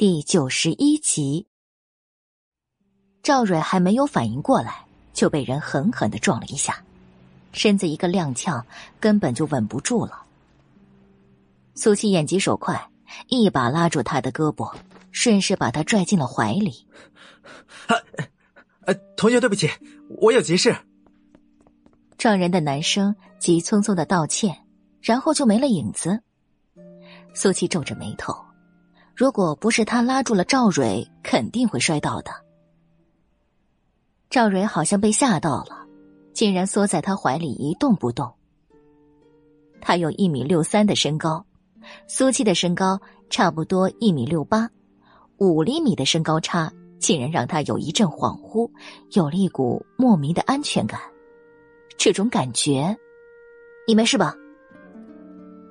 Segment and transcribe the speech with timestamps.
[0.00, 1.46] 第九十一集，
[3.22, 6.82] 赵蕊还没有反应过来，就被人狠狠的撞了一下，
[7.52, 8.64] 身子一个踉跄，
[8.98, 10.22] 根本就稳不住了。
[11.74, 12.90] 苏七眼疾手快，
[13.28, 14.74] 一把拉住他的胳膊，
[15.12, 16.86] 顺势把他拽进了怀里。
[17.86, 17.94] 啊，
[18.86, 19.68] 呃，同学，对不起，
[20.22, 20.74] 我有急事。
[22.16, 24.64] 撞人的男生急匆匆的道歉，
[25.02, 26.22] 然后就没了影子。
[27.34, 28.34] 苏七皱着眉头。
[29.20, 32.30] 如果不是他拉住了赵蕊，肯定会摔倒的。
[34.30, 35.86] 赵蕊好像被吓到了，
[36.32, 38.32] 竟然缩在他怀里一动不动。
[39.78, 41.44] 他有一米六三的身高，
[42.08, 44.66] 苏七的身高差不多一米六八，
[45.36, 48.70] 五厘米的身高差竟然让他有一阵恍惚，
[49.10, 50.98] 有了一股莫名的安全感。
[51.98, 52.96] 这种感觉，
[53.86, 54.34] 你没事吧？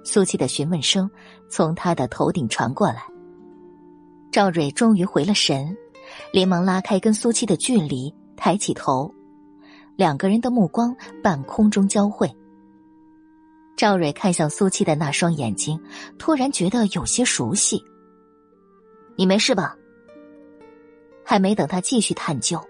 [0.03, 1.09] 苏七的询问声
[1.49, 3.07] 从他的头顶传过来。
[4.31, 5.75] 赵蕊终于回了神，
[6.31, 9.11] 连忙拉开跟苏七的距离，抬起头，
[9.95, 12.31] 两个人的目光半空中交汇。
[13.75, 15.81] 赵蕊看向苏七的那双眼睛，
[16.17, 17.83] 突然觉得有些熟悉。
[19.15, 19.75] 你没事吧？
[21.23, 22.61] 还没等他继续探究，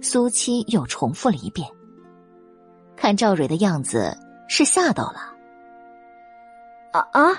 [0.00, 1.68] 苏七又重复了一遍。
[2.96, 4.16] 看赵蕊的样子，
[4.48, 5.34] 是吓到了。
[6.92, 7.30] 啊啊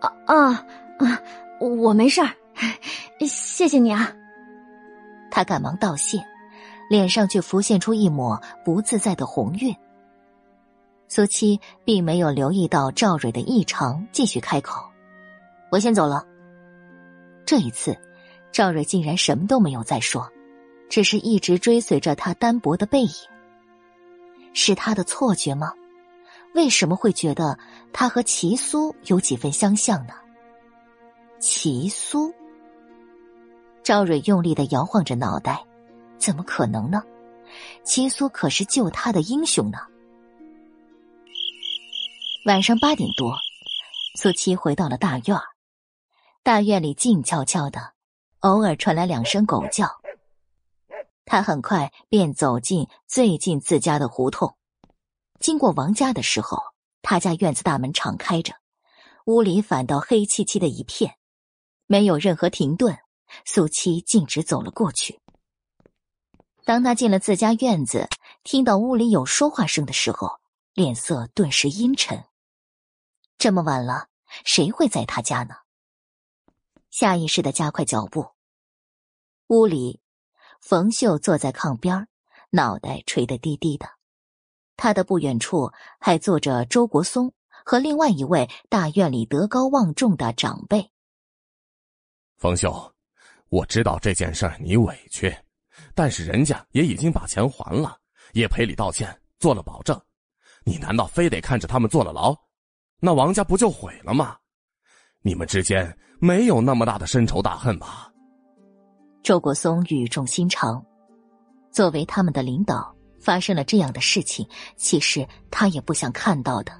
[0.00, 0.66] 啊啊
[0.98, 1.22] 啊！
[1.60, 2.30] 我没事儿。
[3.26, 4.12] 谢谢你啊！
[5.30, 6.24] 他赶忙道谢，
[6.88, 9.74] 脸上却浮现出一抹不自在的红晕。
[11.08, 14.82] 苏七并没有留意到赵蕊的异常，继续开口
[15.70, 16.24] ：“我先走了。”
[17.46, 17.98] 这一次，
[18.52, 20.30] 赵蕊竟然什么都没有再说，
[20.88, 23.10] 只是一直追随着他单薄的背影。
[24.52, 25.72] 是他的错觉吗？
[26.54, 27.58] 为什么会觉得
[27.92, 30.14] 他和齐苏有几分相像呢？
[31.40, 32.32] 齐苏。
[33.84, 35.62] 赵蕊用力的摇晃着脑袋，
[36.16, 37.02] 怎么可能呢？
[37.84, 39.76] 七苏可是救他的英雄呢。
[42.46, 43.36] 晚上八点多，
[44.18, 45.38] 苏七回到了大院
[46.42, 47.92] 大院里静悄悄的，
[48.40, 49.86] 偶尔传来两声狗叫。
[51.26, 54.56] 他很快便走进最近自家的胡同，
[55.40, 56.58] 经过王家的时候，
[57.02, 58.54] 他家院子大门敞开着，
[59.26, 61.16] 屋里反倒黑漆漆的一片，
[61.86, 62.96] 没有任何停顿。
[63.44, 65.20] 苏七径直走了过去。
[66.64, 68.08] 当他进了自家院子，
[68.42, 70.40] 听到屋里有说话声的时候，
[70.72, 72.24] 脸色顿时阴沉。
[73.36, 74.08] 这么晚了，
[74.44, 75.56] 谁会在他家呢？
[76.90, 78.30] 下意识的加快脚步。
[79.48, 80.00] 屋里，
[80.60, 82.08] 冯秀坐在炕边，
[82.48, 83.86] 脑袋垂得低低的。
[84.76, 87.34] 他的不远处还坐着周国松
[87.64, 90.90] 和另外一位大院里德高望重的长辈。
[92.38, 92.93] 冯秀。
[93.54, 95.32] 我知道这件事儿你委屈，
[95.94, 97.96] 但是人家也已经把钱还了，
[98.32, 99.96] 也赔礼道歉，做了保证。
[100.64, 102.34] 你难道非得看着他们坐了牢？
[102.98, 104.36] 那王家不就毁了吗？
[105.22, 108.12] 你们之间没有那么大的深仇大恨吧？
[109.22, 110.84] 周国松语重心长，
[111.70, 114.44] 作为他们的领导，发生了这样的事情，
[114.76, 116.72] 其实他也不想看到的。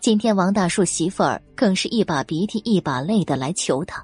[0.00, 4.02] 今天王大树媳妇儿更是一把鼻涕一把泪的来求他。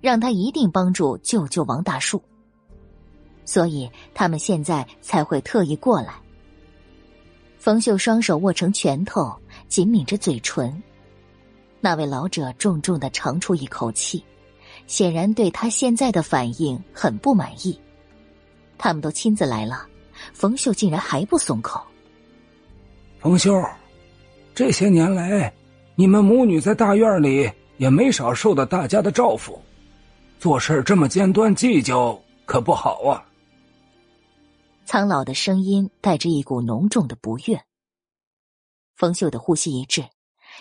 [0.00, 2.22] 让他一定帮助救救王大树，
[3.44, 6.14] 所以他们现在才会特意过来。
[7.58, 9.36] 冯秀双手握成拳头，
[9.68, 10.82] 紧抿着嘴唇。
[11.80, 14.24] 那位老者重重的长出一口气，
[14.86, 17.78] 显然对他现在的反应很不满意。
[18.78, 19.86] 他们都亲自来了，
[20.32, 21.80] 冯秀竟然还不松口。
[23.18, 23.62] 冯秀，
[24.54, 25.52] 这些年来，
[25.94, 29.60] 你们母女在大院里也没少受到大家的照拂。
[30.40, 33.28] 做事这么尖端计较，可不好啊！
[34.86, 37.62] 苍老的声音带着一股浓重的不悦。
[38.96, 40.08] 冯秀的呼吸一滞，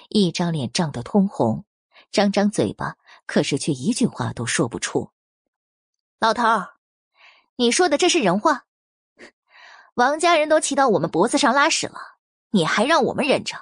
[0.10, 1.64] 一张脸涨得通红，
[2.12, 5.12] 张张嘴巴，可是却一句话都说不出。
[6.20, 6.74] 老头儿，
[7.56, 8.66] 你说的这是人话？
[9.94, 12.02] 王家人都骑到我们脖子上拉屎了，
[12.50, 13.56] 你还让我们忍着？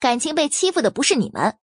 [0.00, 1.56] 感情被欺负的不是你们？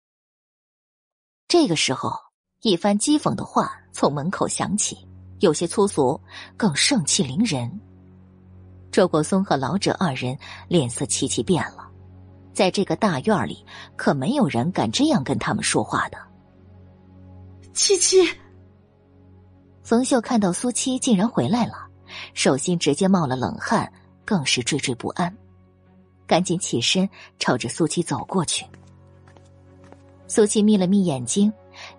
[1.47, 2.24] 这个时候。
[2.61, 4.97] 一番讥讽的话从门口响起，
[5.39, 6.19] 有些粗俗，
[6.57, 7.79] 更盛气凌人。
[8.91, 10.37] 周国松和老者二人
[10.67, 11.87] 脸色齐齐变了，
[12.53, 13.63] 在这个大院里，
[13.95, 16.17] 可没有人敢这样跟他们说话的。
[17.73, 18.17] 七七，
[19.83, 21.87] 冯秀看到苏七竟然回来了，
[22.33, 23.91] 手心直接冒了冷汗，
[24.23, 25.35] 更是惴惴不安，
[26.25, 27.07] 赶紧起身
[27.37, 28.65] 朝着苏七走过去。
[30.27, 31.53] 苏七眯了眯眼睛。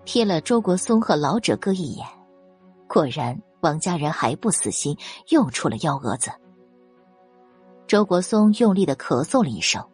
[0.07, 2.07] 瞥了周国松和老者哥一眼，
[2.87, 6.31] 果然王家人还不死心，又出了幺蛾子。
[7.87, 9.85] 周国松用力的咳嗽了一声，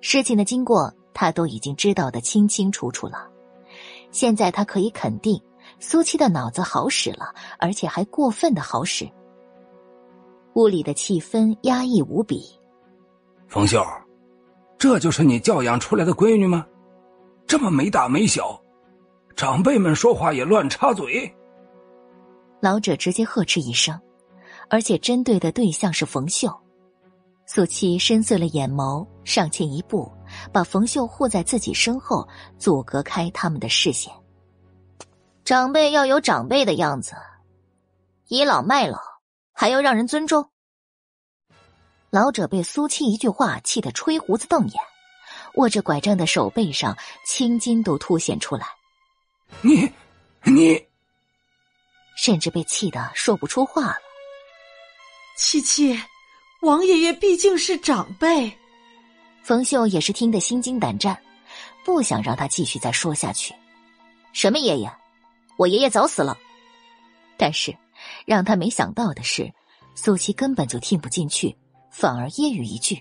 [0.00, 3.30] 事情的经过他都已经知道的清清楚楚了。
[4.10, 5.40] 现在他可以肯定，
[5.78, 9.08] 苏七的脑子好使了，而且还过分的好使。
[10.54, 12.44] 屋里的气氛压抑无比。
[13.46, 13.80] 冯秀，
[14.78, 16.66] 这就是你教养出来的闺女吗？
[17.46, 18.60] 这么没大没小，
[19.36, 21.32] 长辈们说话也乱插嘴。
[22.60, 23.98] 老者直接呵斥一声，
[24.70, 26.48] 而且针对的对象是冯秀。
[27.46, 30.10] 苏七深邃了眼眸，上前一步，
[30.52, 32.26] 把冯秀护在自己身后，
[32.58, 34.12] 阻隔开他们的视线。
[35.44, 37.14] 长辈要有长辈的样子，
[38.28, 38.98] 倚老卖老，
[39.52, 40.48] 还要让人尊重。
[42.08, 44.80] 老者被苏七一句话气得吹胡子瞪眼，
[45.56, 46.96] 握着拐杖的手背上
[47.26, 48.66] 青筋都凸显出来。
[49.62, 49.90] 你，
[50.44, 50.86] 你，
[52.16, 53.96] 甚至被气得说不出话了。
[55.36, 55.98] 七七，
[56.62, 58.52] 王爷爷毕竟是长辈。
[59.42, 61.18] 冯秀也是听得心惊胆战，
[61.84, 63.54] 不想让他继续再说下去。
[64.32, 64.90] 什么爷爷？
[65.56, 66.36] 我爷爷早死了。
[67.36, 67.76] 但是，
[68.26, 69.52] 让他没想到的是，
[69.94, 71.56] 苏七根本就听不进去。
[71.90, 73.00] 反而揶揄一句：“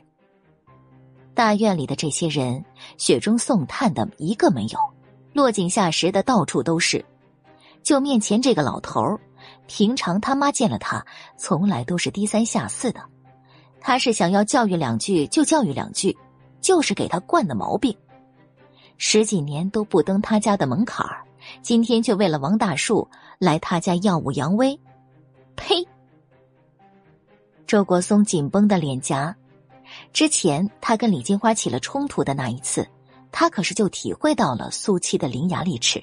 [1.34, 2.64] 大院里的这些人，
[2.98, 4.80] 雪中送炭的一个没有，
[5.34, 7.04] 落井下石的到处都是。
[7.82, 9.20] 就面前这个老头，
[9.68, 11.06] 平常他妈见了他，
[11.38, 13.02] 从来都是低三下四的。
[13.82, 16.18] 他是想要教育两句就教育两句，
[16.62, 17.94] 就是给他惯的毛病。
[18.98, 21.26] 十几年都不登他家的门槛儿，
[21.62, 23.06] 今天却为了王大树
[23.38, 24.80] 来他家耀武扬威，
[25.58, 25.86] 呸！”
[27.68, 29.36] 周国松紧绷的脸颊，
[30.14, 32.88] 之前他跟李金花起了冲突的那一次，
[33.34, 36.02] 他可是就体会到了苏七的伶牙俐齿，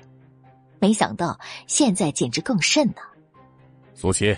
[0.81, 1.39] 没想到
[1.69, 2.97] 现在简直更甚呢。
[3.95, 4.37] 苏七，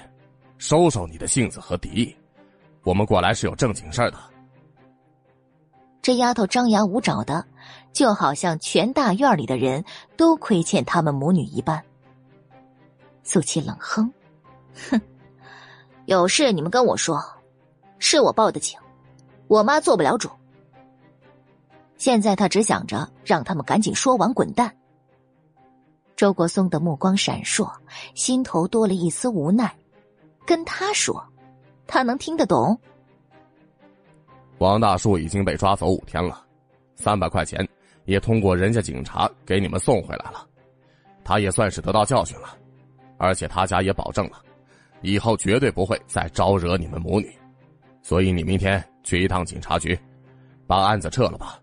[0.59, 2.15] 收收你的性子和敌意，
[2.85, 4.19] 我们过来是有正经事儿的。
[6.03, 7.47] 这丫头张牙舞爪的，
[7.95, 9.83] 就好像全大院里的人
[10.17, 11.83] 都亏欠他们母女一般。
[13.23, 14.13] 苏七冷哼，
[14.91, 15.01] 哼。
[16.05, 17.25] 有事你们跟我说，
[17.99, 18.79] 是我报的警，
[19.47, 20.29] 我妈做不了主。
[22.03, 24.77] 现在他只想着让他们赶紧说完滚蛋。
[26.17, 27.73] 周国松的目光闪烁，
[28.17, 29.73] 心头多了一丝无奈。
[30.45, 31.25] 跟他说，
[31.87, 32.77] 他能听得懂？
[34.59, 36.45] 王大树已经被抓走五天了，
[36.97, 37.65] 三百块钱
[38.05, 40.45] 也通过人家警察给你们送回来了，
[41.23, 42.59] 他也算是得到教训了，
[43.17, 44.43] 而且他家也保证了。
[45.03, 47.33] 以后绝对不会再招惹你们母女，
[48.03, 49.97] 所以你明天去一趟警察局，
[50.67, 51.61] 把案子撤了吧。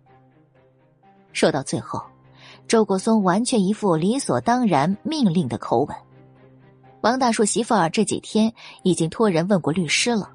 [1.40, 2.04] 说到最后，
[2.68, 5.96] 周国松完全一副理所当然命令的口吻。
[7.00, 8.54] 王大树媳妇儿这几天
[8.84, 10.34] 已经托人问过律师了，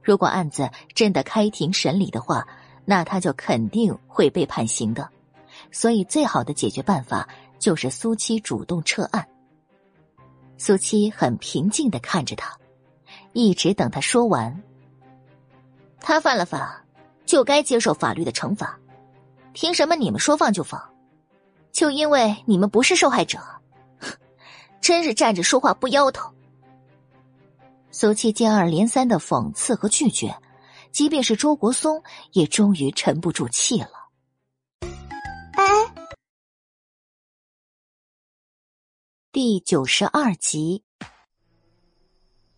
[0.00, 2.46] 如果案子真的开庭审理的话，
[2.84, 5.08] 那他就肯定会被判刑的。
[5.72, 7.28] 所以，最好的解决办法
[7.58, 9.26] 就是苏七主动撤案。
[10.56, 12.56] 苏七很平静的看着他，
[13.32, 14.62] 一直等他说完。
[15.98, 16.84] 他犯了法，
[17.26, 18.78] 就该接受法律的惩罚。
[19.52, 20.80] 凭什么你们说放就放？
[21.72, 23.38] 就因为你们不是受害者？
[24.80, 26.30] 真是站着说话不腰疼。
[27.90, 30.34] 苏七接二连三的讽刺和拒绝，
[30.90, 33.90] 即便是周国松也终于沉不住气了。
[35.52, 35.64] 哎
[39.30, 40.82] 第九十二集，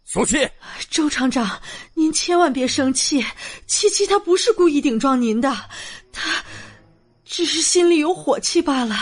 [0.04, 0.48] 苏七，
[0.90, 1.60] 周厂长，
[1.94, 3.24] 您千万别生气，
[3.66, 5.54] 七七她不是故意顶撞您的，
[6.12, 6.44] 她
[7.34, 8.94] 只是心里有火气罢了。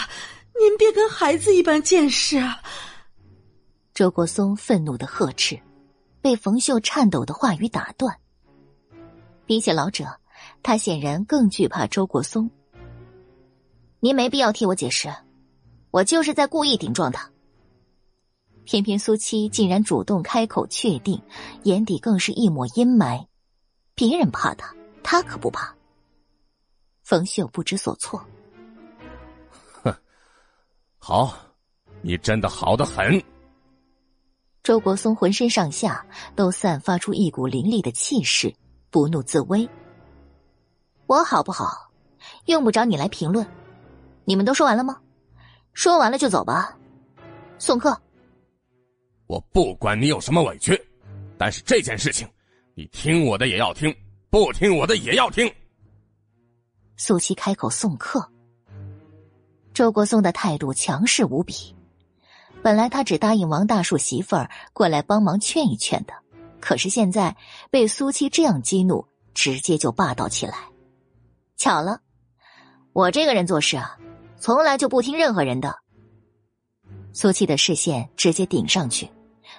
[0.58, 2.62] 您别跟孩子一般见识啊！
[3.92, 5.60] 周国松愤怒的呵斥，
[6.22, 8.16] 被冯秀颤抖的话语打断。
[9.44, 10.06] 比起老者，
[10.62, 12.50] 他显然更惧怕周国松。
[14.00, 15.14] 您没必要替我解释，
[15.90, 17.30] 我就是在故意顶撞他。
[18.64, 21.20] 偏偏苏七竟然主动开口确定，
[21.64, 23.26] 眼底更是一抹阴霾。
[23.94, 25.76] 别人怕他，他可不怕。
[27.12, 28.26] 冯秀不知所措。
[29.82, 29.94] 哼，
[30.96, 31.36] 好，
[32.00, 33.22] 你真的好的很。
[34.62, 38.50] 周国松浑身上下都散发出一股凌厉的气势，
[38.88, 39.68] 不怒自威。
[41.04, 41.92] 我好不好，
[42.46, 43.46] 用不着你来评论。
[44.24, 44.98] 你们都说完了吗？
[45.74, 46.74] 说完了就走吧。
[47.58, 47.94] 送客。
[49.26, 50.82] 我不管你有什么委屈，
[51.36, 52.26] 但是这件事情，
[52.74, 53.94] 你听我的也要听，
[54.30, 55.46] 不听我的也要听。
[57.04, 58.30] 苏七开口送客，
[59.74, 61.74] 周国松的态度强势无比。
[62.62, 66.14] 本来他只答应王大树媳妇儿过来帮忙劝一劝的，
[66.60, 67.36] 可是现在
[67.72, 69.04] 被苏七这样激怒，
[69.34, 70.54] 直接就霸道起来。
[71.56, 72.02] 巧了，
[72.92, 73.98] 我这个人做事啊，
[74.38, 75.74] 从来就不听任何人的。
[77.12, 79.10] 苏七的视线直接顶上去，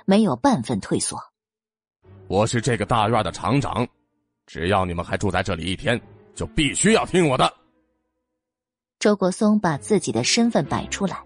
[0.05, 1.19] 没有半分退缩。
[2.29, 3.85] 我是这个大院的厂长，
[4.45, 6.01] 只要你们还住在这里一天，
[6.35, 7.53] 就必须要听我的。
[8.99, 11.23] 周国松把自己的身份摆出来。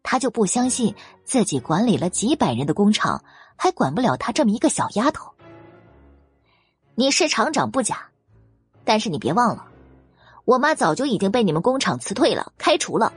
[0.00, 3.22] 他就不相信自己管理了几百人的工厂，
[3.56, 5.30] 还管不了他这么一个小丫头。
[6.94, 8.08] 你是厂长不假，
[8.84, 9.66] 但是你别忘了，
[10.44, 13.12] 我妈早就已经被你们工厂辞退了、开除了，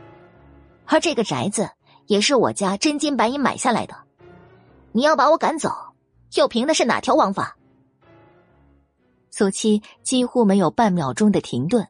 [0.86, 1.70] 而这个宅子
[2.08, 3.96] 也是我家真金白银买下来的。
[4.92, 5.72] 你要把我赶走，
[6.34, 7.56] 又凭的是哪条王法？
[9.32, 11.88] 苏七几乎没有半秒钟的停顿，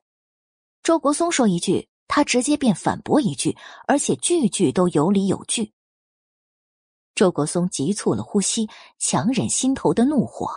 [0.81, 1.89] 周国松说一句。
[2.13, 3.55] 他直接便反驳一句，
[3.87, 5.71] 而且句句都有理有据。
[7.15, 8.69] 周国松急促了呼吸，
[8.99, 10.49] 强忍心头的怒火。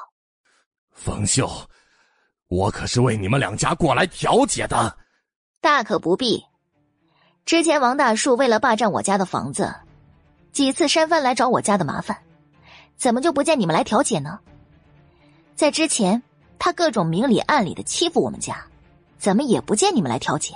[0.91, 1.49] 冯秀，
[2.49, 4.99] 我可是为你们两家过来调解的，
[5.61, 6.43] 大可不必。
[7.47, 9.73] 之前王大树为了霸占我家的房子，
[10.51, 12.21] 几次扇翻来找我家的麻烦，
[12.97, 14.41] 怎么就不见你们来调解呢？
[15.55, 16.21] 在之前，
[16.59, 18.57] 他各种明里暗里的欺负我们家，
[19.19, 20.55] 怎么也不见你们来调解？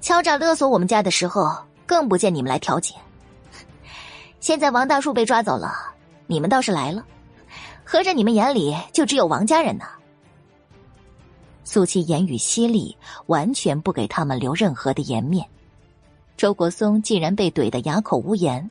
[0.00, 2.94] 敲诈勒索我们家的时候，更不见你们来调解。
[4.40, 5.72] 现在王大树被抓走了，
[6.26, 7.04] 你们倒是来了，
[7.84, 9.84] 合着你们眼里就只有王家人呢？
[11.64, 15.46] 苏七言语犀利，完全不给他们留任何的颜面。
[16.36, 18.70] 周国松竟然被怼得哑口无言，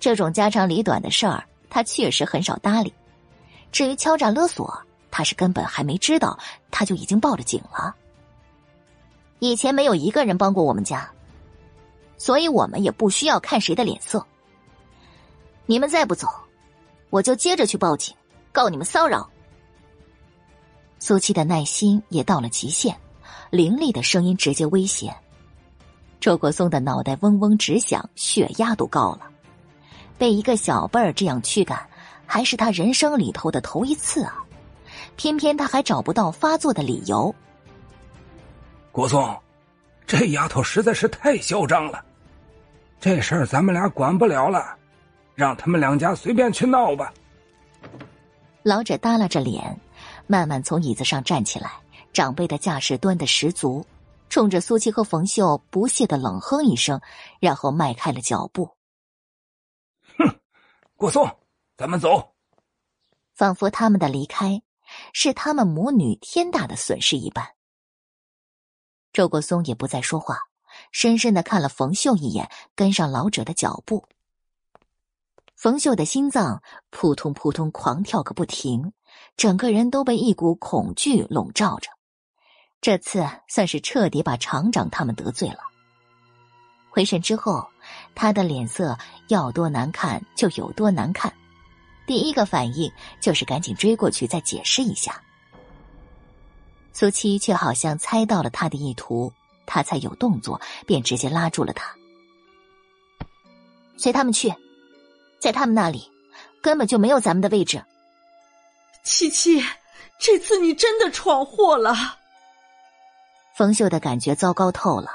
[0.00, 2.92] 这种家长里短的事儿，他确实很少搭理。
[3.70, 4.76] 至于敲诈勒索，
[5.10, 6.38] 他是根本还没知道，
[6.70, 7.94] 他就已经报了警了。
[9.38, 11.08] 以前没有一个人帮过我们家，
[12.16, 14.26] 所以我们也不需要看谁的脸色。
[15.66, 16.26] 你们再不走，
[17.10, 18.14] 我就接着去报警，
[18.52, 19.28] 告你们骚扰。
[20.98, 22.96] 苏七的耐心也到了极限，
[23.50, 25.14] 凌厉的声音直接威胁。
[26.18, 29.30] 周国松的脑袋嗡嗡直响，血压都高了。
[30.18, 31.88] 被一个小辈儿这样驱赶，
[32.26, 34.44] 还是他人生里头的头一次啊！
[35.18, 37.34] 偏偏他还找不到发作的理由。
[38.92, 39.36] 国松，
[40.06, 42.02] 这丫头实在是太嚣张了。
[43.00, 44.78] 这事儿咱们俩管不了了，
[45.34, 47.12] 让他们两家随便去闹吧。
[48.62, 49.78] 老者耷拉着脸，
[50.28, 51.72] 慢慢从椅子上站起来，
[52.12, 53.84] 长辈的架势端的十足，
[54.28, 57.00] 冲着苏七和冯秀不屑的冷哼一声，
[57.40, 58.70] 然后迈开了脚步。
[60.16, 60.32] 哼，
[60.94, 61.28] 国松，
[61.76, 62.34] 咱们走。
[63.34, 64.62] 仿佛他们的离开
[65.12, 67.46] 是他们母女天大的损失一般。
[69.12, 70.38] 周国松也不再说话，
[70.92, 74.06] 深深的看了冯秀一眼，跟上老者的脚步。
[75.56, 78.92] 冯秀的心脏扑通扑通狂跳个不停，
[79.36, 81.90] 整个人都被一股恐惧笼罩着。
[82.80, 85.58] 这次算是彻底把厂长他们得罪了。
[86.90, 87.66] 回神之后，
[88.14, 88.96] 他的脸色
[89.26, 91.32] 要多难看就有多难看，
[92.08, 95.22] 第一个反应就是赶紧追过去再解释一下。
[96.94, 99.30] 苏七却好像猜到了他的意图，
[99.66, 101.94] 他才有动作，便直接拉住了他。
[103.98, 104.54] 随他们去，
[105.38, 106.10] 在他们那里，
[106.62, 107.84] 根本就没有咱们的位置。
[109.04, 109.62] 七七，
[110.18, 111.94] 这次你真的闯祸了。
[113.54, 115.10] 冯秀的感觉糟糕透了，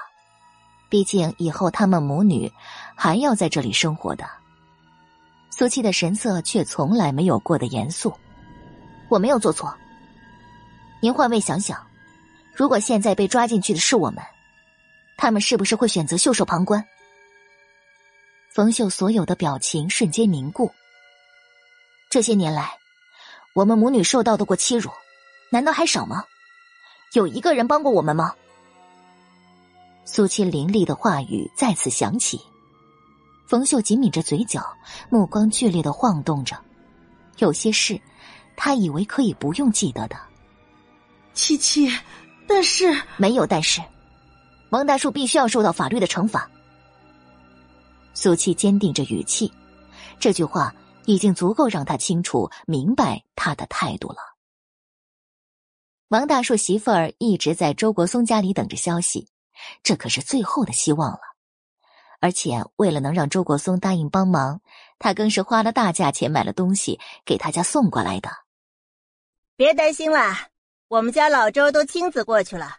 [0.90, 2.54] 毕竟以后他们母女
[2.96, 4.43] 还要在这里生活的。
[5.56, 8.12] 苏七的神色却从来没有过的严肃，
[9.08, 9.72] 我没有做错。
[11.00, 11.86] 您换位想想，
[12.56, 14.24] 如果现在被抓进去的是我们，
[15.16, 16.84] 他们是不是会选择袖手旁观？
[18.52, 20.72] 冯秀所有的表情瞬间凝固。
[22.10, 22.72] 这些年来，
[23.54, 24.90] 我们母女受到的过欺辱，
[25.52, 26.24] 难道还少吗？
[27.14, 28.34] 有一个人帮过我们吗？
[30.04, 32.42] 苏七凌厉的话语再次响起，
[33.54, 34.66] 冯秀紧抿着嘴角，
[35.12, 36.60] 目光剧烈的晃动着。
[37.38, 38.02] 有些事，
[38.58, 40.20] 他以为可以不用记得的。
[41.36, 41.88] 七七，
[42.48, 43.80] 但是没有但是，
[44.72, 46.50] 王大树必须要受到法律的惩罚。
[48.16, 49.54] 苏七坚定着语气，
[50.20, 50.74] 这句话
[51.06, 54.18] 已经足够让他清楚明白他的态度了。
[56.08, 59.28] 王大树媳妇儿一直在周国松家里等着消息，
[59.84, 61.33] 这可是最后的希望了。
[62.24, 64.62] 而且为了能让周国松答应帮忙，
[64.98, 68.30] 他更是花了大价钱买了东西给他家送过来的。
[69.58, 70.48] 别担心啦。
[70.88, 72.78] 我们家老周都亲自过去了，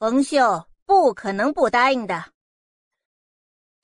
[0.00, 2.24] 冯秀不可能不答应的。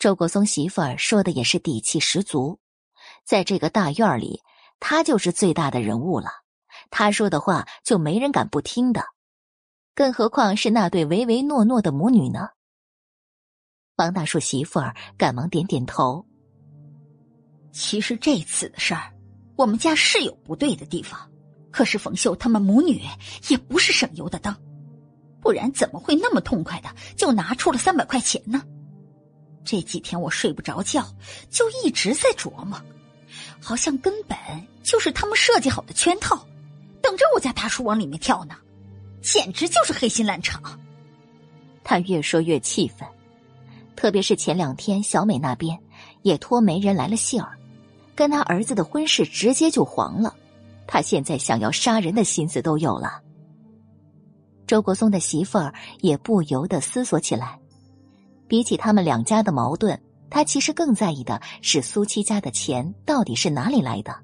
[0.00, 2.58] 周国松媳妇儿说的也是底气十足，
[3.24, 4.42] 在这个大院里，
[4.80, 6.28] 他就是最大的人物了。
[6.90, 9.04] 他说的话就没人敢不听的，
[9.94, 12.48] 更何况是那对唯唯诺诺的母女呢？
[13.98, 16.24] 王大树媳妇儿赶忙点点头。
[17.72, 19.12] 其实这次的事儿，
[19.56, 21.28] 我们家是有不对的地方，
[21.72, 23.02] 可是冯秀他们母女
[23.48, 24.54] 也不是省油的灯，
[25.40, 28.62] 不然怎么会那么痛快的就拿出了三百块钱呢？
[29.64, 31.04] 这几天我睡不着觉，
[31.50, 32.80] 就一直在琢磨，
[33.60, 34.38] 好像根本
[34.84, 36.46] 就是他们设计好的圈套，
[37.02, 38.54] 等着我家大叔往里面跳呢，
[39.20, 40.62] 简直就是黑心烂厂。
[41.82, 43.06] 他越说越气愤，
[43.98, 45.76] 特别是前两天小美那边
[46.22, 47.58] 也托媒人来了信儿，
[48.14, 50.36] 跟他儿子的婚事直接就黄了，
[50.86, 53.20] 他现在想要杀人的心思都有了。
[54.68, 57.58] 周国松的媳妇儿也不由得思索起来。
[58.46, 60.00] 比起他们两家的矛盾，
[60.30, 64.14] 他其实更在意的是苏七家的钱到底是哪里来的。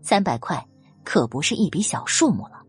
[0.00, 0.66] 三百块
[1.04, 2.62] 可不是一笔小数目了，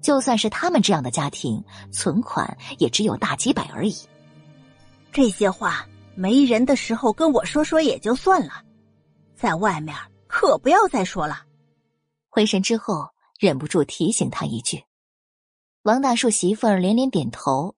[0.00, 1.62] 就算是他们这样的家庭，
[1.92, 3.94] 存款也只有大几百而已。
[5.12, 8.64] 这些话没人的时候跟我说说也就算了，
[9.34, 11.44] 在外面可不要再说了。
[12.28, 14.84] 回神之后，忍不住提醒他一句。
[15.82, 17.74] 王大树媳妇儿连连点头。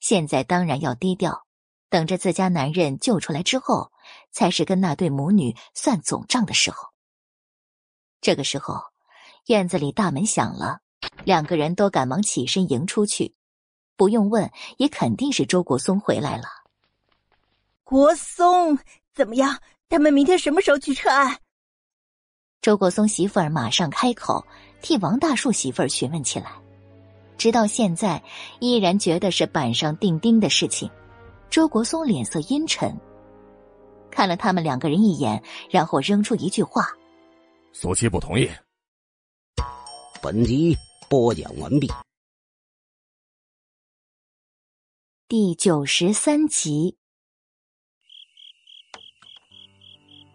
[0.00, 1.46] 现在当然要低调，
[1.88, 3.92] 等着自家男人救出来之后，
[4.30, 6.88] 才是跟那对母女算总账的时候。
[8.20, 8.82] 这个时候，
[9.46, 10.80] 院子里大门响了，
[11.24, 13.34] 两个人都赶忙起身迎出去。
[13.96, 16.44] 不用问，也肯定是周国松回来了。
[17.90, 18.78] 国松，
[19.12, 19.60] 怎么样？
[19.88, 21.40] 他们明天什么时候去撤案？
[22.62, 24.46] 周国松媳妇儿马上开口，
[24.80, 26.52] 替王大树媳妇儿询问起来。
[27.36, 28.22] 直到现在，
[28.60, 30.88] 依然觉得是板上钉钉的事情。
[31.50, 32.96] 周国松脸色阴沉，
[34.08, 36.86] 看了他们两个人一眼，然后扔出一句话
[37.74, 38.48] ：“苏七不同意。”
[40.22, 40.76] 本集
[41.08, 41.90] 播讲完毕。
[45.26, 46.99] 第九十三集。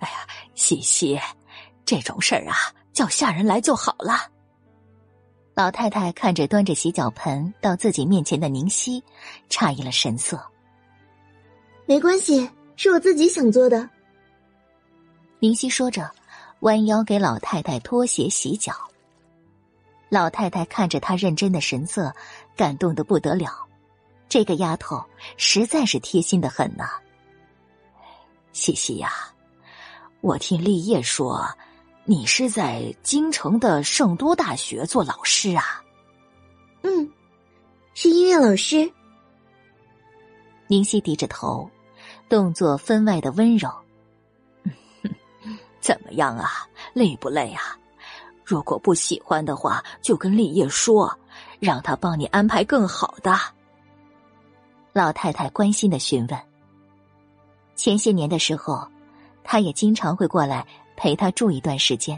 [0.05, 1.19] 哎呀，西西，
[1.83, 2.53] 这种事儿啊，
[2.93, 4.29] 叫下人来就好了。
[5.55, 9.03] 老太太看着端着洗脚盆到自己面前的宁熙，
[9.49, 10.39] 诧异了神色。
[11.87, 13.89] 没关系，是我自己想做的。
[15.39, 16.07] 宁熙说着，
[16.59, 18.73] 弯腰给老太太脱鞋洗脚。
[20.09, 22.13] 老太太看着她认真的神色，
[22.55, 23.49] 感动的不得了。
[24.29, 25.03] 这个丫头
[25.35, 26.91] 实在是贴心的很呐。
[28.51, 29.11] 西西呀，
[30.25, 31.47] 我听立业说。
[32.07, 35.83] 你是在京城的圣都大学做老师啊？
[36.81, 37.11] 嗯，
[37.93, 38.91] 是音乐老师。
[40.67, 41.69] 宁熙低着头，
[42.27, 43.69] 动作分外的温柔。
[45.79, 46.67] 怎么样啊？
[46.93, 47.77] 累不累啊？
[48.43, 51.19] 如果不喜欢的话，就跟立业说，
[51.59, 53.35] 让他帮你安排更好的。
[54.91, 56.39] 老太太关心的询问。
[57.75, 58.87] 前些年的时候，
[59.45, 60.67] 他也经常会过来。
[60.97, 62.17] 陪他住一段时间。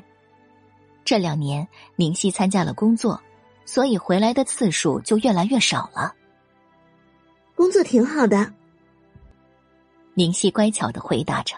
[1.04, 3.20] 这两年，宁熙参加了工作，
[3.66, 6.14] 所以回来的次数就越来越少了。
[7.56, 8.54] 工作挺好的，
[10.14, 11.56] 宁熙乖巧的回答着。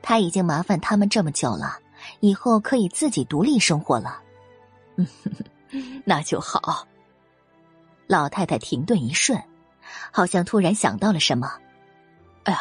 [0.00, 1.78] 他已经麻烦他们这么久了，
[2.20, 4.22] 以后可以自己独立生活了。
[4.96, 5.06] 嗯，
[6.06, 6.88] 那就好。
[8.06, 9.38] 老太太停顿一瞬，
[10.10, 11.52] 好像突然想到了什么。
[12.44, 12.60] 哎呀，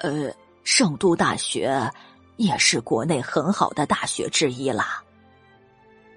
[0.00, 0.30] 呃，
[0.70, 1.90] 圣都大学。
[2.36, 5.02] 也是国内很好的大学之一啦。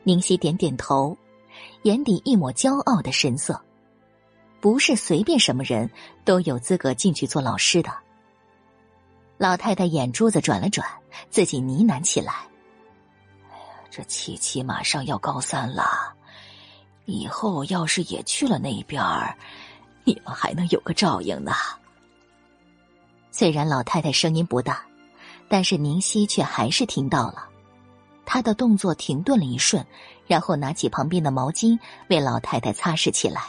[0.04, 1.18] 宁熙点点头，
[1.82, 3.60] 眼底一抹骄傲的神色。
[4.60, 5.90] 不是随便什么人
[6.24, 7.92] 都有资格进去做老师的。
[9.40, 10.88] 老太太眼珠子转了转，
[11.32, 12.32] 自己呢喃起来
[13.50, 16.14] ：“哎呀，这七七马上要高三了，
[17.06, 19.36] 以后要是也去了那边儿，
[20.04, 21.52] 你们还能有个照应呢。”
[23.32, 24.86] 虽然老太太声音不大。
[25.50, 27.50] 但是宁熙却还是听到了，
[28.26, 29.86] 她的动作停顿了一瞬，
[30.26, 33.42] 然后拿起旁边的毛巾为老太太擦拭起来。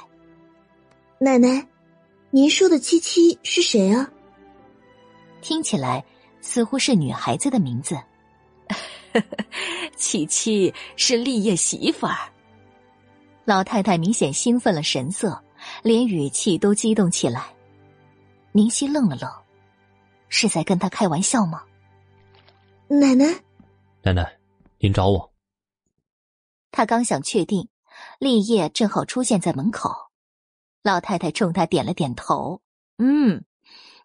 [1.21, 1.65] 奶奶，
[2.31, 4.11] 您说的七七是谁啊？
[5.41, 6.05] 听起来
[6.41, 7.97] 似乎是女孩子的名字。
[9.97, 12.17] 七七是立业媳妇儿。
[13.45, 15.41] 老太太明显兴奋了神色，
[15.85, 17.45] 连语气都激动起来。
[18.51, 19.31] 宁熙愣了愣，
[20.33, 21.63] 是在跟他开玩笑吗？
[22.89, 23.27] 奶奶，
[24.03, 24.39] 奶奶，
[24.79, 25.31] 您找我。
[26.71, 27.69] 他刚想确定，
[28.19, 29.91] 立业正好出现在门口。
[30.83, 32.63] 老太太冲他点了点头，
[32.97, 33.45] 嗯，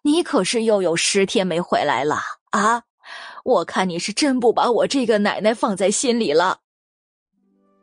[0.02, 2.84] 你可是又有十天没回来了啊！
[3.42, 6.60] 我看你是真不把我这个奶奶放在心里了。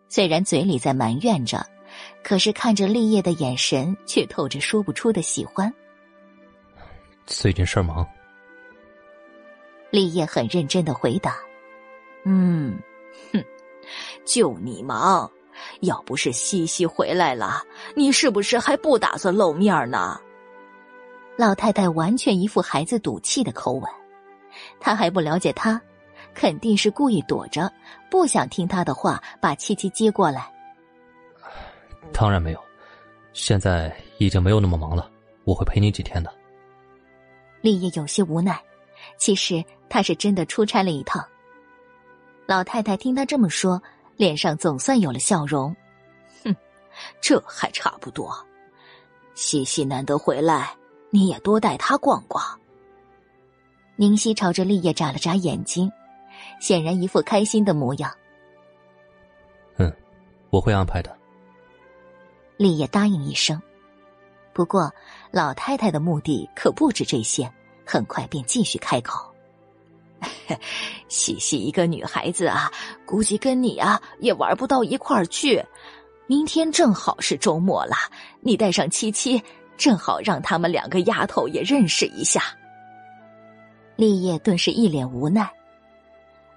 [0.07, 1.65] 虽然嘴里在埋怨着，
[2.23, 5.73] 可是看着立业的眼神却透着说不出的喜欢。
[7.25, 8.07] 最近事儿忙。
[9.91, 11.37] 立业很认真的回答
[12.25, 12.79] ：“嗯，
[13.31, 13.43] 哼，
[14.25, 15.29] 就你忙。
[15.81, 17.63] 要不是西西回来了，
[17.95, 20.19] 你是不是还不打算露面呢？”
[21.37, 23.83] 老太太完全一副孩子赌气的口吻，
[24.79, 25.81] 她还不了解他，
[26.33, 27.71] 肯定是故意躲着，
[28.09, 30.51] 不想听他的话，把七七接过来。
[32.13, 32.59] 当然没有，
[33.33, 35.09] 现在已经没有那么忙了，
[35.43, 36.33] 我会陪你几天的。
[37.61, 38.61] 立业有些无奈，
[39.17, 41.25] 其实他是真的出差了一趟。
[42.45, 43.81] 老太太听他这么说，
[44.17, 45.75] 脸上总算有了笑容。
[46.43, 46.55] 哼，
[47.21, 48.33] 这还差不多。
[49.33, 50.75] 西西难得回来。
[51.11, 52.43] 你也多带他逛逛。
[53.95, 55.89] 宁熙朝着立业眨了眨眼睛，
[56.59, 58.11] 显然一副开心的模样。
[59.77, 59.89] 嗯，
[60.49, 61.17] 我会安排的。
[62.57, 63.61] 立业答应一声。
[64.51, 64.91] 不过，
[65.31, 67.49] 老太太的目的可不止这些，
[67.85, 69.33] 很快便继续开口
[71.07, 72.71] ：“西西一个女孩子啊，
[73.05, 75.63] 估计跟你啊也玩不到一块儿去。
[76.27, 77.95] 明天正好是周末了，
[78.41, 79.41] 你带上七七。”
[79.77, 82.41] 正好让他们两个丫头也认识一下。
[83.97, 85.51] 立业顿时一脸无奈，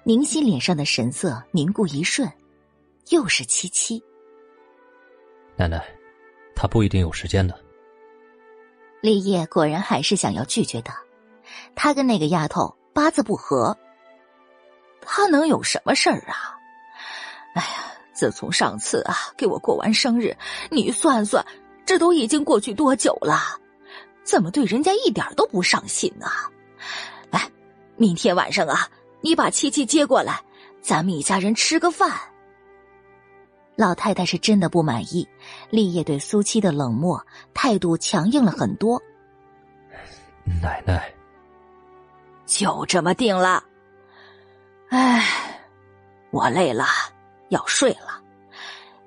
[0.04, 2.30] 宁熙脸上的神色凝固一瞬，
[3.10, 4.00] 又是七七。
[5.56, 5.84] 奶奶，
[6.54, 7.58] 他不一定有时间的。
[9.00, 10.92] 立业果然还是想要拒绝的，
[11.74, 13.76] 他跟那个丫头八字不合，
[15.00, 16.56] 他能有什么事儿啊？
[17.54, 17.68] 哎呀，
[18.12, 20.36] 自从上次啊给我过完生日，
[20.70, 21.44] 你算算。
[21.86, 23.40] 这都已经过去多久了？
[24.22, 26.26] 怎么对人家一点都不上心呢？
[27.30, 27.50] 来，
[27.96, 28.86] 明天晚上啊，
[29.22, 30.38] 你把七七接过来，
[30.82, 32.10] 咱们一家人吃个饭。
[33.74, 35.26] 老太太是真的不满意，
[35.70, 39.00] 立业对苏七的冷漠态度强硬了很多。
[40.60, 41.10] 奶奶，
[42.48, 43.62] 就这么定了。
[44.88, 45.22] 唉，
[46.32, 46.86] 我累了，
[47.50, 48.22] 要睡了。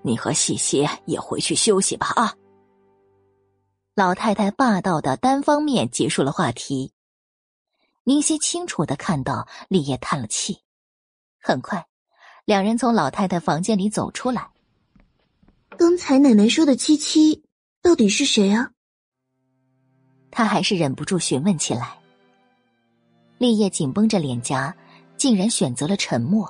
[0.03, 2.35] 你和西西也回去休息吧啊。
[3.95, 6.93] 老太太霸道的单方面结束了话题。
[8.03, 10.59] 宁熙清楚的看到立业叹了气。
[11.41, 11.87] 很快，
[12.45, 14.49] 两人从老太太房间里走出来。
[15.77, 17.43] 刚才奶奶说的七七
[17.81, 18.71] 到底是谁啊？
[20.29, 21.97] 他还是忍不住询问起来。
[23.41, 24.71] 立业紧绷着脸颊，
[25.17, 26.47] 竟然选择了沉默。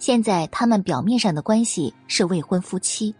[0.00, 3.14] 现在他们表面上的关系是未婚夫妻。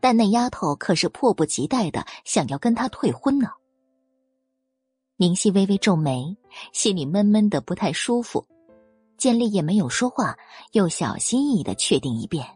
[0.00, 3.50] 但那丫头可是迫不及待的想要跟他退婚呢。
[5.18, 6.34] 宁熙微微皱眉，
[6.72, 8.42] 心里闷闷的不太舒服。
[9.18, 10.34] 见立业没有说话，
[10.72, 12.46] 又小心翼翼的确定一遍：“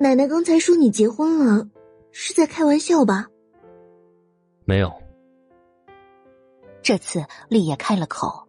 [0.00, 1.68] 奶奶刚才说你结婚了，
[2.10, 3.28] 是在开玩笑吧
[4.66, 4.92] ？”“没有。”
[6.88, 8.48] 这次立业开了口，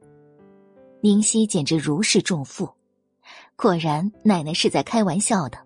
[1.01, 2.69] 宁熙简直如释重负。
[3.57, 5.57] 果然，奶奶是在开玩笑的，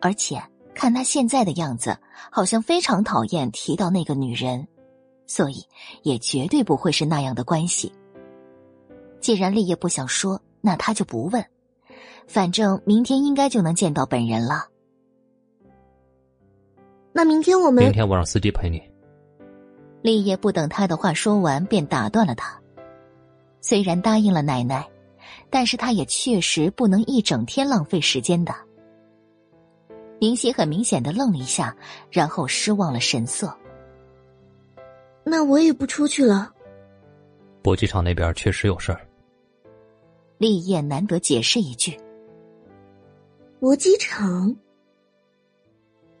[0.00, 0.40] 而且。
[0.72, 1.98] 看她现在的样子，
[2.30, 4.68] 好像非常讨厌提到那个女人，
[5.26, 5.66] 所以
[6.04, 7.92] 也绝对不会是那样的关系。
[9.20, 11.44] 既然立业不想说，那他就不问，
[12.28, 14.68] 反正明天应该就能见到本人了。
[17.12, 18.80] 那明天我们明天我让司机陪你。
[20.02, 22.60] 立业不等他的话说完，便打断了他。
[23.60, 24.88] 虽然答应了奶奶，
[25.50, 28.54] 但是他也确实不能一整天浪费时间的。
[30.18, 31.76] 宁熙很明显的愣了一下，
[32.10, 33.54] 然后失望了神色。
[35.24, 36.52] 那我也不出去了。
[37.62, 39.06] 搏击场那边确实有事儿。
[40.38, 41.98] 立业难得解释一句。
[43.60, 44.56] 搏击场。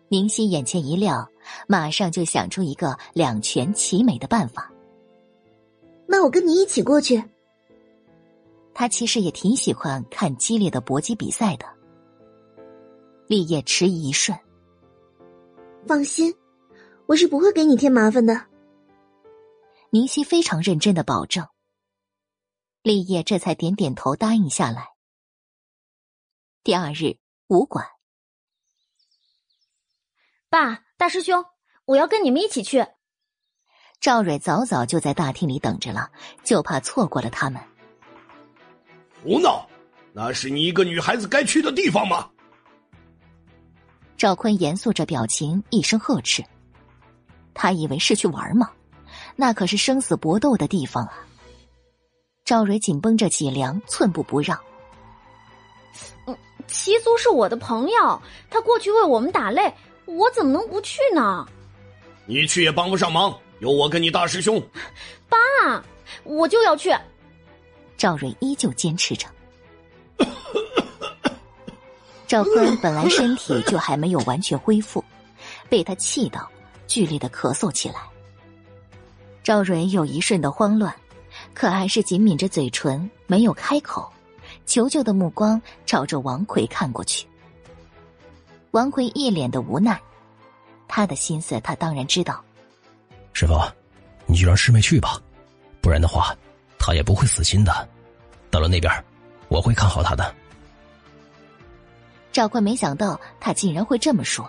[0.08, 1.26] 宁熙眼前一亮，
[1.66, 4.70] 马上就想出一个两全其美的办法。
[6.06, 7.22] 那我跟你一起过去。
[8.74, 11.66] 他其实也挺喜欢看激烈的搏击比赛的。
[13.26, 14.38] 立业迟疑一瞬，
[15.86, 16.34] 放心，
[17.06, 18.46] 我是不会给你添麻烦的。
[19.90, 21.46] 宁熙非常认真的保证。
[22.82, 24.88] 立业这才点点头答应下来。
[26.64, 27.86] 第二日，武馆，
[30.48, 31.42] 爸，大师兄，
[31.86, 32.86] 我要跟你们一起去。
[34.02, 36.10] 赵蕊早早就在大厅里等着了，
[36.44, 37.58] 就怕错过了他们。
[39.24, 39.66] 胡闹！
[40.12, 42.28] 那是你一个女孩子该去的地方吗？
[44.18, 46.44] 赵坤严肃着表情，一声呵斥。
[47.54, 48.70] 他以为是去玩吗？
[49.36, 51.26] 那可是生死搏斗的地方啊！
[52.44, 54.60] 赵蕊紧绷着脊梁，寸步不让。
[56.26, 56.36] 嗯，
[56.66, 59.72] 齐族是我的朋友，他过去为我们打擂，
[60.16, 61.46] 我怎么能不去呢？
[62.26, 64.62] 你去也帮不上忙，有我跟你大师兄。
[65.28, 65.38] 爸，
[66.24, 66.94] 我就要去。
[67.96, 69.26] 赵蕊依旧坚持着。
[72.26, 75.04] 赵坤本来身体就还没有完全恢复，
[75.68, 76.48] 被他气到，
[76.86, 77.96] 剧烈的咳嗽起来。
[79.42, 80.94] 赵蕊有一瞬的慌乱，
[81.54, 84.08] 可还是紧抿着嘴唇，没有开口，
[84.66, 87.26] 求救的目光朝着王奎看过去。
[88.72, 90.00] 王奎一脸的无奈，
[90.86, 92.44] 他的心思他当然知道。
[93.32, 93.54] 师傅，
[94.26, 95.20] 你就让师妹去吧，
[95.80, 96.36] 不然的话，
[96.78, 97.88] 她也不会死心的。
[98.50, 98.92] 到了那边，
[99.48, 100.34] 我会看好她的。
[102.32, 104.48] 赵坤没想到他竟然会这么说，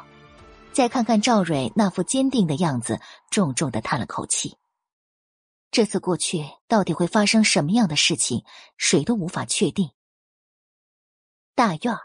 [0.72, 3.00] 再看看赵蕊那副坚定的样子，
[3.32, 4.56] 重重的叹了口气。
[5.72, 8.44] 这次过去到底会发生什么样的事情，
[8.78, 9.90] 谁都无法确定。
[11.56, 12.02] 大院儿，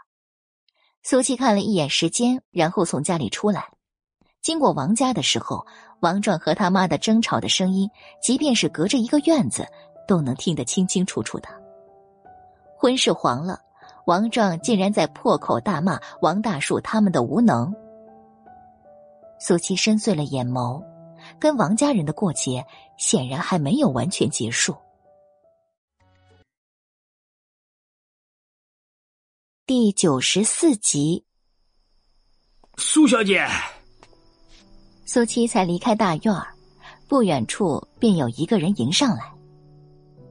[1.09, 3.69] 苏七看了一眼时间，然后从家里出来，
[4.41, 5.65] 经过王家的时候，
[6.01, 7.89] 王壮和他妈的争吵的声音，
[8.21, 9.65] 即便是隔着一个院子，
[10.05, 11.47] 都能听得清清楚楚的。
[12.77, 13.57] 婚事黄了。
[14.05, 17.73] 王壮竟然在破口大骂王大树他们的无能。
[19.39, 20.83] 苏七深邃了眼眸，
[21.39, 22.65] 跟王家人的过节
[22.97, 24.75] 显然还没有完全结束。
[29.67, 31.25] 第九十四集，
[32.77, 33.45] 苏小姐，
[35.05, 36.47] 苏七才离开大院儿，
[37.05, 39.29] 不远处便有一个人迎上来。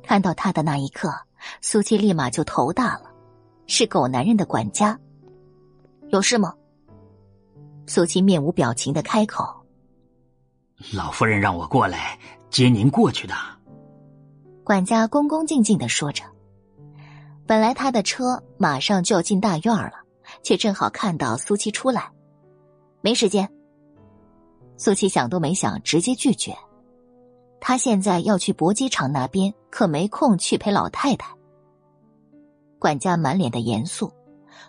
[0.03, 1.13] 看到他的那一刻，
[1.61, 3.13] 苏七立马就头大了。
[3.67, 4.99] 是狗男人的管家，
[6.09, 6.55] 有事吗？
[7.87, 9.45] 苏七面无表情的开口
[10.95, 12.19] ：“老夫人让我过来
[12.49, 13.35] 接您过去的。”
[14.65, 16.25] 管家恭恭敬敬的说着。
[17.47, 19.93] 本来他的车马上就要进大院了，
[20.43, 22.11] 却正好看到苏七出来，
[23.01, 23.49] 没时间。
[24.77, 26.57] 苏七想都没想，直接拒绝。
[27.61, 31.35] 他现在要去搏击场那边，可没空去陪老太太。
[32.79, 34.13] 管家满脸的严肃，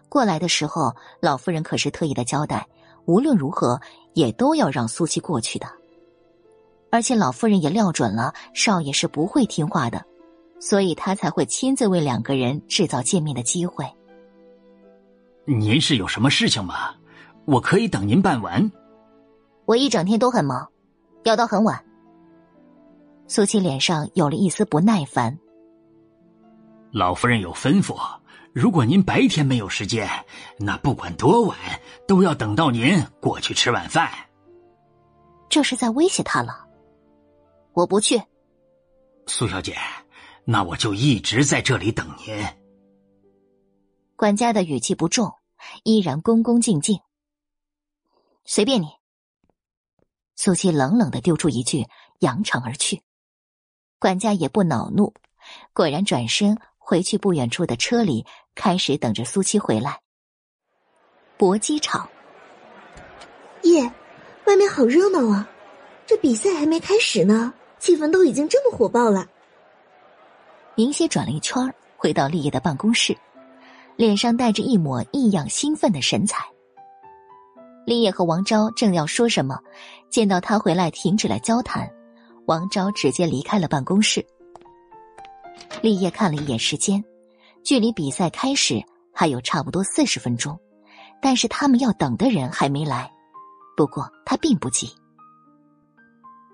[0.07, 2.65] 过来的时候，老夫人可是特意的交代，
[3.05, 3.79] 无论如何
[4.13, 5.67] 也都要让苏七过去的。
[6.89, 10.05] 而且老夫人也料准了少爷是不会听话的，
[10.59, 13.85] 所以他才会亲自为两个人制造见面的机会。
[15.45, 16.95] 您是有什么事情吗？
[17.45, 18.71] 我可以等您办完。
[19.65, 20.69] 我一整天都很忙，
[21.23, 21.83] 要到很晚。
[23.27, 25.37] 苏七脸上有了一丝不耐烦。
[26.91, 27.97] 老夫人有吩咐，
[28.53, 30.07] 如果您白天没有时间，
[30.57, 31.57] 那不管多晚
[32.07, 34.09] 都要等到您过去吃晚饭。
[35.49, 36.65] 这是在威胁他了。
[37.73, 38.21] 我不去，
[39.27, 39.75] 苏小姐，
[40.49, 42.33] 那我就一直在这里等您。
[44.15, 45.33] 管家的语气不重，
[45.83, 47.01] 依然恭恭敬敬。
[48.45, 48.87] 随便你。
[50.37, 51.85] 苏七冷冷的丢出一句，
[52.19, 53.01] 扬长而去。
[53.99, 55.13] 管家也不恼怒，
[55.73, 56.57] 果然转身。
[56.77, 59.99] 回去不远处的车里，开始等着苏七回来。
[61.35, 62.09] 搏击场，
[63.63, 63.91] 耶，
[64.45, 65.49] 外面好热闹啊！
[66.05, 69.27] 这比赛还没开始呢，气氛都已经这么火爆了。
[70.77, 73.17] 明熙转了一圈，回到立业的办公室，
[73.95, 76.45] 脸上带着一抹异样兴奋的神采。
[77.83, 79.59] 立业和王昭正要说什么，
[80.11, 81.91] 见到他回来，停止了交谈，
[82.45, 84.23] 王昭直接离开了办公室。
[85.81, 87.03] 立业看了一眼时间，
[87.63, 88.79] 距离比赛开始
[89.11, 90.55] 还有差不多四十分钟，
[91.19, 93.11] 但是他们要等的人还没来。
[93.75, 94.87] 不过他并不急。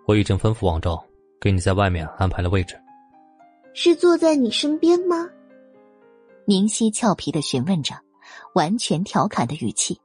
[0.08, 1.04] 我已经吩咐王昭，
[1.42, 2.80] 给你在外面安排了位置。
[3.74, 5.28] 是坐在你身边吗？
[6.46, 7.96] 宁熙俏皮的询问着，
[8.54, 10.00] 完全调侃的语气。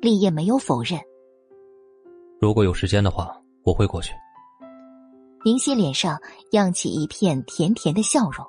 [0.00, 1.00] 立业没有否认。
[2.40, 4.12] 如果有时间的话，我会过去。
[5.44, 8.44] 宁熙脸上漾起一片甜甜的笑容。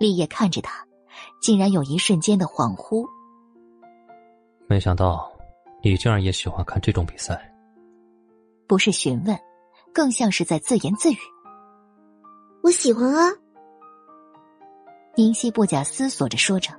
[0.00, 0.84] 立业看着他，
[1.40, 3.06] 竟然有一瞬间的恍惚。
[4.66, 5.30] 没想到，
[5.82, 7.54] 你竟然也喜欢看这种比赛。
[8.66, 9.38] 不是询问，
[9.92, 11.16] 更像是在自言自语。
[12.68, 13.32] 我喜欢啊。
[15.16, 16.70] 宁熙不假思索着说着。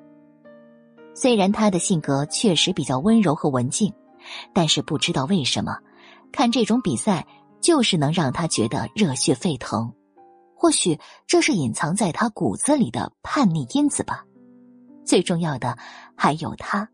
[1.15, 3.91] 虽然他的性格确实比较温柔和文静，
[4.53, 5.75] 但是不知道为什么，
[6.31, 7.25] 看这种比赛。
[7.61, 9.93] 就是能让他觉得热血沸腾，
[10.55, 10.97] 或许
[11.27, 14.23] 这是隐藏在他骨子里的叛逆因子吧。
[15.03, 15.77] 最重要的
[16.15, 16.89] 还有他。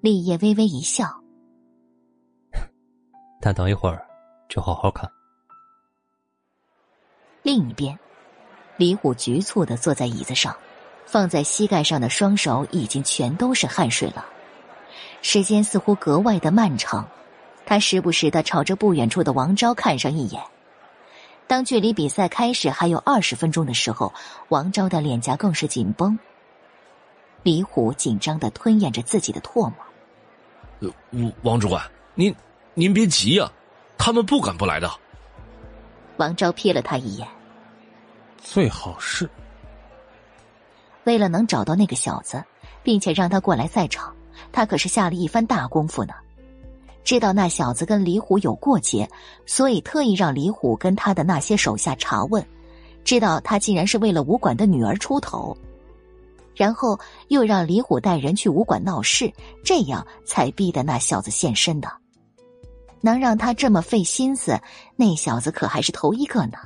[0.00, 1.06] 立业微微一笑，
[3.38, 4.02] 但等一会儿，
[4.48, 5.06] 就好好看。
[7.42, 7.98] 另一边，
[8.76, 10.56] 李虎局促的坐在椅子上，
[11.06, 14.24] 放在膝盖上的双手已经全都是汗水了。
[15.22, 17.08] 时间似乎格外的漫长，
[17.66, 20.40] 他时不时的朝着不远处的王昭看上一眼。
[21.48, 24.12] 当距离比赛开始还有二十分钟的时候，
[24.48, 26.18] 王昭的脸颊更是紧绷。
[27.42, 29.74] 李虎紧张的吞咽着自己的唾沫。
[30.78, 32.32] 呃，王主管，您
[32.74, 33.50] 您别急呀，
[33.98, 34.88] 他们不敢不来的。
[36.16, 37.26] 王昭瞥了他一眼。
[38.38, 39.28] 最好是。
[41.04, 42.42] 为了能找到那个小子，
[42.82, 44.14] 并且让他过来赛场，
[44.52, 46.14] 他可是下了一番大功夫呢。
[47.04, 49.08] 知道那小子跟李虎有过节，
[49.44, 52.44] 所以特意让李虎跟他的那些手下查问，
[53.02, 55.56] 知道他竟然是为了武馆的女儿出头，
[56.54, 56.96] 然后
[57.26, 59.32] 又让李虎带人去武馆闹事，
[59.64, 61.90] 这样才逼得那小子现身的。
[63.02, 64.58] 能让他这么费心思，
[64.96, 66.56] 那小子可还是头一个呢。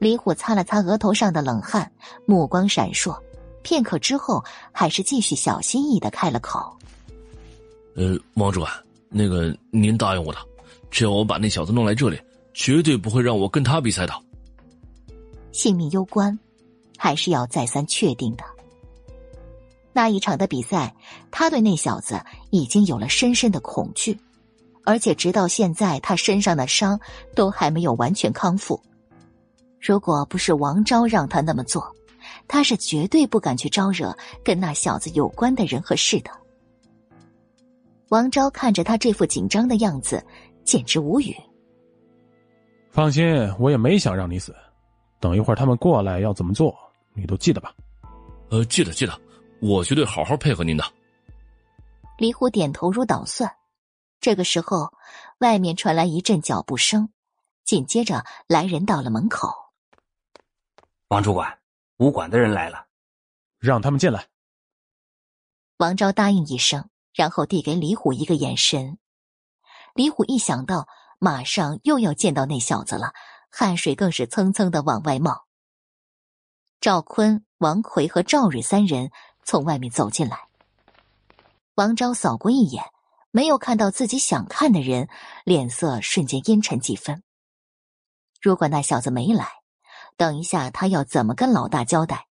[0.00, 1.92] 李虎擦了擦额头上的冷汗，
[2.26, 3.16] 目光闪烁，
[3.62, 6.76] 片刻之后，还是继续小心翼翼的开了口。
[7.94, 8.72] 呃，王主管，
[9.08, 10.38] 那个您答应我的，
[10.90, 12.20] 只要我把那小子弄来这里，
[12.52, 14.12] 绝对不会让我跟他比赛的。
[15.52, 16.36] 性命攸关，
[16.96, 18.44] 还是要再三确定的。
[19.92, 20.96] 那一场的比赛，
[21.30, 22.18] 他对那小子
[22.50, 24.18] 已经有了深深的恐惧，
[24.84, 26.98] 而且直到现在，他身上的伤
[27.34, 28.80] 都还没有完全康复。
[29.80, 31.94] 如果不是王昭让他那么做，
[32.46, 36.30] 他是绝对不敢去招惹跟那小子有关的人和事的。
[38.08, 40.24] 王昭看着他这副紧张的样子，
[40.64, 41.34] 简直无语。
[42.90, 43.24] 放心，
[43.58, 44.54] 我也没想让你死。
[45.18, 46.76] 等一会儿他们过来要怎么做，
[47.14, 47.72] 你都记得吧？
[48.50, 49.18] 呃，记得记得，
[49.60, 50.84] 我绝对好好配合您的。
[52.18, 53.50] 李虎点头如捣蒜。
[54.22, 54.94] 这个时候，
[55.40, 57.12] 外面传来一阵脚步声，
[57.62, 59.52] 紧接着来人到了门口。
[61.08, 61.58] 王主管，
[61.98, 62.86] 武馆的人来了，
[63.58, 64.28] 让他们进来。
[65.76, 66.88] 王昭答应一声。
[67.14, 68.96] 然后递给李虎一个眼神，
[69.92, 73.12] 李虎一想到马上又要见到那小子了，
[73.50, 75.44] 汗水更是蹭蹭的往外冒。
[76.80, 79.10] 赵坤、王奎和赵蕊三人
[79.44, 80.48] 从外面走进来，
[81.74, 82.82] 王昭扫过一眼，
[83.32, 85.08] 没有看到自己想看的人，
[85.44, 87.22] 脸色瞬间阴沉几分。
[88.42, 89.48] 如果那小子没来，
[90.18, 92.26] 等一下他要怎么跟老大交代？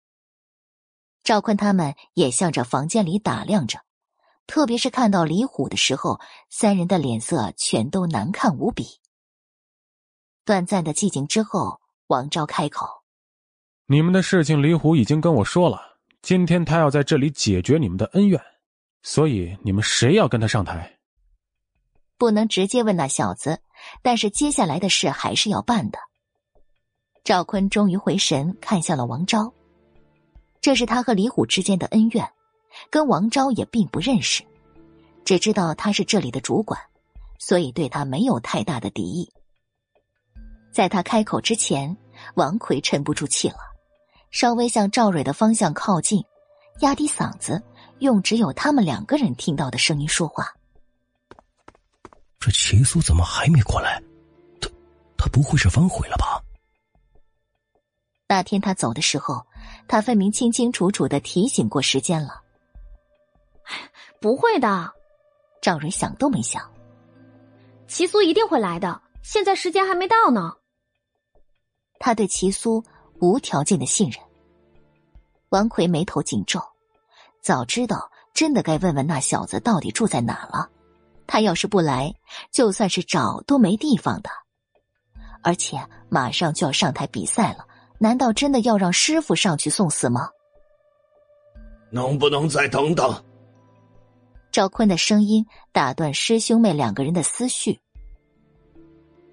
[1.24, 3.80] 赵坤他们也向着房间里打量着。
[4.48, 9.00] 特别是看到李虎的时候，三人的脸色全都难看无比。
[10.46, 12.88] 短暂的寂静之后，王昭开口
[13.86, 16.00] ：“你们的事情，李虎已经跟我说了。
[16.24, 18.42] 今天他要在这里解决你们的恩怨，
[19.08, 20.98] 所以你们谁要跟他上台？
[22.18, 23.62] 不能直接问那小子，
[24.02, 25.98] 但是接下来的事还是要办的。”
[27.24, 29.54] 赵坤终于回神，看向了王昭，
[30.60, 32.30] 这是他和李虎之间的恩怨。
[32.90, 34.44] 跟王昭也并不认识，
[35.24, 36.78] 只知道他是这里的主管，
[37.40, 39.32] 所以对他没有太大的敌意。
[40.70, 41.96] 在他开口之前，
[42.36, 43.58] 王奎沉不住气了，
[44.32, 46.22] 稍微向赵蕊的方向靠近，
[46.82, 47.64] 压低嗓子，
[48.00, 50.54] 用只有他们两个人听到的声音说话
[52.40, 54.02] ：“这齐苏怎么还没过来？
[54.62, 54.70] 他，
[55.18, 56.42] 他不会是反悔了吧？”
[58.30, 59.46] 那天他走的时候，
[59.88, 62.42] 他分明清清楚楚的提醒过时间了。
[64.22, 64.92] 不会的，
[65.62, 66.62] 赵蕊想都没想。
[67.88, 70.56] 齐苏一定会来的，现在时间还没到呢。
[72.00, 72.84] 他对齐苏
[73.20, 74.22] 无条件的信任。
[75.50, 76.62] 王奎眉头紧皱，
[77.48, 80.70] 早知道真的该问问那小子到底住在哪了。
[81.26, 82.14] 他要是不来，
[82.52, 84.30] 就算是找都没地方的。
[85.44, 85.80] 而且
[86.10, 87.66] 马上就要上台比赛了，
[88.00, 90.30] 难道真的要让师傅上去送死吗？
[91.90, 93.24] 能不能再等等？
[94.52, 97.80] 赵坤的声音打断师兄妹两个人的思绪。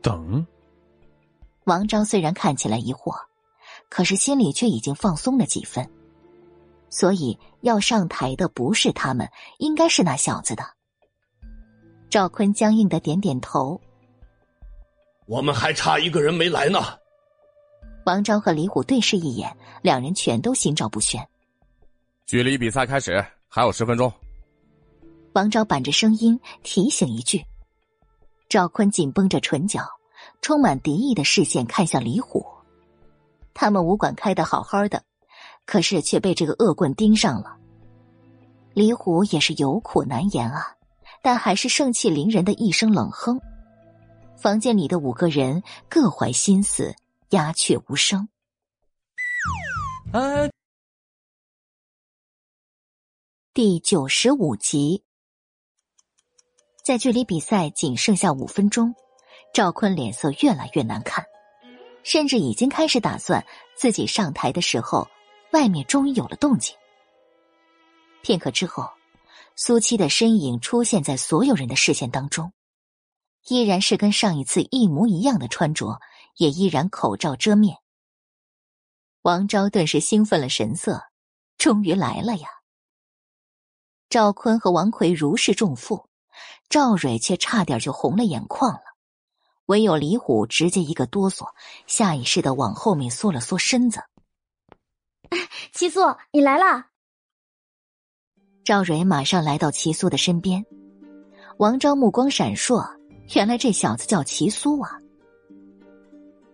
[0.00, 0.46] 等。
[1.64, 3.12] 王昭虽然看起来疑惑，
[3.88, 5.90] 可是心里却已经放松了几分。
[6.94, 9.28] 所以要上台的不是他们，
[9.58, 10.62] 应该是那小子的。
[12.08, 13.80] 赵坤僵硬的点点头。
[15.26, 16.78] 我们还差一个人没来呢。
[18.06, 21.20] 王昭和李虎对视一眼，两人全都心照不宣。
[22.26, 24.12] 距离比赛开始还有十分钟。
[25.32, 27.44] 王昭板着声音提醒一句，
[28.48, 29.82] 赵坤紧绷着唇角，
[30.42, 32.46] 充满敌意的视线看向李虎。
[33.52, 35.02] 他们武馆开的好好的，
[35.66, 37.56] 可是却被这个恶棍盯上了。
[38.72, 40.76] 李虎也是有苦难言啊，
[41.22, 43.40] 但还是盛气凌人的一声冷哼
[44.36, 46.94] ：“房间里的五个人各怀心思，
[47.30, 48.28] 鸦雀无声。
[50.12, 50.50] 啊！
[53.52, 55.04] 第九十五集，
[56.82, 58.94] 在距离比赛仅剩下五分钟，
[59.52, 61.24] 赵坤脸色越来越难看，
[62.02, 63.46] 甚至已经开始打算
[63.76, 65.08] 自己上台的时候，
[65.54, 66.76] 外面终于有了动静。
[68.22, 68.90] 片刻之后，
[69.54, 72.52] 苏七的身影出现在所有人的视线当中，
[73.46, 76.00] 依然是跟上一次一模一样的穿着，
[76.36, 77.76] 也依然口罩遮面。
[79.22, 81.04] 王昭顿时兴奋了神色，
[81.56, 82.48] 终于来了呀！
[84.10, 86.08] 赵坤和王奎如释重负，
[86.68, 88.80] 赵蕊却差点就红了眼眶了。
[89.66, 91.46] 唯有李虎直接一个哆嗦，
[91.86, 94.02] 下意识的往后面缩了缩身子。
[95.72, 96.00] 齐素，
[96.32, 96.86] 你来了。
[98.64, 100.64] 赵蕊马上来到齐苏的身边，
[101.58, 102.84] 王昭目光闪烁，
[103.34, 104.98] 原来这小子叫齐苏啊。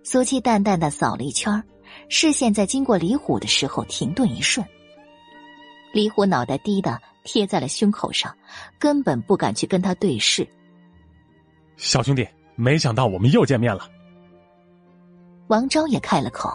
[0.02, 1.62] 苏七淡淡的扫了一圈，
[2.08, 4.66] 视线在经过李虎的时候停顿一瞬。
[5.92, 7.00] 李虎脑袋低的。
[7.22, 8.34] 贴在了胸口上，
[8.78, 10.48] 根本不敢去跟他对视。
[11.76, 13.86] 小兄弟，没想到我们又见面了。
[15.48, 16.50] 王昭也开了口，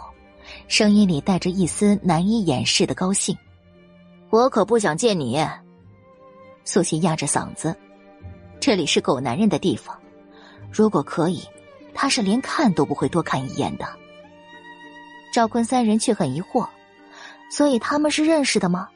[0.68, 3.36] 声音里带着一丝难以掩饰的高兴。
[4.30, 5.44] 我可不想见你。
[6.64, 7.74] 苏西压着嗓子，
[8.58, 9.96] 这里是狗男人的地方，
[10.72, 11.40] 如果可以，
[11.94, 13.86] 他是连看都不会多看一眼的。
[15.32, 16.66] 赵坤三人却很疑惑，
[17.50, 18.88] 所以他们是认识的吗？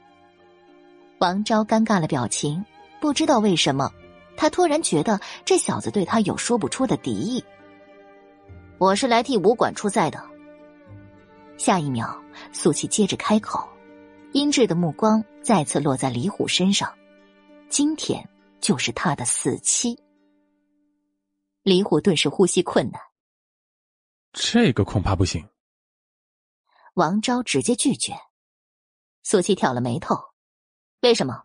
[1.19, 2.65] 王昭尴尬了表情，
[3.01, 3.89] 不知道为什么，
[4.37, 7.45] 他突然觉得这小子对他有说不出的敌意。
[8.79, 10.21] 我是来替武馆出赛的。
[11.61, 12.19] 下一秒，
[12.55, 13.69] 苏琪接着开口，
[14.33, 16.91] 阴鸷的目光再次落在李虎身上，
[17.69, 18.27] 今天
[18.63, 19.95] 就是他的死期。
[21.63, 22.99] 李虎顿时呼吸困难，
[24.33, 25.47] 这个恐怕不行。
[26.95, 28.15] 王昭直接拒绝，
[29.23, 30.17] 苏琪挑了眉头。
[31.03, 31.43] 为什么？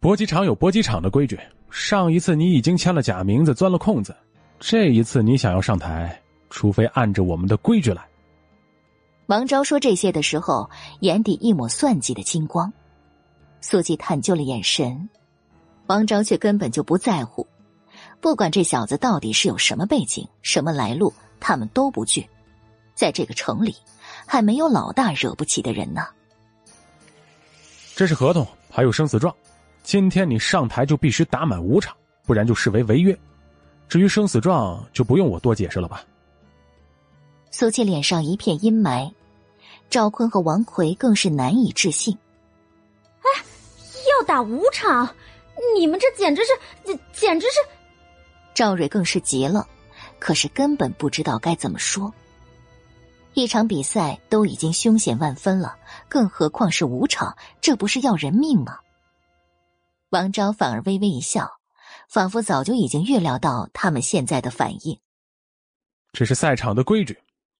[0.00, 1.38] 搏击场有搏击场的规矩。
[1.70, 4.16] 上一次你已经签了假名字，钻了空子。
[4.58, 6.20] 这一次你想要上台，
[6.50, 8.04] 除非按着我们的规矩来。
[9.28, 10.70] 王昭说这些的时候，
[11.00, 12.72] 眼底一抹算计的金光。
[13.60, 15.06] 苏季探究了眼神，
[15.86, 17.46] 王昭却根本就不在乎。
[18.22, 22.26] 不管这小子到底是有什么背景、什么来路，他们都不惧。
[22.94, 23.76] 在这个城里，
[24.26, 26.06] 还没有老大惹不起的人呢。
[27.94, 28.46] 这是合同。
[28.70, 29.34] 还有生死状，
[29.82, 33.18] 今天你上台就必须打满五场，不然就视为违约。
[33.88, 36.02] 至于生死状，就不用我多解释了吧。
[37.50, 39.10] 苏七脸上一片阴霾，
[39.90, 42.16] 赵坤和王奎更是难以置信。
[43.20, 43.44] 哎，
[44.10, 45.14] 要打五场，
[45.74, 46.52] 你们这简直是，
[46.84, 47.54] 简简直是……
[48.54, 49.66] 赵蕊更是急了，
[50.18, 52.12] 可是根本不知道该怎么说。
[53.34, 55.76] 一场比赛都已经凶险万分了，
[56.08, 58.78] 更何况是五场，这不是要人命吗？
[60.10, 61.58] 王昭反而微微一笑，
[62.08, 64.98] 仿佛早就已经预料到他们现在的反应。
[66.12, 67.16] 这是赛场的规矩，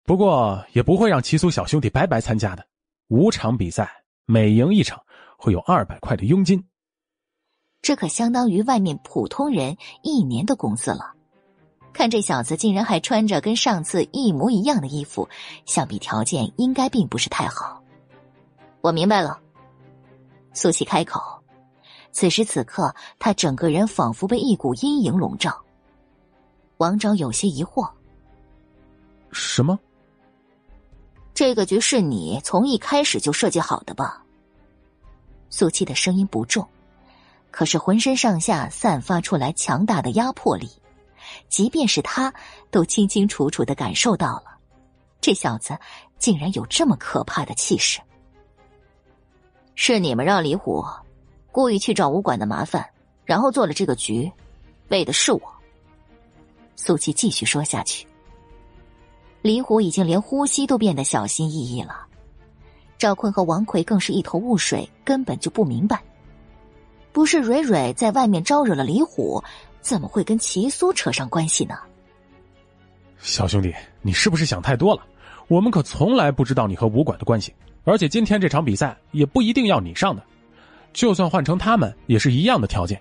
[0.08, 2.66] 不过也不会让齐苏小兄弟白白参加的。
[3.08, 4.98] 五场比赛，每赢一场
[5.36, 6.64] 会有二百块的佣金，
[7.82, 11.12] 这可相当于外面普通人一年的工资了。
[11.92, 15.28] 看这小子竟然还穿着跟上次一模一样的衣服，
[15.66, 17.82] 想必条件应该并不是太好。
[18.80, 19.38] 我明白了，
[20.54, 21.20] 苏琪开口。
[22.12, 25.54] 此时此刻，他整个人仿佛被一股阴影笼罩。
[26.78, 27.86] 王昭有些疑惑
[29.32, 29.78] ：“什么？
[31.38, 34.24] 这个局是你从一开始就设计好的吧？”
[35.50, 36.66] 苏七的声音不重，
[37.52, 40.68] 可是浑身上下散发出来强大的压迫力。
[41.48, 42.34] 即便是他，
[42.72, 44.58] 都清清楚楚的感受到了，
[45.20, 45.78] 这小子
[46.18, 48.00] 竟然有这么可怕的气势。
[49.76, 50.84] 是你们让李虎
[51.52, 52.84] 故意去找武馆的麻烦，
[53.24, 54.28] 然后做了这个局，
[54.88, 55.40] 为的是我。
[56.74, 58.07] 苏七继续说下去。
[59.48, 62.06] 李虎已经连呼吸都变得小心翼翼了，
[62.98, 66.02] 赵坤和王奎更是一头雾水，根本就不明白，
[67.12, 69.42] 不是蕊蕊在外面招惹了李虎。
[69.80, 71.78] 怎么会跟齐苏扯上关系呢？
[73.20, 75.00] 小兄弟，你是不是想太多了？
[75.46, 80.22] 我们可从来不知道你和武馆的关系，而且今天这场比赛也不一定要你上的，
[80.92, 83.00] 就算换成他们也是一样的条件，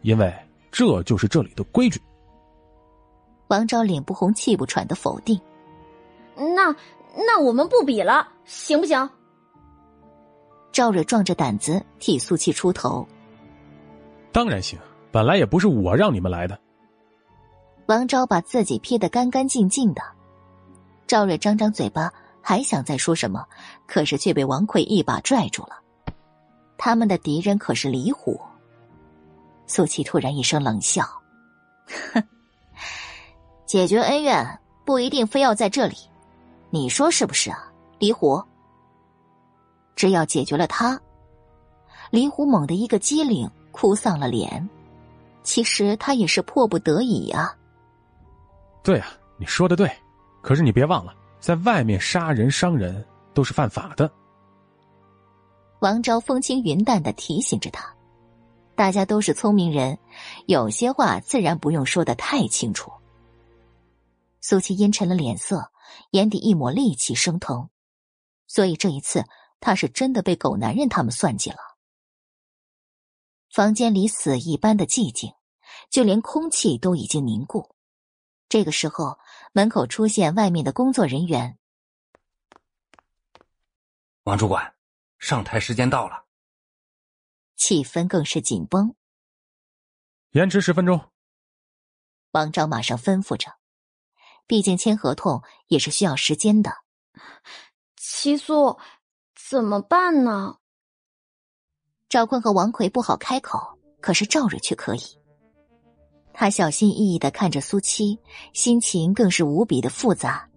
[0.00, 0.34] 因为
[0.70, 2.00] 这就是这里的规矩。
[3.48, 5.38] 王昭脸不红气不喘的否定
[6.36, 6.74] ：“那
[7.14, 9.10] 那我们不比了，行不行？”
[10.72, 13.06] 赵蕊壮着胆子替苏七出头
[14.32, 14.78] ：“当然行。”
[15.12, 16.58] 本来也不是我让你们来的。
[17.84, 20.00] 王昭把自己撇得干干净净的。
[21.06, 22.10] 赵蕊张张嘴巴，
[22.40, 23.46] 还想再说什么，
[23.86, 25.78] 可是却被王奎一把拽住了。
[26.78, 28.40] 他们的敌人可是李虎。
[29.66, 31.04] 苏琪突然一声冷笑
[32.14, 32.24] ：“哼，
[33.66, 35.96] 解决恩怨不一定非要在这里，
[36.74, 38.42] 你说是不是啊，李虎？
[39.94, 40.98] 只要解决了他。”
[42.10, 44.66] 李虎猛地一个机灵，哭丧了脸。
[45.42, 47.54] 其实他也是迫不得已啊。
[48.82, 49.90] 对啊，你说的对，
[50.40, 53.04] 可是你别忘了，在外面杀人伤人
[53.34, 54.10] 都是犯法的。
[55.80, 57.84] 王昭风轻云淡的提醒着他
[58.74, 59.98] ：“大家都是聪明人，
[60.46, 62.90] 有些话自然不用说的太清楚。”
[64.40, 65.70] 苏七阴沉了脸色，
[66.10, 67.70] 眼底一抹戾气升腾，
[68.46, 69.24] 所以这一次
[69.60, 71.58] 他是真的被狗男人他们算计了。
[73.50, 75.34] 房间里死一般的寂静，
[75.90, 77.74] 就连空气都已经凝固。
[78.48, 79.18] 这个时候，
[79.52, 81.58] 门口出现外面的工作人员。
[84.24, 84.74] 王主管，
[85.18, 86.26] 上台时间到了。
[87.56, 88.94] 气氛更是紧绷。
[90.30, 91.10] 延迟十分钟。
[92.32, 93.54] 王昭马上吩咐着，
[94.46, 96.72] 毕竟签合同也是需要时间的。
[97.96, 98.78] 齐苏，
[99.34, 100.56] 怎么办呢？
[102.08, 105.00] 赵坤和王奎不好开口，可是赵蕊却可以。
[106.34, 108.18] 他小心翼翼的看着苏七，
[108.52, 110.48] 心情更是无比的复杂。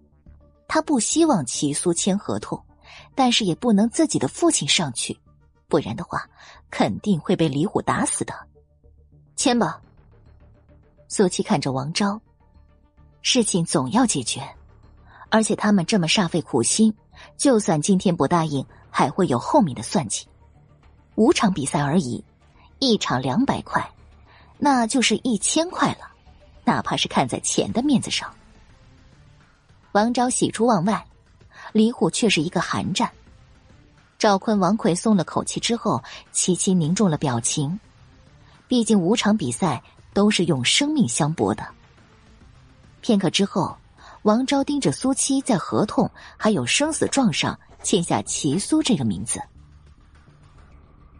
[0.68, 2.62] 他不希望齐苏签合同，
[3.14, 5.18] 但是也不能自己的父亲上去，
[5.68, 6.28] 不然的话
[6.70, 8.34] 肯定会被李虎打死的。
[9.36, 9.80] 签吧。
[11.08, 12.20] 苏七看着王昭，
[13.28, 14.40] 事情总要解决，
[15.30, 16.94] 而且他们这么煞费苦心，
[17.36, 20.28] 就算今天不答应，还会有后面的算计。
[21.16, 22.24] 五场比赛而已，
[22.78, 23.84] 一场两百块，
[24.58, 26.08] 那就是一千块了。
[26.64, 28.32] 哪怕是看在钱的面子上，
[29.90, 31.04] 王昭喜出望外，
[31.72, 33.10] 李虎却是一个寒战。
[34.20, 36.00] 赵坤、王奎松了口气之后，
[36.30, 37.80] 齐齐凝重了表情。
[38.68, 39.82] 毕竟五场比赛
[40.14, 41.66] 都是用生命相搏的。
[43.06, 43.72] 片刻之后，
[44.22, 49.40] 王昭盯着苏七在合同还有生死状上签下齐苏这个名字。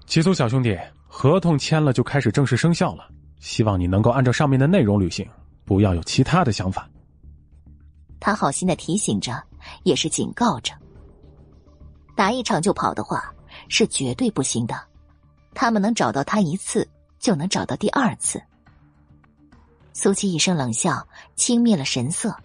[0.05, 0.77] 齐苏小兄弟，
[1.07, 3.09] 合同签了就开始正式生效了，
[3.39, 5.25] 希望你能够按照上面的内容履行，
[5.65, 6.91] 不要有其他的想法。
[8.19, 9.41] 他好心的提醒着，
[9.85, 10.73] 也是警告着。
[12.17, 13.33] 打一场就跑的话，
[13.69, 14.75] 是绝对不行的。
[15.55, 16.89] 他们能找到他一次，
[17.21, 18.43] 就能找到第二次。
[19.99, 22.37] 苏七一声冷笑，轻蔑了神色，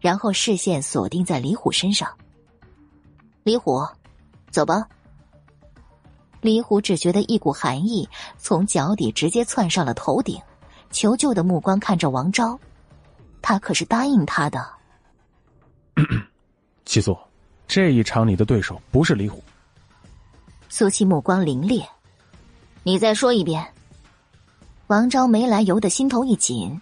[0.00, 2.12] 然后视线锁定在李虎身上。
[3.44, 3.86] 李虎，
[4.50, 4.88] 走吧。
[6.40, 10.36] 李虎只觉得一股寒意从脚底直接窜上了头顶，
[10.90, 12.58] 求救的目光看着王昭，
[13.40, 14.68] 他可是答应他的。
[16.84, 17.16] 七苏，
[17.68, 19.40] 这一场你的对手不是李虎。
[20.68, 21.86] 苏七目光凌冽，
[22.82, 23.64] 你再说一遍。
[24.88, 26.80] 王昭没来由的心头一紧，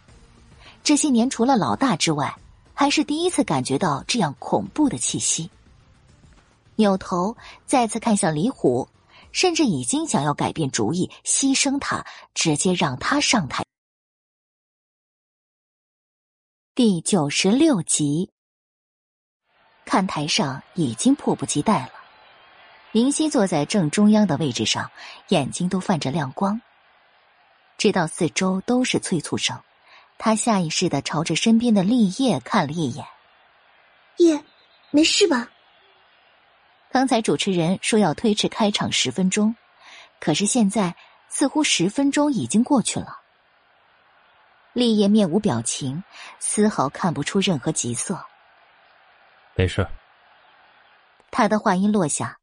[0.84, 2.38] 这些年除了老大之外，
[2.72, 5.50] 还是第一次感觉到这样恐怖的气息。
[6.76, 8.88] 扭头再次看向李虎。
[9.32, 13.64] 甚至已经想要改变主意，牺牲他，直接让他上台。
[16.72, 18.30] 第九十六集，
[19.84, 21.90] 看台上已经迫不及待了。
[22.92, 24.88] 林夕坐在正中央的位置上，
[25.30, 26.60] 眼睛都泛着亮光。
[27.76, 29.60] 直到四周都是催促声，
[30.18, 33.06] 他下意识的朝着身边的立叶看了一眼。
[34.18, 34.42] 叶，
[34.90, 35.48] 没事吧？
[36.90, 39.56] 刚才主持人说要推迟开场十分钟，
[40.20, 40.94] 可是现在
[41.28, 43.18] 似乎十分钟已经过去了。
[44.72, 46.02] 立业面无表情，
[46.38, 48.24] 丝毫看不出任何急色。
[49.56, 49.86] 没事。
[51.30, 52.38] 他的话音落下，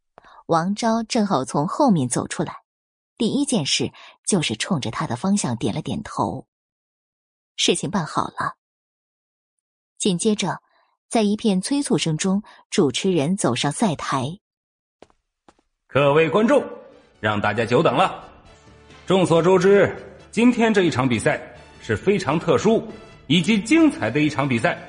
[0.48, 2.58] 王昭正好从后面走出来，
[3.18, 3.94] 第一件事
[4.26, 6.46] 就是冲着他的方向点了点头。
[7.56, 8.58] 事情办好了。
[9.98, 10.62] 紧接着。
[11.12, 14.40] 在一片催促声中，主持人走上赛台。
[15.86, 16.64] 各位观众，
[17.20, 18.24] 让大家久等了。
[19.06, 19.94] 众所周知，
[20.32, 22.88] 今天这一场比赛是非常特殊
[23.28, 24.82] 以及精彩的一场比赛。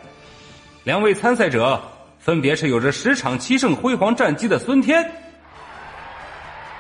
[0.84, 1.82] 两位参赛者
[2.20, 5.04] 分别是有着十场七胜辉煌战绩的孙天。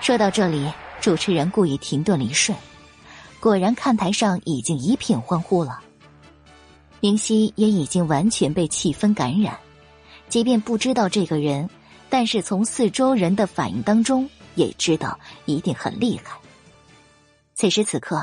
[0.00, 2.56] 说到这里，主持人故意停顿了一瞬，
[3.42, 5.82] 果然看台上已经一片欢呼了。
[7.00, 9.58] 明熙也已经完全被气氛感染，
[10.28, 11.68] 即便不知道这个人，
[12.08, 16.38] 但是从四周人的反应当中也知道一定很厉害。
[17.56, 18.22] 此时此刻，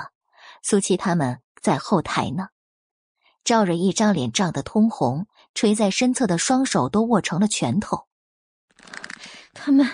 [0.63, 2.47] 苏七他们在后台呢，
[3.43, 8.05] 赵蕊一张脸涨得通红，垂在身侧的双手都握成了拳头。
[9.53, 9.85] 他们，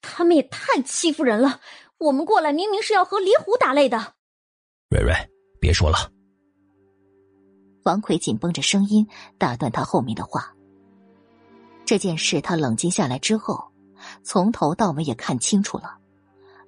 [0.00, 1.60] 他们也太欺负人了！
[1.98, 4.14] 我们过来明明是要和李虎打擂的。
[4.92, 5.14] 蕊蕊，
[5.58, 6.12] 别说了。
[7.84, 9.06] 王奎紧绷着声音
[9.38, 10.54] 打断他后面的话。
[11.86, 13.72] 这件事他冷静下来之后，
[14.22, 15.96] 从头到尾也看清楚了，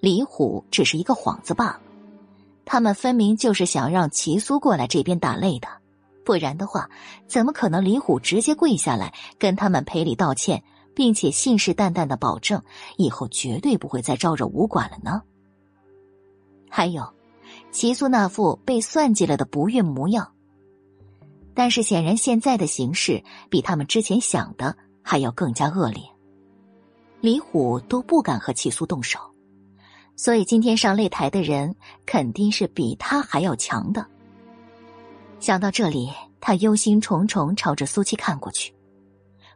[0.01, 1.81] 李虎只是一个幌子罢了。
[2.65, 5.69] 他们分明就是想让齐苏过来这边打擂的，
[6.25, 6.89] 不然的话，
[7.29, 10.65] 怎么可能李虎直接跪下来跟他们赔礼道歉，
[10.95, 12.63] 并且信誓旦旦的保证
[12.97, 15.23] 以后绝对不会再招惹武馆了呢？
[16.71, 17.15] 还有，
[17.75, 20.33] 齐苏那副被算计了的不悦模样。
[21.55, 26.01] 但是显然，现在的形势比他们之前想的还要更加恶劣。
[27.21, 29.19] 李虎都不敢和齐苏动手，
[30.15, 31.75] 所以今天上擂台的人
[32.07, 34.07] 肯定是比他还要强的。
[35.41, 38.73] 想到这里，他忧心忡忡朝着苏七看过去。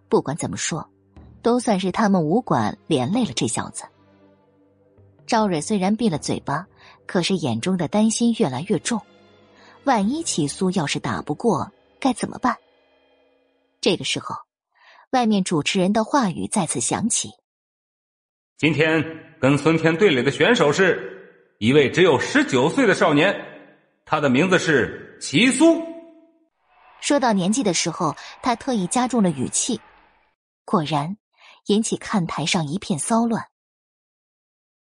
[0.09, 0.85] 不管怎么说，
[1.41, 3.85] 都算是他们武馆连累了这小子。
[5.25, 6.67] 赵蕊虽然闭了嘴巴，
[7.09, 9.01] 可是眼中的担心越来越重。
[9.85, 12.57] 万一齐苏要是打不过，该怎么办？
[13.81, 14.37] 这个时候，
[15.11, 17.31] 外面主持人的话语再次响起
[18.59, 19.03] ：“今天
[19.41, 23.35] 跟孙天对垒的选手是一位只有十九岁的少年，
[24.05, 25.83] 他的名字是齐苏。”
[27.01, 29.81] 说到年纪的时候，他特意加重了语气，
[30.65, 31.17] 果然
[31.67, 33.47] 引起看台上一片骚乱。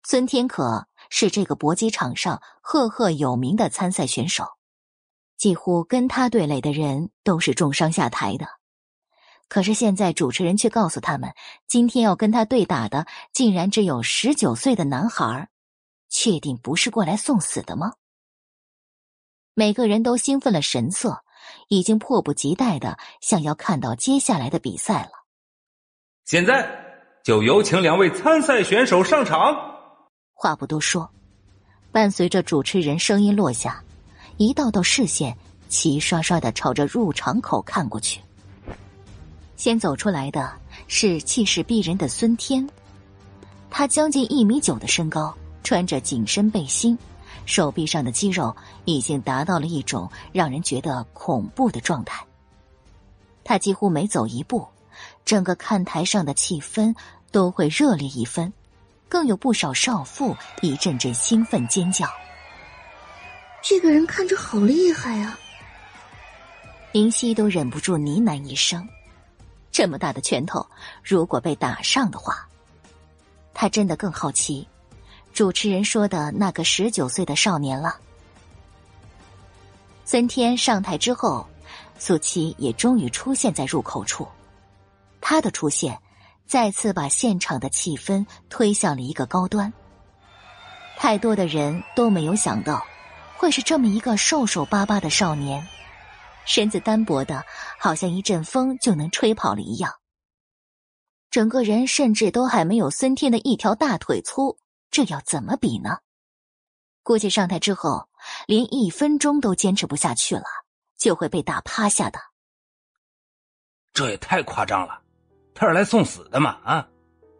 [0.06, 4.48] 孙天可是这个搏击场上赫赫有名的参赛选手。
[5.38, 8.48] 几乎跟他对垒的人都是重伤下台的，
[9.48, 11.32] 可是现在主持人却告诉他们，
[11.68, 15.50] 今天要跟他对打的竟然只有十九岁的男孩，
[16.10, 17.94] 确定不是过来送死的吗？
[19.54, 21.24] 每个人都兴奋了神色，
[21.68, 25.12] 已经迫不及待的想要看到接下来的比赛了。
[26.26, 26.68] 现在
[27.24, 29.73] 就有请两位参赛选手上场。
[30.34, 31.10] 话不多说，
[31.92, 33.82] 伴随着主持人声音落下。
[34.38, 35.38] 一道道视线
[35.70, 38.20] 齐刷刷的朝着入场口看过去。
[39.56, 40.52] 先走出来的
[40.88, 42.68] 是气势逼人的孙天，
[43.70, 46.98] 他将近一米九的身高，穿着紧身背心，
[47.46, 48.54] 手臂上的肌肉
[48.86, 52.26] 已经达到了一种让人觉得恐怖的状态。
[53.44, 54.68] 他几乎每走一步，
[55.24, 56.94] 整个看台上的气氛
[57.32, 58.52] 都会热烈一分，
[59.08, 62.08] 更有不少少妇一阵阵兴奋尖叫。
[63.62, 65.40] 这个人看着好厉害啊！
[66.92, 68.88] 林夕都忍不住呢喃一声
[69.72, 70.68] ：“这么大的拳头，
[71.02, 72.48] 如果被打上的话，
[73.54, 74.68] 他真的更好奇
[75.34, 77.98] 主持人说的那个十九岁的少年了。”
[80.06, 81.48] 孙天上台之后，
[81.98, 84.28] 苏七也终于出现在入口处。
[85.22, 85.98] 他的出现，
[86.46, 89.72] 再次把现场的气氛推向了一个高端。
[90.98, 92.86] 太多的人都没有想到。
[93.36, 95.68] 会是这么一个瘦瘦巴巴的少年，
[96.46, 97.44] 身子单薄的，
[97.78, 99.92] 好像一阵风就能吹跑了一样。
[101.30, 104.58] 整个人甚至都还没有孙天的一条大腿粗，
[104.90, 105.98] 这要怎么比呢？
[107.02, 108.08] 估计上台之后，
[108.48, 110.46] 连一分钟都坚持不下去了，
[110.98, 112.22] 就会被打趴下的。
[113.92, 115.02] 这也太夸张了，
[115.54, 116.58] 他是来送死的嘛？
[116.64, 116.88] 啊，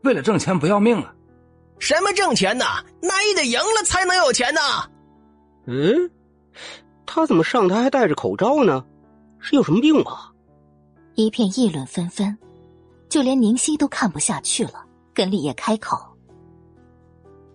[0.04, 1.14] 为了挣钱不要命啊？
[1.80, 2.66] 什么挣钱呢？
[3.02, 4.62] 那也得赢了才能有钱呢。
[5.66, 6.10] 嗯，
[7.06, 8.86] 他怎么上台还戴着口罩呢？
[9.40, 10.32] 是有什么病吧？
[11.16, 12.38] 一片议论纷纷，
[13.10, 15.98] 就连宁熙都看不下去了，跟立业开口：“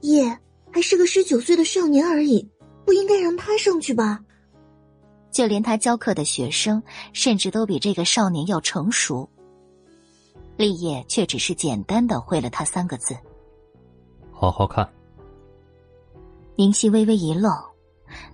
[0.02, 0.38] 叶
[0.70, 2.46] 还是个十九岁的少年而已，
[2.84, 4.20] 不应该让他上去吧？”
[5.32, 6.82] 就连他教课的学生，
[7.12, 9.28] 甚至都比这个少年要成熟。
[10.58, 13.16] 立业却只是简单的回了他三个字
[14.34, 14.86] ：“好好看。”
[16.56, 17.50] 宁熙微微一愣。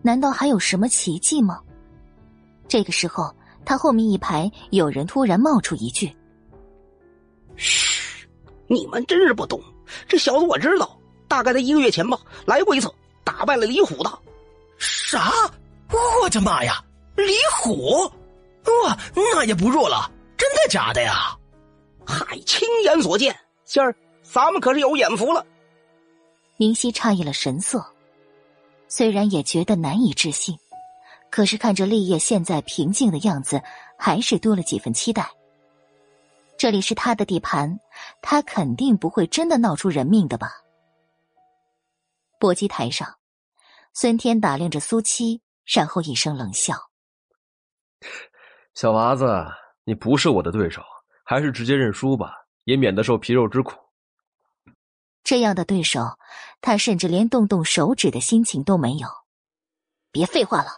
[0.00, 1.60] 难道还有什么奇迹吗？
[2.66, 3.30] 这个时候，
[3.64, 6.10] 他后面一排有人突然冒出一句
[7.56, 8.26] ：“嘘，
[8.68, 9.60] 你们真是不懂，
[10.08, 10.96] 这小子我知道，
[11.28, 12.90] 大概在一个月前吧，来过一次，
[13.22, 14.18] 打败了李虎的。”
[14.78, 15.30] 啥？
[16.22, 16.82] 我的妈呀！
[17.16, 18.10] 李虎？
[18.82, 21.36] 哇，那也不弱了，真的假的呀？
[22.06, 23.34] 嗨，亲眼所见，
[23.64, 25.44] 今儿咱们可是有眼福了。
[26.56, 27.84] 明熙诧异了神色。
[28.88, 30.56] 虽然也觉得难以置信，
[31.30, 33.60] 可是看着立业现在平静的样子，
[33.98, 35.28] 还是多了几分期待。
[36.56, 37.80] 这里是他的地盘，
[38.22, 40.52] 他肯定不会真的闹出人命的吧？
[42.38, 43.16] 搏击台上，
[43.92, 46.74] 孙天打量着苏七，然后一声冷笑
[48.74, 49.26] ：“小娃子，
[49.82, 50.82] 你不是我的对手，
[51.24, 53.72] 还是直接认输吧，也免得受皮肉之苦。
[55.24, 56.18] 这样的对手，
[56.60, 59.08] 他甚至连动动手指的心情都没有。
[60.12, 60.70] 别废话了。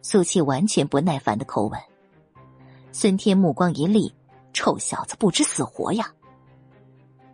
[0.00, 1.78] 苏七完全不耐烦的口吻。
[2.90, 4.12] 孙天目光一厉
[4.54, 6.10] ：“臭小子，不知死活呀！”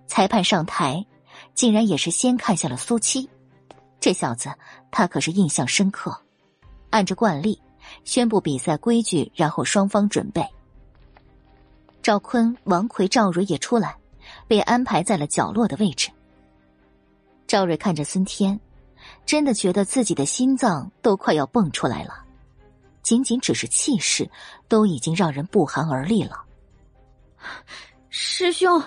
[0.09, 1.07] 裁判上台，
[1.55, 3.31] 竟然也是先看向了苏七。
[4.01, 4.53] 这小子，
[4.91, 6.21] 他可是印象深刻。
[6.91, 7.63] 按着惯例，
[8.05, 10.45] 宣布比赛规矩，然后双方准备。
[12.05, 13.97] 赵坤、王奎、赵蕊也出来。
[14.47, 16.11] 被安排在了角落的位置。
[17.47, 18.59] 赵蕊看着孙天，
[19.25, 22.23] 真的觉得自己的心脏都快要蹦出来了。
[23.03, 24.29] 仅仅只是气势，
[24.69, 26.43] 都已经让人不寒而栗了。
[28.11, 28.83] 师兄，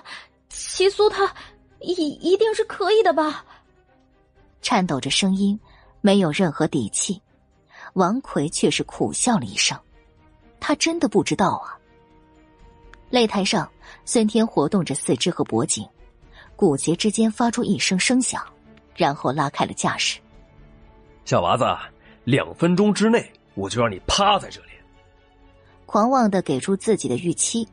[0.49, 1.33] 齐苏他
[1.79, 3.43] 一一定是可以的吧？
[4.61, 5.59] 颤抖着声音，
[6.01, 7.19] 没有任何底气。
[7.93, 9.79] 王奎却是苦笑了一声，
[10.59, 11.76] 他真的不知道啊。
[13.11, 13.69] 擂台上，
[14.03, 15.87] 孙天活动着四肢和脖颈，
[16.55, 18.41] 骨节之间发出一声声响，
[18.95, 20.19] 然后拉开了架势。
[21.23, 21.65] 小娃子，
[22.25, 24.67] 两分钟之内我就让你趴在这里！
[25.85, 27.67] 狂妄的给出自己的预期。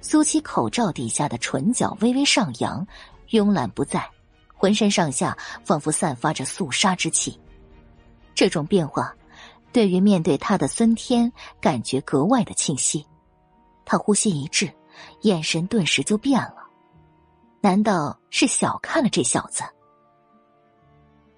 [0.00, 2.86] 苏七口罩底下的唇角微微上扬，
[3.30, 4.08] 慵懒不在，
[4.54, 7.38] 浑身上下仿佛散发着肃杀之气。
[8.34, 9.14] 这种变化，
[9.72, 11.30] 对于面对他的孙天，
[11.60, 13.04] 感觉格外的清晰。
[13.90, 14.70] 他呼吸一滞，
[15.22, 16.56] 眼神顿时就变了。
[17.62, 19.64] 难道是小看了这小子？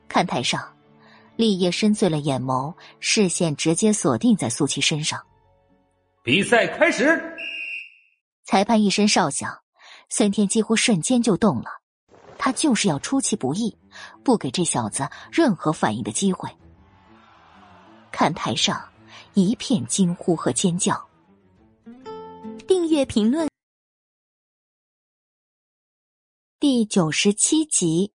[0.08, 0.76] 看台上，
[1.36, 5.24] 立业深邃了眼眸，视线直接锁定在苏琪身上。
[6.24, 7.22] 比赛开始！
[8.42, 9.56] 裁判一声哨响，
[10.08, 11.70] 孙天几乎瞬间就动了。
[12.36, 13.78] 他就是要出其不意，
[14.24, 16.50] 不给这小子任何反应的机会。
[18.10, 18.82] 看台上
[19.34, 21.00] 一片惊呼和尖叫。
[22.70, 23.48] 订阅评论
[26.60, 28.12] 第九十七集。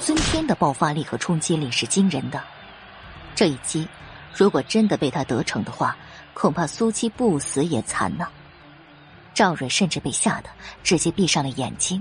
[0.00, 2.42] 孙天的爆发力和冲击力是惊人的，
[3.34, 3.86] 这一击
[4.34, 5.94] 如果真的被他得逞的话，
[6.32, 8.26] 恐怕苏七不死也残呢。
[9.34, 10.48] 赵蕊甚至被吓得
[10.82, 12.00] 直接闭上了眼睛。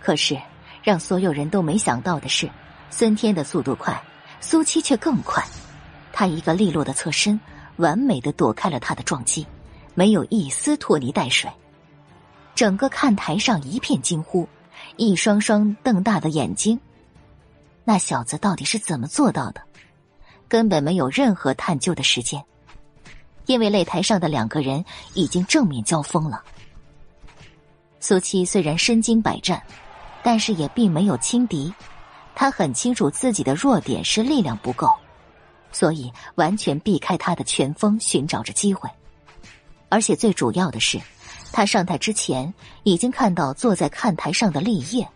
[0.00, 0.40] 可是
[0.84, 2.48] 让所有人都没想到的是，
[2.90, 4.00] 孙天的速度快，
[4.40, 5.44] 苏七却更快。
[6.12, 7.36] 他一个利落的侧身。
[7.78, 9.46] 完美的躲开了他的撞击，
[9.94, 11.50] 没有一丝拖泥带水。
[12.54, 14.48] 整个看台上一片惊呼，
[14.96, 16.78] 一双双瞪大的眼睛。
[17.84, 19.62] 那小子到底是怎么做到的？
[20.48, 22.44] 根本没有任何探究的时间，
[23.46, 26.42] 因为擂台上的两个人已经正面交锋了。
[28.00, 29.62] 苏七虽然身经百战，
[30.22, 31.72] 但是也并没有轻敌。
[32.34, 34.90] 他很清楚自己的弱点是力量不够。
[35.70, 38.88] 所以，完全避开他的拳锋，寻找着机会。
[39.90, 41.00] 而且最主要的是，
[41.52, 42.52] 他上台之前
[42.82, 45.08] 已经看到坐在看台上的立业，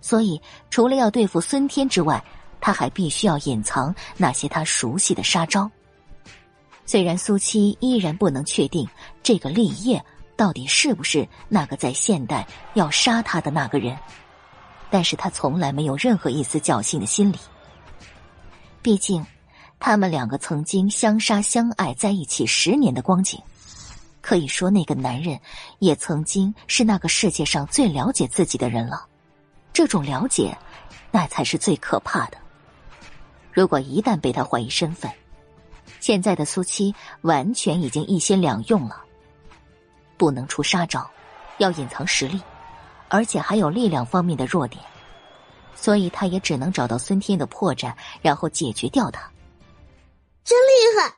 [0.00, 0.40] 所以
[0.70, 2.22] 除了要对付孙天之外，
[2.60, 5.70] 他还必须要隐藏那些他熟悉的杀招。
[6.86, 8.88] 虽然苏七依然不能确定
[9.22, 10.02] 这个立业
[10.36, 13.98] 到底是不是那个在现代要杀他的那个人，
[14.90, 17.38] 但是他从来没有任何一丝侥幸的心理。
[18.80, 19.24] 毕竟。
[19.86, 23.38] 他们两个曾经相杀相爱在一起十年的光景，
[24.22, 25.38] 可以说那个男人
[25.78, 29.04] 也曾经是那个世界上最了解自己的人了。
[29.74, 30.56] 这种了解，
[31.10, 32.38] 那才是最可怕的。
[33.52, 35.12] 如果一旦被他怀疑身份，
[36.00, 39.02] 现在的苏七完全已经一心两用了，
[40.16, 41.06] 不能出杀招，
[41.58, 42.40] 要隐藏实力，
[43.08, 44.82] 而且还有力量方面的弱点，
[45.74, 49.30] 所以他也只能找到孙天的破绽，然后解决掉他。
[50.44, 51.16] 真厉害！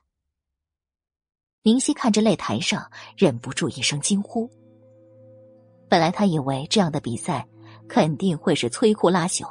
[1.63, 4.49] 明熙看着擂台上，忍不住一声惊呼。
[5.89, 7.47] 本来他以为这样的比赛
[7.89, 9.45] 肯定会是摧枯拉朽，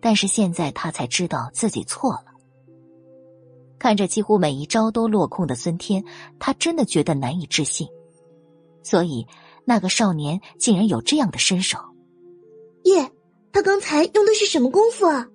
[0.00, 2.26] 但是现在他才知道自己错了。
[3.76, 6.04] 看着几乎每一招都落空的孙天，
[6.38, 7.88] 他真的觉得难以置信。
[8.84, 9.26] 所以，
[9.64, 11.76] 那个少年竟然有这样的身手。
[12.84, 13.10] 耶，
[13.50, 15.26] 他刚才用的是什么功夫啊？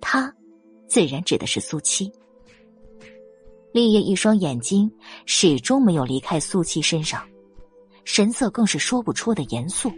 [0.00, 0.34] 他。
[0.88, 2.10] 自然指的是苏七。
[3.72, 4.90] 立业一双眼睛
[5.26, 7.28] 始终没有离开苏七身上，
[8.04, 9.92] 神色更是说不出的严肃。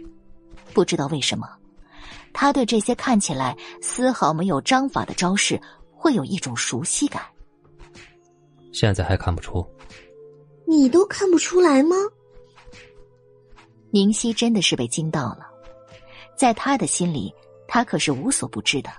[0.73, 1.47] 不知道为什么，
[2.33, 5.59] 他对这些看起来丝毫没有章法的招式
[5.91, 7.23] 会有一种熟悉感。
[8.73, 9.65] 现在还看不出？
[10.67, 11.95] 你都看不出来吗？
[13.89, 15.47] 宁熙真的是被惊到了，
[16.37, 17.33] 在他的心里，
[17.67, 18.89] 他可是无所不知的。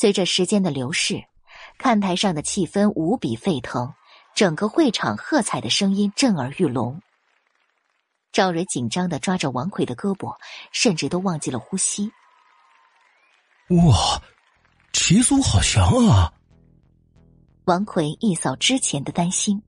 [0.00, 1.24] 随着时间的流逝，
[1.76, 3.92] 看台上的气氛无比沸腾，
[4.34, 7.02] 整个会场喝彩的声音震耳欲聋。
[8.32, 10.34] 赵蕊紧张的抓着王奎的胳膊，
[10.72, 12.10] 甚至都忘记了呼吸。
[13.68, 14.22] 哇，
[14.94, 16.32] 齐苏好强啊！
[17.66, 19.62] 王奎一扫之前的担心，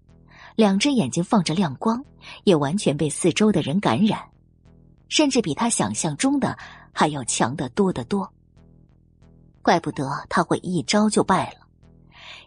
[0.57, 2.03] 两只眼睛放着亮光，
[2.45, 4.19] 也完全被四周的人感染，
[5.11, 6.57] 甚至比他想象中的
[6.91, 8.33] 还要强得多得多。
[9.63, 11.61] 怪不得他会一招就败了，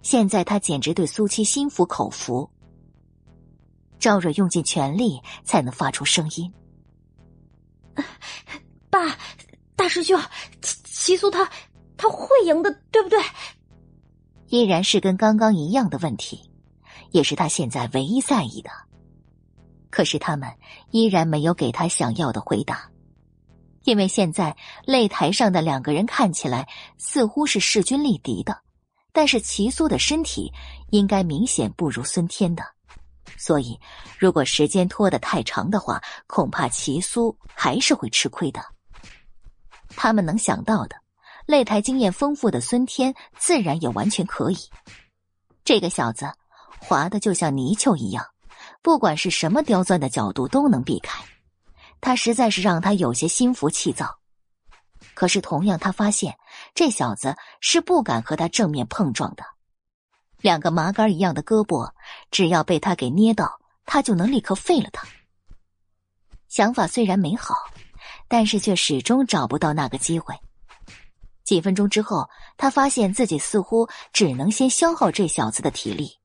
[0.01, 2.49] 现在他简直对苏七心服口服。
[3.97, 6.53] 赵蕊用尽全力才能发出声音
[8.91, 9.17] ：“爸，
[9.75, 10.19] 大师兄，
[10.61, 11.49] 齐齐苏他
[11.97, 13.17] 他会赢的，对不对？”
[14.49, 16.51] 依然是跟刚刚一样的问题，
[17.11, 18.69] 也是他现在唯一在意的。
[19.89, 20.53] 可是他们
[20.91, 22.91] 依然没有给他想要的回答，
[23.85, 24.55] 因为现在
[24.85, 26.67] 擂台上的两个人看起来
[26.97, 28.59] 似乎是势均力敌的，
[29.13, 30.51] 但是齐苏的身体
[30.89, 32.63] 应该明显不如孙天的。
[33.37, 33.79] 所以，
[34.17, 38.63] 如果时间拖得太长的话，恐怕齐苏还是会吃亏的。
[39.89, 40.95] 他们能想到的，
[41.47, 44.57] 擂台经验丰富的孙天自然也完全可以。
[45.63, 46.25] 这个小子
[46.79, 48.25] 滑的就像泥鳅一样，
[48.81, 51.23] 不管是什么刁钻的角度都能避开。
[52.05, 54.19] 他实在是让他有些心浮气躁。
[55.15, 56.37] 可是，同样他发现
[56.75, 59.43] 这小子是不敢和他正面碰撞的。
[60.37, 61.91] 两个麻杆一样的胳膊，
[62.29, 65.07] 只要被他给捏到，他就能立刻废了他。
[66.47, 67.55] 想法虽然美好，
[68.27, 70.35] 但是却始终找不到那个机会。
[71.43, 76.19] 几分钟之后，他发现自己似乎只能先消耗这小子的体力。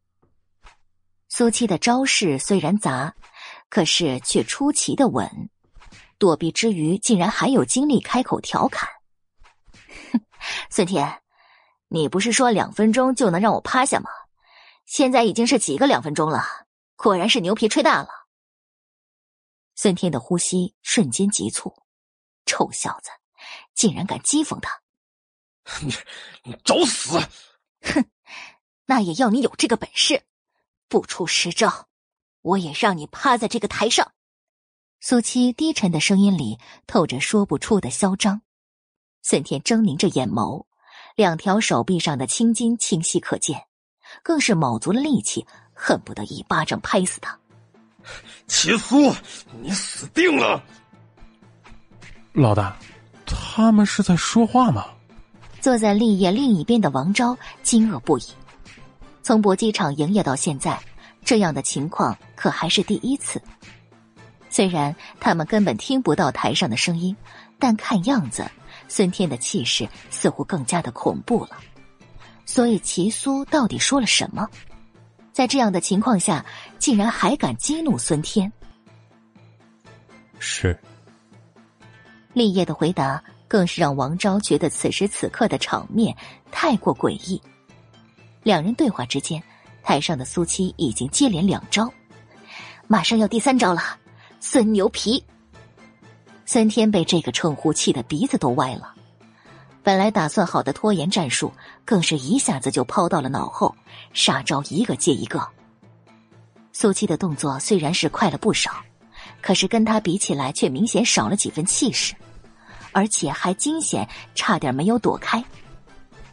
[1.31, 3.15] 苏七的招式虽然杂，
[3.71, 5.49] 可是却出奇的稳，
[6.21, 8.89] 躲避之余竟然还有精力开口调侃
[10.13, 10.21] ：“哼，
[10.71, 11.23] 孙天。”
[11.93, 14.11] 你不是说两分钟就能让我趴下吗？
[14.87, 16.45] 现在已经是几个两分钟了，
[16.95, 18.09] 果然是牛皮吹大了。
[19.75, 21.75] 孙天的呼吸瞬间急促，
[22.47, 23.11] 臭小子，
[23.75, 24.81] 竟然敢讥讽他！
[25.83, 25.93] 你
[26.45, 27.19] 你找死！
[27.83, 28.05] 哼，
[28.87, 30.23] 那也要你有这个本事，
[30.87, 31.89] 不出十招，
[32.43, 34.13] 我也让你趴在这个台上。
[35.03, 38.43] 苏七低沉的声音里透着说不出的嚣张。
[39.23, 40.65] 孙天狰狞着眼眸。
[41.17, 43.65] 两条手臂上的青筋清晰可见，
[44.23, 45.45] 更是卯足了力气，
[45.75, 47.39] 恨不得一巴掌拍死他。
[48.47, 49.13] 齐苏，
[49.61, 50.63] 你死定了！
[52.33, 52.77] 老大，
[53.27, 54.87] 他们是在说话吗？
[55.61, 58.25] 坐在立业另一边的王昭惊愕不已。
[59.23, 60.79] 从搏击场营业到现在，
[61.25, 63.43] 这样的情况可还是第一次。
[64.51, 67.17] 虽然他们根本听不到台上的声音，
[67.59, 68.47] 但看样子。
[68.89, 71.51] 孙天的气势似乎更加的恐怖了，
[72.45, 74.49] 所以齐苏到底说了什么？
[75.33, 76.45] 在这样的情况下，
[76.81, 78.53] 竟然还敢激怒孙天？
[80.41, 80.77] 是。
[82.33, 86.17] 立业的回答更是让王昭觉得此时此刻的场面
[86.51, 87.41] 太过诡异。
[88.43, 89.41] 两人对话之间，
[89.85, 91.93] 台上的苏七已经接连两招，
[92.89, 93.83] 马上要第三招了，
[94.43, 95.23] 孙牛皮。
[96.47, 98.95] 孙天被这个称呼气得鼻子都歪了，
[99.83, 101.53] 本来打算好的拖延战术，
[101.85, 103.77] 更是一下子就抛到了脑后，
[104.15, 105.47] 杀招一个接一个。
[106.73, 108.73] 苏七的动作虽然是快了不少，
[109.43, 112.15] 可是跟他比起来，却明显少了几分气势，
[112.93, 115.45] 而且还惊险，差点没有躲开，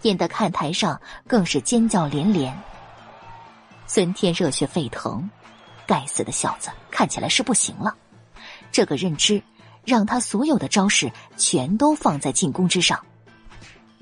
[0.04, 2.58] 引得看台上更是尖叫连连。
[3.86, 5.30] 孙天热血沸腾，
[5.88, 7.96] 该死的小子看起来是不行了，
[8.72, 9.42] 这个认知。
[9.86, 13.02] 让他所有的招式全都放在进攻之上。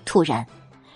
[0.03, 0.43] 突然，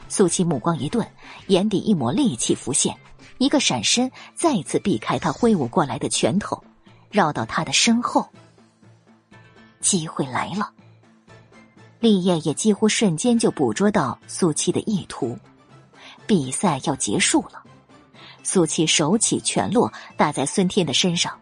[0.07, 1.07] 苏七目光一顿，
[1.45, 2.97] 眼底一抹戾气浮现，
[3.37, 6.63] 一个闪身，再次避开他挥舞过来的拳头，
[7.11, 8.27] 绕到他的身后。
[9.79, 10.71] 机会来了，
[11.99, 15.37] 立业也几乎瞬间就捕捉到苏七的意图，
[16.25, 17.63] 比赛要结束了。
[18.51, 21.39] 苏七手起拳落，打在孙天的身上。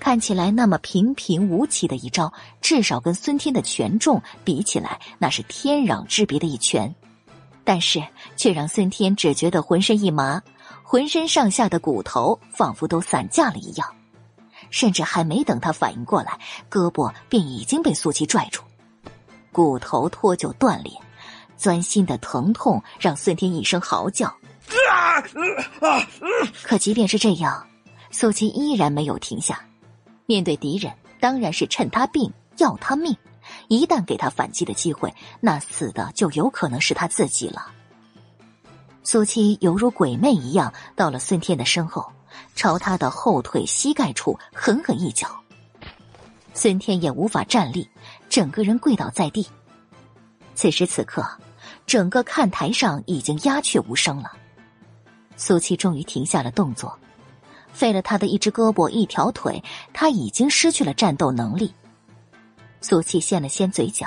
[0.00, 2.32] 看起来那么平平无奇的一招，
[2.62, 6.94] 至少跟孙天的拳重比起来，那是天壤之别的一拳。
[7.64, 8.02] 但是
[8.34, 10.40] 却让孙天只觉得浑身一麻，
[10.82, 13.86] 浑身上下的骨头仿佛都散架了一样。
[14.70, 18.62] 甚至还没等他反应过来，胳膊便已经被苏七拽住，
[19.52, 20.94] 骨头脱臼断裂，
[21.58, 24.34] 钻心的疼痛让孙天一声嚎叫。
[24.90, 25.22] 啊！
[26.62, 27.66] 可即便是这样，
[28.10, 29.60] 苏七依然没有停下。
[30.26, 33.16] 面对敌人，当然是趁他病要他命。
[33.68, 37.72] 一旦给他反击的机会，那死的就有可能是他自己了。
[39.02, 42.12] 苏七犹如鬼魅一样到了孙天的身后，
[42.54, 45.28] 朝他的后腿膝盖处狠狠一脚。
[46.52, 47.88] 孙天也无法站立，
[48.28, 49.46] 整个人跪倒在地。
[50.54, 51.26] 此时此刻，
[51.86, 54.32] 整个看台上已经鸦雀无声了。
[55.38, 56.98] 苏七终于停下了动作，
[57.72, 59.62] 废了他的一只胳膊一条腿，
[59.94, 61.72] 他已经失去了战斗能力。
[62.80, 64.06] 苏七掀了掀嘴角，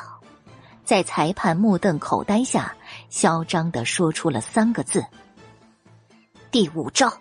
[0.83, 2.75] 在裁判目瞪口呆下，
[3.09, 5.03] 嚣张的说出了三个字
[6.51, 7.11] ：“第五招。”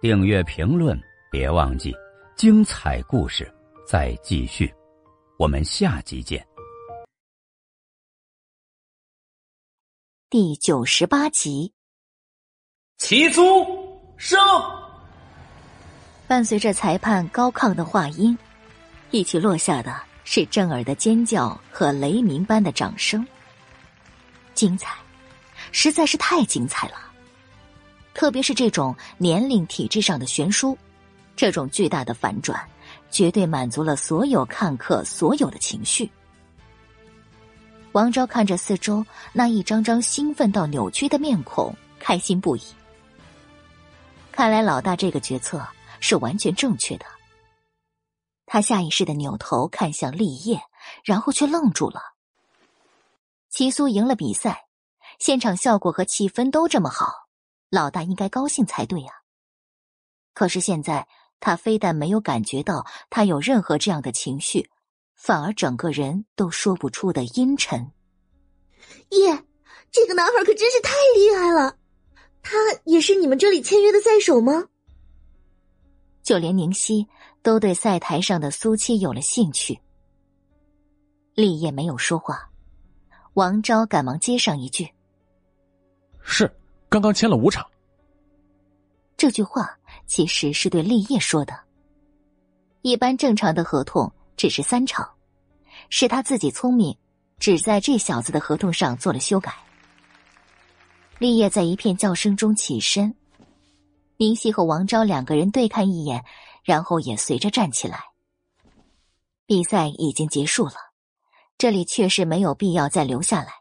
[0.00, 0.98] 订阅评论，
[1.30, 1.92] 别忘记，
[2.36, 3.52] 精彩故事
[3.86, 4.72] 再继续，
[5.38, 6.51] 我们下集见。
[10.32, 11.74] 第九十八集，
[12.96, 13.66] 齐苏
[14.16, 14.40] 胜。
[16.26, 18.38] 伴随着裁判高亢的话音，
[19.10, 23.22] 一起落下的是震耳的尖叫和雷鸣般的掌声。
[24.54, 24.96] 精彩，
[25.70, 26.94] 实在是太精彩了！
[28.14, 30.74] 特别是这种年龄、体质上的悬殊，
[31.36, 32.58] 这种巨大的反转，
[33.10, 36.10] 绝对满足了所有看客所有的情绪。
[37.92, 42.62] 王昭看着四周那一张张兴奋到扭曲的面孔，开心不已。
[44.30, 45.66] 看来老大这个决策
[46.00, 47.04] 是完全正确的。
[48.46, 50.62] 他下意识的扭头看向立业，
[51.04, 52.00] 然后却愣住了。
[53.50, 54.66] 齐苏赢了比赛，
[55.18, 57.12] 现场效果和气氛都这么好，
[57.68, 59.12] 老大应该高兴才对呀。
[60.32, 61.06] 可是现在
[61.40, 64.70] 他非但没有感觉到他有任何这样的情绪。
[65.22, 67.92] 反而整个人都说不出的阴沉。
[69.10, 69.44] 耶，
[69.92, 71.76] 这个男孩可真是太厉害了！
[72.42, 74.64] 他也是你们这里签约的赛手吗？
[76.24, 77.06] 就连宁熙
[77.40, 79.78] 都对赛台上的苏七有了兴趣。
[81.34, 82.50] 立业没有说话，
[83.34, 84.92] 王昭赶忙接上一句
[86.20, 86.52] ：“是，
[86.88, 87.64] 刚刚签了五场。”
[89.16, 91.56] 这句话其实是对立业说的。
[92.80, 94.12] 一般正常的合同。
[94.36, 95.08] 只是三场，
[95.88, 96.96] 是他自己聪明，
[97.38, 99.54] 只在这小子的合同上做了修改。
[101.18, 103.14] 立业在一片叫声中起身，
[104.16, 106.24] 宁熙和王昭两个人对看一眼，
[106.64, 108.00] 然后也随着站起来。
[109.46, 110.74] 比赛已经结束了，
[111.58, 113.52] 这里确实没有必要再留下来。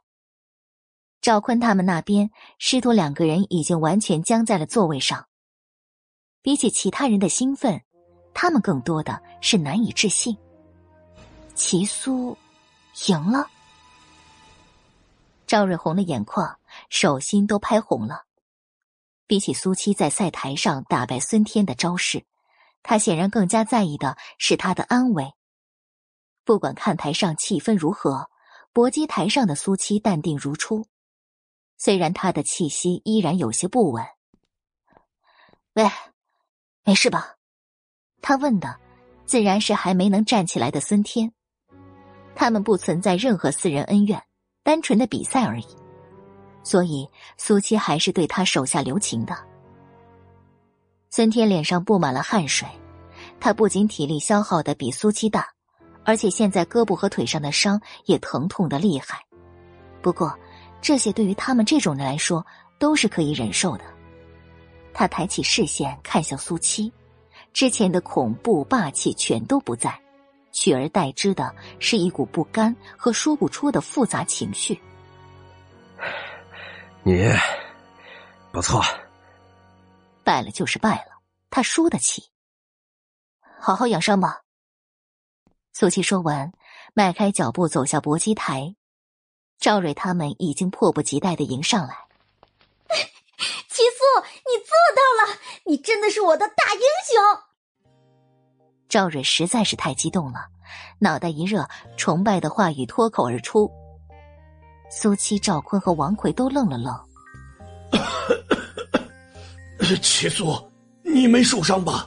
[1.22, 5.28] 赵坤他们那边师徒两个人已经完全僵在了座位上，
[6.42, 7.80] 比起其他人的兴奋，
[8.34, 10.36] 他们更多的是难以置信。
[11.64, 12.36] 齐苏
[13.08, 13.48] 赢了，
[15.46, 16.60] 赵瑞红的眼眶、
[16.90, 18.26] 手心都拍红了。
[19.28, 22.26] 比起苏七在赛台上打败孙天的招式，
[22.82, 25.36] 他显然更加在意的是他的安危。
[26.44, 28.32] 不管看台上气氛如何，
[28.74, 30.88] 搏击台上的苏七淡定如初，
[31.78, 34.04] 虽然他的气息依然有些不稳。
[35.74, 35.88] 喂，
[36.84, 37.36] 没事吧？
[38.20, 38.80] 他问的，
[39.28, 41.32] 自然是还没能站起来的孙天。
[42.36, 44.22] 他们不存在任何私人恩怨，
[44.64, 45.68] 单纯的比赛而已，
[46.64, 47.08] 所以
[47.38, 49.36] 苏七还是对他手下留情的。
[51.10, 52.68] 孙天脸上布满了汗水，
[53.40, 55.48] 他不仅体力消耗的比苏七大，
[56.04, 59.20] 而且现在胳膊和腿上的伤也疼痛的厉害。
[60.02, 60.34] 不过，
[60.82, 62.44] 这些对于他们这种人来说
[62.80, 63.84] 都是可以忍受的。
[64.94, 66.92] 他抬起视线看向苏七，
[67.54, 70.01] 之前的恐怖霸气全都不在。
[70.52, 74.80] 取而代之的是一股不甘和说不出的复杂情绪。
[77.04, 77.30] 你
[78.52, 78.84] 不错，
[80.24, 82.30] 败了就是败了，他输得起。
[83.60, 84.42] 好好养伤吧。
[85.74, 86.52] 苏七说完，
[86.94, 88.76] 迈开脚步走下搏击台。
[89.58, 91.96] 赵蕊他们已经迫不及待的迎上来。
[93.70, 95.40] 齐苏，你做到了！
[95.66, 97.44] 你真的是我的大英雄！
[98.92, 100.48] 赵蕊实在是太激动了，
[101.00, 101.66] 脑袋一热，
[101.96, 103.72] 崇拜的话语脱口而出。
[104.90, 106.94] 苏七、赵坤和王奎都愣了愣。
[110.02, 110.54] 齐苏，
[111.04, 112.06] 你没受伤吧？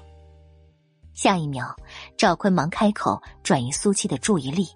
[1.14, 1.74] 下一秒，
[2.18, 4.68] 赵坤忙开口转移苏七的注意力。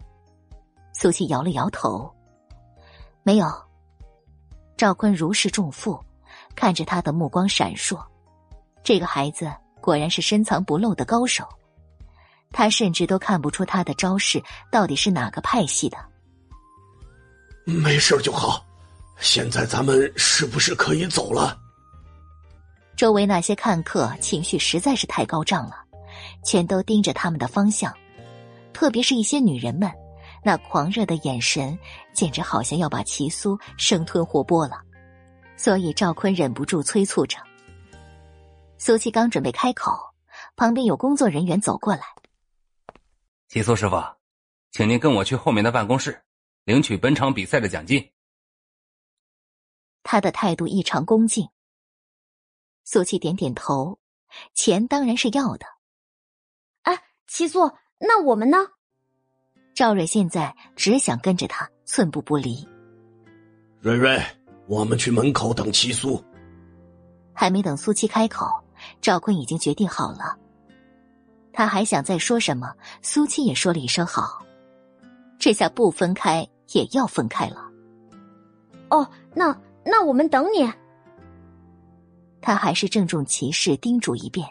[0.95, 2.11] 苏七摇了摇头，
[3.23, 3.53] 没有。
[4.79, 6.03] 赵坤如释重负，
[6.57, 8.03] 看着他的目光闪烁。
[8.83, 11.47] 这个孩子果然是深藏不露的高手。
[12.51, 15.99] 他甚至都看不出他的招式到底是哪个派系的。
[17.65, 18.65] 没事就好，
[19.19, 21.59] 现在咱们是不是可以走了？
[22.97, 25.77] 周围那些看客情绪实在是太高涨了，
[26.45, 27.95] 全都盯着他们的方向，
[28.73, 29.89] 特别是一些女人们，
[30.43, 31.79] 那狂热的眼神
[32.13, 34.81] 简直好像要把齐苏生吞活剥了。
[35.57, 37.37] 所以赵坤忍不住催促着。
[38.79, 39.93] 苏七刚准备开口，
[40.57, 42.03] 旁边有工作人员走过来
[43.49, 43.97] ：“齐苏师傅，
[44.73, 46.23] 请您跟我去后面的办公室，
[46.65, 48.11] 领取本场比赛的奖金。”
[50.05, 51.49] 他的态度异常恭敬。
[52.85, 53.99] 苏七点点头，
[54.53, 55.65] 钱当然是要的。
[56.83, 58.59] 哎，齐苏，那我们呢？
[59.75, 62.69] 赵蕊现在只想跟着他，寸步不离。
[63.81, 64.23] 蕊蕊，
[64.67, 66.23] 我们去门口等齐苏。
[67.33, 68.47] 还没等苏七开口。
[69.01, 70.39] 赵坤已经决定好了，
[71.59, 74.47] 他还想再说什么，苏七也说了一声好，
[75.41, 77.69] 这下不分开也要分开了。
[78.91, 80.73] 哦，那那我们等你。
[82.41, 84.47] 他还是郑重其事叮嘱一遍。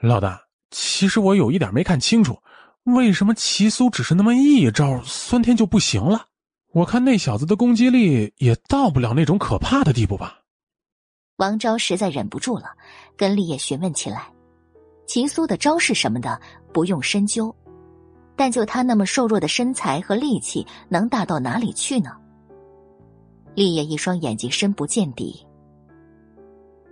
[0.00, 0.40] 老大，
[0.70, 2.38] 其实我有一点没看清楚，
[2.84, 6.24] 为什么齐苏只是那么一招，酸天就不行了？
[6.72, 10.40] 我看那小子的攻击力也到不了那种可怕的地步吧。
[11.36, 12.70] 王昭实在忍不住了，
[13.18, 14.28] 跟立业询问起来
[15.06, 16.40] ：“齐苏的招式什么的
[16.72, 17.54] 不用深究，
[18.36, 22.10] 但就他那么瘦弱的身材和力气，能大到哪里去呢？”
[23.54, 25.46] 立业一双眼睛深不见底，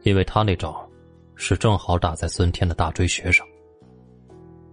[0.02, 0.88] 因为他那招
[1.34, 3.44] 是正好打在孙天的大椎穴上。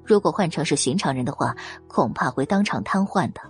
[0.03, 1.55] 如果换成是寻常人的话，
[1.87, 3.41] 恐怕会当场瘫痪的。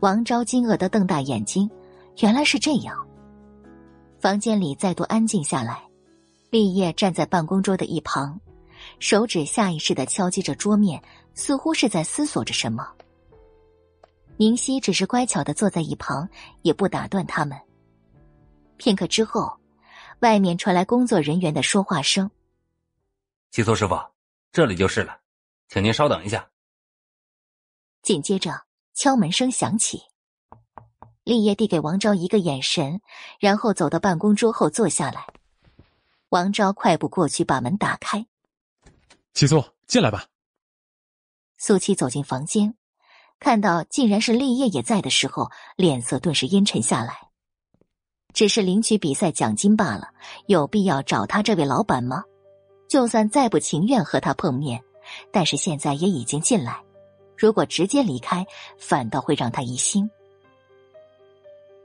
[0.00, 1.68] 王昭惊愕的瞪大眼睛，
[2.20, 2.96] 原来是这样。
[4.20, 5.82] 房间里再度安静下来，
[6.50, 8.38] 立业站在办公桌的一旁，
[8.98, 11.02] 手指下意识的敲击着桌面，
[11.34, 12.90] 似乎是在思索着什么。
[14.38, 16.28] 宁熙只是乖巧的坐在一旁，
[16.62, 17.58] 也不打断他们。
[18.76, 19.56] 片刻之后，
[20.20, 22.30] 外面传来工作人员的说话声
[23.50, 23.98] ：“齐苏师傅，
[24.52, 25.18] 这里就是了，
[25.68, 26.46] 请您稍等一下。”
[28.02, 28.62] 紧接着，
[28.94, 30.02] 敲门声响起。
[31.24, 33.00] 立业递给王昭一个眼神，
[33.40, 35.26] 然后走到办公桌后坐下来。
[36.28, 38.26] 王昭快步过去，把门打开。
[39.36, 40.24] 齐苏，进来吧。
[41.58, 42.74] 苏七走进房间，
[43.38, 47.28] 看到竟然是立业也在的时候，脸色顿时阴沉下来。
[48.32, 50.08] 只是领取比赛奖金罢了，
[50.46, 52.24] 有必要找他这位老板吗？
[52.88, 54.82] 就算再不情愿和他碰面，
[55.30, 56.82] 但是现在也已经进来，
[57.36, 58.46] 如果直接离开，
[58.78, 60.10] 反倒会让他疑心。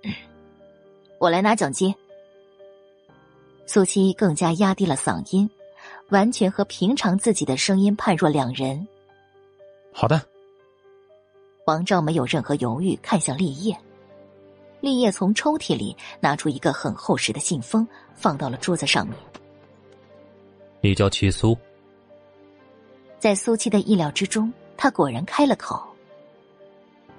[1.19, 1.93] 我来拿奖金。
[3.65, 5.49] 苏七更加压低了嗓音，
[6.11, 8.87] 完全和平常自己的声音判若两人。
[9.91, 10.21] 好的。
[11.65, 13.75] 王照没有任何犹豫，看向立业。
[14.81, 19.15] 立业从抽屉里拿出一个很厚实的信封，放到了桌子上面。
[20.81, 21.57] 你叫齐苏。
[23.19, 25.81] 在苏七的意料之中，他果然开了口：“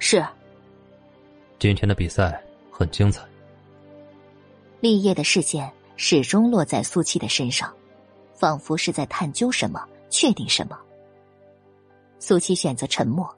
[0.00, 0.22] 是。”
[1.60, 3.22] 今天的比赛很精彩。
[4.80, 7.72] 立业的视线始终落在苏七的身上，
[8.42, 9.80] 仿佛是在探究什么，
[10.10, 10.76] 确定什么。
[12.18, 13.32] 苏七选择沉默。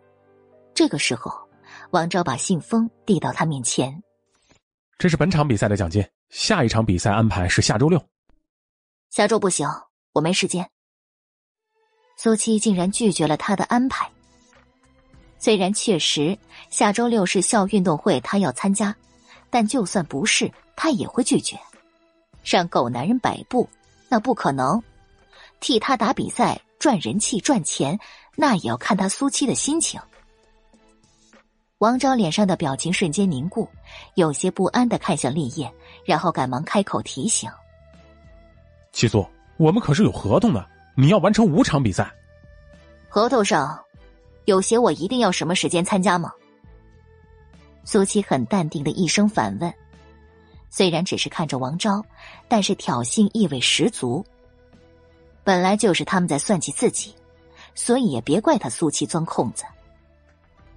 [0.72, 1.30] 这个时候，
[1.90, 4.02] 王昭把信封递到他面前
[4.96, 8.02] ：“这是本场比赛的奖金，下一场比赛安排是下周六。
[9.10, 9.68] 下周不行，
[10.14, 10.66] 我没时间。”
[12.16, 14.10] 苏七竟然拒绝了他的安排。
[15.38, 16.38] 虽然确实
[16.70, 18.96] 下周六是校运动会，他要参加，
[19.50, 20.50] 但就算不是。
[20.74, 21.60] 他也会拒绝，
[22.42, 23.68] 让狗男人摆布，
[24.08, 24.82] 那不可能。
[25.64, 27.98] 替他打比赛赚人气赚钱，
[28.36, 29.98] 那也要看他苏七的心情。
[31.78, 33.66] 王昭脸上的表情瞬间凝固，
[34.14, 35.72] 有些不安的看向立业，
[36.04, 37.50] 然后赶忙开口提醒
[38.92, 39.26] ：“七苏，
[39.56, 40.68] 我们可是有合同的，
[40.98, 42.12] 你要完成五场比赛。
[43.08, 43.82] 合同上
[44.44, 46.30] 有写我一定要什么时间参加吗？”
[47.86, 49.72] 苏七很淡定的一声反问。
[50.68, 52.04] 虽然只是看着王昭，
[52.48, 54.22] 但是挑衅意味十足。
[55.44, 57.14] 本来就是他们在算计自己，
[57.74, 59.64] 所以也别怪他苏七钻空子。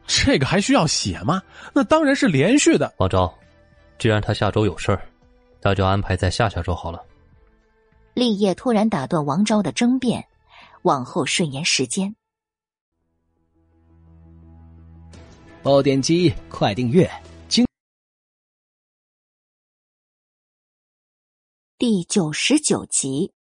[0.05, 1.41] 这个还需要写吗？
[1.73, 2.93] 那当然是连续的。
[2.97, 3.33] 王昭，
[3.97, 5.09] 既然他下周有事儿，
[5.61, 7.03] 那就安排在下下周好了。
[8.13, 10.27] 立业突然打断王昭的争辩，
[10.81, 12.15] 往后顺延时间。
[15.63, 17.09] 爆点击，快订阅。
[21.77, 23.31] 第九十九集，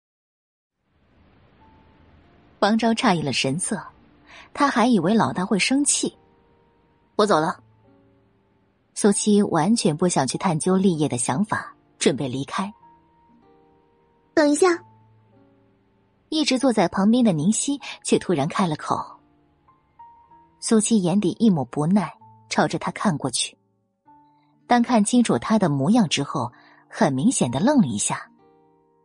[2.61, 3.83] 王昭诧异了神色，
[4.55, 6.17] 他还以为老大会生气。
[7.17, 7.61] 我走了。
[8.95, 12.73] 苏七完全不想去探究立业的想法，准备离开。
[14.33, 14.69] 等一下，
[16.31, 18.99] 一直坐在旁边的宁熙却突然开了口。
[20.61, 22.13] 苏七眼底一抹不耐，
[22.49, 23.57] 朝着他看过去。
[24.67, 26.51] 当看清楚他的模样之后，
[26.89, 28.31] 很明显的愣了一下。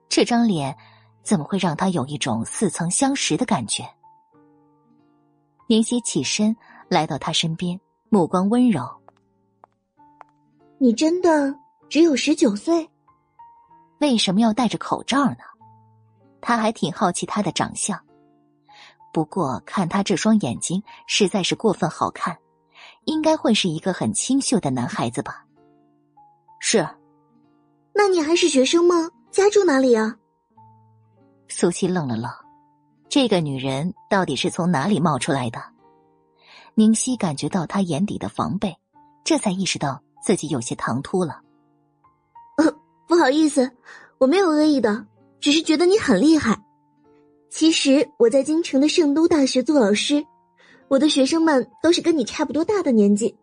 [0.08, 0.78] 这张脸
[1.24, 3.88] 怎么会让他有一种似曾相识的感觉？
[5.68, 6.56] 宁熙起身
[6.90, 7.80] 来到他身边，
[8.10, 8.86] 目光温柔
[10.78, 11.56] ：“你真的
[11.88, 12.90] 只有十九岁？
[14.00, 15.38] 为什么要戴着口罩呢？”
[16.42, 18.04] 他还挺好奇他的长相，
[19.14, 22.36] 不过看他这双眼睛实在是过分好看，
[23.06, 25.46] 应该会是一个很清秀的男孩子吧。
[26.60, 26.86] 是，
[27.94, 29.12] 那你还是学生吗？
[29.30, 30.18] 家住哪里啊？
[31.54, 32.32] 苏西愣了愣，
[33.10, 35.62] 这个女人到底是从哪里冒出来的？
[36.76, 38.78] 宁熙感觉到她眼底的防备，
[39.26, 41.42] 这才意识到自己有些唐突了。
[43.06, 43.70] 不好意思，
[44.18, 45.06] 我没有恶意的。
[45.42, 46.58] 只是觉得你很厉害。
[47.50, 50.26] 其实我在京城的圣都大学做老师，
[50.88, 53.36] 我的学生们都是跟你差不多大的年纪。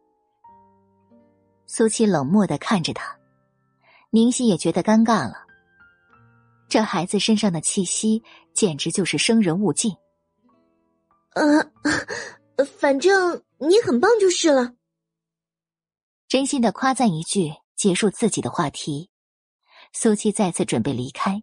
[1.66, 3.14] 苏七冷漠的看着他，
[4.10, 5.47] 宁熙也觉得尴尬了。
[6.68, 8.22] 这孩子身上的气息
[8.52, 9.96] 简直就是生人勿近。
[11.34, 11.72] 呃，
[12.78, 14.74] 反正你很棒就是了。
[16.26, 19.10] 真心的夸赞一句，结束自己的话题。
[19.92, 21.42] 苏七再次准备离开。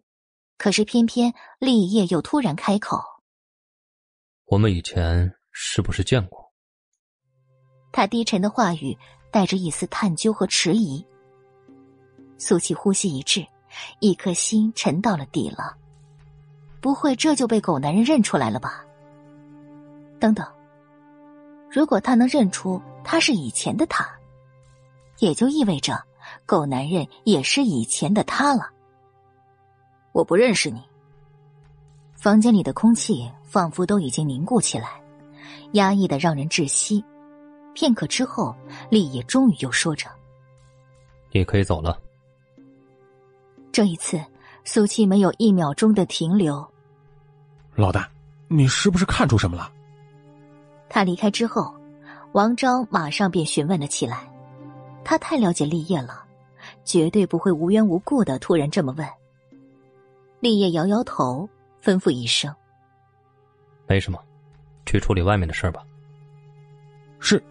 [0.58, 3.02] 可是，偏偏立业又突然开口
[4.46, 6.54] ：“我们以前是不是见过？”
[7.92, 8.98] 他低沉的话语
[9.32, 11.06] 带着一丝探究和迟疑。
[12.38, 13.46] 苏七呼吸一滞，
[14.00, 15.76] 一颗心沉到了底了。
[16.82, 18.86] 不会这就被狗男人认出来了吧？
[20.20, 20.46] 等等，
[21.70, 24.08] 如果他能认出他是以前的他，
[25.20, 26.02] 也就意味着
[26.46, 28.70] 狗男人也是以前的他了。
[30.12, 30.82] 我不认识你。
[32.16, 35.02] 房间里的空气仿佛都已经凝固起来，
[35.74, 37.04] 压抑的让人窒息。
[37.74, 38.56] 片刻之后，
[38.90, 40.08] 立业终于又说着
[41.34, 42.00] ：“你可以走了。”
[43.76, 44.24] 这一次，
[44.64, 46.66] 苏七没有一秒钟的停留。
[47.74, 48.10] 老大，
[48.48, 49.70] 你是不是看出什么了？
[50.88, 51.76] 他离开之后，
[52.32, 54.32] 王昭马上便询问了起来。
[55.04, 56.24] 他太了解立业了，
[56.86, 59.06] 绝对不会无缘无故的突然这么问。
[60.40, 61.50] 立业摇摇头，
[61.84, 62.56] 吩咐一声
[63.88, 64.18] ：“没什么，
[64.86, 65.84] 去处理外面的事吧。”
[67.20, 67.44] 是。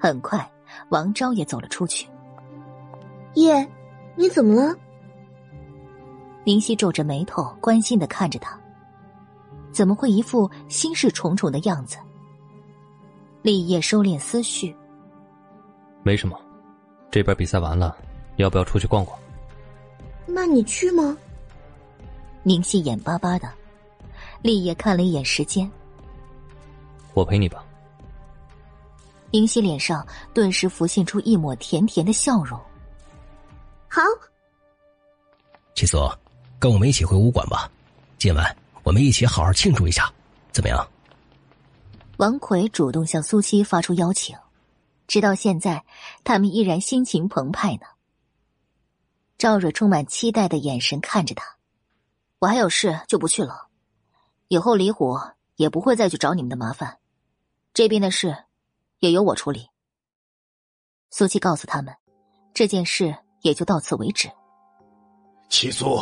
[0.00, 0.50] 很快，
[0.88, 2.08] 王昭也走了出去。
[3.34, 3.68] 叶，
[4.14, 4.74] 你怎么了？
[6.44, 8.58] 林夕皱着眉头，关心的看着他，
[9.72, 11.96] 怎么会一副心事重重的样子？
[13.42, 14.74] 立业收敛思绪
[16.02, 16.38] ：“没什么，
[17.10, 17.96] 这边比赛完了，
[18.36, 19.18] 要不要出去逛逛？”
[20.26, 21.16] 那你去吗？
[22.42, 23.48] 宁熙眼巴巴的，
[24.42, 25.70] 立业看了一眼时间。
[27.14, 27.64] 我陪你吧。
[29.30, 32.58] 宁熙脸上顿时浮现出一抹甜甜的笑容。
[33.94, 34.00] 好，
[35.74, 35.98] 七苏，
[36.58, 37.70] 跟我们一起回武馆吧。
[38.16, 40.10] 今晚我们一起好好庆祝一下，
[40.50, 40.88] 怎么样？
[42.16, 44.34] 王奎主动向苏七发出邀请，
[45.06, 45.84] 直到现在，
[46.24, 47.82] 他们依然心情澎湃呢。
[49.36, 51.44] 赵蕊充满期待的眼神看着他。
[52.38, 53.68] 我还有事，就不去了。
[54.48, 55.20] 以后李虎
[55.56, 56.96] 也不会再去找你们的麻烦，
[57.74, 58.44] 这边的事
[59.00, 59.68] 也由我处理。
[61.10, 61.94] 苏七告诉他们，
[62.54, 64.28] 这件事也就到此为止。
[65.48, 66.00] 七苏，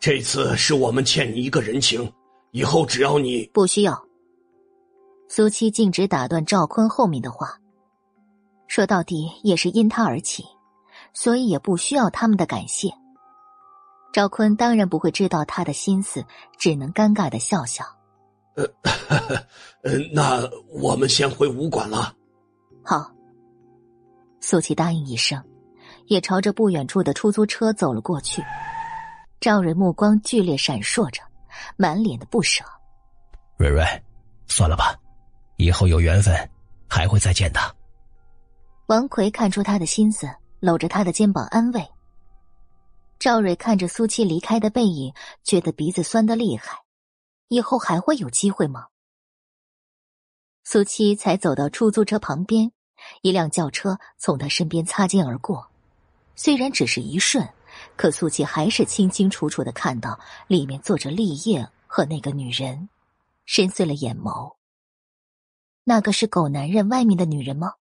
[0.00, 2.10] 这次是我们欠你一个人情，
[2.52, 4.02] 以后只要你不需要。
[5.28, 7.58] 苏七径直打断赵坤后面的话，
[8.66, 10.42] 说到底也是因他而起，
[11.12, 12.90] 所以也不需要他们的感谢。
[14.10, 16.24] 赵坤当然不会知道他的心思，
[16.56, 17.84] 只能尴尬的笑笑。
[18.54, 18.64] 呃，
[19.82, 22.14] 呃，那我们先回武馆了。
[22.82, 23.12] 好。
[24.40, 25.42] 苏琪答应一声，
[26.08, 28.42] 也朝着不远处的出租车走了过去。
[29.40, 31.22] 赵蕊目光剧烈闪烁着，
[31.76, 32.64] 满脸的不舍。
[33.56, 33.84] 蕊蕊，
[34.46, 34.98] 算了吧，
[35.56, 36.34] 以后有缘分
[36.88, 37.60] 还会再见的。
[38.86, 40.28] 王奎看出他的心思，
[40.60, 41.86] 搂着他的肩膀安慰。
[43.18, 45.12] 赵蕊看着苏七离开的背影，
[45.44, 46.78] 觉得鼻子酸的厉害。
[47.48, 48.86] 以后还会有机会吗？
[50.64, 52.72] 苏七才走到出租车旁边，
[53.22, 55.70] 一辆轿车从他身边擦肩而过。
[56.40, 57.52] 虽然只是一瞬，
[57.96, 62.88] 可苏七还是清清楚楚的看到里面坐着立业和那个女人，
[63.44, 64.54] 深邃了眼眸。
[65.82, 67.72] 那个是狗男人外面的女人吗？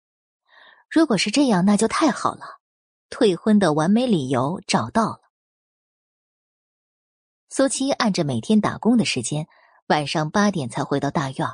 [0.89, 2.61] 如果是这样，那就太好了，
[3.11, 5.21] 退婚的完美理由找到了。
[7.51, 9.47] 苏七按着每天打工的时间，
[9.89, 11.47] 晚上八点才回到大院。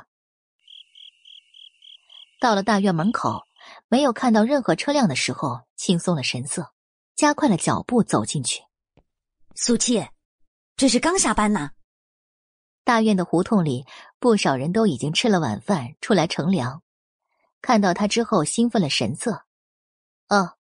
[2.39, 3.45] 到了大院门口，
[3.89, 6.72] 没有看到任何车辆的时候，轻松了神色，
[7.15, 8.63] 加快了脚步走进去。
[9.55, 10.07] 苏七，
[10.75, 11.71] 这是刚下班呢。
[12.83, 13.85] 大院的胡同里，
[14.19, 16.81] 不少人都已经吃了晚饭，出来乘凉。
[17.61, 19.45] 看到他之后，兴奋了神色。
[20.27, 20.57] 哦，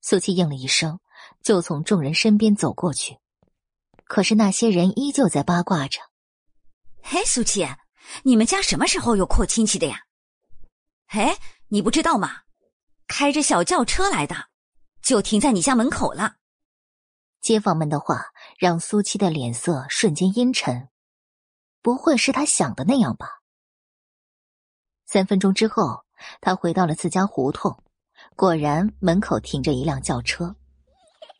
[0.00, 1.00] 苏七应了一声，
[1.42, 3.18] 就从众人身边走过去。
[4.04, 6.00] 可是那些人依旧在八卦着。
[7.02, 7.66] 嘿，苏七，
[8.22, 10.04] 你们家什么时候有阔亲戚的呀？
[11.08, 11.36] 哎，
[11.68, 12.42] 你不知道吗？
[13.06, 14.48] 开着小轿车来的，
[15.02, 16.36] 就停在你家门口了。
[17.40, 18.26] 街坊们的话
[18.58, 20.88] 让苏七的脸色瞬间阴沉。
[21.82, 23.26] 不会是他想的那样吧？
[25.04, 26.04] 三分钟之后，
[26.40, 27.82] 他回到了自家胡同，
[28.36, 30.54] 果然门口停着一辆轿车，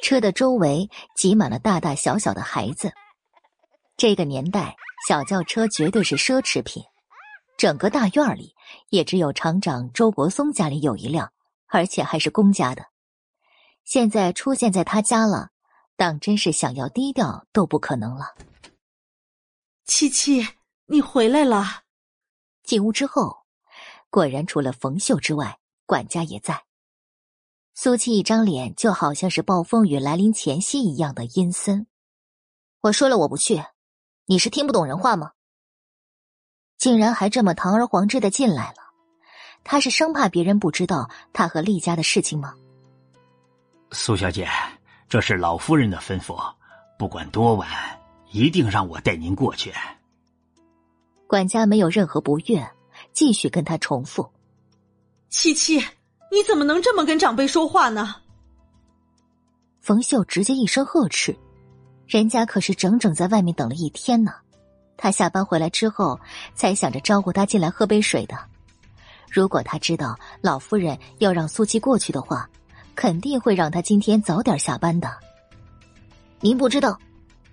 [0.02, 2.92] 车的周围挤满了大大小小的孩子。
[3.96, 4.74] 这个年代，
[5.06, 6.82] 小轿车绝对是奢侈品。
[7.56, 8.56] 整个大院里，
[8.88, 11.32] 也只有厂长周国松家里有一辆，
[11.68, 12.84] 而且还是公家的。
[13.84, 15.50] 现在出现在他家了，
[15.96, 18.34] 当真是想要低调都不可能了。
[19.84, 20.46] 七七，
[20.86, 21.82] 你回来了。
[22.62, 23.44] 进屋之后，
[24.08, 26.64] 果然除了冯秀之外，管家也在。
[27.74, 31.86] 苏七一张脸就好像是暴风雨来临前夕一样的阴森。
[32.80, 33.62] 我说了我不去，
[34.26, 35.32] 你是听不懂人话吗？
[36.78, 38.92] 竟然还这么堂而皇之的进来了，
[39.64, 42.54] 他是生怕别人不知道他和厉家的事情吗？
[43.92, 44.48] 苏小姐，
[45.08, 46.36] 这是老夫人的吩咐，
[46.98, 47.68] 不管多晚。
[48.34, 49.70] 一定让我带您过去。
[51.26, 52.66] 管家没有任何不悦，
[53.12, 54.26] 继续跟他重复
[55.28, 55.76] ：“七七，
[56.30, 58.14] 你怎么能这么跟长辈说话呢？”
[59.82, 61.36] 冯秀直接一声呵斥
[62.08, 64.32] ：“人家可是整整在外面等了一天呢，
[64.96, 66.18] 他下班回来之后
[66.54, 68.34] 才想着招呼他进来喝杯水的。
[69.30, 72.48] 如果他知道老夫人要让苏七过去的话，
[72.94, 75.10] 肯定会让他今天早点下班的。
[76.40, 76.98] 您不知道。”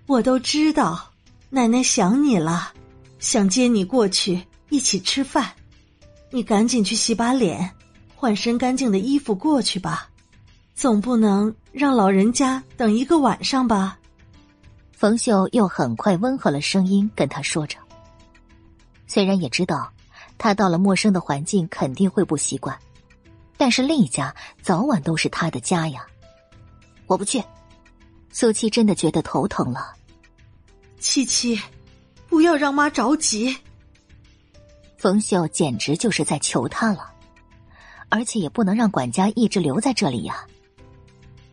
[0.06, 1.08] 我都知道，
[1.50, 2.72] 奶奶想你了，
[3.20, 5.52] 想接你过去一起吃饭。
[6.30, 7.70] 你赶紧去洗把脸，
[8.16, 10.08] 换身干净的衣服过去吧，
[10.74, 14.00] 总不能让老人家等一个晚上吧？
[14.90, 17.78] 冯秀又很快温和了声音跟他说着。
[19.06, 19.92] 虽然也知道
[20.38, 22.76] 他到了陌生的环境肯定会不习惯，
[23.60, 26.06] 但是厉家早晚都是他的家呀。
[27.06, 27.44] 我不去，
[28.32, 29.92] 苏七真的觉得头疼了。
[30.98, 31.60] 七七，
[32.26, 33.54] 不要让妈着急。
[34.96, 37.12] 冯秀简直就是在求他了，
[38.08, 40.46] 而且也不能让管家一直留在这里呀。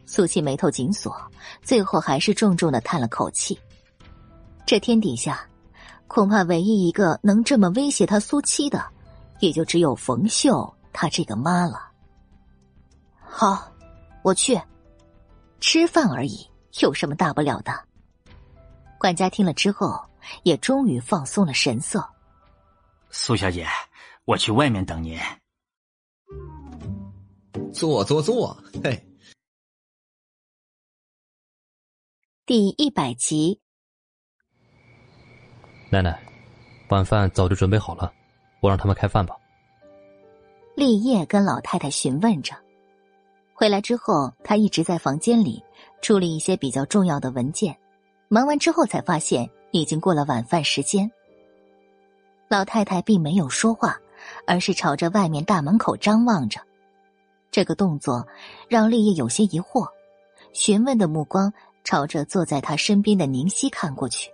[0.06, 1.14] 苏七眉头紧锁，
[1.62, 3.60] 最后还是重重的叹了口气。
[4.66, 5.46] 这天底下，
[6.08, 8.82] 恐怕唯一一个能这么威胁他苏七的，
[9.42, 11.84] 也就只有冯秀他这个妈了。
[13.30, 13.72] 好，
[14.24, 14.60] 我去，
[15.60, 16.50] 吃饭而已，
[16.82, 17.72] 有什么大不了的？
[19.00, 20.04] 管家听了之后，
[20.44, 22.04] 也终于放松了神色。
[23.10, 23.68] 苏小姐，
[24.26, 25.20] 我去外面等您。
[27.74, 29.08] 坐坐坐，嘿。
[32.46, 33.62] 第一百集。
[35.92, 36.20] 奶奶，
[36.90, 38.12] 晚饭早就准备好了，
[38.62, 39.36] 我让他们开饭吧。
[40.76, 42.56] 立业跟老太太询问着，
[43.60, 45.64] 回来之后，他一直在房间里
[46.00, 47.76] 处理一些比较重要的文件。
[48.28, 51.12] 忙完之后，才发现已经过了晚饭时间。
[52.48, 54.00] 老太太并没有说话，
[54.46, 56.62] 而是朝着外面大门口张望着。
[57.50, 58.28] 这个动作
[58.70, 59.90] 让立业有些疑惑，
[60.54, 61.52] 询问的目光
[61.84, 64.30] 朝着坐在他身边的宁熙看过去。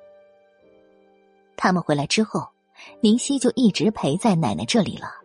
[1.55, 2.45] 他们回来之后，
[2.99, 5.22] 宁熙就一直陪在奶奶这里了。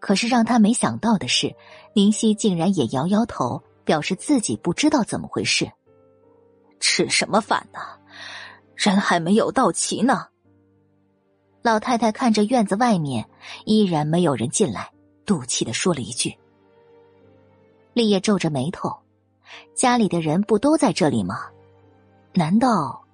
[0.00, 1.54] 可是让他没想到的是，
[1.94, 5.70] 宁熙竟然也摇摇头，表示自己不知道怎么回事。
[6.80, 7.80] 吃什么饭呢？
[8.74, 10.28] 人还没有到齐呢。
[11.62, 13.28] 老太太看着院子外面
[13.64, 14.92] 依然没有人进来，
[15.26, 16.38] 赌气的说了一句。
[17.92, 18.96] 立业皱着眉头，
[19.74, 21.46] 家里的人不都在这里吗？
[22.32, 23.04] 难道？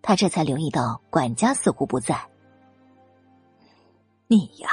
[0.00, 2.16] 他这才留意到管家似乎不在。
[4.28, 4.68] 你呀，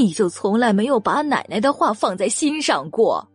[0.00, 3.28] 你就从来没有把奶奶的话放在心上过。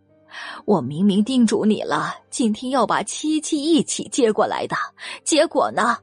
[0.65, 4.75] 我明明叮嘱你了，今天要把七七一起接过来的，
[5.23, 5.97] 结果呢？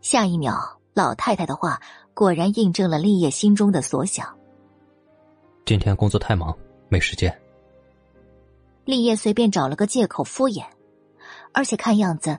[0.00, 0.58] 下一秒，
[0.94, 1.80] 老太太的话
[2.14, 4.26] 果然印证了立业心中的所想。
[5.64, 6.56] 今天工作太忙，
[6.88, 7.32] 没时间。
[8.84, 10.64] 立业随便找了个借口敷衍，
[11.52, 12.36] 而且看样子，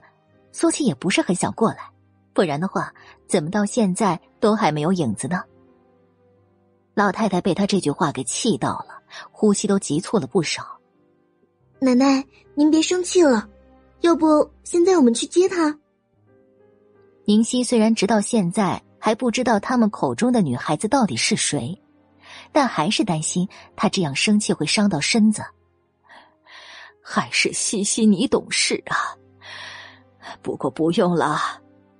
[0.52, 1.88] 苏七也不是很想过来，
[2.34, 2.92] 不然的话，
[3.26, 5.42] 怎么到现在都还没有影子呢？
[6.94, 9.02] 老太太被他这句话给气到了，
[9.32, 10.78] 呼吸都急促了不少。
[11.80, 13.48] 奶奶，您别生气了，
[14.00, 15.76] 要不现在我们去接他？
[17.24, 21.76] 宁熙虽然直到现在还不知道他们口中的女孩子到底是谁，
[22.52, 25.42] 但还是担心他这样生气会伤到身子。
[27.02, 28.96] 还是西西你懂事啊。
[30.42, 31.38] 不过不用了，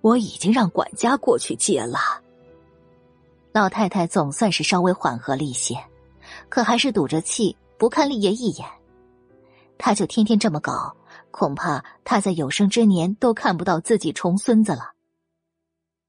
[0.00, 1.98] 我已经让管家过去接了。
[3.54, 5.76] 老太太总算是稍微缓和了一些，
[6.48, 8.68] 可还是堵着气不看立业一眼。
[9.78, 10.92] 他就天天这么搞，
[11.30, 14.94] 恐怕他在有生之年都看不到自己重孙子了。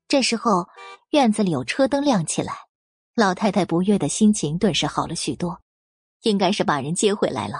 [0.08, 0.68] 这时候，
[1.12, 2.52] 院子里有车灯亮起来，
[3.14, 5.62] 老太太不悦的心情顿时好了许多，
[6.24, 7.60] 应该是把人接回来了。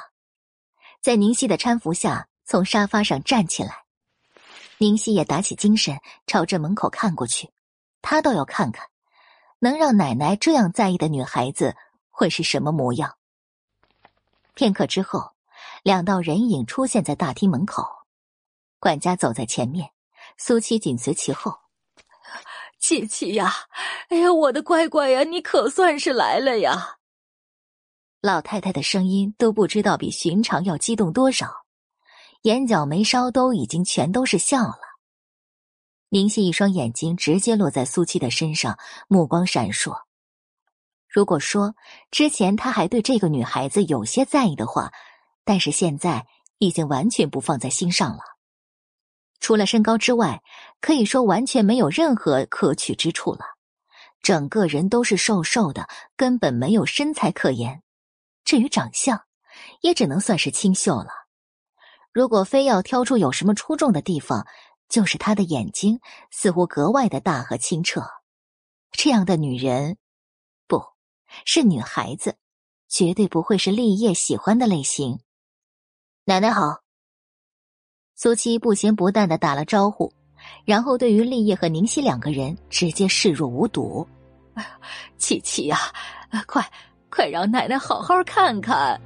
[1.00, 3.84] 在宁熙的搀扶下，从沙发上站起来，
[4.80, 5.96] 宁熙也打起精神，
[6.26, 7.52] 朝着门口看过去。
[8.02, 8.88] 他倒要看看，
[9.60, 11.76] 能让奶奶这样在意的女孩子
[12.10, 13.18] 会是什么模样。
[14.54, 15.32] 片刻之后，
[15.84, 17.86] 两道人影出现在大厅门口，
[18.80, 19.92] 管家走在前面，
[20.38, 21.60] 苏七紧随其后。
[22.80, 23.52] 琪琪呀，
[24.10, 26.98] 哎呀，我的乖乖呀，你可算是来了呀！
[28.22, 31.66] 老太太的声音都不知道比寻常要激动多少，
[32.44, 34.85] 眼角眉梢都已经全都是笑了。
[36.16, 38.80] 宁熙一双眼睛直接落在苏七的身上，
[39.10, 40.04] 目光闪烁。
[41.10, 41.76] 如果说
[42.10, 44.94] 之前他还对这个女孩子有些在意的话，
[45.44, 46.26] 但是现在
[46.58, 48.20] 已经完全不放在心上了。
[49.42, 50.42] 除了身高之外，
[50.80, 53.42] 可以说完全没有任何可取之处了。
[54.22, 57.84] 整个人都是瘦瘦的，根本没有身材可言。
[58.46, 59.26] 至于长相，
[59.82, 61.10] 也只能算是清秀了。
[62.14, 64.48] 如果非要挑出有什么出众的地方，
[64.90, 66.00] 就是她的眼睛
[66.32, 68.04] 似乎格外的大和清澈。
[68.92, 69.98] 这样的女人，
[70.68, 70.82] 不
[71.46, 72.38] 是女孩子，
[72.88, 75.20] 绝对不会是立业喜欢的类型。
[76.26, 76.82] 奶奶好。
[78.16, 80.14] 苏七不咸不淡的打了招呼，
[80.64, 84.08] 然后对于立业和宁熙两个人直接视若无睹。
[85.18, 85.78] 七七呀，
[86.48, 86.66] 快
[87.10, 88.98] 快让奶奶好好看看。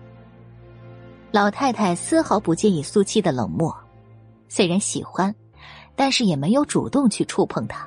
[1.31, 3.75] 老太太丝毫不介意苏七的冷漠，
[4.47, 5.35] 虽然喜欢，
[5.99, 7.85] 但是也没有主动去触碰她，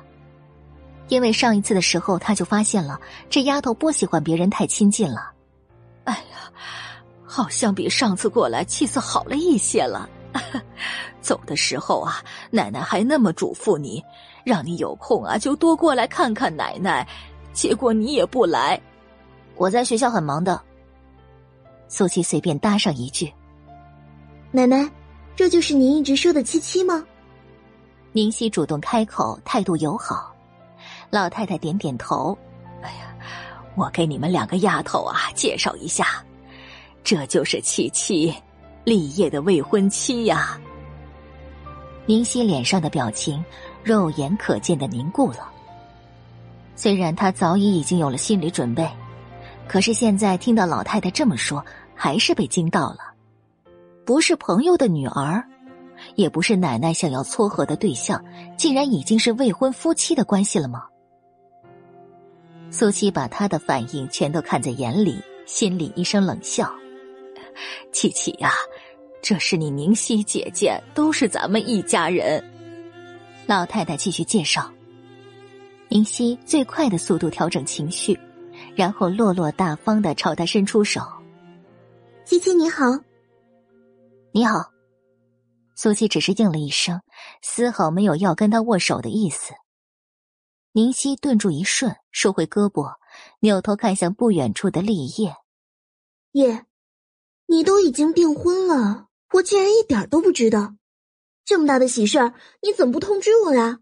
[1.07, 5.31] 因为上一次的时候，他就发现了这丫头不喜欢别人太亲近了。
[6.03, 6.51] 哎呀，
[7.25, 10.07] 好像比上次过来气色好了一些了。
[11.21, 14.03] 走的时候啊，奶奶还那么嘱咐你，
[14.43, 17.07] 让你有空啊就多过来看看奶奶。
[17.51, 18.79] 结果你也不来，
[19.55, 20.61] 我在学校很忙的。
[21.87, 23.33] 苏七随便搭上一句
[24.53, 24.87] ：“奶奶，
[25.35, 27.03] 这就是您一直说的七七吗？”
[28.15, 30.31] 宁熙主动开口，态度友好。
[31.09, 32.37] 老太太点点头
[32.81, 33.15] ：“哎呀，
[33.75, 36.23] 我给你们两个丫头啊介绍一下，
[37.03, 38.33] 这就是七七。”
[38.85, 40.59] 立业的未婚妻呀，
[42.05, 43.43] 宁熙脸上的表情
[43.81, 45.49] 肉眼可见的凝固了。
[46.75, 48.85] 虽然他早已已经有了心理准备，
[49.69, 51.63] 可是现在听到老太太这么说，
[51.95, 52.97] 还是被惊到了。
[54.05, 55.41] 不是朋友的女儿，
[56.15, 58.23] 也不是奶奶想要撮合的对象，
[58.57, 60.85] 竟然已经是未婚夫妻的关系了吗？
[62.69, 66.73] 苏七把他的反应全都看在眼里，心里一声冷笑。
[67.91, 68.51] 琪琪呀，
[69.21, 72.43] 这是你宁熙姐姐，都是咱们一家人。
[73.45, 74.71] 老太太继续介绍。
[75.89, 78.19] 宁熙最快的速度调整情绪，
[78.75, 81.01] 然后落落大方的朝他伸出手
[82.25, 82.85] ：“琪琪你好，
[84.31, 84.72] 你好。”
[85.75, 87.01] 苏七只是应了一声，
[87.41, 89.53] 丝毫没有要跟他握手的意思。
[90.71, 92.95] 宁熙顿住一瞬，收回胳膊，
[93.39, 95.35] 扭头看向不远处的立业
[96.33, 96.65] ：“叶。”
[97.45, 100.75] 你都已经订婚了，我竟然一点都不知道。
[101.45, 103.79] 这么大的喜事儿，你怎么不通知我呀？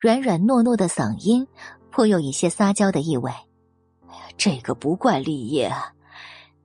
[0.00, 1.46] 软软糯糯的嗓音，
[1.90, 3.30] 颇有一些撒娇的意味。
[4.08, 5.70] 哎呀，这个不怪立业，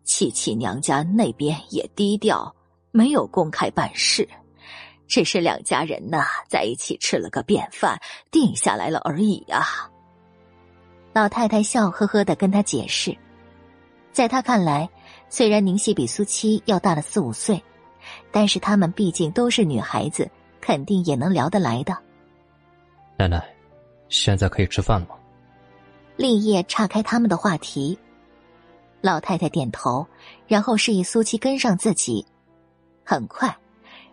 [0.04, 2.56] 七七娘家那边也低调，
[2.98, 4.28] 没有公开办事，
[5.08, 8.02] 只是两家人呐在一起吃了个便饭，
[8.32, 9.88] 定下来了而已啊。
[11.14, 13.16] 老太太笑呵呵的跟他解释，
[14.12, 14.90] 在他看来。
[15.30, 17.62] 虽然宁熙比苏七要大了四五岁，
[18.32, 20.28] 但是他们毕竟都是女孩子，
[20.60, 21.96] 肯定也能聊得来的。
[23.16, 23.46] 奶奶，
[24.10, 25.16] 现在可以吃饭了吗？
[26.16, 28.00] 立业岔开他们的话题，
[29.02, 30.08] 老太太点头，
[30.48, 32.26] 然后示意苏七跟上自己。
[33.10, 33.58] 很快，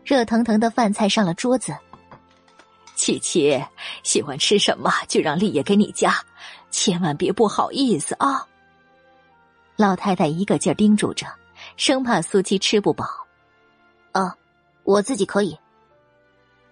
[0.05, 1.77] 热腾腾的饭菜上了桌子。
[2.95, 3.61] 琪琪
[4.05, 6.15] 喜欢吃什么，就让立业给你夹，
[6.71, 8.47] 千万别不好意思啊！
[9.75, 11.27] 老太太一个劲儿叮嘱着，
[11.77, 13.05] 生怕苏七吃不饱。
[14.13, 14.33] 啊，
[14.85, 15.59] 我自己可以。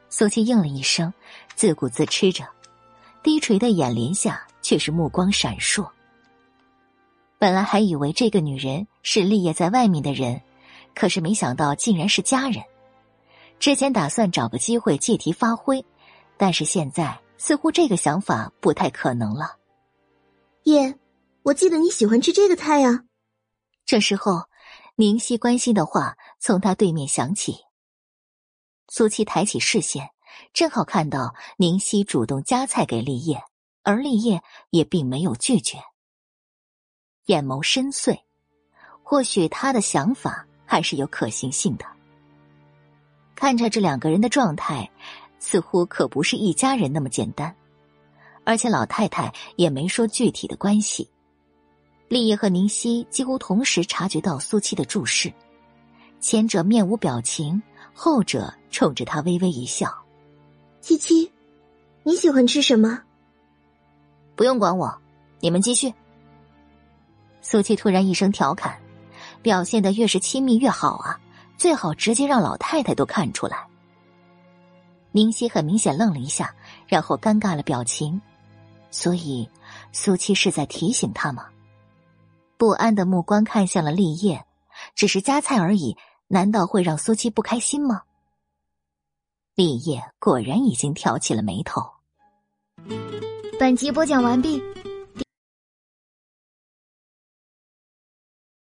[0.08, 1.12] 苏七应了一声，
[1.56, 2.46] 自顾自吃着，
[3.20, 5.84] 低垂的眼帘下却是目光闪烁。
[7.36, 10.40] 本来还以为这个女人是立业在外面的人，
[10.94, 12.62] 可是没想到竟然是家人。
[13.58, 15.84] 之前打算找个机会借题发挥，
[16.36, 19.56] 但是现在似乎这个想法不太可能了。
[20.64, 20.98] 叶，
[21.42, 23.04] 我记得你喜欢吃这个菜呀。
[23.84, 24.42] 这时候，
[24.96, 27.56] 宁熙关心的话从他对面响起。
[28.88, 30.10] 苏七抬起视线，
[30.52, 33.42] 正好看到宁熙主动夹菜给立业，
[33.82, 35.78] 而立业也并没有拒绝。
[37.26, 38.20] 眼眸深邃，
[39.02, 41.84] 或许他的想法还是有可行性的。
[43.34, 44.90] 看着这两个人的状态，
[45.38, 47.54] 似乎可不是一家人那么简单，
[48.42, 51.10] 而且老太太也没说具体的关系。
[52.08, 55.30] 立业和宁熙几乎同时察觉到苏七的注视，
[56.20, 57.62] 前者面无表情，
[57.92, 59.94] 后者冲着他微微一笑。
[60.80, 61.30] 七七，
[62.02, 62.98] 你喜欢吃什么？
[64.34, 64.90] 不用管我，
[65.38, 65.92] 你们继续。
[67.42, 68.80] 苏七突然一声调侃，
[69.42, 71.20] 表现的越是亲密越好啊，
[71.58, 73.66] 最好直接让老太太都看出来。
[75.10, 76.54] 宁熙很明显愣了一下，
[76.86, 78.20] 然后尴尬了表情，
[78.90, 79.48] 所以
[79.92, 81.46] 苏七是在提醒他吗？
[82.56, 84.46] 不安的目光看向了立业，
[84.94, 85.96] 只是夹菜而已，
[86.28, 88.02] 难道会让苏七不开心吗？
[89.54, 91.82] 立业果然已经挑起了眉头。
[93.58, 94.62] 本集播讲完毕。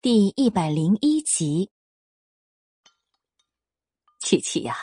[0.02, 1.68] 第一百零一集，
[4.18, 4.74] 琪琪呀，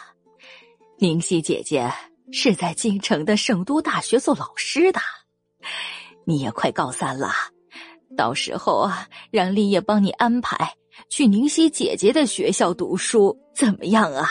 [0.99, 1.91] 宁熙姐姐
[2.31, 4.99] 是在京城的圣都大学做老师的，
[6.23, 7.31] 你也快高三了，
[8.15, 10.72] 到时候啊，让立业帮你安排
[11.10, 14.30] 去宁熙姐姐的学校读书，怎么样啊？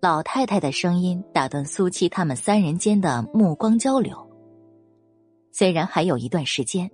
[0.00, 4.16] 老太太的声音打断苏七他们三人间的目光交流。
[5.50, 6.88] 虽然还有一段时间。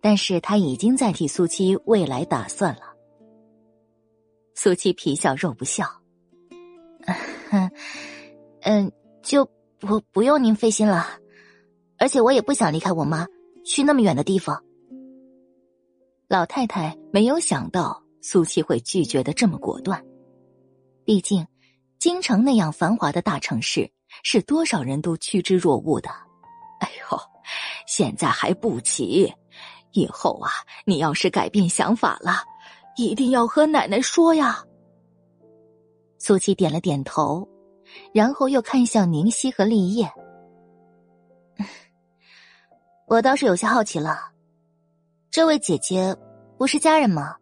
[0.00, 2.82] 但是他已经在替苏七未来打算了。
[4.54, 5.86] 苏七皮笑肉不笑，
[8.62, 9.44] 嗯，就
[9.78, 11.06] 不不用您费心了，
[11.98, 13.26] 而且我也不想离开我妈，
[13.64, 14.62] 去那么远的地方。
[16.28, 20.04] 老太太没有想到苏七会拒绝的这么果断，
[21.04, 21.46] 毕竟
[21.98, 23.90] 京城那样繁华的大城市，
[24.22, 26.10] 是多少人都趋之若鹜的。
[26.80, 27.18] 哎呦，
[27.86, 29.32] 现在还不急。
[29.92, 30.50] 以后啊，
[30.84, 32.42] 你要是改变想法了，
[32.96, 34.64] 一定要和奶奶说呀。
[36.18, 37.48] 苏七点了点头，
[38.12, 40.10] 然后又看向宁熙和立业。
[43.08, 44.30] 我倒是有些好奇了，
[45.30, 46.14] 这位姐姐
[46.56, 47.36] 不是家人吗？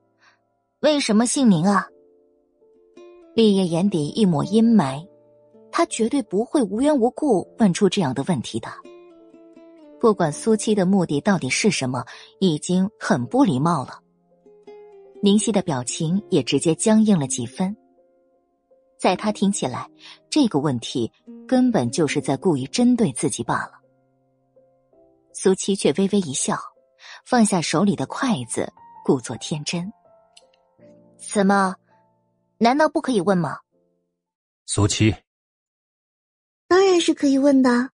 [0.80, 1.86] 为什么姓宁啊？
[3.34, 5.06] 立业眼底一抹阴霾，
[5.70, 8.68] 他绝对不会无缘无故问出这样的问题的。
[10.00, 12.04] 不管苏七的目的到底是什么，
[12.38, 14.00] 已经很不礼貌了。
[15.22, 17.76] 宁熙的表情也直接僵硬了几分。
[18.96, 19.90] 在他听起来，
[20.30, 21.10] 这个问题
[21.46, 23.72] 根本就是在故意针对自己罢了。
[25.32, 26.56] 苏七却微微一笑，
[27.24, 28.72] 放下手里的筷子，
[29.04, 29.92] 故作天真
[31.18, 31.74] ：“怎么？
[32.58, 33.58] 难道不可以问吗？”
[34.66, 35.14] 苏七，
[36.66, 37.90] 当然是可以问的。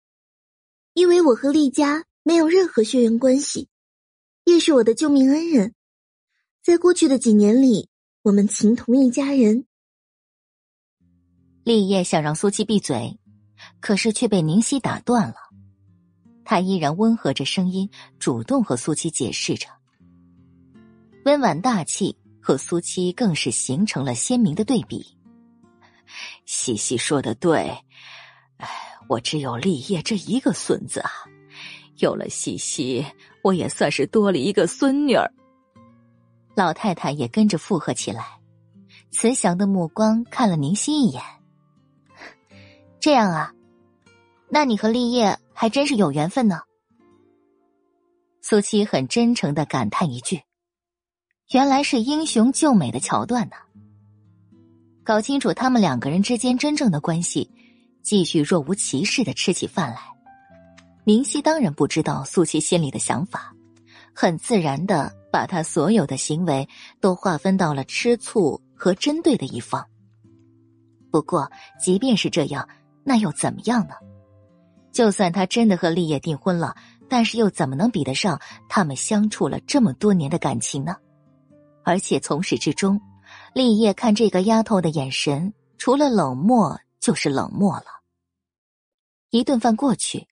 [0.94, 3.68] 因为我和厉家没有任何血缘关系，
[4.46, 5.74] 叶是我的救命恩人，
[6.62, 7.90] 在过去的几年里，
[8.24, 9.66] 我们情同一家人。
[11.64, 13.20] 立业想让苏七闭嘴，
[13.80, 15.36] 可是却被宁熙打断了。
[16.44, 19.68] 他依然温和着声音，主动和苏七解释着，
[21.26, 25.16] 温婉大气和苏七更是形成了鲜明的对比。
[26.48, 27.78] 西西说的对，
[29.10, 31.10] 我只有立业这一个孙子啊，
[31.98, 33.04] 有了西西，
[33.42, 35.28] 我也算是多了一个孙女儿。
[36.56, 38.40] 老太太也跟着附和起来，
[39.10, 41.24] 慈祥的目光看了宁熙一眼。
[43.00, 43.52] 这样啊，
[44.48, 46.62] 那你和立业还真是有缘分呢。
[48.44, 50.40] 苏七很真诚的感叹一句
[51.52, 53.56] ：“原来是英雄救美的桥段呢。”
[55.04, 57.50] 搞清楚他们两个人之间真正的关系。
[58.02, 60.00] 继续若无其事的吃起饭来，
[61.04, 63.54] 明熙当然不知道苏七心里的想法，
[64.14, 66.68] 很自然的把他所有的行为
[67.00, 69.86] 都划分到了吃醋和针对的一方。
[71.12, 71.50] 不过，
[71.80, 72.68] 即便是这样，
[73.04, 73.96] 那又怎么样呢？
[74.92, 76.76] 就算他真的和立业订婚了，
[77.08, 80.96] 但是又怎么能比得上他们相处了这么多年的感情呢？
[81.84, 83.00] 而且从始至终，
[83.54, 88.04] 立业看这个丫头的眼神，除了冷漠就是冷漠了。
[89.32, 90.28] 一顿饭过去，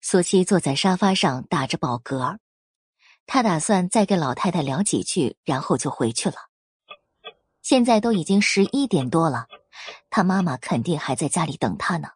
[0.00, 2.38] 苏七坐在沙发上打着饱嗝，
[3.26, 6.36] 他打算再跟老太太聊几句，然后就回去了。
[7.60, 9.46] 现在都已经十一点多了，
[10.08, 12.08] 他妈妈肯定还在家里等他呢。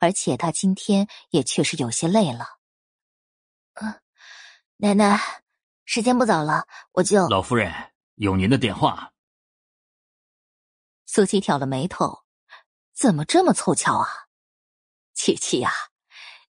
[0.00, 2.58] 而且他今天也确实有些累了。
[3.74, 3.94] 嗯，
[4.78, 5.20] 奶奶，
[5.84, 7.28] 时间不早了，我就……
[7.28, 7.72] 老夫人
[8.16, 9.12] 有您的电话。
[11.06, 12.24] 苏七挑了眉头，
[12.98, 14.08] 怎么这么凑巧啊？
[15.14, 15.70] 琪琪呀，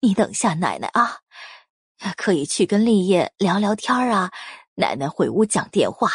[0.01, 1.19] 你等下奶奶啊，
[2.19, 4.31] 可以去跟立业聊聊天啊。
[4.75, 6.11] 奶奶回屋讲电话。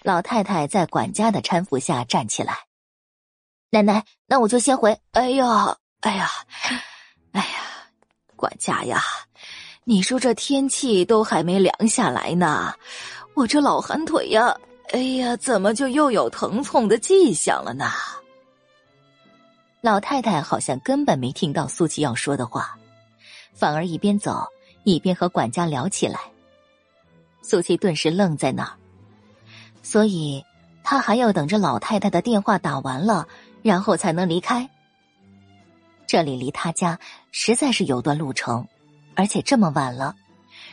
[0.00, 2.56] 老太太在管家的搀扶下站起来。
[3.68, 4.98] 奶奶，那我就先回。
[5.10, 6.30] 哎呀，哎呀，
[7.32, 7.90] 哎呀，
[8.34, 9.02] 管家呀，
[9.84, 12.74] 你说这天气都还没凉下来呢，
[13.34, 14.56] 我这老寒腿呀，
[14.92, 17.90] 哎呀，怎么就又有疼痛的迹象了呢？
[19.80, 22.78] 老太太好像根本没听到苏琪要说的话，
[23.52, 24.46] 反而一边走
[24.84, 26.20] 一边和管家聊起来。
[27.42, 28.72] 苏琪顿时愣在那儿，
[29.82, 30.44] 所以
[30.84, 33.26] 他还要等着老太太的电话打完了。
[33.62, 34.68] 然后才能离开。
[36.04, 36.98] 这里离他家
[37.30, 38.66] 实在是有段路程，
[39.14, 40.16] 而且这么晚了，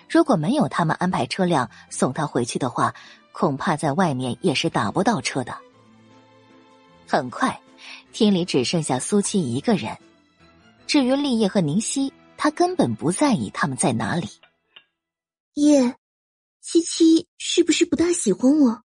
[0.10, 2.96] 如果没有他们安排车辆送他回去的话，
[3.31, 5.57] 恐怕在外面也是打不到车的。
[7.07, 7.60] 很快，
[8.11, 9.97] 厅里只剩下苏七一个人。
[10.85, 14.27] 至于立业和宁熙，他根本不在意他们在哪里。
[15.53, 15.95] 叶，
[16.61, 18.84] 七七是不是不大喜欢我？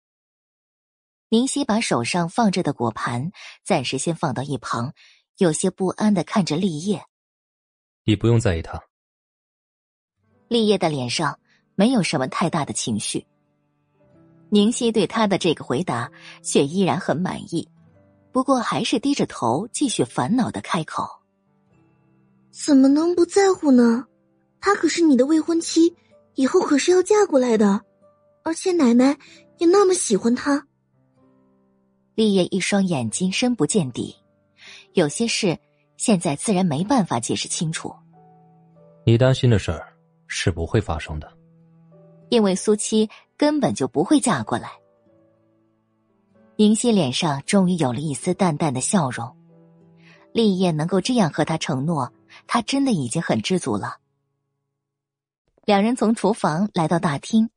[1.28, 3.32] 宁熙把手上放着的果盘
[3.64, 4.94] 暂时先放到一旁，
[5.36, 7.04] 有些不安的看着立业。
[8.04, 8.82] 你不用在意他。
[10.48, 11.38] 立业的脸上
[11.74, 13.26] 没有什么太大的情绪。
[14.50, 16.10] 宁熙对他的这个回答
[16.42, 17.68] 却依然很满意，
[18.32, 21.06] 不过还是低着头继续烦恼的开口
[22.50, 24.06] ：“怎么能不在乎呢？
[24.60, 25.94] 她可是你的未婚妻，
[26.34, 27.80] 以后可是要嫁过来的，
[28.42, 29.16] 而且奶奶
[29.58, 30.66] 也那么喜欢她。”
[32.16, 34.16] 立业一双眼睛深不见底，
[34.94, 35.56] 有些事
[35.96, 37.94] 现在自然没办法解释清楚。
[39.04, 39.86] 你担心的事儿
[40.26, 41.32] 是不会发生的，
[42.28, 44.70] 因为苏七根本就不会嫁过来。
[46.56, 49.36] 宁熙脸上终于有了一丝淡淡的笑容，
[50.32, 52.12] 立业能够这样和他承诺，
[52.46, 53.98] 他真的已经很知足了。
[55.64, 57.50] 两人从厨房来到大厅，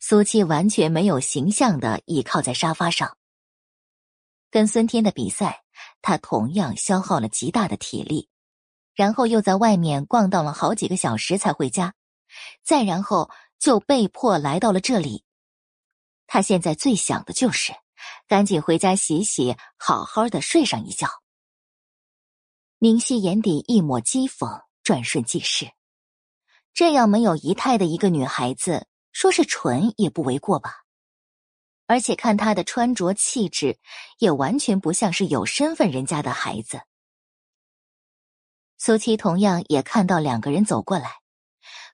[0.00, 3.16] 苏七完全没有形象的倚靠在沙发上。
[4.50, 5.62] 跟孙天的比赛，
[6.02, 8.28] 他同样消耗了极大的体力，
[8.94, 11.94] 然后又在外面逛荡了好几个小时才回家，
[12.64, 13.30] 再然后
[13.62, 15.22] 就被迫来到了这里。
[16.26, 17.72] 他现在最想的就是
[18.26, 21.06] 赶紧回家洗洗，好好的睡上一觉。
[22.78, 25.70] 宁熙眼底一抹讥讽，转瞬即逝。
[26.74, 30.82] 这样没有仪态的一个女孩子，说是蠢也不为过吧。
[31.86, 33.78] 而且看她的穿着气质，
[34.18, 36.80] 也完全不像是有身份人家的孩子。
[38.76, 41.21] 苏七同样也看到两个人走过来，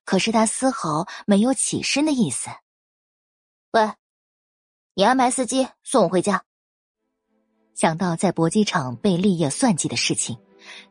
[0.09, 2.49] 可是他丝毫没有起身的意思。
[3.73, 3.93] 喂，
[4.95, 6.43] 你安排司机送我回家。
[7.75, 10.39] 想到在搏击场被立业算计的事情，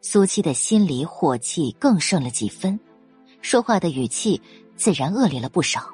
[0.04, 2.80] 苏七的心里火气更盛了几分，
[3.42, 4.40] 说话的语气
[4.76, 5.92] 自然恶劣了不少。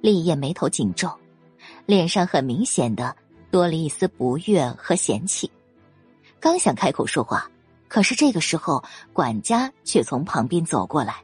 [0.00, 1.14] 立业眉头紧皱。
[1.84, 3.14] 脸上很明显的
[3.50, 5.50] 多了一丝不悦和嫌弃，
[6.40, 7.50] 刚想开口说话，
[7.86, 8.82] 可是这个时候
[9.12, 11.22] 管家却从旁边走过来，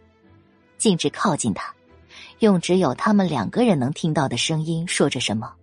[0.83, 1.73] 径直靠近他，
[2.41, 5.55] 用只有他们两个人能听到的声音说着什么。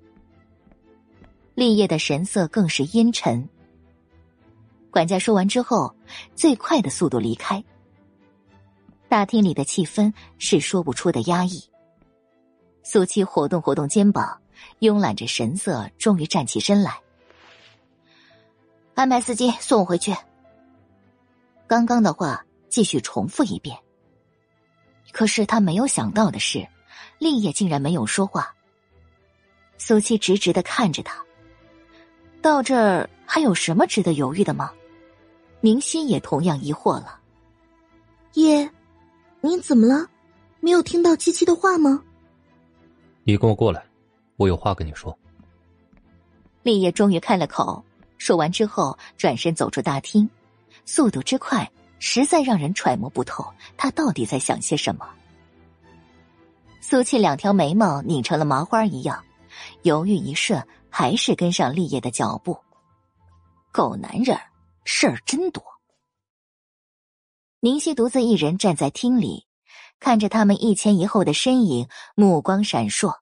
[1.56, 3.50] 立业的神色更是阴沉。
[4.90, 5.94] 管家说完之后，
[6.36, 7.62] 最快的速度离开。
[9.10, 11.62] 大厅里的气氛是说不出的压抑。
[12.82, 14.40] 苏七活动活动肩膀。
[14.80, 17.00] 慵懒着神色，终于站起身来，
[18.94, 20.14] 安排司机送我回去。
[21.66, 23.78] 刚刚的话继续重复一遍。
[25.12, 26.68] 可是他没有想到的是，
[27.18, 28.54] 立业竟然没有说话。
[29.78, 31.24] 苏七直直的看着他，
[32.42, 34.72] 到这儿还有什么值得犹豫的吗？
[35.62, 37.20] 宁心也同样疑惑了。
[38.34, 38.70] 叶，
[39.42, 40.10] 你怎么了？
[40.60, 42.04] 没有听到七七的话吗？
[43.24, 43.84] 你跟我过来。
[44.36, 45.18] 我有话跟你说。
[46.64, 47.84] 立业终于开了口，
[48.18, 50.30] 说完之后转身走出大厅，
[50.86, 51.70] 速度之快，
[52.00, 53.46] 实在让人揣摩不透
[53.78, 55.08] 他到底在想些什么。
[56.82, 59.24] 苏七两条眉毛拧成了麻花一样，
[59.84, 62.58] 犹豫一瞬，还是跟上立业的脚步。
[63.72, 64.40] 狗男人，
[64.86, 65.64] 事儿真多。
[67.60, 69.46] 宁熙独自一人站在厅里，
[70.00, 73.20] 看着他们一前一后的身影，目光闪烁。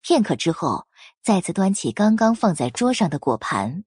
[0.00, 0.86] 片刻之后，
[1.22, 3.84] 再次端起刚刚放在桌上的果盘。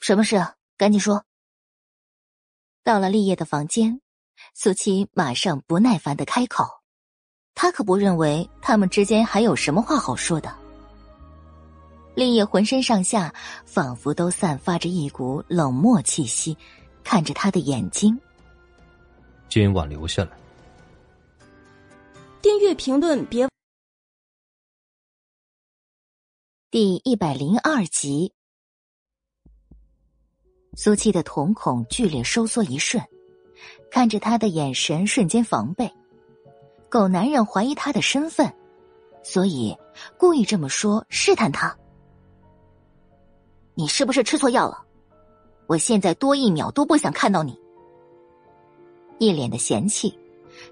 [0.00, 0.44] 什么事？
[0.76, 1.27] 赶紧说。
[2.88, 4.00] 到了立业的房间，
[4.54, 6.64] 苏七马上不耐烦的开口。
[7.54, 10.56] 他可不认为他们之间还有什么话好说的。
[12.14, 13.34] 立业浑身上下
[13.66, 16.56] 仿佛都散发着一股冷漠气息，
[17.04, 18.18] 看着他的眼睛。
[19.50, 20.30] 今晚留下来。
[22.40, 23.46] 订阅评论别。
[26.70, 28.32] 第一百零二集。
[30.80, 33.02] 苏七的瞳孔剧烈收缩一瞬，
[33.90, 35.92] 看着他的眼神瞬间防备。
[36.88, 38.54] 狗男人怀疑他的身份，
[39.24, 39.76] 所以
[40.16, 41.76] 故意这么说试探他。
[43.74, 44.80] 你是不是吃错药了？
[45.66, 47.60] 我现在多一秒都不想看到你。
[49.18, 50.16] 一脸的嫌弃，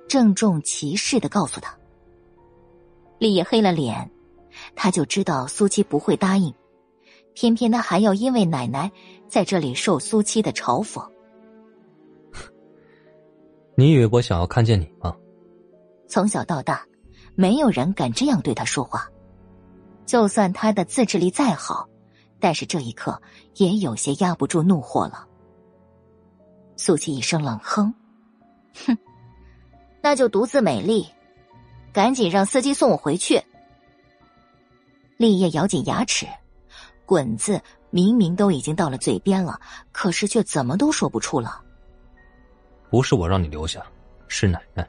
[0.08, 1.76] 郑重其事的告诉他。
[3.18, 4.08] 立业黑了脸，
[4.76, 6.54] 他就知道苏七不会答应，
[7.36, 8.90] 偏偏他还要因为奶奶。
[9.28, 11.04] 在这里受苏七的嘲讽，
[13.74, 15.14] 你以为我想要看见你吗？
[16.06, 16.86] 从小到大，
[17.34, 19.10] 没有人敢这样对他说话。
[20.06, 21.88] 就算他的自制力再好，
[22.38, 23.20] 但是这一刻
[23.56, 25.26] 也有些压不住怒火了。
[26.76, 27.92] 苏七一声冷哼
[28.86, 28.96] ：“哼，
[30.00, 31.04] 那就独自美丽，
[31.92, 33.42] 赶紧让司机送我回去。”
[35.18, 36.28] 立业咬紧牙齿
[37.06, 37.62] ，“滚”字。
[37.90, 39.58] 明明都已经到了嘴边了，
[39.90, 41.64] 可是却怎么都说不出了。
[42.90, 43.86] 不是我让你留下，
[44.28, 44.86] 是奶奶。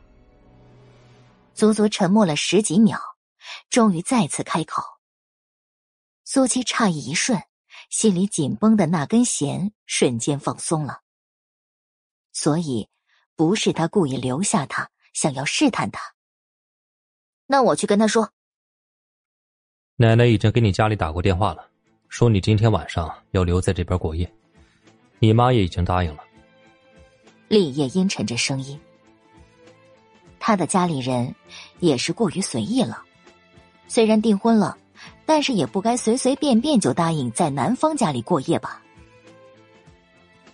[1.53, 2.99] 足足沉默了十几秒，
[3.69, 4.83] 终于再次开口。
[6.25, 7.41] 苏七诧异一瞬，
[7.89, 11.01] 心里紧绷的那根弦瞬间放松了。
[12.33, 12.89] 所以，
[13.37, 16.01] 不是他故意留下他，想要试探他。
[17.45, 18.33] 那我去跟他说。
[19.95, 21.71] 奶奶已经给你家里打过电话了。
[22.09, 24.31] 说你今天晚上要留在这边过夜，
[25.19, 26.23] 你妈也已经答应了。
[27.47, 28.79] 立业阴沉着声音，
[30.39, 31.33] 他的家里人
[31.79, 33.03] 也是过于随意了。
[33.87, 34.77] 虽然订婚了，
[35.25, 38.81] 但是也不该随随便便就答应在男方家里过夜吧。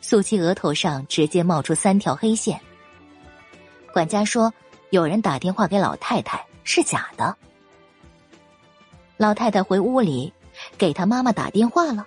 [0.02, 2.60] 苏七额头上直接冒出三条黑线。
[3.94, 4.54] 管家说
[4.90, 7.36] 有人打电话给老太太，是假的。
[9.18, 10.34] 老太太回屋里。
[10.78, 12.06] 给他妈妈打电话了。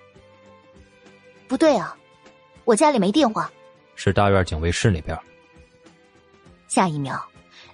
[1.49, 1.97] 不对啊，
[2.65, 3.51] 我家里没电话。
[3.95, 5.19] 是大院警卫室那边。
[6.69, 7.25] 下一秒，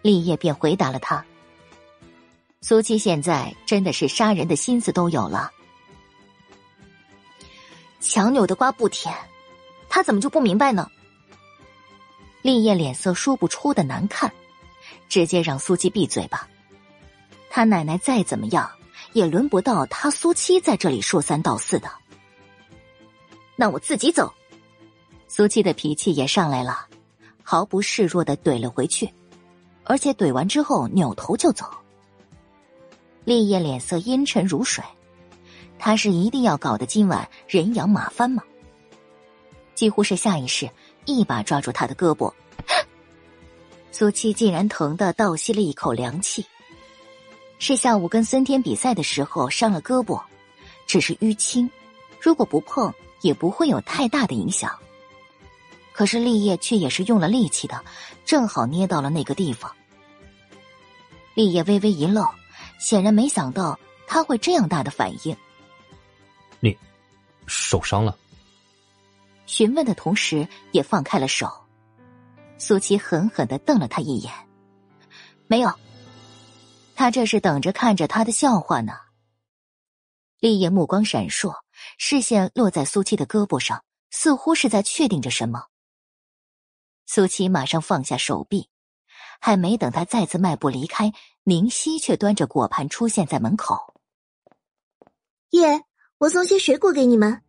[0.03, 1.25] 立业便回答了他。
[2.61, 5.51] 苏七现在真的是杀人的心思都有了。
[7.99, 9.15] 强扭的瓜不甜，
[9.89, 10.89] 他怎么就不明白呢？
[12.43, 14.33] 立业脸色说不出的难看，
[15.09, 16.49] 直接让苏七闭嘴吧。
[17.51, 18.71] 他奶奶再怎么样。
[19.13, 21.91] 也轮不到他苏七在这里说三道四的，
[23.57, 24.33] 那我自己走。
[25.29, 26.87] 苏七的脾气也上来了，
[27.43, 29.13] 毫不示弱的怼了回去，
[29.85, 31.67] 而且怼完之后扭头就走。
[33.25, 34.83] 立业脸色阴沉如水，
[35.79, 38.43] 他是一定要搞得今晚人仰马翻吗？
[39.75, 40.71] 几乎是下意识，
[41.07, 42.33] 一把抓住他的胳膊，
[43.91, 46.45] 苏七竟然疼得倒吸了一口凉气。
[47.65, 50.21] 是下午跟孙天比赛的时候伤了胳膊，
[50.85, 51.71] 只是淤青，
[52.21, 54.77] 如果不碰也不会有太大的影响。
[55.93, 57.85] 可是立业却也是用了力气的，
[58.25, 59.73] 正好捏到了那个地方。
[61.35, 62.27] 立业微微一愣，
[62.81, 63.79] 显然没想到
[64.09, 65.37] 他会这样大的反应。
[66.59, 66.77] 你
[67.47, 68.19] 受伤了？
[69.47, 71.49] 询问的同时也放开了手。
[72.59, 74.33] 苏琪狠狠的瞪了他一眼，
[75.47, 75.73] 没有。
[76.95, 78.93] 他这是等着看着他的笑话呢。
[80.39, 81.55] 立业目光闪烁，
[81.99, 85.67] 视线落在苏七的胳膊上，似乎是在确定着什么。
[87.07, 88.69] 苏七马上放下手臂，
[89.41, 91.13] 还没等他再次迈步离开，
[91.45, 93.95] 宁熙却端着果盘出现在门口。
[95.51, 95.85] 爷，
[96.19, 97.43] 我送些水果给你们。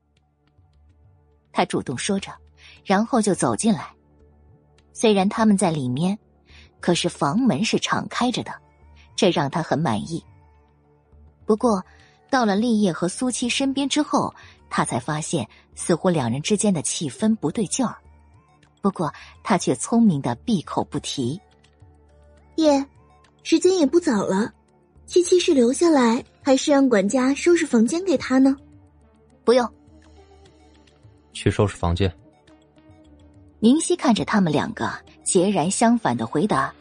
[1.51, 2.31] 他主动说着，
[2.83, 3.93] 然后就走进来。
[4.91, 6.17] 虽然他们在里面，
[6.79, 8.62] 可是房门是敞开着的。
[9.15, 10.23] 这让他很满意。
[11.45, 11.83] 不过，
[12.29, 14.33] 到了立业和苏七身边之后，
[14.69, 17.95] 他才发现似乎两人之间的气氛不对劲儿。
[18.81, 19.13] 不过
[19.43, 21.39] 他却聪明的闭口不提。
[22.55, 22.85] 叶，
[23.43, 24.53] 时间也不早了，
[25.05, 28.55] 七七是留下来，还是让管家收拾房间给他呢？
[29.43, 29.69] 不用，
[31.33, 32.13] 去收拾房间。
[33.59, 34.91] 宁熙看着他们两个
[35.23, 36.73] 截然相反的回答，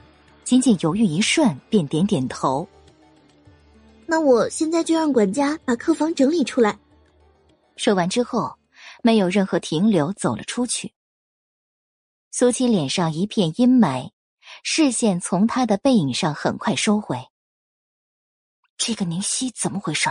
[0.44, 2.66] 仅仅犹豫一瞬，便点点头。
[4.06, 6.78] 那我现在就让管家把客房整理出来。
[7.76, 8.58] 说完之后，
[9.02, 10.92] 没有任何停留，走了出去。
[12.30, 14.10] 苏七脸上一片阴霾，
[14.62, 17.18] 视线从他的背影上很快收回。
[18.76, 20.10] 这个宁熙怎么回事？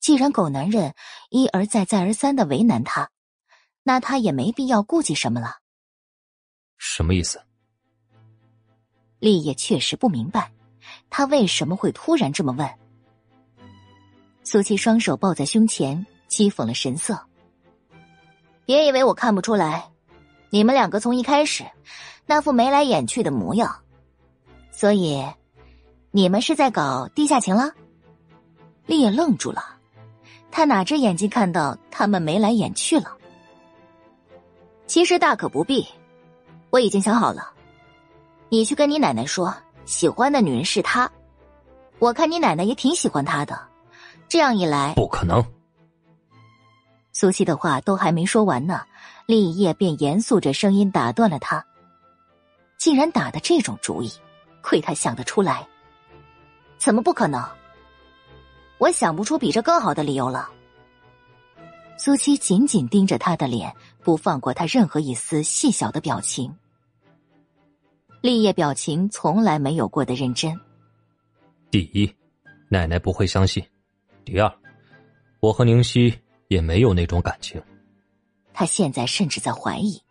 [0.00, 0.94] 既然狗男人
[1.30, 3.10] 一而再、再而三的为难他。
[3.88, 5.58] 那他也没必要顾忌什么了。
[6.76, 7.40] 什么意思？
[9.18, 10.52] 立业确实不明白，
[11.10, 12.68] 他为什么会突然这么问。
[14.44, 17.18] 苏七双手抱在胸前，讥讽了神色。
[18.64, 19.88] 别以为我看不出来，
[20.50, 21.64] 你们两个从一开始
[22.26, 23.76] 那副眉来眼去的模样，
[24.70, 25.24] 所以
[26.10, 27.72] 你们是在搞地下情了。
[28.86, 29.64] 立业愣住了，
[30.50, 33.16] 他哪只眼睛看到他们眉来眼去了？
[34.86, 35.84] 其实大可不必，
[36.70, 37.52] 我已经想好了。
[38.48, 39.54] 你去跟你奶奶说，
[39.84, 41.10] 喜欢的女人是她。
[41.98, 43.58] 我看你奶奶也挺喜欢他的，
[44.28, 45.44] 这样一来，不可能。
[47.12, 48.82] 苏西的话都还没说完呢，
[49.26, 51.64] 立业便严肃着声音打断了他。
[52.76, 54.12] 竟然打的这种主意，
[54.62, 55.66] 亏他想得出来。
[56.78, 57.42] 怎么不可能？
[58.78, 60.50] 我想不出比这更好的理由了。
[61.98, 63.74] 苏七紧紧盯着他的脸。
[64.04, 66.56] 不放过他任何一丝细小的表情。
[68.26, 70.52] 立业表情从来没有过的认真。
[71.70, 72.12] 第一，
[72.68, 73.62] 奶奶不会相信；
[74.24, 74.52] 第二，
[75.38, 76.12] 我和宁熙
[76.48, 77.62] 也没有那种感情。
[78.52, 80.02] 他现在甚至在怀疑，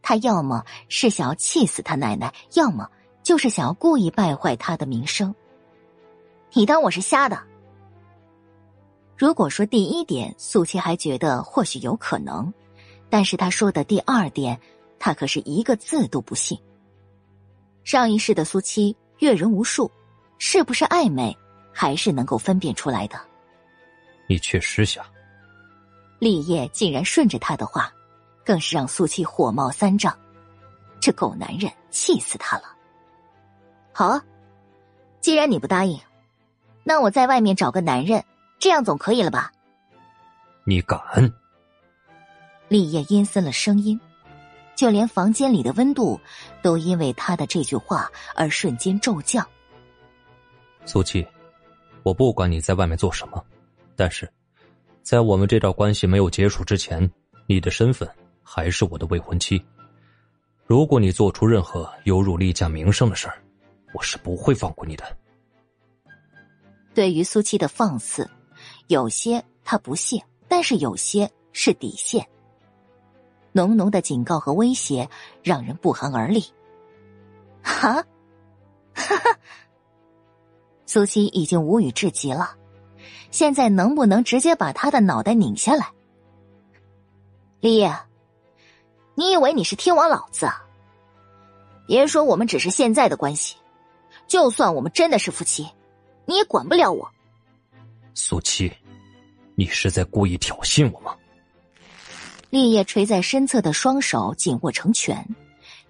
[0.00, 2.88] 他要么是想要气死他奶奶，要么
[3.24, 5.34] 就是想要故意败坏他的名声。
[6.52, 7.36] 你当我是瞎的？
[9.16, 12.54] 如果说第一点，素七还觉得或许有可能。
[13.10, 14.60] 但是他说的第二点，
[15.00, 16.56] 他可是一个字都不信。
[17.86, 19.88] 上一世的苏七阅人无数，
[20.38, 21.32] 是不是暧昧，
[21.72, 23.16] 还是能够分辨出来的。
[24.26, 25.06] 你确实想。
[26.18, 27.92] 立业竟然顺着他的话，
[28.44, 30.12] 更是让苏七火冒三丈。
[30.98, 32.64] 这狗男人气死他了。
[33.92, 34.20] 好啊，
[35.20, 35.96] 既然你不答应，
[36.82, 38.24] 那我在外面找个男人，
[38.58, 39.52] 这样总可以了吧？
[40.64, 41.00] 你敢？
[42.66, 44.00] 立业阴森了声音，
[44.76, 46.20] 就连房间里的温度
[46.62, 49.44] 都因为他的这句话而瞬间骤降。
[50.84, 51.26] 苏七，
[52.04, 53.44] 我不管你在外面做什么，
[53.96, 54.30] 但是，
[55.02, 57.10] 在我们这段关系没有结束之前，
[57.46, 58.08] 你的身份
[58.42, 59.60] 还是我的未婚妻。
[60.64, 63.42] 如果你做出任何有辱厉家名声的事儿，
[63.94, 65.16] 我是不会放过你的。
[66.94, 68.28] 对于苏七的放肆，
[68.88, 72.26] 有些他不屑，但是有些是底线。
[73.56, 75.08] 浓浓的警告和威胁
[75.42, 76.44] 让人不寒而栗。
[77.62, 77.94] 哈，
[78.94, 79.38] 哈哈！
[80.84, 82.54] 苏西已经无语至极了。
[83.30, 85.90] 现在能不能直接把他的脑袋拧下来？
[87.60, 87.90] 李烨，
[89.14, 90.62] 你以为你是天王老子啊？
[91.86, 93.56] 别说我们只是现在的关系，
[94.26, 95.66] 就算我们真的是夫妻，
[96.26, 97.10] 你也管不了我。
[98.14, 98.70] 苏七，
[99.54, 101.16] 你是在故意挑衅我吗？
[102.56, 105.28] 立业垂在身侧的双手紧握成拳，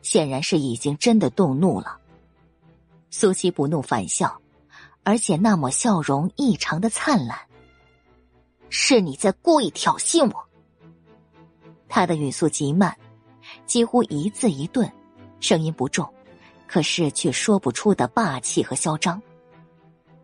[0.02, 1.96] 显然是已经真的动怒了。
[3.08, 4.36] 苏七不怒反笑，
[5.04, 7.38] 而且那抹笑容异常的灿烂。
[8.68, 10.44] 是你在故意挑衅我。
[11.88, 12.92] 他的语速极慢，
[13.64, 14.90] 几乎一字一顿，
[15.38, 16.12] 声音不重，
[16.66, 19.22] 可是却说不出的霸气和嚣张。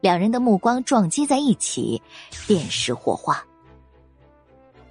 [0.01, 2.03] 两人的目光撞击在一起，
[2.49, 3.41] 便是火花。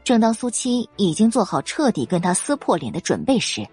[0.03, 3.67] 正当苏七已经做好彻底跟他撕破脸的准备时，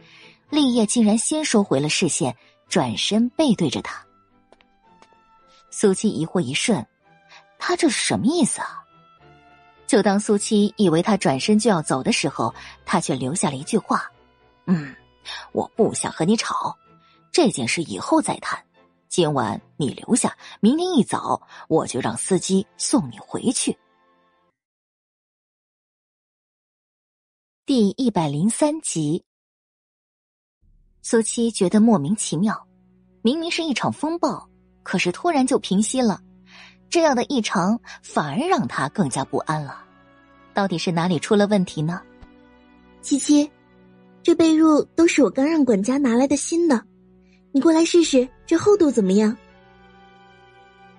[0.50, 2.36] 立业竟然先收回了视线，
[2.68, 4.04] 转身背对着他。
[5.70, 6.86] 苏七疑惑一瞬，
[7.58, 8.84] 他这是什么意思啊？
[9.86, 14.04] 就当苏七以为他转身就要走的时候，他却留下了一句话
[14.66, 14.94] ：“嗯，
[15.52, 16.76] 我不想和你吵，
[17.32, 18.62] 这件事以后再谈。
[19.08, 23.76] 今晚你留下，明天一早我就让司机送你回去。”
[27.68, 29.22] 第一百零三集，
[31.02, 32.66] 苏七觉得莫名其妙，
[33.20, 34.48] 明明是一场风暴，
[34.82, 36.18] 可是突然就平息了，
[36.88, 39.84] 这样的异常反而让他更加不安了。
[40.54, 42.00] 到底是哪里出了问题呢？
[43.02, 43.50] 七七，
[44.22, 46.82] 这被褥都是我刚让管家拿来的新的，
[47.52, 49.36] 你过来试试，这厚度怎么样？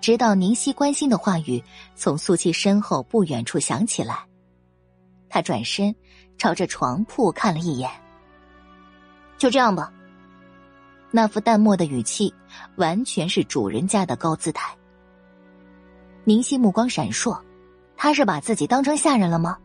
[0.02, 1.64] 直到宁熙关心的话语
[1.96, 4.24] 从苏七身后不远处响起来，
[5.30, 5.96] 他转身
[6.40, 7.88] 朝着床铺看了一眼。
[9.38, 9.94] 就这样吧。
[11.12, 12.34] 那副淡漠的语气，
[12.76, 14.76] 完全是主人家的高姿态。
[16.24, 17.40] 宁熙目光闪烁，
[17.96, 19.58] 他是把自己当成下人了吗？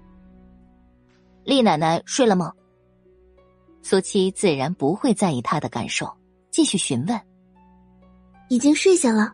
[1.44, 2.52] 厉奶奶睡了吗？
[3.82, 6.10] 苏七自然不会在意他的感受，
[6.50, 7.20] 继续询问。
[8.48, 9.32] 已经睡下了。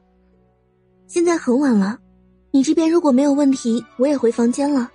[1.07, 1.97] 现在很晚了，
[2.51, 4.91] 你这边如果没有问题，我也回房间了。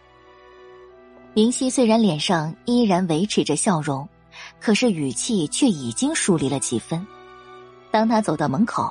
[1.36, 4.08] 明熙虽然脸上依然维持着笑容，
[4.62, 7.06] 可是语气却已经疏离了几分。
[7.92, 8.90] 当他走到门口，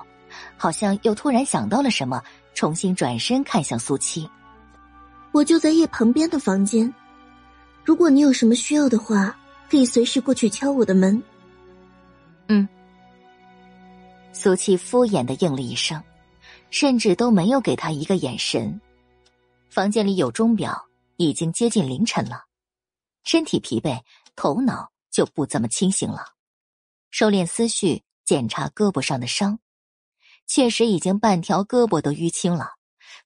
[0.59, 2.23] 好像又突然想到了什么，
[2.53, 4.29] 重新转身看向苏七
[5.33, 6.93] ：“我就在叶旁边的房间，
[7.83, 9.35] 如果你有什么需要的话，
[9.71, 11.23] 可以随时过去敲我的门。”
[12.49, 12.69] 嗯。
[14.35, 15.99] 苏七敷衍的应了一声。
[16.71, 18.81] 甚至都没有给他一个眼神。
[19.71, 20.85] 房间里有钟表，
[21.17, 22.45] 已经接近凌晨了。
[23.25, 24.03] 身体疲惫，
[24.37, 26.35] 头脑就不怎么清醒了。
[27.11, 29.59] 收敛思绪，检查胳膊上的伤，
[30.47, 32.73] 确实已经半条胳膊都淤青了，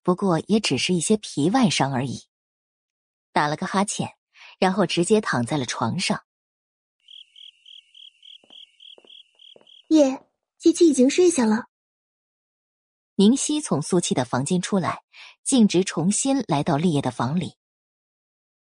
[0.03, 2.25] 不过也只是一些皮外伤而已。
[3.33, 4.11] 打了个哈欠，
[4.59, 6.23] 然后直接躺在了床上。
[9.89, 10.27] 夜
[10.59, 11.67] 七七已经睡下了。
[13.15, 15.03] 宁熙从苏七的房间出来，
[15.43, 17.58] 径直重新来到立业的房里。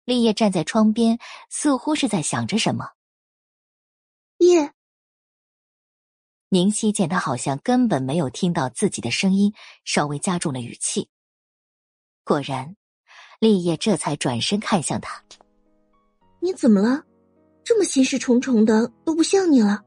[0.05, 1.19] 立业站在窗边，
[1.49, 2.91] 似乎是在想着什么。
[4.37, 4.73] 叶，
[6.49, 9.53] 宁熙见他好像根本没有听到自己的声音，
[9.85, 11.09] 稍微加重了语气。
[12.23, 12.75] 果然，
[13.39, 15.23] 立业这才转身看向他
[16.41, 17.03] ：“你怎么了？
[17.63, 19.83] 这么心事重重的，都不像你了。”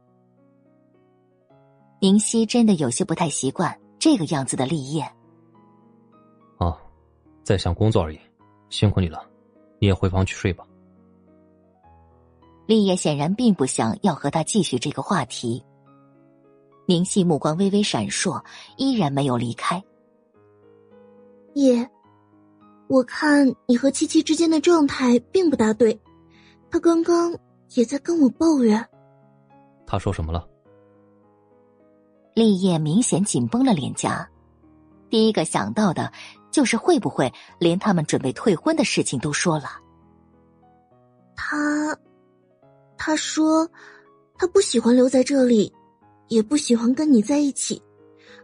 [2.00, 3.78] 宁熙真的有些不太习惯。
[3.98, 5.02] 这个样子的立业，
[6.58, 6.78] 哦，
[7.42, 8.20] 在想工作而已，
[8.68, 9.26] 辛苦你了，
[9.78, 10.66] 你也回房去睡吧。
[12.66, 15.64] 立业显然并不想要和他继续这个话题。
[16.86, 18.44] 宁熙目光微微闪烁，
[18.76, 19.82] 依然没有离开。
[21.54, 21.88] 叶，
[22.88, 25.98] 我看你和七七之间的状态并不大对，
[26.70, 27.36] 他刚刚
[27.74, 28.84] 也在跟我抱怨。
[29.86, 30.46] 他说什么了？
[32.34, 34.28] 立业明显紧绷了脸颊，
[35.08, 36.12] 第一个想到的，
[36.56, 39.78] 就是会不会连他们准备退婚的事情都说了。
[41.36, 41.94] 他，
[42.96, 43.68] 他说，
[44.38, 45.70] 他不喜欢留在这里，
[46.28, 47.82] 也不喜欢跟你在一起。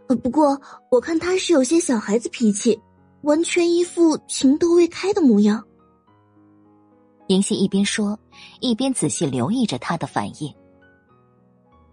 [0.07, 0.61] 呃，不过
[0.91, 2.79] 我看他是有些小孩子脾气，
[3.23, 5.65] 完全一副情窦未开的模样。
[7.25, 8.19] 宁熙一边说，
[8.59, 10.53] 一边仔细留意着他的反应。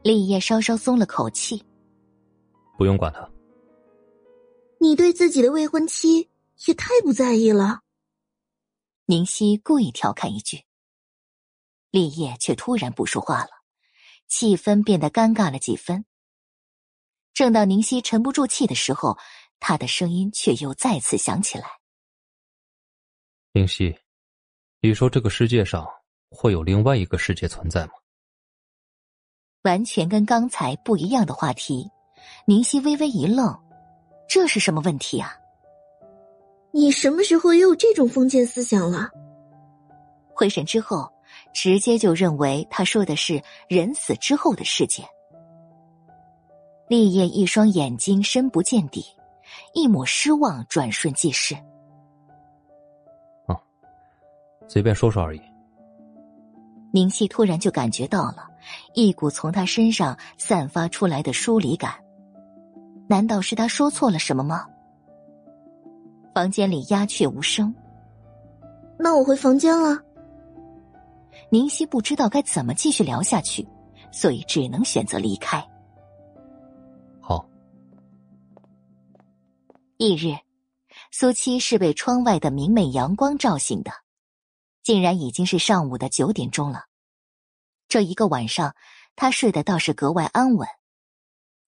[0.02, 1.64] 立业稍稍松了口气。
[2.76, 3.26] 不用管他。
[4.82, 6.31] 你对自己的未婚妻
[6.66, 7.82] 也太不在意了。
[9.05, 10.65] 宁熙故意调侃一句，
[11.90, 13.51] 立业却突然不说话了，
[14.27, 16.07] 气氛变得尴尬了几分。
[17.35, 19.19] 正当宁熙沉不住气的时候，
[19.59, 21.69] 他的声音却又再次响起来
[23.52, 23.94] ：“宁熙，
[24.81, 25.86] 你说这个世界上
[26.31, 27.93] 会有另外一个世界存在吗？”
[29.62, 31.90] 完全跟刚才不一样的话题。
[32.47, 33.47] 宁熙微微一愣，
[34.31, 35.36] 这是什么问题啊？
[36.70, 39.11] 你什么时候也有这种封建思想了？
[40.32, 41.11] 会审之后，
[41.52, 45.02] 直接就认为他说的是人死之后的世界。
[46.86, 49.05] 立业一双眼睛深不见底，
[49.74, 51.57] 一抹失望转瞬即逝。
[53.48, 53.61] 哦，
[54.69, 55.43] 随便说说而已。
[56.93, 58.47] 宁熙突然就感觉到了
[58.94, 61.93] 一股从他身上散发出来的疏离感。
[63.10, 64.68] 难道是他说错了什么吗？
[66.32, 67.74] 房间里鸦雀无声。
[68.96, 70.00] 那我回房间了。
[71.48, 73.66] 宁熙不知道该怎么继续聊下去，
[74.12, 75.58] 所以只能选择离开。
[77.20, 77.44] 好。
[79.98, 80.38] 翌日，
[81.10, 83.90] 苏七是被窗外的明媚阳光照醒的，
[84.84, 86.84] 竟然已经是上午的九点钟了。
[87.88, 88.72] 这一个晚上，
[89.16, 90.68] 他睡得倒是格外安稳。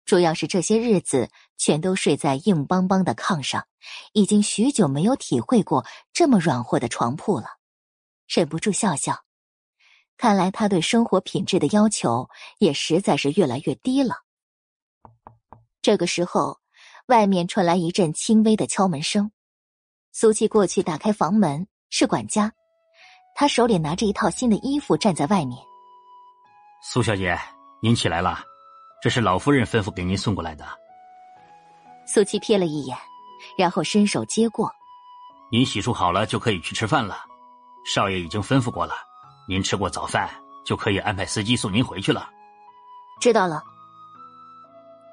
[0.07, 3.67] 主要是这些日子全都睡在硬邦邦的炕上，
[4.13, 7.57] 已经许久没有体会过这么软和的床铺了，
[8.25, 9.25] 忍不住笑笑。
[10.15, 14.15] 看来他对生活品质的要求也实在是越来越低了。
[15.81, 16.59] 这个时候，
[17.07, 19.31] 外面传来一阵轻微的敲门声，
[20.13, 22.53] 苏琪过去打开房门，是管家，
[23.35, 25.59] 他手里拿着一套新的衣服站在外面。
[26.81, 27.37] 苏小姐，
[27.81, 28.41] 您起来了，
[29.01, 30.65] 这是老夫人吩咐给您送过来的。
[32.05, 32.97] 苏七瞥了一眼，
[33.57, 34.71] 然后伸手接过。
[35.51, 37.17] 您洗漱好了就可以去吃饭了，
[37.85, 38.95] 少爷已经吩咐过了，
[39.47, 40.29] 您吃过早饭
[40.65, 42.29] 就可以安排司机送您回去了。
[43.21, 43.61] 知道了。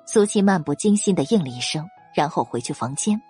[0.06, 3.20] 苏七漫不经心的应了一声，然后回去房间。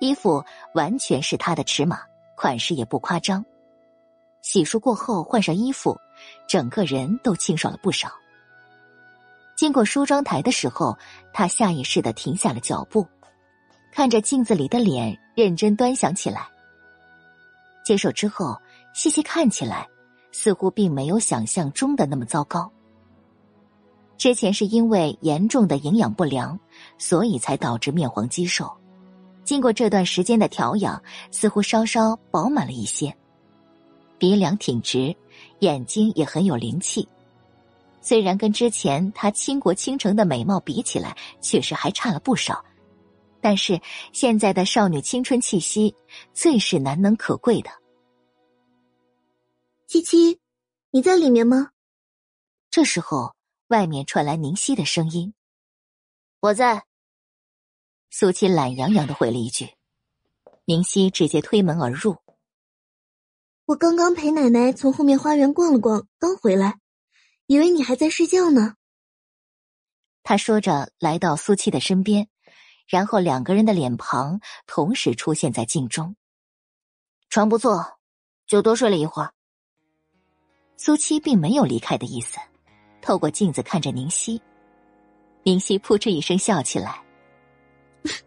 [0.00, 0.42] 衣服
[0.74, 2.00] 完全是他的尺码，
[2.36, 3.44] 款式也不夸张。
[4.42, 5.98] 洗漱过后换上衣服，
[6.48, 8.10] 整个人都清爽了不少。
[9.60, 10.96] 经过梳妆台的时候，
[11.34, 13.06] 他下意识的停下了脚步，
[13.92, 16.48] 看着镜子里的脸，认真端详起来。
[17.84, 18.58] 接手之后，
[18.94, 19.86] 细细看起来，
[20.32, 22.72] 似乎并没有想象中的那么糟糕。
[24.16, 26.58] 之前是因为严重的营养不良，
[26.96, 28.66] 所以才导致面黄肌瘦。
[29.44, 33.14] 经过这段时间的调养，似乎稍稍饱满了一些。
[34.16, 35.14] 鼻梁挺直，
[35.58, 37.06] 眼睛也很有灵气。
[38.00, 42.64] 虽然跟之前她倾国倾城的美貌比起来，确实还差了不少，
[43.40, 43.80] 但是
[44.12, 45.94] 现在的少女青春气息，
[46.32, 47.70] 最是难能可贵的。
[49.86, 50.40] 七七，
[50.90, 51.70] 你在里面吗？
[52.70, 53.34] 这时候，
[53.68, 55.34] 外面传来宁熙的声音
[56.40, 56.84] ：“我在。”
[58.10, 59.68] 苏七懒洋洋的回了一句，
[60.64, 62.16] 宁熙直接推门而入。
[63.66, 66.79] 我刚刚陪奶奶从后面花园逛了逛，刚回来，
[67.50, 68.76] 以为你还在睡觉呢。
[70.22, 72.28] 他说着来到苏七的身边，
[72.86, 76.14] 然后两个人的脸庞同时出现在镜中。
[77.28, 77.98] 床不错，
[78.46, 79.32] 就多睡了一会儿。
[80.76, 82.38] 苏七并没有离开的意思，
[83.02, 84.40] 透过镜子看着宁夕，
[85.42, 87.02] 宁夕扑哧一声笑起来。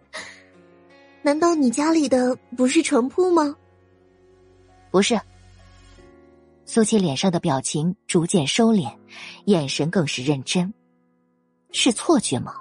[1.23, 3.55] 难道你家里的不是床铺吗？
[4.91, 5.17] 不是。
[6.65, 8.95] 苏七脸上的表情逐渐收敛，
[9.45, 10.73] 眼神更是认真。
[11.71, 12.55] 是错觉吗？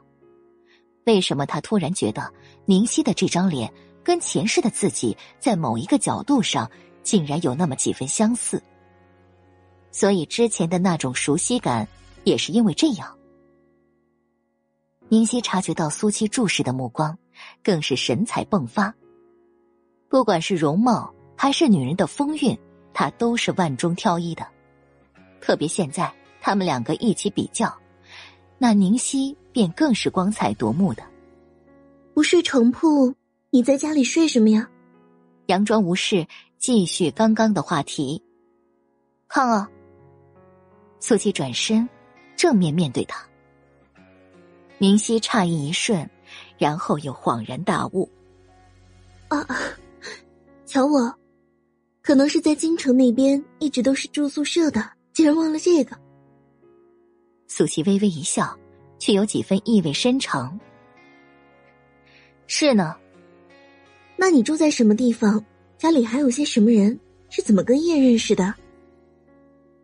[1.05, 2.33] 为什么他突然觉得
[2.65, 3.73] 宁熙的这张脸
[4.03, 6.71] 跟前世的自己在某一个角度上
[7.03, 8.63] 竟然有那么几分相似？
[9.91, 11.87] 所以之前的那种熟悉感
[12.25, 13.17] 也是因为这样。
[15.09, 17.17] 宁熙察觉到苏七注视的目光，
[17.63, 18.95] 更是神采迸发。
[20.09, 22.59] 不管是容貌还是女人的风韵。
[22.95, 24.47] 他都是万中挑一的，
[25.41, 27.73] 特别现在他们两个一起比较，
[28.59, 31.03] 那宁熙便更是光彩夺目的。
[32.15, 33.15] 不睡床铺，
[33.51, 34.69] 你在家里睡什么呀？
[35.47, 36.27] 佯装无事，
[36.59, 38.23] 继续刚刚的话题。
[39.29, 39.69] 看啊！
[41.01, 41.89] 苏七转身，
[42.37, 43.27] 正面面对他。
[44.79, 46.09] 宁熙诧异一瞬，
[46.59, 48.11] 然后又恍然大悟
[49.29, 49.47] ：“啊，
[50.67, 51.15] 瞧我！”
[52.03, 55.97] 可能是在京城那边一直都是住宿舍的，竟然忘了这个。
[57.47, 58.59] 苏琪微微一笑，
[58.99, 60.59] 却有几分意味深长。
[62.49, 62.97] 是呢，
[64.17, 65.43] 那你住在什么地方？
[65.79, 66.99] 家里还有些什么人？
[67.29, 68.53] 是怎么跟叶认识的？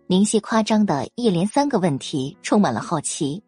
[0.07, 3.43] 宁夕夸张的一连三个问题，充满了好奇。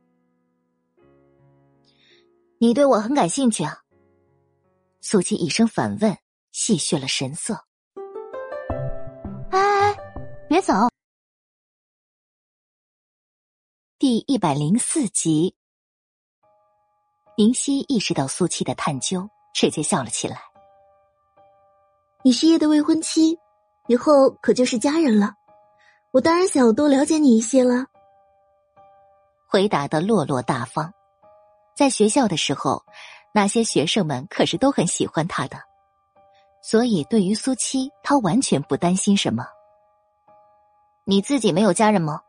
[2.59, 3.78] 你对我很感兴趣啊？
[5.01, 6.16] 苏琪一声反问，
[6.52, 7.64] 戏谑了神色。
[10.51, 10.74] 别走！
[14.01, 15.55] 第一百零四集，
[17.36, 20.43] 宁熙意识到苏七的探究，直接笑了起来。
[22.24, 23.39] 你是叶的未婚妻，
[23.86, 25.35] 以后可就是家人了。
[26.10, 27.86] 我当然想要多了解你一些了。
[29.48, 30.93] 回答的落落大方，
[31.77, 32.85] 在学校的时候，
[33.32, 35.62] 那些学生们可是都很喜欢他的，
[36.60, 39.47] 所以对于苏七，他完全不担心什么。
[41.10, 42.22] 你自己没有家人吗？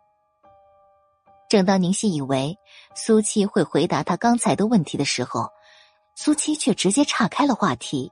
[1.48, 2.58] 正当宁熙以为
[2.96, 5.52] 苏七会回答他刚才的问题的时候，
[6.16, 8.12] 苏七却直接岔开了话题，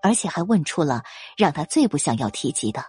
[0.00, 1.02] 而且还问出了
[1.36, 2.80] 让他最不想要提及的。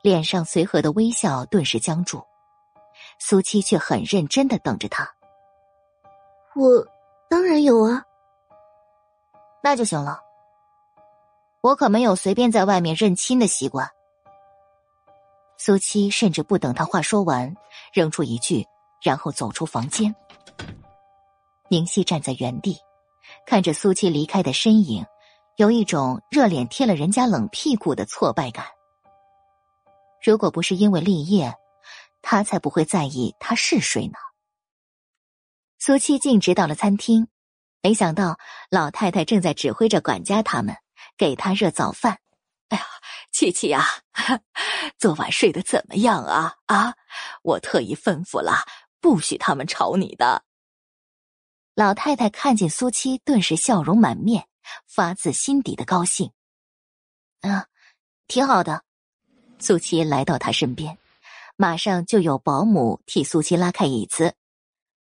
[0.00, 2.24] 脸上随和的微笑顿时僵住，
[3.18, 5.06] 苏七却很认真的等着他。
[6.56, 6.86] 我
[7.28, 8.02] 当然有啊，
[9.62, 10.18] 那就行了。
[11.60, 13.86] 我可没有随便在外面认亲的习惯。
[15.64, 17.54] 苏七甚至不等他话说完，
[17.92, 18.66] 扔出一句，
[19.00, 20.12] 然后走出房间。
[21.68, 22.76] 宁熙站在原地，
[23.46, 25.06] 看着苏七离开的身影，
[25.58, 28.66] 有一种热脸贴了人家冷屁股的挫败感。
[30.20, 31.54] 如果不是因为立业，
[32.22, 34.18] 他才不会在意他是谁呢。
[35.78, 37.28] 苏七径直到了餐厅，
[37.82, 38.36] 没想到
[38.68, 40.74] 老太太正在指挥着管家他们
[41.16, 42.18] 给他热早饭。
[42.72, 42.86] 哎呀！
[43.32, 43.84] 七七呀，
[44.98, 46.56] 昨晚睡得怎么样啊？
[46.66, 46.94] 啊，
[47.42, 48.64] 我特意吩咐了，
[48.98, 50.44] 不许他们吵你的。
[51.74, 54.48] 老太太看见苏七，顿时笑容满面，
[54.86, 56.32] 发自心底的高兴。
[57.42, 57.66] 啊，
[58.26, 58.84] 挺好的。
[59.58, 60.96] 苏七来到他身边，
[61.56, 64.34] 马上就有保姆替苏七拉开椅子。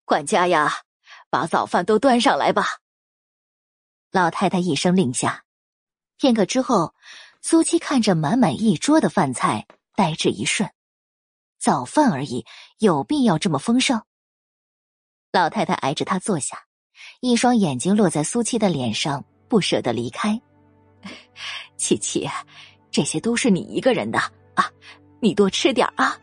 [0.05, 0.83] 管家呀，
[1.29, 2.79] 把早饭都端上来吧。
[4.11, 5.43] 老太太一声令下，
[6.17, 6.95] 片刻之后，
[7.41, 9.65] 苏七看着满满一桌的饭菜，
[9.95, 10.69] 呆滞一瞬。
[11.59, 12.45] 早饭而已，
[12.79, 14.01] 有必要这么丰盛？
[15.31, 16.65] 老太太挨着他坐下，
[17.19, 20.39] 一双眼睛落在苏七的脸上，不舍得离开。
[21.77, 22.27] 七七，
[22.91, 24.19] 这些都是你一个人的
[24.55, 24.69] 啊，
[25.19, 26.17] 你多吃点啊。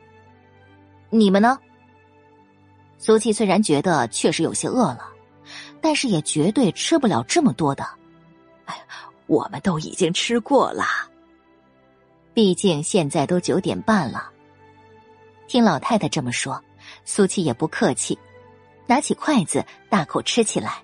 [1.11, 1.59] 你们呢？
[2.99, 5.13] 苏七虽然觉得确实有些饿了，
[5.81, 7.85] 但是也绝对吃不了这么多的。
[8.65, 8.77] 哎，
[9.27, 10.85] 我们都已经吃过了，
[12.33, 14.31] 毕竟现在都九点半了。
[15.47, 16.63] 听老太太这么说，
[17.05, 18.19] 苏七也不客气，
[18.87, 20.83] 拿起筷子大口吃起来。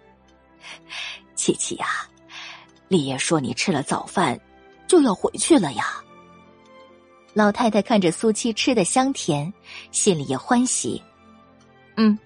[1.34, 1.86] 七七呀，
[2.88, 4.38] 李爷说你吃了早饭
[4.86, 6.02] 就要回去了呀。
[7.32, 9.52] 老太太看着苏七吃的香甜，
[9.92, 11.02] 心里也欢喜。
[11.96, 12.18] 嗯，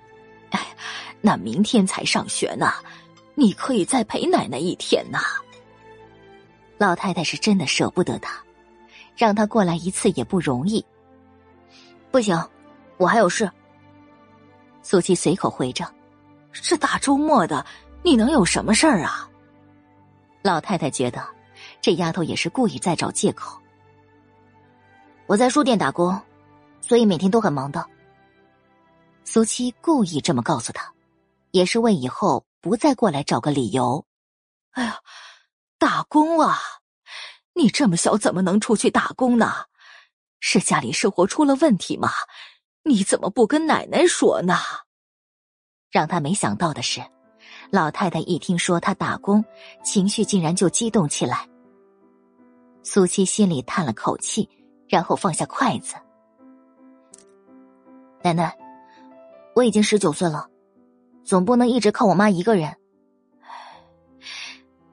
[0.51, 0.67] 哎，
[1.21, 2.73] 那明天才上学呢，
[3.35, 5.21] 你可以再陪奶奶一天呐。
[6.85, 8.45] 老太太是真的舍不得他，
[9.17, 10.85] 让他过来一次也不容易。
[12.11, 12.39] 不行，
[12.99, 13.51] 我还有事。
[14.83, 15.91] 苏七随口回着
[16.53, 17.65] ：“这大周末的，
[18.03, 19.27] 你能有什么事儿啊？”
[20.45, 21.27] 老太太觉得
[21.81, 23.59] 这丫头也是故意在找借口。
[25.25, 26.21] 我在书店打工，
[26.83, 27.83] 所以每天都很忙的。
[29.25, 30.93] 苏七故意这么告诉他，
[31.51, 34.05] 也是为以后不再过来找个理由。
[34.73, 34.99] 哎呀，
[35.85, 36.57] 打工啊！
[37.53, 39.53] 你这么小怎么能出去打工呢？
[40.41, 42.09] 是家里生活出了问题吗？
[42.85, 44.57] 你怎么不跟奶奶说呢？
[45.91, 47.03] 让他没想到的是，
[47.71, 49.45] 老太太一听说他打工，
[49.85, 51.47] 情绪竟然就激动起来。
[52.83, 54.49] 苏七心里叹了口气，
[54.89, 55.97] 然后放下筷子。
[58.23, 58.57] 奶奶，
[59.55, 60.49] 我已经十九岁了，
[61.25, 62.75] 总不能一直靠我妈一个人。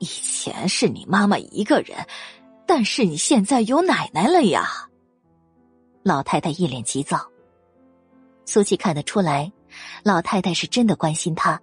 [0.02, 1.96] 以前是你妈妈一个人，
[2.66, 4.68] 但是你现在有奶奶了呀。
[6.02, 7.24] 老太太一脸急躁，
[8.44, 9.52] 苏琪看得出来，
[10.04, 11.62] 老太太是真的关心她，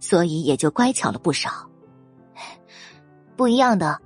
[0.00, 1.66] 所以也就乖巧了不少。
[3.36, 3.98] 不一样的，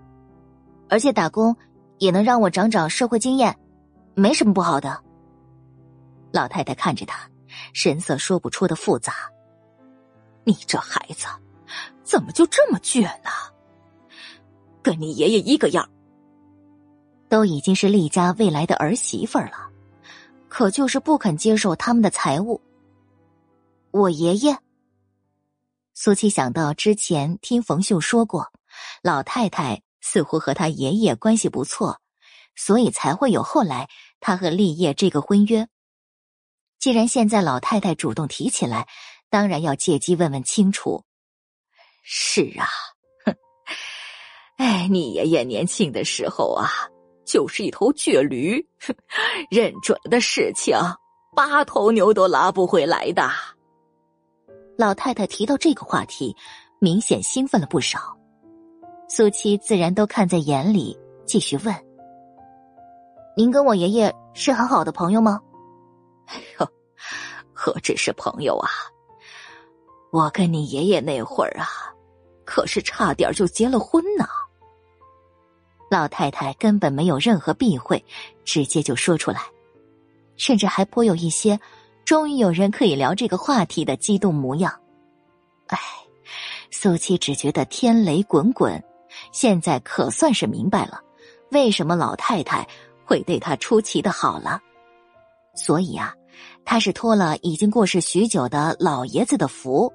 [0.88, 1.56] 而且打工
[1.98, 3.58] 也能让我长长社会经验，
[4.14, 4.96] 没什么不好的。
[6.32, 7.28] 老太太看着他，
[7.72, 9.12] 神色说不出的复杂。
[10.44, 11.26] 你这孩子，
[12.04, 13.30] 怎么就这么倔呢？
[14.82, 15.88] 跟你爷爷一个样，
[17.28, 19.70] 都已经是厉家未来的儿媳妇了。
[20.48, 22.60] 可就是不肯接受他们的财物。
[23.90, 24.58] 我爷爷，
[25.94, 28.52] 苏七想到之前听冯秀说过，
[29.02, 32.00] 老太太似乎和他爷爷关系不错，
[32.54, 33.88] 所以才会有后来
[34.20, 35.68] 他和立业这个婚约。
[36.78, 38.88] 既然现在老太太主动提起来，
[39.30, 41.04] 当然要借机问问清楚。
[42.02, 42.66] 是啊，
[44.56, 46.68] 哎，你爷爷年轻的时候啊。
[47.24, 48.66] 就是一头倔驴，
[49.48, 50.76] 认准了的事情，
[51.36, 53.30] 八头牛都拉不回来的。
[54.76, 56.36] 老太太提到这个话题，
[56.80, 58.18] 明显兴奋了不少。
[59.08, 61.72] 苏七自然都看在眼里，继续问
[63.36, 65.40] ：“您跟我爷爷是很好的朋友吗
[66.26, 66.66] ？”“哎呦，
[67.54, 68.68] 何止是朋友啊！
[70.10, 71.91] 我跟你爷爷那会儿啊，
[72.44, 74.26] 可是差点就结了婚呢。”
[75.90, 78.02] 老太太根本没有任何避讳，
[78.44, 79.42] 直接就说出来，
[80.36, 81.60] 甚至还颇有一些
[82.04, 84.72] 终于有人可以聊这个话题的激动模样。
[85.66, 85.78] 哎，
[86.70, 88.82] 苏七只觉得天雷滚滚，
[89.32, 90.98] 现在可算是明白了，
[91.50, 92.66] 为什么老太太
[93.04, 94.58] 会对他出奇的好了。
[95.54, 96.14] 所以啊，
[96.64, 99.92] 他是托了已经过世许久的老爷子的福。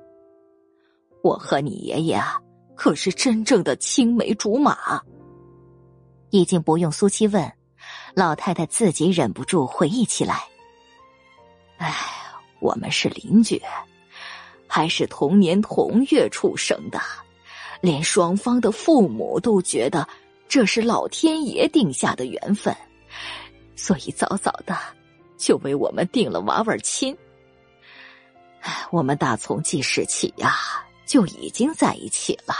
[1.28, 2.40] 我和你爷爷啊，
[2.74, 5.02] 可是真正的青梅竹马。
[6.30, 7.52] 已经不用苏七问，
[8.16, 10.42] 老太太自己忍不住回忆起来。
[11.80, 11.94] 哎，
[12.62, 13.62] 我们是邻居，
[14.68, 17.02] 还是同年同月出生的，
[17.82, 20.08] 连双方的父母都觉得
[20.48, 22.74] 这是老天爷定下的缘分，
[23.76, 24.78] 所以早早的
[25.38, 27.14] 就为我们定了娃娃亲。
[28.62, 30.56] 哎，我们打从记事起呀
[31.08, 32.54] 就已经在一起了。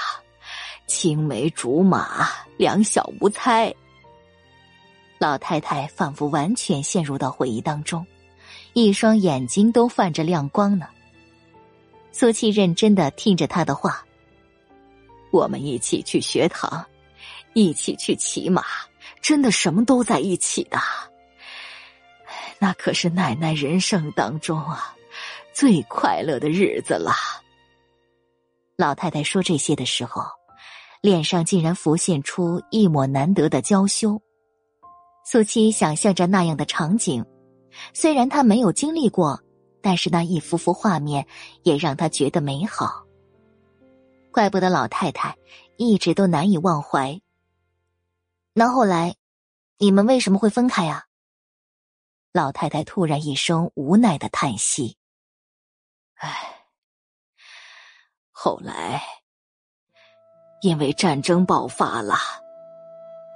[0.88, 3.72] 青梅竹马，两小无猜。
[5.20, 8.06] 老太太仿佛完全陷入到回忆当中，
[8.74, 10.88] 一双眼睛都泛着亮光呢。
[12.12, 14.06] 苏七认真的听着他的话
[15.30, 16.86] ：“我们一起去学堂，
[17.54, 18.64] 一起去骑马，
[19.22, 20.80] 真的什么都在一起的。
[22.60, 24.96] 那可是奶奶人生当中啊，
[25.54, 27.14] 最快乐的日子了。”
[28.78, 30.24] 老太太说这些的时候，
[31.02, 34.22] 脸上竟然浮现出一抹难得的娇羞。
[35.26, 37.26] 苏七想象着那样的场景，
[37.92, 39.42] 虽然他没有经历过，
[39.82, 41.26] 但是那一幅幅画面
[41.64, 43.04] 也让他觉得美好。
[44.32, 45.36] 怪不得老太太
[45.78, 47.20] 一直都难以忘怀。
[48.54, 49.16] 那后来，
[49.80, 51.06] 你们为什么会分开呀？
[52.32, 54.98] 老太太突然一声无奈的叹息
[56.22, 56.57] ：“唉，
[58.40, 59.02] 后来
[60.62, 62.16] 因为战争爆发了。”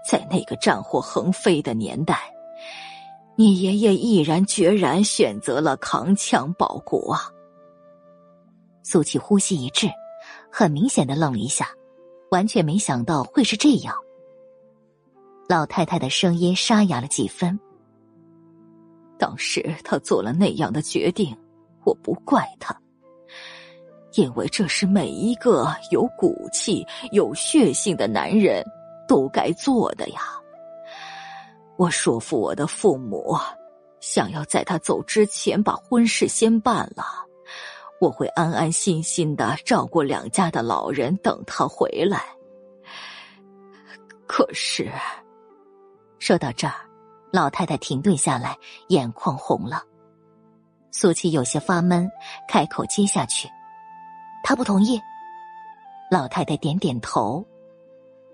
[0.07, 2.32] 在那个战火横飞的年代，
[3.36, 7.18] 你爷爷毅然决然选择了扛枪保国。
[8.84, 9.88] 苏琪呼吸一滞，
[10.52, 11.69] 很明显的愣了一下，
[12.30, 13.95] 完全没想到会是这样。
[15.48, 17.60] 老太太的声音沙哑了几分。
[19.18, 21.38] 当时他做了那样的决定，
[21.86, 22.76] 我不怪他，
[24.13, 28.63] 因为这是每一个有骨气、有血性的男人。
[29.07, 30.21] 都该做的呀！
[31.75, 33.35] 我说服我的父母，
[33.99, 37.03] 想要在他走之前把婚事先办了，
[37.99, 42.23] 我会安安心心的照顾两家的老人，等他回来。
[44.25, 44.89] 可是，
[46.17, 46.75] 说到这儿，
[47.33, 48.57] 老太太停顿下来，
[48.88, 49.83] 眼眶红了。
[50.91, 52.09] 苏琪有些发闷，
[52.47, 53.49] 开口接下去
[54.43, 55.01] ：“他不同意。”
[56.11, 57.45] 老太太点点头。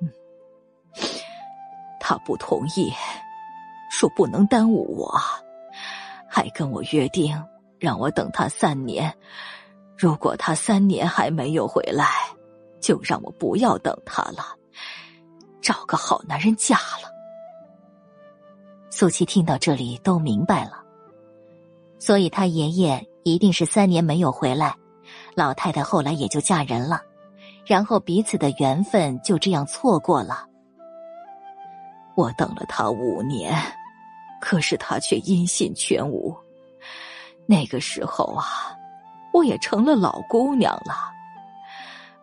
[0.02, 0.10] 嗯
[2.00, 2.92] 他不同意，
[3.92, 5.20] 说不能耽误我，
[6.28, 7.44] 还跟我约定
[7.80, 9.14] 让我等他三年。
[9.98, 12.08] 如果他三年还没有回来，
[12.80, 14.56] 就让我不要等他了，
[15.60, 17.12] 找个好男人嫁了。
[18.90, 20.82] 苏七听到这里都明白了，
[22.00, 24.76] 所以他爷爷一定是三年没有回来，
[25.38, 27.00] 老太太后来也就嫁人了，
[27.64, 30.48] 然后彼此的缘分就这样错过了。
[32.16, 33.56] 我等了他五年，
[34.42, 36.36] 可是他却音信全无。
[37.46, 38.76] 那个时候啊，
[39.32, 41.14] 我也成了老姑娘了。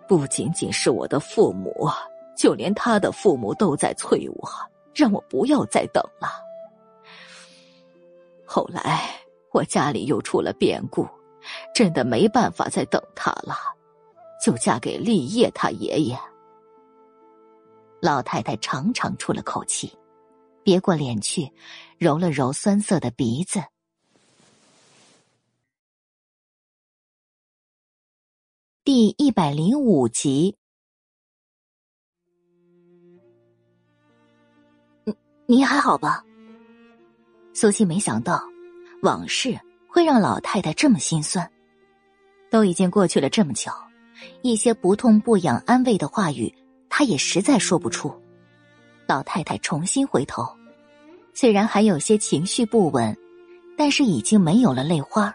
[0.09, 1.89] 不仅仅是我的父母，
[2.36, 4.51] 就连他的父母都在催我，
[4.93, 6.31] 让我不要再等了。
[8.45, 9.09] 后来
[9.53, 11.07] 我家里又出了变故，
[11.75, 13.57] 真的没办法再等他了，
[14.45, 16.19] 就嫁给立业他爷爷。
[18.01, 19.93] 老太太长长出了口气，
[20.62, 21.51] 别过脸去，
[21.99, 23.62] 揉了揉酸涩的鼻子。
[28.85, 30.57] 第一百零五集，
[35.05, 35.16] 你
[35.47, 36.23] 你还好吧？
[37.55, 38.43] 苏西没想到
[39.03, 39.59] 往事
[39.95, 41.49] 会让老太太这么心酸。
[42.51, 43.71] 都已经过去了这么久，
[44.43, 46.53] 一些不痛不痒安慰的话语。
[46.89, 48.12] 她也实在说不出。
[49.07, 50.45] 老太太重新回头，
[51.33, 53.16] 虽然还有些情绪不稳，
[53.79, 55.33] 但是已经没有了泪花。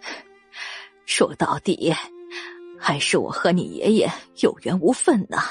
[1.04, 1.94] 说到底，
[2.78, 5.42] 还是我和你爷爷有缘无分呐。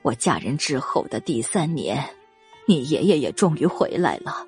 [0.00, 2.02] 我嫁人之后的第三年，
[2.66, 4.46] 你爷爷也终于回来了。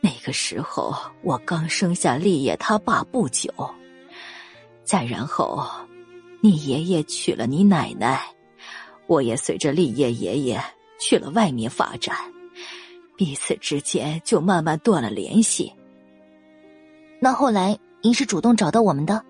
[0.00, 3.52] 那个时候，我刚生下立业他爸不久，
[4.84, 5.68] 再然后，
[6.40, 8.22] 你爷爷娶了你奶奶。
[9.06, 10.62] 我也随着立业爷爷
[11.00, 12.16] 去了外面发展，
[13.16, 15.72] 彼此之间就慢慢断了联系。
[17.18, 19.24] 那后来您是主动找到我们的？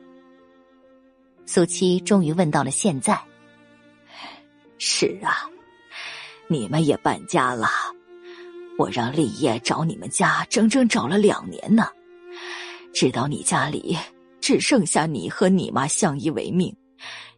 [1.46, 3.18] 苏七终于问到了现在。
[4.78, 5.48] 是啊，
[6.46, 7.68] 你们也搬家了，
[8.78, 11.88] 我让立业找你们家，整整找了两年呢，
[12.94, 13.98] 直到你家里
[14.40, 16.74] 只剩下你和你妈相依为命，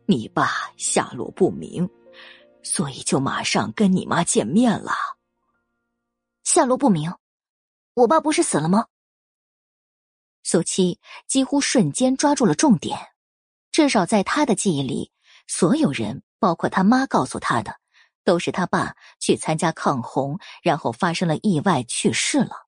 [0.05, 1.89] 你爸下落不明。
[2.63, 4.93] 所以就马上跟你妈见面了。
[6.45, 7.11] 下落不明，
[7.95, 8.85] 我爸不是死了吗？
[10.43, 12.99] 苏七几乎瞬间抓住了重点，
[13.73, 15.11] 至少在他的记忆里，
[15.47, 17.75] 所有人，包括他妈告诉他的，
[18.25, 22.67] 都是他爸去参加抗洪，然后发生了意外去世了。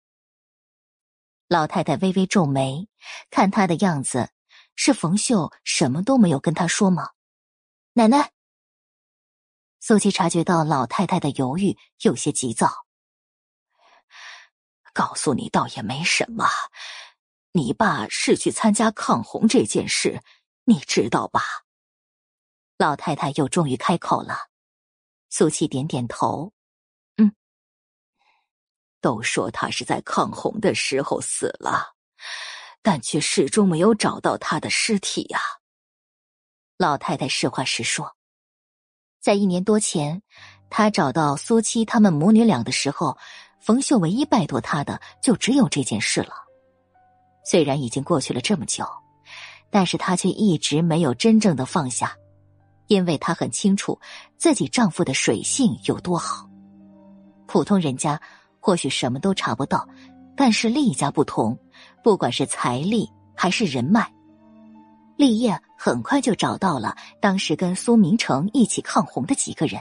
[1.49, 2.89] 老太太微微皱眉，
[3.31, 4.31] 看他的样子，
[4.75, 7.11] 是冯秀什么都没有跟他说吗？
[7.93, 8.33] 奶奶。
[9.81, 12.87] 苏琪察觉到老太太的犹豫，有些急躁。
[14.95, 16.47] 告诉你倒也没什么，
[17.53, 20.23] 你爸是去参加抗洪这件事，
[20.65, 21.43] 你知道吧？
[22.79, 24.52] 老太太又终于开口了。
[25.35, 26.53] 苏七点点头，
[27.17, 27.33] 嗯。
[29.01, 31.95] 都说他是在抗洪的时候死了，
[32.83, 35.41] 但却始终没有找到他的尸体呀。
[36.77, 38.15] 老太太实话实说，
[39.21, 40.23] 在一年多前，
[40.69, 43.17] 他找到苏七他们母女俩的时候。
[43.65, 46.35] 冯秀唯一拜托他的就只有这件事了。
[47.45, 48.85] 虽然已经过去了这么久，
[49.71, 52.19] 但是她却一直没有真正的放下，
[52.93, 53.99] 因为她很清楚
[54.37, 56.47] 自己丈夫的水性有多好。
[57.47, 58.21] 普通人家
[58.61, 59.89] 或许什么都查不到，
[60.37, 61.59] 但是厉家不同，
[62.05, 64.07] 不管是财力还是人脉，
[65.17, 69.81] 厉业很快就找到了当时跟苏明成一起抗洪的几个人。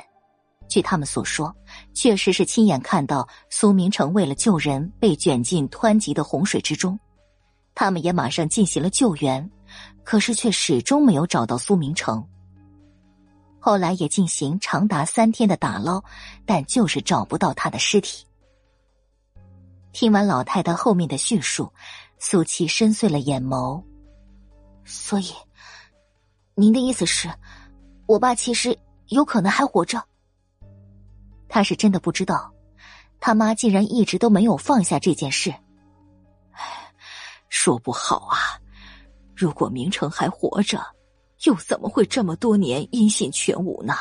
[0.70, 1.54] 据他们所说，
[1.94, 6.98] 确实是亲眼看到苏明成为了救人被卷进湍急的洪水之中，
[7.76, 9.52] 他们也马上进行了救援，
[10.06, 12.26] 可是却始终没有找到苏明成。
[13.64, 16.04] 后来也进行长达三天的打捞，
[16.48, 18.26] 但就是找不到他的尸体。
[19.94, 21.72] 听完老太太后面的叙述，
[22.18, 23.84] 苏七深邃了眼眸。
[24.84, 25.32] 所以，
[26.56, 27.30] 您的意思是，
[28.08, 28.76] 我爸其实
[29.10, 30.04] 有可能还活着？
[31.48, 32.52] 他是真的不知道，
[33.20, 35.54] 他妈竟然一直都没有放下这件事。
[37.50, 38.58] 说不好啊！
[39.36, 40.84] 如果明成还活着，
[41.46, 43.94] 又怎么会这么多年音信全无呢？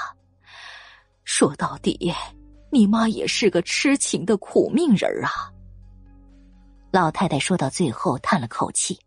[1.24, 2.12] 说到底，
[2.70, 5.30] 你妈也是个痴情的苦命人啊！
[6.90, 8.98] 老太太说到最后叹了口气，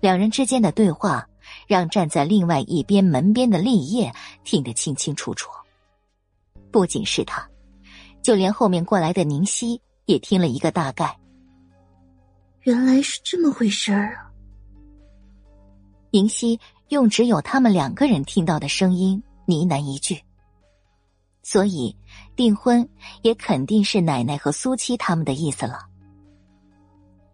[0.00, 1.26] 两人之间的对话
[1.66, 4.12] 让站在另外一边门边的立业
[4.44, 5.50] 听得清清楚楚。
[6.70, 7.48] 不仅是他，
[8.22, 11.18] 就连后面过来的宁熙也听了一个大概。
[12.62, 14.30] 原来是这么回事儿啊！
[16.10, 16.58] 宁熙
[16.94, 20.22] 用只有他们两个人听到的声音呢喃一句
[21.42, 21.94] ：“所以
[22.34, 22.88] 订婚
[23.22, 25.80] 也肯定是奶奶和苏七他们的意思了。”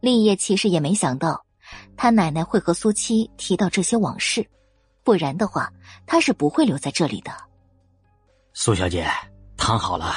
[0.01, 1.45] 立业其实也没想到，
[1.97, 4.45] 他奶奶会和苏七提到这些往事，
[5.05, 5.71] 不然的话，
[6.07, 7.31] 他是不会留在这里的。
[8.53, 9.07] 苏小姐。
[9.63, 10.15] 汤好了。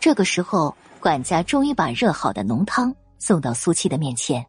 [0.00, 4.44] 这个时候，管家终于把热好的浓汤送到苏七的面前。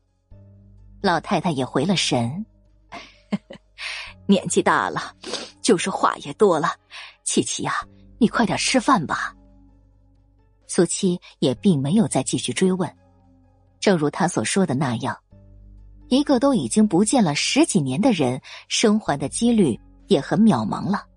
[1.02, 2.46] 老太太也回了神，
[4.28, 5.16] 年纪大了，
[5.62, 6.76] 就是话也多了。
[7.24, 7.74] 琪琪呀，
[8.20, 9.36] 你快点吃饭吧。
[10.68, 12.96] 苏七也并没有再继续追问，
[13.80, 15.18] 正如他所说的那样，
[16.10, 21.08] 一个都已经不见了十几年的人，生还的几率也很渺茫了。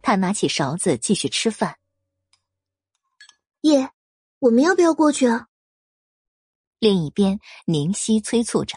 [0.00, 1.76] 他拿起勺子继续吃饭。
[3.60, 3.90] 叶，
[4.40, 5.46] 我们要不要过去啊？
[6.80, 8.76] 另一边，宁熙催促着，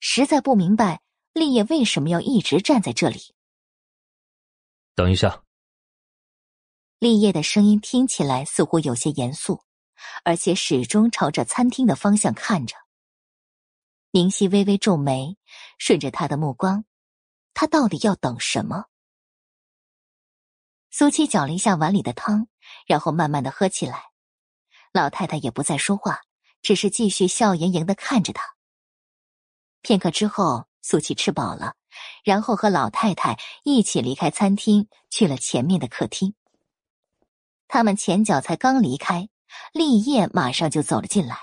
[0.00, 1.00] 实在不明白
[1.32, 3.34] 立业为什么要一直站在这里。
[4.94, 5.44] 等一下。
[6.98, 9.64] 立业的声音听起来似乎有些严肃，
[10.24, 12.76] 而且始终朝着餐厅的方向看着。
[14.10, 15.38] 宁熙微微皱眉，
[15.78, 16.84] 顺着他的目光，
[17.54, 18.86] 他到底要等什么？
[20.90, 22.48] 苏七搅了一下碗里的汤，
[22.86, 24.10] 然后慢慢的喝起来。
[24.92, 26.20] 老太太也不再说话，
[26.60, 28.56] 只是继续笑盈盈的看着他。
[29.80, 31.74] 片刻之后，苏七吃饱了，
[32.24, 36.34] 然后和老太太一起离开餐厅，去了前面的客厅。
[37.68, 39.28] 他们前脚才刚离开，
[39.72, 41.36] 立业马上就走了进来，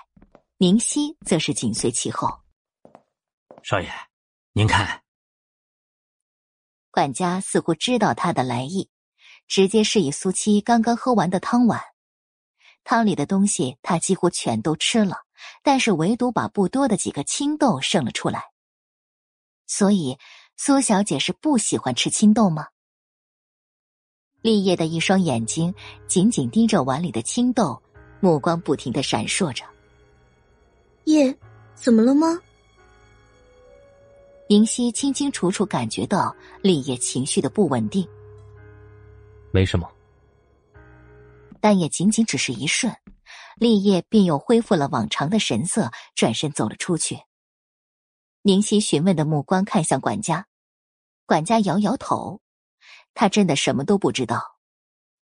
[0.58, 2.40] 宁熙则是紧随其后。
[3.64, 3.92] 少爷，
[4.54, 5.04] 您看。
[6.92, 8.90] 管家似乎知道他的来意。
[9.48, 11.82] 直接示意苏七刚刚喝完的汤碗，
[12.84, 15.22] 汤里的东西他几乎全都吃了，
[15.64, 18.52] 但是唯独把不多的几个青豆剩了出来。
[19.68, 20.18] 所以
[20.56, 22.68] 苏小姐是不喜欢吃青豆吗？
[24.42, 25.74] 立业的一双眼睛
[26.08, 27.82] 紧紧盯着碗里的青豆，
[28.22, 29.66] 目光不停的闪烁着。
[31.04, 31.36] 叶，
[31.76, 32.40] 怎么了吗？
[34.48, 38.08] 宁熙清清楚楚感觉到立业情绪的不稳定。
[39.52, 39.90] 没什么，
[41.60, 42.96] 但也仅仅只是一瞬，
[43.58, 47.20] 立业便又恢复了往常的神色，转身走了出去。
[48.48, 50.48] 宁熙询问的目光看向管家，
[51.26, 52.40] 管家摇摇头，
[53.14, 54.56] 他真的什么都不知道。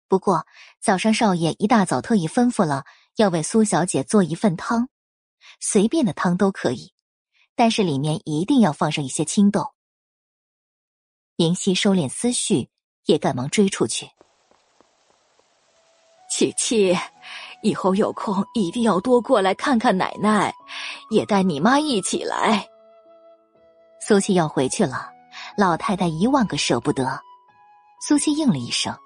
[0.06, 0.46] 不过
[0.80, 2.84] 早上少爷一大早特意吩咐了，
[3.16, 4.88] 要为苏小姐做一份汤，
[5.58, 6.92] 随便的汤都可以，
[7.56, 9.72] 但是里面一定要放上一些青豆。
[11.34, 12.70] 宁熙收敛思绪。
[13.06, 14.10] 也赶忙追出去。
[16.28, 16.92] 七七，
[17.62, 20.52] 以后有空一定要多过来看看奶奶，
[21.08, 22.68] 也带你妈一起来。
[24.06, 25.10] 苏西要回去了，
[25.58, 27.20] 老太太一万个舍不得。
[28.00, 28.96] 苏西应了一声，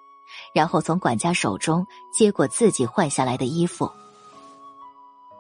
[0.55, 3.91] 然后从管家手中接过自己换下来的衣服。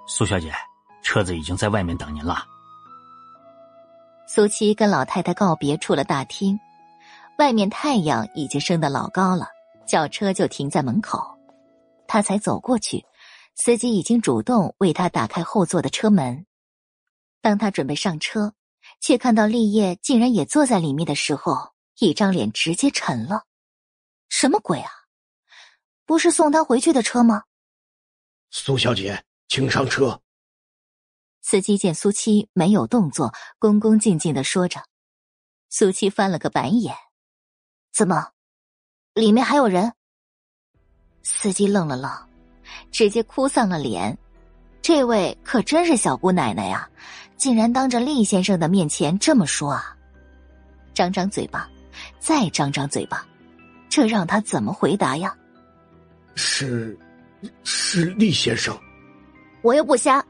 [0.06, 0.50] 苏小姐，
[1.02, 2.42] 车子已经在外面等您了。
[4.26, 6.58] 苏七跟老太太告别，出了大厅，
[7.36, 9.46] 外面太阳已经升得老高了，
[9.86, 11.20] 轿车就停在门口。
[12.08, 13.04] 他才走过去，
[13.54, 16.46] 司机已经主动为他打开后座的车门。
[17.42, 18.54] 当他准备上车，
[19.00, 23.44] 却看到立业竟然也坐在里面的时候，一张脸直接沉了。
[24.28, 24.90] 什么鬼啊？
[26.04, 27.44] 不是送他回去的车吗？
[28.50, 30.20] 苏小姐，请上车。
[31.40, 34.84] 司机见苏七没有动作，恭恭敬敬的说着。
[35.68, 36.94] 苏七翻了个白眼
[37.92, 38.32] ：“怎么，
[39.14, 39.92] 里面还有人？”
[41.22, 42.28] 司机愣了愣，
[42.90, 44.16] 直接哭丧了脸。
[44.82, 46.88] 这位可真是小姑奶奶呀，
[47.40, 49.96] 竟然当着厉先生的面前这么说啊！
[50.92, 51.66] 张张嘴巴，
[52.18, 53.26] 再张张嘴巴，
[53.88, 55.34] 这让他怎么回答呀？
[56.34, 56.94] 是，
[57.64, 58.78] 是厉先生。
[59.62, 60.22] 我又不瞎，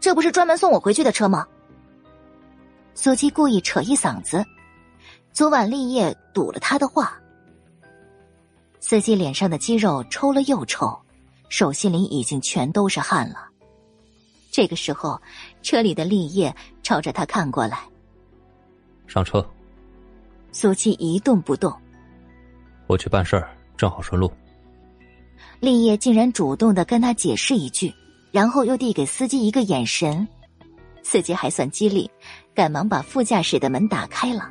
[0.00, 1.46] 这不是专门送我回去的车吗？
[2.96, 4.44] 苏七故意扯一嗓子，
[5.32, 7.16] 昨晚立业堵了他的话。
[8.80, 11.00] 司机脸上的肌肉抽了又抽，
[11.48, 13.50] 手心里已经全都是汗了。
[14.50, 15.20] 这个时候，
[15.66, 17.80] 车里的立业朝着他看过来，
[19.08, 19.44] 上车。
[20.52, 21.76] 苏七一动不动。
[22.86, 24.32] 我去办事儿，正好顺路。
[25.58, 27.92] 立业竟然主动的跟他解释一句，
[28.30, 30.26] 然后又递给司机一个眼神。
[31.02, 32.08] 司机还算机灵，
[32.54, 34.48] 赶忙把副驾驶的门打开了。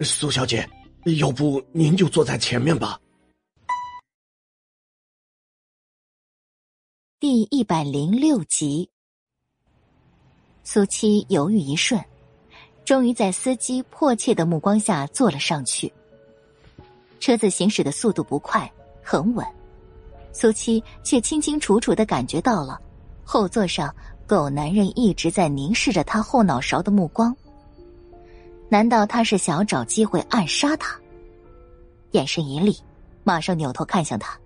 [0.00, 0.66] 苏小姐，
[1.18, 2.98] 要不您就坐在前面吧。
[7.20, 8.88] 第一百零六集，
[10.70, 11.98] 苏七犹豫一瞬，
[12.84, 15.90] 终于在司机迫切的目光下坐了上去。
[17.18, 18.70] 车子行驶的速度不快，
[19.02, 19.42] 很稳，
[20.30, 22.78] 苏七却清清楚楚的感觉到了
[23.24, 23.96] 后座上
[24.26, 27.34] 狗男人一直在凝视着他后脑勺的目光。
[28.68, 31.00] 难道他是想找机会暗杀他？
[32.10, 32.76] 眼神一厉，
[33.24, 34.38] 马上扭头看向他，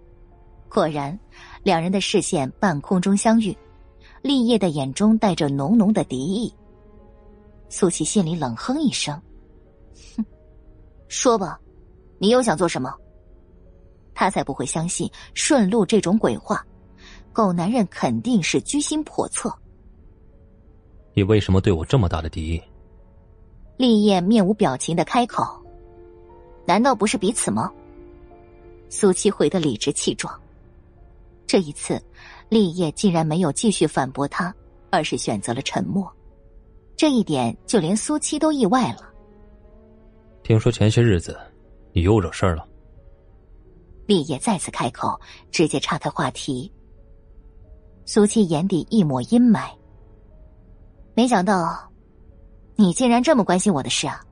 [0.68, 1.18] 果然。
[1.64, 3.56] 两人的视线半空中相遇，
[4.22, 6.52] 立业的眼中带着浓浓的敌意。
[7.68, 9.20] 苏琪心里冷哼一声
[10.16, 10.24] ：“哼，
[11.08, 11.58] 说吧，
[12.18, 12.94] 你又想做什么？”
[14.14, 16.64] 他才不会相信顺路这种鬼话，
[17.32, 19.52] 狗男人肯定是居心叵测。
[21.14, 22.62] 你为什么对我这么大的敌意？
[23.78, 25.44] 立业面无表情的开口
[26.66, 27.72] ：“难道不是彼此吗？”
[28.88, 30.38] 苏七回的理直气壮。
[31.46, 32.00] 这一次，
[32.52, 34.54] 立业竟然没有继续反驳他，
[34.90, 36.14] 而是选择了沉默。
[36.94, 39.10] 这一点就连苏七都意外了。
[40.42, 41.34] 听说前些日子
[41.94, 42.68] 你又惹事儿了。
[44.04, 45.18] 立业再次开口，
[45.50, 46.70] 直接岔开话题。
[48.04, 49.70] 苏七眼底一抹阴霾。
[51.14, 51.90] 没想到，
[52.76, 54.22] 你竟然这么关心我的事啊！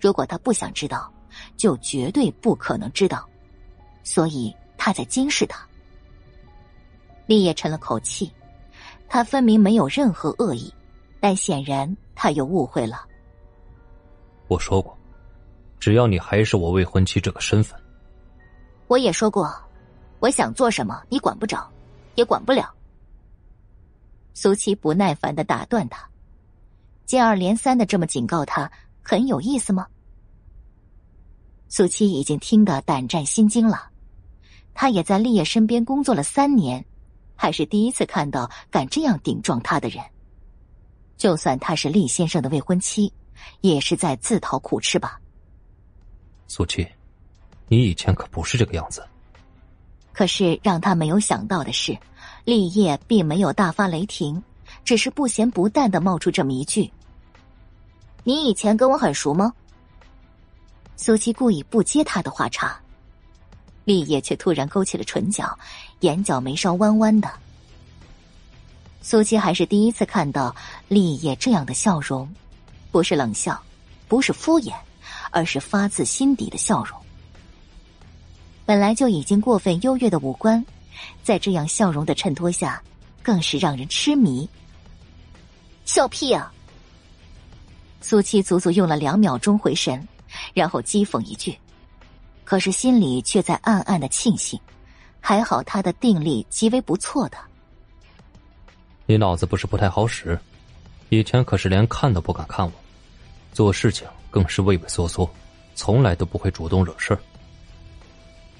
[0.00, 1.12] 如果他不想知道，
[1.58, 3.28] 就绝对不可能知道。
[4.02, 4.50] 所以。
[4.76, 5.66] 他在监视他。
[7.26, 8.30] 立业沉了口气，
[9.08, 10.72] 他分明没有任何恶意，
[11.20, 13.04] 但显然他又误会了。
[14.48, 14.96] 我说过，
[15.78, 17.78] 只要你还是我未婚妻这个身份。
[18.86, 19.50] 我也说过，
[20.20, 21.66] 我想做什么你管不着，
[22.14, 22.72] 也管不了。
[24.34, 26.06] 苏七不耐烦的打断他，
[27.06, 28.70] 接二连三的这么警告他，
[29.02, 29.86] 很有意思吗？
[31.68, 33.88] 苏七已经听得胆战心惊了。
[34.74, 36.84] 他也在立业身边工作了三年，
[37.44, 40.02] 还是第一次看到敢这样顶撞他的人。
[41.18, 43.12] 就算他是厉先生的未婚妻，
[43.60, 45.20] 也是在自讨苦吃吧。
[46.48, 46.88] 苏七，
[47.68, 49.06] 你以前可不是这个样子。
[50.14, 51.94] 可是让他没有想到的是，
[52.46, 54.42] 立业并没有大发雷霆，
[54.82, 56.90] 只是不咸不淡的冒出这么一句
[58.24, 59.52] ：“你以前跟我很熟吗？”
[60.96, 62.80] 苏七故意不接他的话茬。
[63.84, 65.58] 立业却突然勾起了唇角，
[66.04, 67.30] 眼角眉梢弯弯的。
[69.00, 70.54] 苏七还是第一次看到
[70.86, 72.28] 立业这样的笑容，
[72.92, 73.60] 不是冷笑，
[74.06, 74.74] 不是敷衍，
[75.30, 76.98] 而是发自心底的笑容。
[78.66, 80.64] 本来就已经过分优越的五官，
[81.22, 82.82] 在这样笑容的衬托下，
[83.22, 84.48] 更是让人痴迷。
[85.86, 86.52] 笑屁啊！
[88.00, 90.06] 苏七足足用了两秒钟回神，
[90.52, 91.58] 然后讥讽一句。
[92.44, 94.60] 可是心里却在暗暗的庆幸，
[95.26, 97.38] 还好他的定力极为不错的。
[99.06, 100.38] 你脑子不是不太好使，
[101.08, 102.72] 以前可是连看都不敢看我，
[103.50, 105.26] 做事情更是畏畏缩缩，
[105.74, 107.18] 从来都不会主动惹事儿。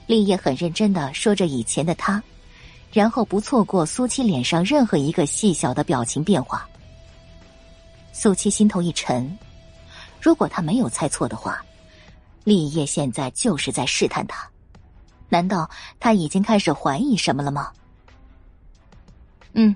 [0.06, 2.22] 立业很认真的说着以前的他，
[2.94, 6.66] 然后不错过苏七脸上任何一个细小的表情变化。
[8.14, 9.36] 苏七心头一沉，
[10.18, 11.62] 如果他没有猜错的话，
[12.42, 14.48] 立业现在就是在试探他。
[15.28, 15.68] 难道
[15.98, 17.70] 他已经开始怀疑什么了吗？
[19.52, 19.74] 嗯，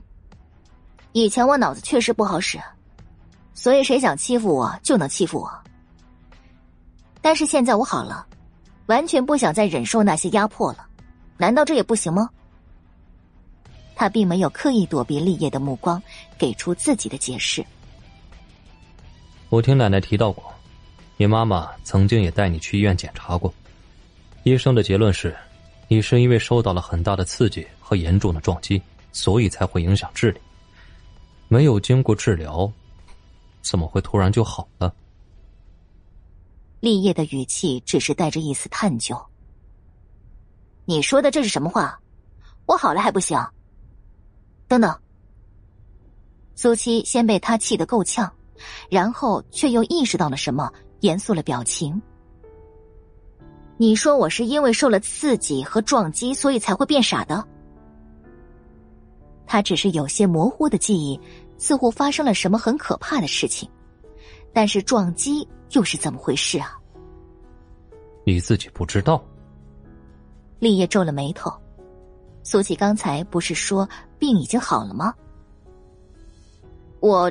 [1.13, 2.59] 以前我脑子确实不好使，
[3.55, 5.51] 所以谁想欺负我就能欺负我。
[7.21, 8.27] 但是现在我好了。
[8.87, 10.87] 完全不想再忍受那些压迫了，
[11.37, 12.31] 难道这也不行吗？
[13.95, 16.03] 他并没有刻意躲避立业的目光，
[16.39, 17.63] 给出自己的解释。
[19.51, 20.43] 我听奶奶提到过，
[21.19, 23.53] 你妈妈曾经也带你去医院检查过，
[24.45, 25.37] 医生的结论是，
[25.89, 28.81] 你是因为受到了很大的刺激和严重的撞击，
[29.13, 30.41] 所以才会影响智力。
[31.49, 32.71] 没有经过治疗，
[33.63, 34.95] 怎么会突然就好了？
[36.81, 39.21] 立业的语气只是带着一丝探究。
[40.85, 41.99] 你说的这是什么话？
[42.67, 43.39] 我好了还不行？
[44.67, 44.99] 等等。
[46.55, 48.33] 苏七先被他气得够呛，
[48.89, 52.01] 然后却又意识到了什么，严肃了表情。
[53.79, 57.43] 你说我是因为受了刺激和撞击，所以才会变傻的？
[59.47, 61.19] 他只是有些模糊的记忆，
[61.57, 63.71] 似乎发生了什么很可怕的事情，
[64.53, 65.49] 但是撞击。
[65.73, 66.81] 又是怎么回事啊？
[68.25, 69.23] 你自己不知道？
[70.59, 71.53] 立业皱了眉头。
[72.43, 73.87] 苏琪刚才不是说
[74.19, 75.15] 病已经好了吗？
[77.01, 77.31] 我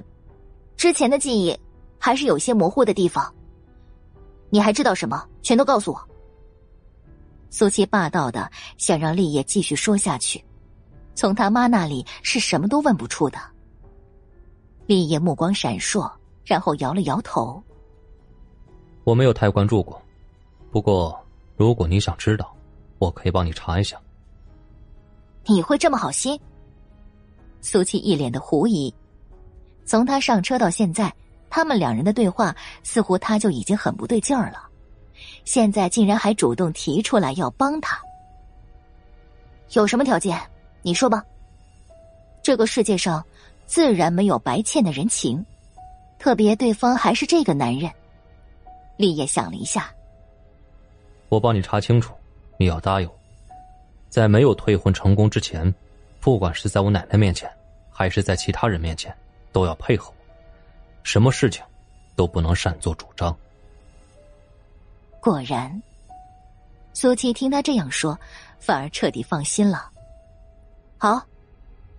[0.76, 1.60] 之前的记忆
[1.98, 3.34] 还是有些模糊的地方。
[4.52, 5.28] 你还知道什么？
[5.42, 6.10] 全都告诉我。
[7.50, 10.44] 苏七霸道的想让立业继续说下去，
[11.16, 13.40] 从他妈那里是什么都问不出的。
[14.86, 16.12] 立业目光闪烁，
[16.46, 17.62] 然后摇了摇头。
[19.04, 20.02] 我没有太关注过，
[20.72, 21.18] 不过
[21.56, 22.56] 如果你想知道，
[23.00, 24.00] 我可以帮你查一下。
[25.46, 26.40] 你会这么好心？
[27.62, 28.94] 苏七一脸的狐疑。
[29.86, 31.14] 从他上车到现在，
[31.50, 32.54] 他们两人的对话
[32.84, 34.70] 似乎他就已经很不对劲儿了，
[35.46, 38.00] 现在竟然还主动提出来要帮他。
[39.74, 40.40] 有什么条件？
[40.82, 41.24] 你说吧。
[42.42, 43.26] 这个世界上
[43.66, 45.46] 自然没有白欠的人情，
[46.18, 47.92] 特别对方还是这个男人。
[48.96, 49.94] 立业想了一下，
[51.30, 52.14] 我帮你查清楚，
[52.58, 53.10] 你要答应，
[54.10, 55.72] 在没有退婚成功之前，
[56.22, 57.52] 不管是在我奶奶面前，
[57.92, 59.14] 还是在其他人面前，
[59.52, 60.16] 都要配合我，
[61.04, 61.62] 什么事情
[62.16, 63.38] 都不能擅作主张。
[65.30, 65.84] 果然，
[66.94, 68.18] 苏七听他这样说，
[68.60, 69.92] 反而彻底放心了。
[70.98, 71.22] 好，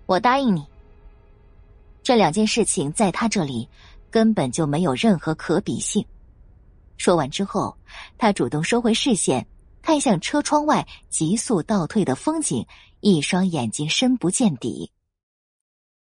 [0.06, 0.66] 我答应你。
[2.02, 3.68] 这两件事情在他这里
[4.10, 6.02] 根本就没有任何可比性。
[6.96, 7.76] 说完之后，
[8.16, 9.46] 他主动收回视线，
[9.82, 12.66] 看向车窗外急速倒退的风景，
[13.00, 14.90] 一双眼睛深不见底。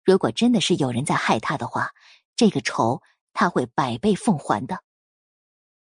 [0.06, 1.90] 如果真的是有人在害他的话，
[2.36, 3.02] 这个仇
[3.34, 4.78] 他会百倍奉还的。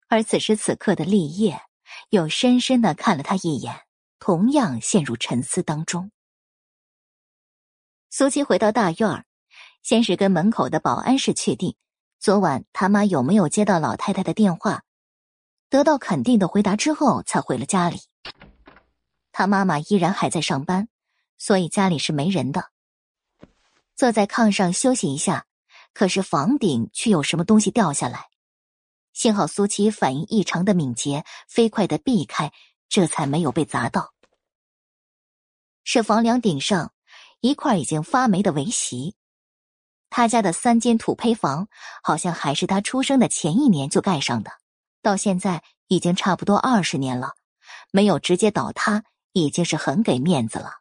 [0.07, 1.61] 而此时此刻的立业
[2.09, 3.81] 又深深的看了他一眼，
[4.19, 6.11] 同样陷入沉思当中。
[8.09, 9.25] 苏七回到大院儿，
[9.83, 11.75] 先是跟门口的保安室确定，
[12.19, 14.83] 昨晚他妈有没有接到老太太的电话。
[15.69, 17.99] 得到肯定的回答之后，才回了家里。
[19.33, 20.87] 他妈妈依然还在上班，
[21.37, 22.71] 所以家里是没人的。
[23.95, 25.45] 坐在炕上休息一下，
[25.93, 28.29] 可是房顶却有什么东西掉下来。
[29.17, 32.53] 幸好苏琪反应异常的敏捷，飞快的避开，
[32.87, 34.13] 这才没有被砸到。
[35.83, 36.93] 是房梁顶上
[37.39, 39.15] 一块已经发霉的围席。
[40.11, 41.67] 他家的三间土坯房，
[42.03, 44.51] 好像还是他出生的前一年就盖上的。
[45.01, 47.31] 到现在已经差不多二十年了，
[47.89, 50.73] 没有直接倒塌，已经是很给面子了。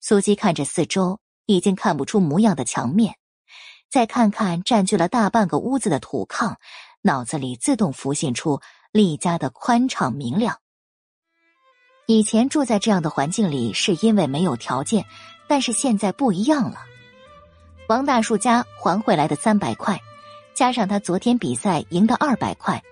[0.00, 3.18] 苏姬看着四周已经看不出模样的墙面，
[3.94, 6.56] 再看看占据了大半个屋子的土炕，
[7.00, 10.58] 脑子里自动浮现出厉家的宽敞明亮。
[12.08, 15.04] 以前住在这样的环境里，是因为没有条件，
[15.46, 16.80] 但是现在不一样了。
[17.86, 19.96] 王大树家还回来的三百块。
[20.54, 22.82] 加上他昨天比赛赢的二百块，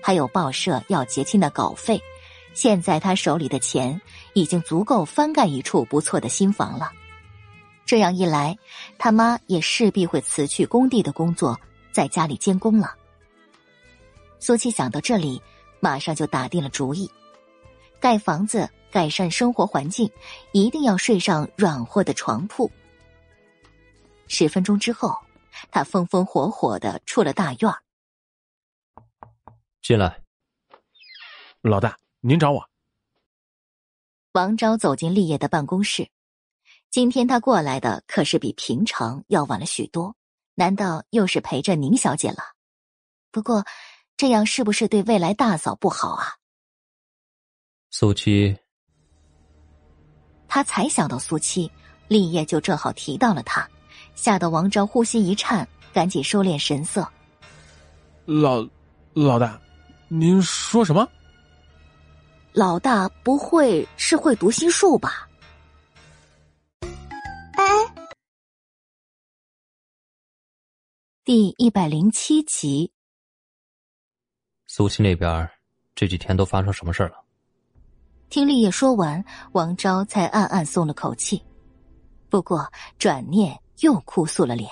[0.00, 2.00] 还有报社要结清的稿费，
[2.54, 4.00] 现在他手里的钱
[4.32, 6.92] 已经足够翻盖一处不错的新房了。
[7.92, 8.56] 这样一来，
[8.96, 11.60] 他妈也势必会辞去工地的工作，
[11.92, 12.96] 在家里监工了。
[14.40, 15.42] 苏七想到这里，
[15.78, 17.10] 马上就打定了主意：
[18.00, 20.10] 盖房子改善生活环境，
[20.52, 22.70] 一定要睡上软和的床铺。
[24.26, 25.14] 十分钟之后，
[25.70, 27.70] 他风风火火的出了大院。
[29.82, 30.18] 进来，
[31.60, 32.66] 老大，您找我。
[34.32, 36.08] 王昭走进立业的办公室。
[36.92, 40.14] 今天他过来的可是比平常要晚了许多，
[40.54, 42.42] 难道又是陪着宁小姐了？
[43.30, 43.64] 不过，
[44.18, 46.36] 这样是不是对未来大嫂不好啊？
[47.90, 48.54] 苏七，
[50.46, 51.72] 他才想到苏七，
[52.08, 53.66] 立业就正好提到了他，
[54.14, 57.10] 吓得王昭呼吸一颤，赶紧收敛神色。
[58.26, 58.68] 老，
[59.14, 59.58] 老大，
[60.08, 61.08] 您说什么？
[62.52, 65.26] 老大不会是会读心术吧？
[71.24, 72.90] 第一百零七集，
[74.66, 75.48] 苏西那边
[75.94, 77.12] 这几天都发生什么事了？
[78.28, 81.40] 听立业说完，王昭才暗暗松了口气，
[82.28, 82.68] 不过
[82.98, 84.68] 转念又哭诉了脸。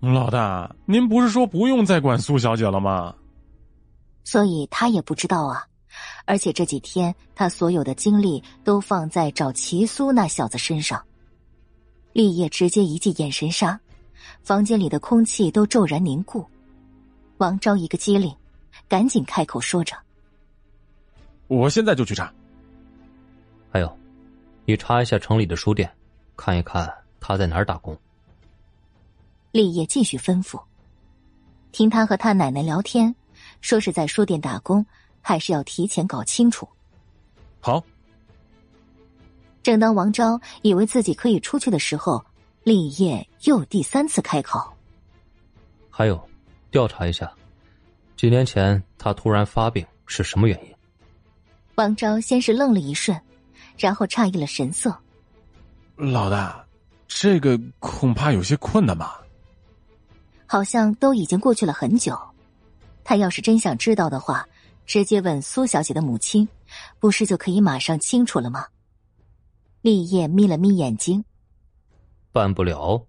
[0.00, 3.14] 老大，您不是说不用再管苏小姐了吗？
[4.24, 5.64] 所以他也不知道啊，
[6.24, 11.00] 而且这几天他所有的精力都放在找齐苏那小子身上。
[12.12, 13.80] 立业直接一记眼神杀。
[14.42, 16.44] 房间里的空气都骤然凝固，
[17.38, 18.34] 王昭一个机灵，
[18.88, 19.96] 赶紧开口说着
[21.48, 22.32] ：“我现在就去查。
[23.70, 23.98] 还有，
[24.64, 25.90] 你查一下城里的书店，
[26.36, 27.96] 看一看他在哪儿打工。”
[29.52, 30.60] 立业继续吩咐。
[31.72, 33.14] 听他和他奶奶聊天，
[33.60, 34.84] 说是在书店打工，
[35.20, 36.68] 还是要提前搞清楚。
[37.60, 37.82] 好。
[39.62, 42.24] 正当王昭以为自己可以出去的时候。
[42.64, 44.72] 立业又第三次开口，
[45.90, 46.28] 还有，
[46.70, 47.30] 调查一下，
[48.16, 50.74] 几年前他突然发病是什么原因？
[51.74, 53.20] 王昭先是愣了一瞬，
[53.76, 54.96] 然后诧异了神色。
[55.96, 56.64] 老大，
[57.06, 59.20] 这个恐怕有些困难吧？
[60.46, 62.18] 好像都已经过去了很久，
[63.02, 64.48] 他要是真想知道的话，
[64.86, 66.48] 直接问苏小姐的母亲，
[66.98, 68.66] 不是就可以马上清楚了吗？
[69.82, 71.22] 立业眯了眯眼睛。
[72.32, 73.04] 办不了。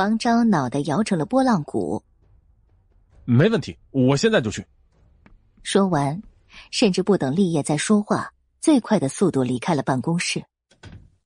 [0.00, 2.02] 王昭脑袋摇成了拨浪鼓。
[3.26, 4.66] 没问题，我现在就去。
[5.62, 6.22] 说完，
[6.70, 10.42] 甚至不等立业再说话，最快的速度离开了办公室。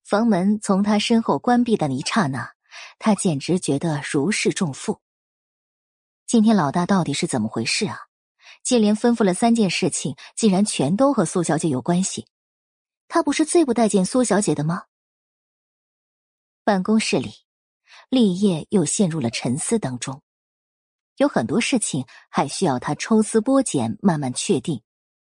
[0.02, 2.50] 房门从他身后关闭的一刹那，
[2.98, 4.98] 他简直觉得如释重负。
[6.26, 7.96] 今天老大到底是怎么回事啊？
[8.64, 12.26] 接连吩咐了三件事情，竟然全都和苏小姐有关系。
[13.06, 14.86] 他不是最不待见苏小姐的吗？
[16.64, 17.30] 办公室里，
[18.08, 20.22] 立业又陷入了沉思当中。
[21.16, 24.82] 有很多事情还需要他抽丝剥茧，慢慢确定。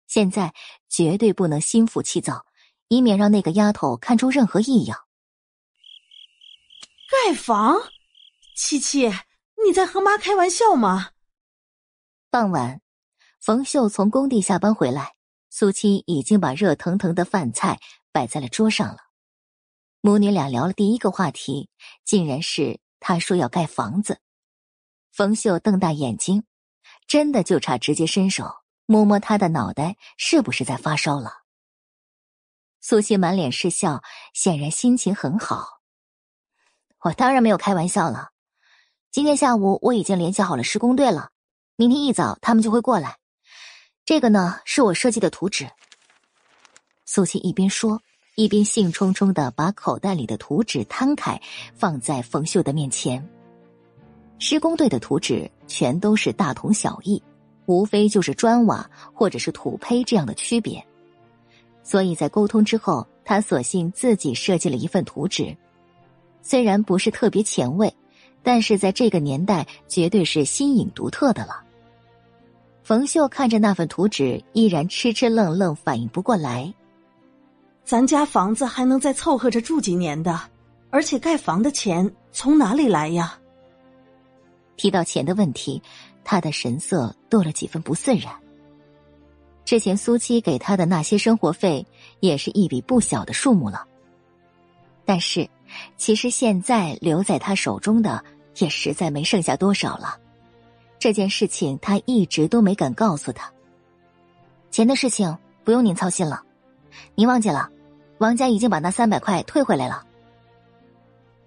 [0.08, 0.54] 现在
[0.88, 2.46] 绝对不能心浮气躁，
[2.88, 5.00] 以免让那个丫头看出任何异样。
[7.10, 7.76] 盖房，
[8.56, 9.08] 七七，
[9.66, 11.10] 你在和妈开玩笑吗？
[12.30, 12.82] 傍晚，
[13.42, 15.16] 冯秀从工地下班回来，
[15.50, 17.80] 苏七已经把热腾腾的饭菜
[18.12, 19.05] 摆在了桌上了。
[20.06, 21.68] 母女俩聊了第一个话题，
[22.04, 24.20] 竟然是他说要盖房子。
[25.12, 26.44] 冯秀瞪大眼睛，
[27.08, 31.32] 真的就差直接伸手摸摸他的脑袋，是不是在发烧了？
[32.82, 35.80] 苏西满脸是笑，显然心情很好。
[37.00, 38.30] 我当然没有开玩笑了，
[39.10, 41.32] 今天下午我已经联系好了施工队了，
[41.78, 43.18] 明天一早他们就会过来。
[44.06, 45.68] 这个呢，是我设计的图纸。
[47.06, 48.04] 苏西一边说。
[48.36, 51.42] 一边兴冲冲的把口袋里的图纸摊开，
[51.74, 53.26] 放在冯秀的面前。
[54.40, 57.24] 施工队的图纸全都是大同小异，
[57.66, 60.86] 无非就是砖瓦或者是土坯这样的区别。
[61.82, 65.56] 所以在沟通之后，他索性自己设计了一份图纸。
[66.42, 67.96] 虽然不是特别前卫，
[68.44, 71.64] 但是在这个年代绝对是新颖独特的了。
[72.84, 76.74] 冯秀看着那份图纸，依然痴痴愣愣，反应不过来。
[77.86, 80.42] 咱家房子还能再凑合着住几年的，
[80.90, 83.40] 而且盖房的钱从哪里来呀？
[84.76, 85.80] 提到钱的问题，
[86.24, 88.34] 他的神色多了几分不自然。
[89.64, 91.86] 之前苏七给他的那些生活费
[92.22, 93.86] 也是一笔不小的数目了，
[95.06, 95.48] 但是
[95.96, 98.26] 其实现在留在他手中的
[98.58, 100.18] 也实在没剩下多少了。
[100.98, 103.52] 这件事情他一直都没敢告诉他。
[104.72, 106.42] 钱的事情不用您操心了，
[107.14, 107.70] 您忘记了。
[108.18, 110.06] 王家已经把那三百块退回来了。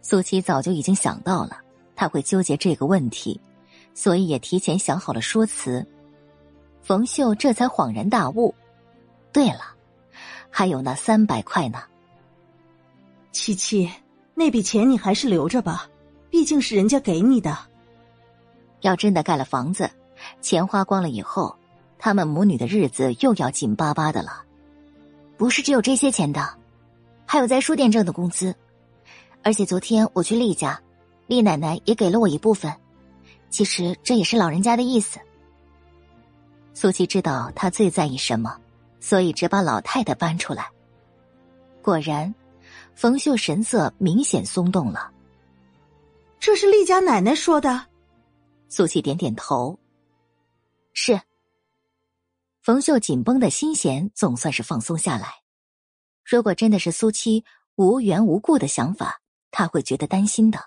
[0.03, 1.59] 苏七早就已经想到了
[1.97, 3.41] 他会纠结这个问题，
[3.95, 5.87] 所以也提前想好了说辞。
[6.83, 8.55] 冯秀这才恍然大悟：
[9.33, 9.75] 对了，
[10.49, 11.83] 还有那三百块呢。
[13.33, 13.91] 七七，
[14.35, 15.89] 那笔钱你还是留着吧，
[16.31, 17.57] 毕竟是人家给你的。
[18.81, 19.91] 要真的盖了房子，
[20.41, 21.55] 钱花光了以后，
[21.99, 24.45] 他们母女的日子又要紧巴巴的了。
[25.37, 26.58] 不是只有这些钱的，
[27.31, 28.57] 还有在书店挣的工资，
[29.43, 30.81] 而且昨天我去厉家，
[31.27, 32.75] 厉奶奶也给了我一部分。
[33.51, 35.21] 其实这也是老人家的意思。
[36.73, 38.59] 苏七知道他最在意什么，
[38.99, 40.71] 所以只把老太太搬出来。
[41.83, 42.35] 果然，
[42.95, 45.13] 冯秀神色明显松动了。
[46.41, 47.85] 这是厉家奶奶说的。
[48.71, 49.79] 苏七点点头。
[50.95, 51.21] 是。
[52.63, 55.35] 冯秀紧绷的心弦总算是放松下来。
[56.31, 60.67] 如果真的是苏七无缘无故的想法，他会觉得担心的。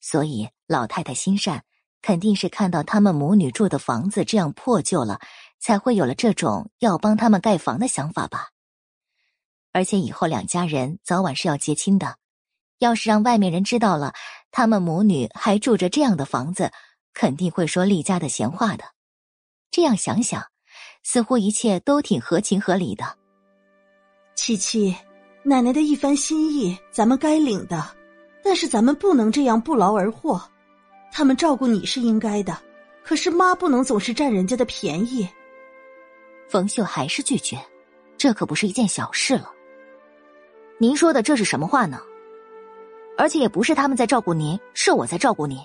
[0.00, 1.62] 所以老太太心善，
[2.02, 5.20] 肯定是看到他们母女住的房子这样破旧了，
[5.60, 8.48] 才会有了这种要帮他们盖房的想法吧。
[9.70, 12.16] 而且以后两家人早晚是要结亲的，
[12.78, 14.12] 要是让外面人知道了，
[14.50, 16.72] 他们母女还住着这样的房子。
[17.14, 18.84] 肯定会说厉家的闲话的，
[19.72, 20.46] 这样想想，
[21.02, 23.17] 似乎一切都挺合情合理的。
[24.40, 24.94] 七七，
[25.42, 27.84] 奶奶的一番心意，咱们该领的，
[28.40, 30.40] 但是咱们不能这样不劳而获。
[31.10, 32.56] 他们照顾你是应该的，
[33.02, 35.28] 可是妈不能总是占人家的便宜。
[36.48, 37.58] 冯秀还是拒绝，
[38.16, 39.50] 这可不是一件小事了。
[40.78, 42.00] 您说的这是什么话呢？
[43.18, 45.58] 而且也不是他们在照顾您，是我在照顾您。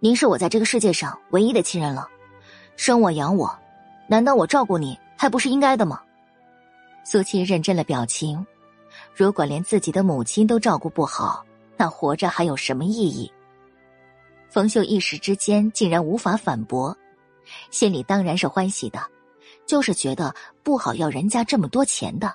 [0.00, 2.06] 您是我在这个世界上唯一的亲人了，
[2.76, 3.58] 生我养我，
[4.06, 5.98] 难道我照顾你还不是应该的吗？
[7.10, 8.46] 苏七认真了表情，
[9.12, 11.44] 如果连自己的母亲都照顾不好，
[11.76, 13.28] 那活着还有什么意义？
[14.48, 16.96] 冯秀一时之间竟然无法反驳，
[17.72, 19.04] 心里当然是欢喜的，
[19.66, 20.32] 就是觉得
[20.62, 22.32] 不好要人家这么多钱的，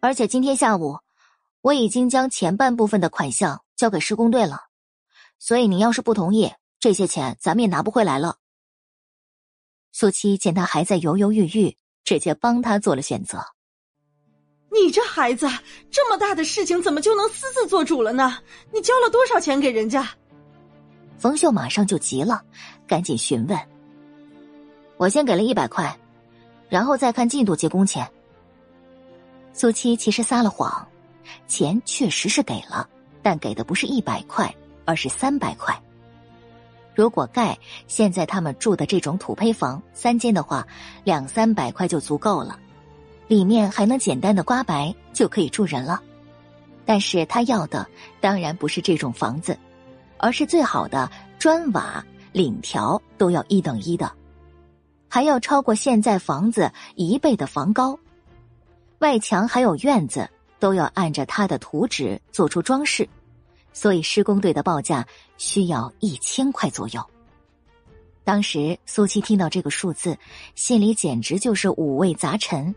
[0.00, 0.98] 而且今天下午
[1.60, 4.62] 我已经将前半部分的款项交给施工队了。
[5.38, 8.38] 所以，你要是不同意，这些钱咱们也拿不回来了。
[9.92, 13.38] 苏七见他还在犹犹豫豫，直接帮他做了选择。
[14.70, 15.46] 你这孩子，
[15.90, 18.38] 这么大的事情怎么就能私自做主了呢？
[18.72, 20.08] 你交了多少钱给人家？
[21.18, 22.42] 冯秀马上就急了，
[22.86, 23.58] 赶紧询问。
[24.96, 25.94] 我先给了一百块，
[26.68, 28.10] 然后再看进度结工钱。
[29.52, 30.88] 苏七其实撒了谎，
[31.46, 32.88] 钱确实是给了，
[33.22, 34.52] 但给的不是一百块。
[34.84, 35.80] 而是三百块。
[36.94, 40.66] 如果盖现在他们住的这种土坯房三间的话，
[41.04, 42.58] 两三百块就足够了，
[43.28, 46.02] 里面还能简单的刮白就可以住人了。
[46.84, 47.86] 但是他要的
[48.20, 49.56] 当然不是这种房子，
[50.18, 52.04] 而是最好的砖瓦
[52.34, 54.12] 檩条都要一等一的，
[55.08, 57.98] 还要超过现在房子一倍的房高，
[58.98, 63.08] 外墙还有院子都要按着他的图纸做出装饰。
[63.72, 65.06] 所以施工队的报价
[65.38, 67.04] 需要一千块左右。
[68.24, 70.16] 当时苏七听到这个数字，
[70.54, 72.74] 心里简直就是五味杂陈，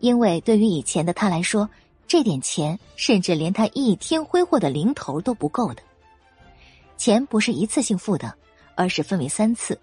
[0.00, 1.68] 因为对于以前的他来说，
[2.06, 5.82] 这点钱甚至连他一天挥霍的零头都不够的。
[6.98, 8.34] 钱不是一次性付的，
[8.74, 9.80] 而是分为三次，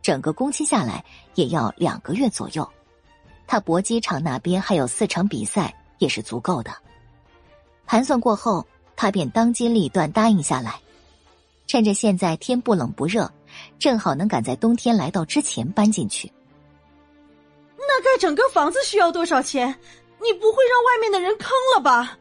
[0.00, 1.04] 整个工期下来
[1.34, 2.66] 也要两个月左右。
[3.46, 6.74] 他搏击场那边还有四场比赛，也是足够的。
[7.84, 8.66] 盘算过后。
[9.00, 10.78] 他便当机立断答应下来，
[11.66, 13.32] 趁着现在天不冷不热，
[13.78, 16.30] 正好能赶在冬天来到之前搬进去。
[17.78, 19.68] 那盖整个房子需要多少钱？
[20.20, 22.18] 你不会让外面的人坑了吧？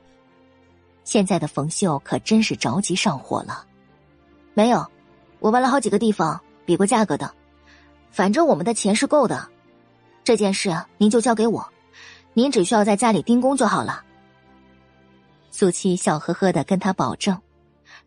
[1.03, 3.65] 现在的冯秀可真是着急上火了。
[4.53, 4.89] 没有，
[5.39, 7.29] 我问了好几个地方，比过价格的，
[8.09, 9.45] 反正我们的钱是够的。
[10.23, 11.67] 这件事您就交给我，
[12.33, 14.05] 您只需要在家里盯工就好了。
[15.59, 17.37] 苏七笑呵呵的跟他保证，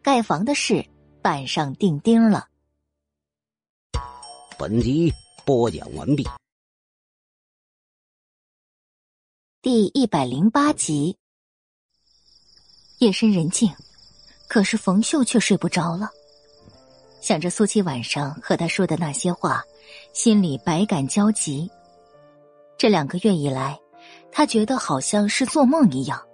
[0.01, 0.83] 盖房的事
[1.21, 2.49] 板上钉钉了。
[4.59, 5.13] 本集
[5.45, 6.27] 播讲完毕，
[9.61, 11.19] 第一百零八集。
[13.01, 13.71] 夜深人静，
[14.49, 16.09] 可是冯秀却睡不着了，
[17.21, 19.63] 想着苏七晚上和他说的那些话，
[20.15, 21.71] 心里百感交集。
[22.79, 23.79] 这两个月以来，
[24.33, 26.27] 他觉得好像是做梦一样。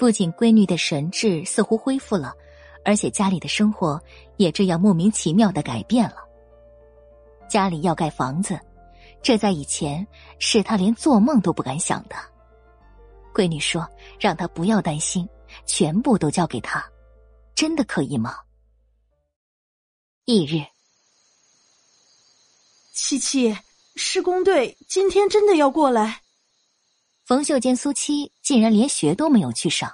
[0.00, 2.32] 不仅闺女的神智似乎恢复了，
[2.86, 4.02] 而且家里的生活
[4.38, 6.16] 也这样莫名其妙的改变了。
[7.50, 8.58] 家里要盖房子，
[9.22, 10.06] 这在以前
[10.38, 12.16] 是他连做梦都不敢想的。
[13.34, 13.86] 闺女说
[14.18, 15.28] ：“让他不要担心，
[15.66, 16.82] 全部都交给他，
[17.54, 18.38] 真的可以吗？”
[20.24, 20.64] 翌日，
[22.94, 23.54] 七七，
[23.96, 26.22] 施工队今天真的要过来。
[27.26, 29.92] 冯秀见苏七竟然连学都没有去上，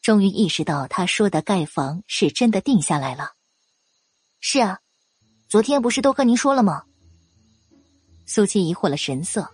[0.00, 3.32] 终于意识到他说的盖房是真的定下来了。
[4.38, 4.78] 是啊，
[5.48, 6.84] 昨天不是都和您说了吗？
[8.26, 9.50] 苏七疑惑了神色，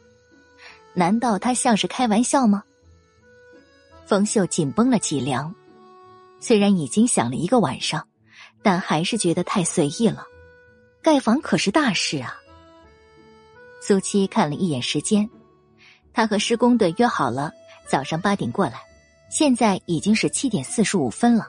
[0.92, 2.62] 难道他像是开玩笑吗？
[4.04, 5.54] 冯秀紧绷了脊梁，
[6.40, 8.06] 虽然已经想了一个晚上，
[8.62, 10.26] 但还是觉得太随意了。
[11.02, 12.36] 盖房可是大事啊！
[13.80, 15.26] 苏七看了一眼时间，
[16.12, 17.50] 他和施工队约好了
[17.90, 18.80] 早上八点过来，
[19.30, 21.48] 现在已经是七点四十五分了。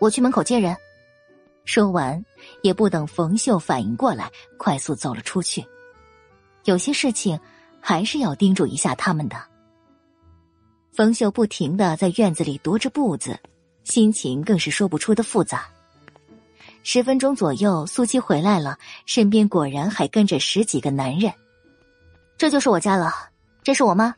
[0.00, 0.76] 我去门口接人。
[1.64, 2.24] 说完，
[2.62, 4.28] 也不等冯秀反应过来，
[4.58, 5.64] 快速走了出去。
[6.64, 7.38] 有些事情
[7.80, 9.36] 还是要叮嘱一下他们的。
[10.92, 13.38] 冯秀不停的在院子里踱着步子，
[13.84, 15.68] 心情更是说不出的复杂。
[16.82, 18.76] 十分钟左右，苏七回来了，
[19.06, 21.32] 身边果然还跟着十几个男人。
[22.36, 23.12] 这就是我家了，
[23.62, 24.12] 这是我妈。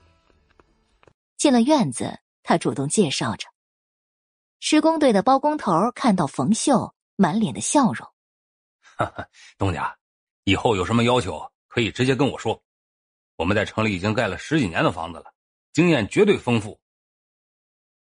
[1.43, 3.49] 进了院子，他主动介绍着。
[4.61, 8.09] 施工队的包工头看到冯秀，满脸的笑容。
[8.81, 9.99] 哈哈，东家，
[10.45, 12.63] 以后有什么要求可以直接跟我说。
[13.35, 15.35] 我们在城里已经盖了十几年的房子了，
[15.73, 16.81] 经验绝对丰富。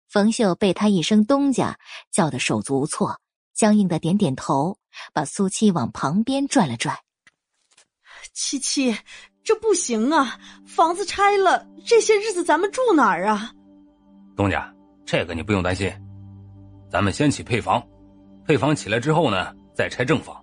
[0.09, 1.79] 冯秀被他一声“东家”
[2.11, 3.21] 叫得手足无措。
[3.53, 4.77] 僵硬的点点头，
[5.13, 7.01] 把苏七往旁边拽了拽。
[8.33, 8.93] 七七，
[9.43, 10.37] 这不行啊！
[10.65, 13.51] 房子拆了，这些日子咱们住哪儿啊？
[14.35, 14.73] 东家，
[15.05, 15.91] 这个你不用担心，
[16.89, 17.83] 咱们先起配房，
[18.47, 20.35] 配房起来之后呢，再拆正房。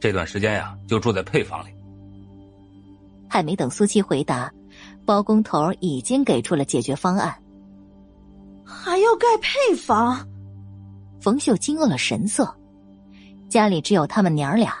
[0.00, 1.70] 这段时间呀，就住在配房里。
[3.28, 4.52] 还没等苏七回答，
[5.04, 7.36] 包工头已经给出了解决方案。
[8.64, 10.24] 还要盖配房？
[11.20, 12.56] 冯秀惊愕了神色，
[13.48, 14.74] 家里只有他们娘俩，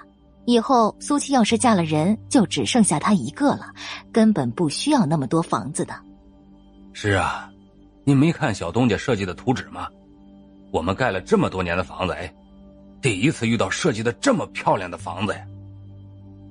[0.50, 3.66] 以后苏七要是嫁了人，就只剩下他一个了，
[4.12, 5.94] 根本不需要那么多房子的。
[6.92, 7.50] 是啊，
[8.04, 9.88] 你没看小东家设计的图纸吗？
[10.72, 12.32] 我们盖了这么多年的房子，哎，
[13.00, 15.40] 第一次遇到设计的这么漂亮的房子呀！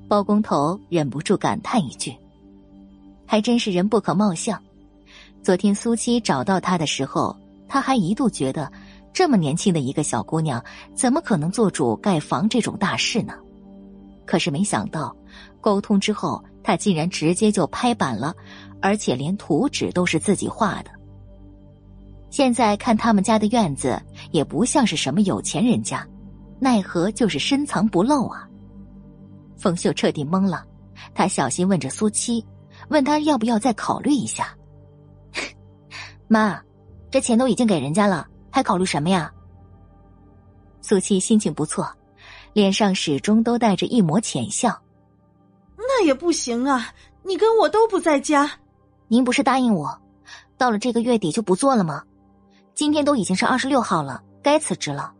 [0.07, 2.15] 包工头忍不住感叹一句
[3.27, 4.61] ：“还真是人不可貌相。”
[5.43, 7.35] 昨天苏七找到他的时候，
[7.67, 8.71] 他还一度觉得。
[9.11, 10.63] 这么年轻的一个小姑娘，
[10.93, 13.33] 怎么可能做主盖房这种大事呢？
[14.29, 15.15] 可是没想到，
[15.59, 18.31] 沟通之后，她竟然直接就拍板了，
[18.79, 20.91] 而且连图纸都是自己画的。
[22.29, 23.99] 现在看他们家的院子，
[24.29, 26.07] 也不像是什么有钱人家，
[26.59, 28.47] 奈何就是深藏不露啊！
[29.57, 30.63] 冯秀彻底懵了，
[31.15, 32.45] 他小心问着苏七，
[32.89, 34.55] 问他要不要再考虑一下。
[36.29, 36.61] 妈，
[37.09, 38.27] 这钱都已经给人家了。
[38.51, 39.33] 还考虑什么呀？
[40.81, 41.91] 苏七心情不错，
[42.53, 44.81] 脸上始终都带着一抹浅笑。
[45.77, 46.93] 那也不行啊！
[47.23, 48.49] 你跟我都不在家，
[49.07, 50.01] 您不是答应我，
[50.57, 52.03] 到了这个月底就不做了吗？
[52.73, 55.13] 今天都已经是二十六号了，该辞职了，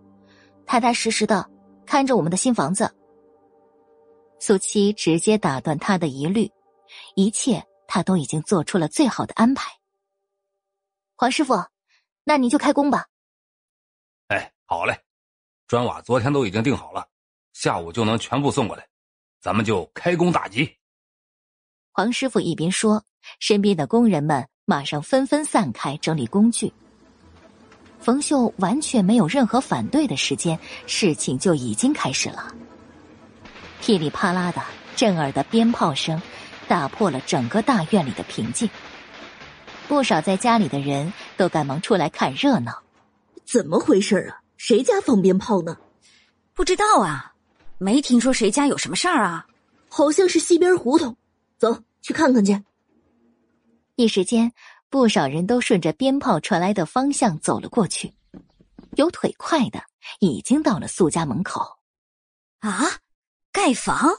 [0.65, 1.49] 踏踏实实的
[1.85, 2.89] 看着我们的新房子。
[4.39, 6.49] 苏七直接打断他的疑虑，
[7.15, 9.69] 一切他都已经做出了最好的安排。
[11.15, 11.53] 黄师傅，
[12.23, 13.07] 那您就开工吧。
[14.27, 14.97] 哎，好嘞，
[15.67, 17.05] 砖瓦昨天都已经定好了，
[17.59, 18.87] 下午就能全部送过来，
[19.41, 20.77] 咱们就开工大吉。
[21.91, 23.03] 黄师傅一边说，
[23.41, 26.71] 身边的工人们马上纷纷散开整理工具。
[27.99, 30.57] 冯秀完全没有任何反对的时间，
[30.87, 32.55] 事情就已经开始了。
[33.81, 34.63] 噼里啪啦的
[34.95, 36.21] 震耳的鞭炮声，
[36.69, 38.69] 打破了整个大院里的平静。
[39.89, 42.81] 不少在家里的人都赶忙出来看热闹。
[43.43, 44.39] 怎么回事啊？
[44.55, 45.77] 谁家放鞭炮呢？
[46.53, 47.28] 不知道啊，
[47.79, 49.47] 没听说谁家有什么事儿啊。
[49.87, 51.15] 好像是西边胡同，
[51.57, 52.63] 走去看看去。
[53.95, 54.53] 一时间，
[54.89, 58.13] 不少人都顺着鞭炮传来的方向走了过去。
[58.95, 59.81] 有腿快的，
[60.19, 61.79] 已经到了苏家门口。
[62.59, 62.83] 啊，
[63.51, 64.09] 盖房！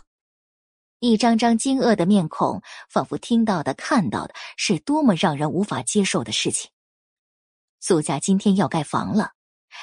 [0.98, 6.70] 一张张惊愕的面孔，仿佛听到的、看到的是多么让人无法接受的事情。
[7.78, 9.32] 苏家今天要盖房了，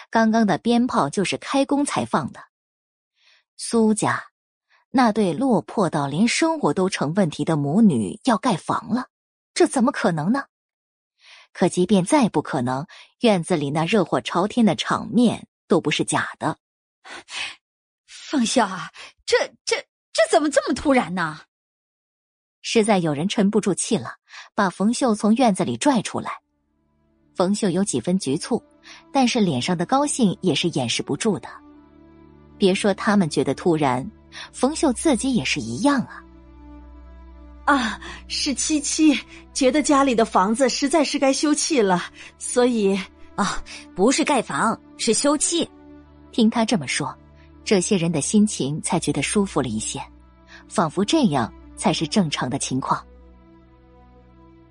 [0.09, 2.39] 刚刚的鞭炮就是开工才放的。
[3.57, 4.23] 苏家
[4.91, 9.07] 那对落魄到连生活都成问题的母女要盖房了，
[9.53, 10.45] 这怎么可能呢？
[11.51, 12.85] 可即便再不可能，
[13.21, 16.57] 院子里那热火朝天的场面都不是假的。
[18.05, 18.91] 凤秀啊，
[19.25, 19.75] 这这
[20.13, 21.41] 这怎么这么突然呢？
[22.61, 24.17] 实在有人沉不住气了，
[24.53, 26.31] 把冯秀从院子里拽出来。
[27.35, 28.63] 冯秀有几分局促，
[29.11, 31.49] 但是脸上的高兴也是掩饰不住的。
[32.57, 34.09] 别说他们觉得突然，
[34.51, 36.23] 冯秀自己也是一样啊。
[37.65, 39.17] 啊，是七七
[39.53, 42.01] 觉得家里的房子实在是该修葺了，
[42.37, 42.97] 所以
[43.35, 43.61] 啊，
[43.93, 45.67] 不是盖房，是修葺。
[46.31, 47.13] 听他这么说，
[47.65, 50.01] 这些人的心情才觉得舒服了一些，
[50.69, 53.05] 仿佛这样才是正常的情况。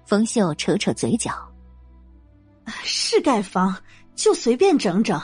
[0.06, 1.32] 冯秀扯扯嘴角，
[2.82, 3.76] 是盖房，
[4.14, 5.20] 就随便整整。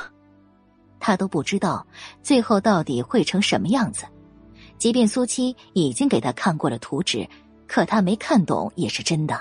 [1.05, 1.85] 他都不知道
[2.23, 4.05] 最后到底会成什么样子，
[4.79, 7.29] 即便苏七已经给他看过了图纸，
[7.67, 9.35] 可他没看懂也是真的。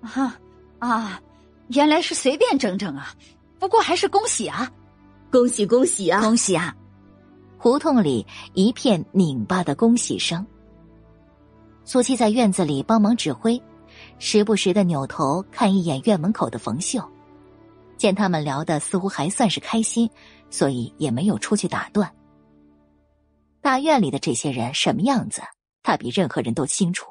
[0.00, 0.40] 啊
[0.78, 1.20] 啊，
[1.68, 3.14] 原来是随便整整啊！
[3.58, 4.72] 不过还是恭喜啊，
[5.30, 6.74] 恭喜恭喜啊，恭喜啊！
[7.58, 10.44] 胡同里一片拧巴的恭喜声。
[11.84, 13.60] 苏七在院子里帮忙指挥，
[14.18, 17.06] 时不时的扭头看一眼院门口的冯秀，
[17.98, 20.08] 见他们聊的似乎还算是开心。
[20.52, 22.14] 所以也没有出去打断。
[23.60, 25.42] 大院里的这些人什么样子，
[25.82, 27.10] 他比任何人都清楚。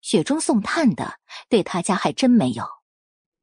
[0.00, 1.18] 雪中送炭的，
[1.48, 2.64] 对他家还真没有。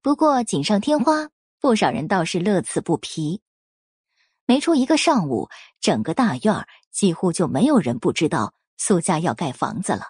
[0.02, 3.42] 不过锦上添花，不少人倒是乐此不疲。
[4.46, 10.08] 没出一个上午，整个大院几乎就没有人不知道苏家要盖房子了。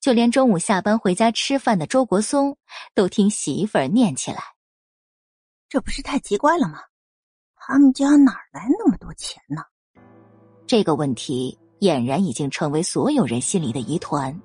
[0.00, 2.58] 就连中午下班回家吃饭的周国松，
[2.94, 4.42] 都听媳妇儿念起来
[5.68, 6.80] ：“这不是太奇怪了吗？”
[7.64, 9.62] 他们家哪来那么多钱呢？
[10.66, 14.36] 这个问题俨然已经成为所有人心里的疑团。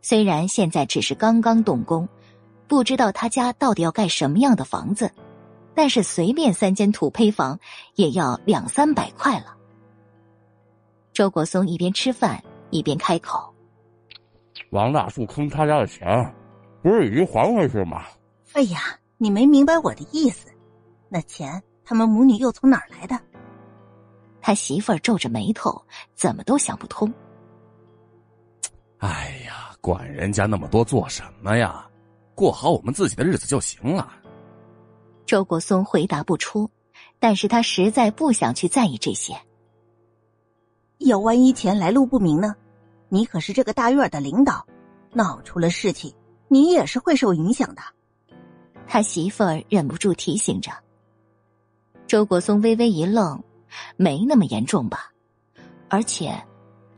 [0.00, 2.08] 虽然现在只是刚刚动工，
[2.66, 5.12] 不知道他家到底要盖什么样的房子，
[5.74, 7.60] 但是随便三间土坯房
[7.94, 9.54] 也要两三百块了。
[11.12, 13.54] 周国松一边吃饭一边开口
[14.72, 16.34] ：“王大树坑他家的钱，
[16.82, 18.02] 不是已经还回去吗
[18.54, 18.80] ？”“哎呀，
[19.18, 20.48] 你没明白我的意思，
[21.10, 23.18] 那钱。”他们母女又从哪儿来的？
[24.40, 25.80] 他媳妇儿皱着眉头，
[26.14, 27.12] 怎么都想不通。
[28.98, 31.86] 哎呀，管人家那么多做什么呀？
[32.34, 34.10] 过好我们自己的日子就行了。
[35.26, 36.68] 周国松回答不出，
[37.18, 39.36] 但是他实在不想去在意这些。
[40.98, 42.54] 要万一钱来路不明呢？
[43.08, 44.66] 你可是这个大院的领导，
[45.12, 46.12] 闹出了事情，
[46.48, 47.82] 你也是会受影响的。
[48.86, 50.72] 他媳妇儿忍不住提醒着。
[52.06, 53.42] 周国松微微一愣，
[53.96, 55.12] 没那么严重吧？
[55.88, 56.42] 而且，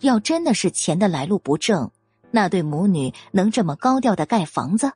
[0.01, 1.91] 要真的是钱的来路不正，
[2.31, 4.93] 那对母女能这么高调的盖房子？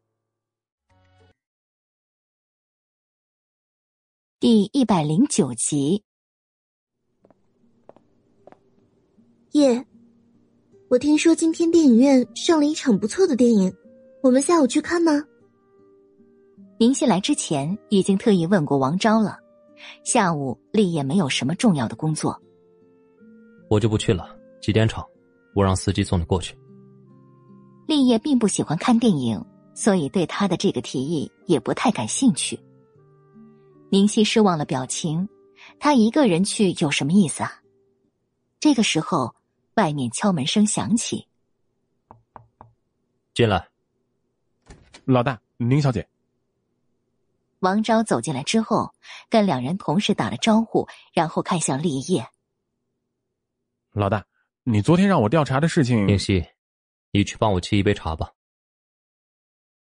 [4.41, 6.05] 第一百零九集，
[9.51, 9.85] 夜，
[10.89, 13.73] 我听说今天电影院上了一场不错的电影，
[14.23, 15.13] 我们下午去看吗？
[16.79, 19.39] 宁熙来之前已经特意问过王昭了。
[20.05, 22.41] 下午，立业没有什么重要的工作，
[23.69, 24.37] 我就不去了。
[24.61, 25.05] 几点场？
[25.55, 26.57] 我让司机送你过去。
[27.87, 29.43] 立业并不喜欢看电影，
[29.75, 32.59] 所以对他的这个提议也不太感兴趣。
[33.91, 35.29] 宁熙失望了表情，
[35.79, 37.63] 他一个人去有什么意思啊？
[38.61, 39.35] 这个时候，
[39.77, 41.27] 外面敲门声响起，
[43.33, 43.67] 进来。
[45.05, 46.07] 老大，宁小姐。
[47.61, 48.95] 王昭走进来之后，
[49.29, 52.29] 跟两人同时打了招呼，然后看向立业。
[53.91, 54.25] 老大，
[54.63, 56.47] 你昨天让我调查的事情，宁熙，
[57.11, 58.33] 你去帮我沏一杯茶吧。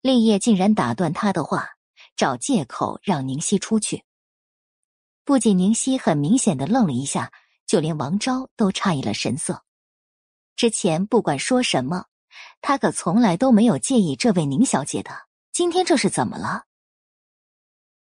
[0.02, 1.72] 立业竟然打断他的话，
[2.16, 4.06] 找借口让宁熙出去。
[5.26, 7.34] 不仅宁熙很明显的愣了一下，
[7.66, 9.64] 就连王昭都诧异了神色。
[10.56, 12.06] 之前不管说什么，
[12.62, 15.12] 他可从来都没有介意这位宁小姐的，
[15.52, 16.67] 今天这是怎么了？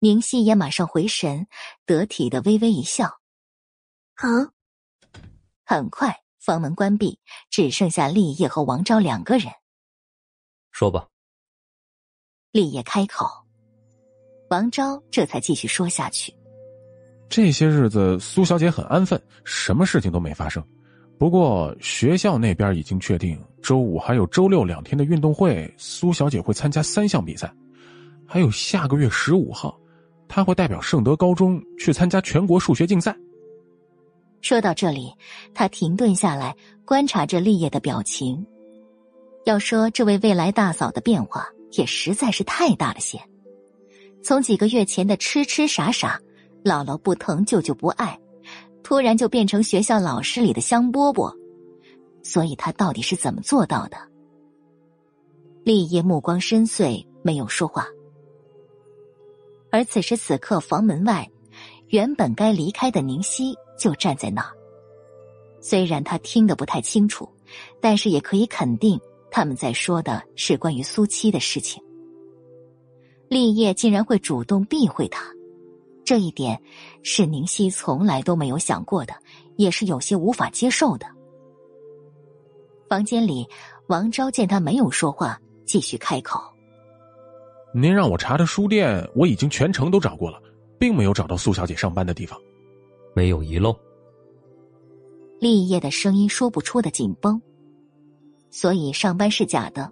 [0.04, 1.46] 宁熙也马上回神，
[1.86, 3.20] 得体的微微一笑。
[4.16, 4.28] 好。
[5.64, 7.20] 很快，房门关闭，
[7.52, 9.54] 只剩下立业和王昭两个人。
[10.72, 11.08] 说吧。
[12.52, 13.28] 立业开口，
[14.50, 16.34] 王昭这才继续说下去。
[17.30, 20.68] 这些日子，苏小姐很安分，什么事情都没发生。
[21.20, 27.54] 不过，学校那边已经确定，周五还有周六两天的运动会，苏小姐会参加三项比赛，
[28.26, 29.80] 还有下个月十五号。
[30.34, 33.14] 他会代表圣德高中去参加全国数学竞赛。
[34.40, 35.14] 说到这里，
[35.54, 38.48] 他停顿下来，观察着立业的表情。
[39.44, 43.20] 要说这位未来大嫂的变化，也实在是太大了些。
[44.24, 46.18] 从几个月前的痴痴傻傻、
[46.64, 48.18] 姥姥不疼舅舅不爱，
[48.84, 51.36] 突然就变成学校老师里的香饽饽。
[52.24, 53.98] 所以他到底是怎么做到的？
[55.66, 57.86] 立业目光深邃，没有说话。
[59.72, 61.28] 而此时此刻，房门外，
[61.88, 64.52] 原本该离开的宁熙就站在那儿。
[65.62, 67.30] 虽然他听得不太清楚，
[67.80, 71.82] 但是也可以肯定，他们在说的是关于苏七的事情。
[73.30, 75.24] 立业竟然会主动避讳他，
[76.04, 76.62] 这一点
[77.02, 79.14] 是宁熙从来都没有想过的，
[79.56, 81.06] 也是有些无法接受的。
[82.90, 83.48] 房间里，
[83.88, 86.42] 王昭见他没有说话，继续开口
[87.74, 90.42] ：“您让我查的书店，我已经全程都找过了，
[90.78, 92.40] 并没有找到苏小姐上班的地方，
[93.16, 93.76] 没有遗漏。”
[95.40, 97.42] 立业的声音说不出的紧绷，
[98.50, 99.92] 所以上班是假的，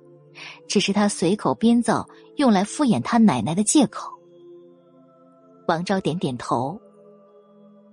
[0.68, 4.12] 只是他随口编造用来敷衍他奶奶的借口。
[5.68, 6.80] 王昭点点头：“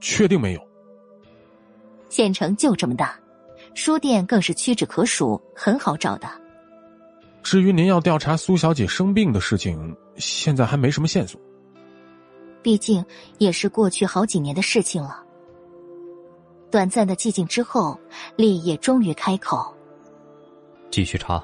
[0.01, 0.61] 确定没有？
[2.09, 3.19] 县城就这么大。”
[3.75, 6.29] 书店更是屈指可数，很好找的。
[7.47, 11.41] 至于您要调查苏小姐生病的事情，现在还没什么线索。
[12.61, 13.05] 毕竟
[13.39, 15.23] 也是过去好几年的事情了。
[16.73, 17.97] 短暂的寂静之后，
[18.35, 19.73] 立业终于开口
[20.91, 21.41] ：“继续查。”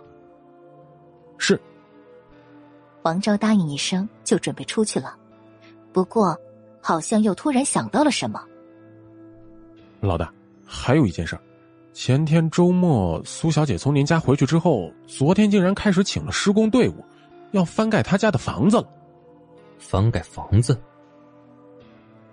[1.38, 1.60] 是。
[3.02, 5.16] 王昭答应一声，就准备出去了。
[5.92, 6.36] 不过，
[6.80, 8.44] 好像又突然想到了什么。
[10.00, 10.34] 老大，
[10.66, 11.38] 还有一件事。
[11.92, 17.04] 前天周末，苏小姐从您家回去之后，昨天竟然开始请了施工队伍，
[17.50, 18.88] 要翻盖她家的房子了。
[19.78, 20.80] 翻盖房子？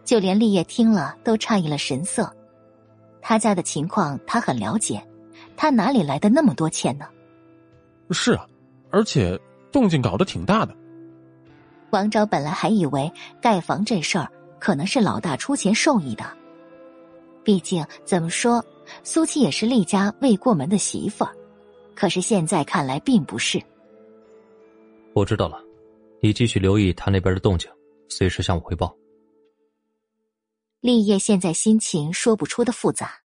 [0.06, 2.34] 就连立业听了都诧异了神色。
[3.22, 5.06] 他家的情况他很了解，
[5.58, 7.06] 他哪里来的那么多钱呢？
[8.12, 8.48] 是啊，
[8.92, 9.38] 而且
[9.74, 10.74] 动静搞得挺大的。
[11.92, 16.24] 王昭本来还以为盖房这事儿可能是老大出钱授意的，
[17.44, 18.64] 毕竟怎么说。
[19.04, 21.36] 苏七也是厉家未过门的媳妇儿，
[21.96, 23.62] 可是现在看来并不是。
[25.14, 25.62] 我知道了，
[26.22, 27.70] 你继续留意他那边的动静，
[28.10, 28.96] 随时向我汇报。
[30.80, 33.22] 立业现在心情说不出的复杂，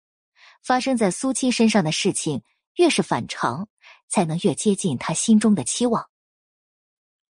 [0.61, 2.43] 发生在苏七身上的事情
[2.75, 3.67] 越是反常，
[4.07, 6.09] 才能越接近他心中的期望。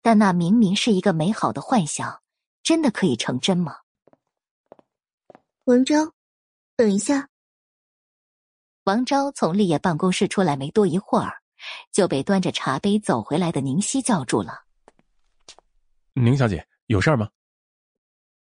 [0.01, 2.21] 但那明明是一个美好的幻想，
[2.63, 3.77] 真的可以成真吗？
[5.65, 6.13] 文章，
[6.77, 7.27] 等一下。
[8.85, 11.33] 王昭从立业办公室出来没多一会儿，
[11.91, 14.61] 就被端着茶杯走回来的宁熙叫住了。
[16.13, 17.29] 宁小姐，有事吗？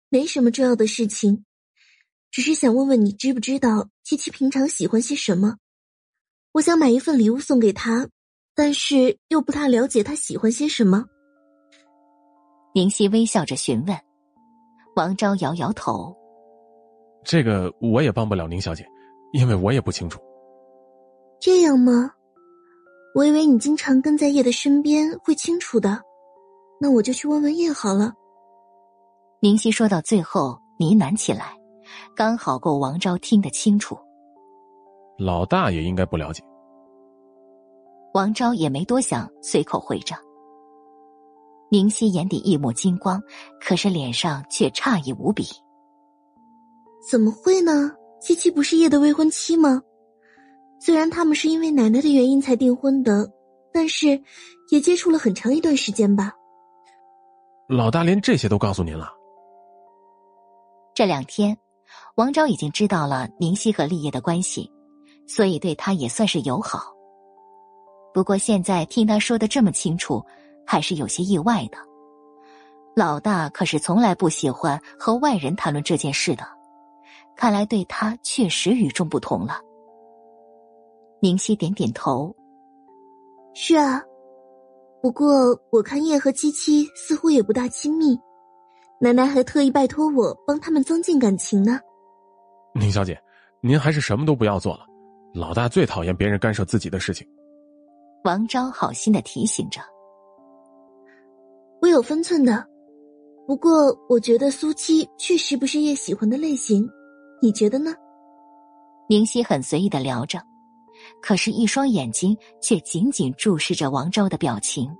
[0.09, 1.45] 没什么重要的事情，
[2.31, 5.57] 只是想问问你，知不知道七七平常喜欢些什么？
[6.53, 8.09] 我想买一份礼物送给她，
[8.55, 11.05] 但是又不太了解她喜欢些什么。
[12.77, 14.01] 宁熙微笑着询问，
[14.95, 16.17] 王昭摇摇头
[17.27, 18.87] ：“这个我也帮不了宁小姐，
[19.33, 20.21] 因为我也不清楚。”
[21.41, 22.13] 这样吗？
[23.15, 26.01] 我以为你经常跟在叶的身边，会清楚的。
[26.81, 28.13] 那我就去问问叶好了。
[29.41, 31.57] 宁熙说到最后呢喃起来，
[32.15, 33.97] 刚好够王昭听得清楚。
[35.19, 36.43] 老大也应该不了解。
[38.15, 40.15] 王昭也没多想，随口回着。
[41.71, 43.21] 宁熙眼底一抹金光，
[43.61, 45.45] 可是脸上却诧异无比。
[47.11, 47.93] 怎么会呢？
[48.21, 49.83] 七七不是叶的未婚妻吗？
[50.81, 53.31] 虽然他们是因为奶奶的原因才订婚的，
[53.73, 54.23] 但是
[54.71, 56.33] 也接触了很长一段时间吧。
[57.69, 59.13] 老大连这些都告诉您了。
[60.95, 61.57] 这两天，
[62.17, 64.71] 王昭已经知道了宁熙和立业的关系，
[65.27, 66.93] 所以对他也算是友好。
[68.15, 70.25] 不过现在听他说的这么清楚，
[70.67, 71.79] 还是有些意外的。
[72.97, 76.45] 老大可是从来不喜欢和外人谈论这件事的，
[77.37, 79.61] 看来对他确实与众不同了。
[81.21, 82.35] 宁熙点点头。
[83.55, 84.03] 是啊，
[85.03, 88.19] 不过我看叶和七七似乎也不大亲密，
[89.01, 91.81] 奶奶还特意拜托我帮他们增进感情呢。
[92.75, 93.21] 宁小姐，
[93.61, 94.87] 您还是什么都不要做了。
[95.35, 97.27] 老大最讨厌别人干涉自己的事情。
[98.25, 99.81] 王昭好心的提醒着。
[101.81, 102.67] 我有分寸的，
[103.47, 106.89] 不过我觉得苏七确实不是叶喜欢的类型，
[107.41, 107.93] 你觉得呢？
[109.09, 110.39] 宁熙很随意的聊着。
[111.23, 114.91] 可是，一双眼睛却紧紧注视着王昭的表情。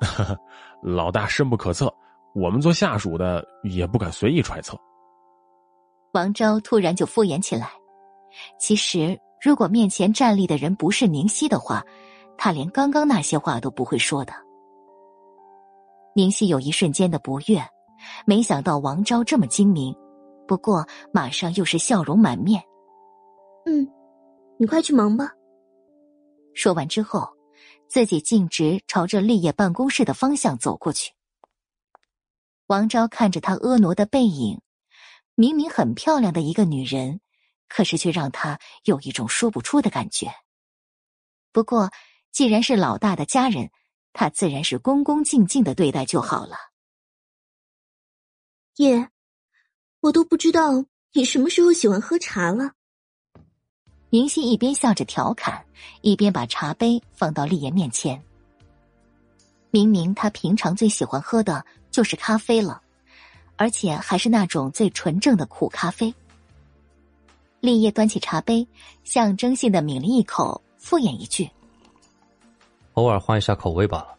[0.82, 1.92] 老大深不可测，
[2.34, 4.78] 我们做下属的也不敢随意揣测。
[6.12, 7.70] 王昭突然就敷衍起来。
[8.60, 11.82] 其实，如果面前站立的人不是宁熙的话，
[12.36, 14.32] 他连刚刚那些话都不会说的。
[16.14, 17.60] 宁熙有一瞬间的不悦，
[18.24, 19.94] 没想到王昭这么精明，
[20.46, 22.62] 不过马上又是笑容满面。
[23.66, 23.86] 嗯。
[24.58, 25.32] 你快去忙吧。
[26.52, 27.28] 说完之后，
[27.88, 31.12] 自己径直朝着立业办公室的方向走过去。
[32.66, 34.60] 王昭看着他婀娜的背影，
[35.36, 37.20] 明明很漂亮的一个女人，
[37.68, 40.32] 可是却让他有一种说不出的感觉。
[41.52, 41.90] 不过，
[42.32, 43.70] 既然是老大的家人，
[44.12, 46.56] 他自然是恭恭敬敬的对待就好了。
[48.76, 49.08] 爷，
[50.00, 52.72] 我都不知道你什么时候喜欢喝茶了。
[54.10, 55.62] 明熙一边笑着调侃，
[56.00, 58.22] 一边把茶杯放到丽言面前。
[59.70, 62.80] 明明他平常最喜欢喝的就是咖啡了，
[63.56, 66.14] 而且还是那种最纯正的苦咖啡。
[67.60, 68.66] 立业端起茶杯，
[69.04, 71.50] 象征性的抿了一口，敷衍一句
[72.94, 74.16] ：“偶尔换一下口味罢了。”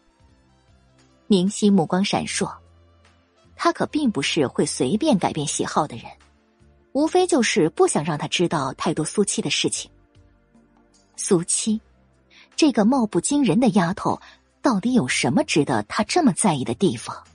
[1.26, 2.52] 明熙目光闪烁，
[3.56, 6.06] 他可并不是会随便改变喜好的人，
[7.00, 9.90] 无非就是不想让他知道太多苏七的事情。
[11.16, 11.80] 苏七，
[12.58, 14.20] 这个貌不惊人的丫头。
[14.62, 17.26] 到底有什么值得他这么在意的地方？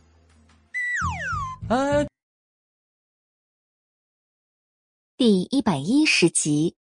[1.71, 2.07] 哎，
[5.17, 6.77] 第一百一十集，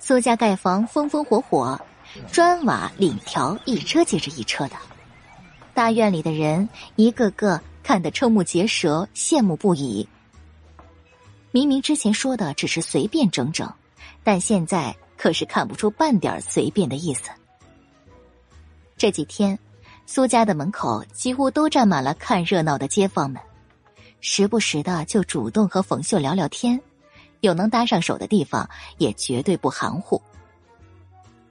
[0.00, 1.80] 苏家盖房风风火火，
[2.32, 4.76] 砖瓦檩条一车接着一车的，
[5.72, 10.08] 大院里的人一个个看得瞠目结舌，羡慕不已。
[11.52, 13.72] 明明之前说的只是随便整整，
[14.24, 14.96] 但现在。
[15.16, 17.30] 可是看不出半点随便的意思。
[18.98, 19.58] 这几天，
[20.06, 23.40] 苏家的门口几乎都站满了看热闹的街坊们，
[24.20, 26.78] 时不时的就主动和冯秀聊聊天，
[27.40, 30.20] 有能搭上手的地方也绝对不含糊。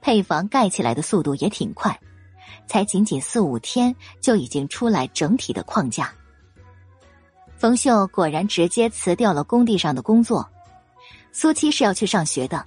[0.00, 1.98] 配房盖起来的速度也挺快，
[2.68, 6.12] 才仅仅四五天就已经出来整体的框架。
[7.64, 10.46] 冯秀果然直接辞掉了工地上的工作，
[11.32, 12.62] 苏七是要去上学的。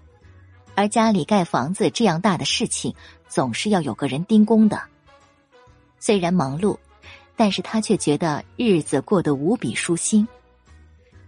[0.74, 2.95] 而家里盖房子这样大的事情，
[3.30, 4.82] 总是要有个人盯工的。
[6.00, 6.76] 虽然忙碌，
[7.35, 10.27] 但是他却觉得日子过得无比舒心。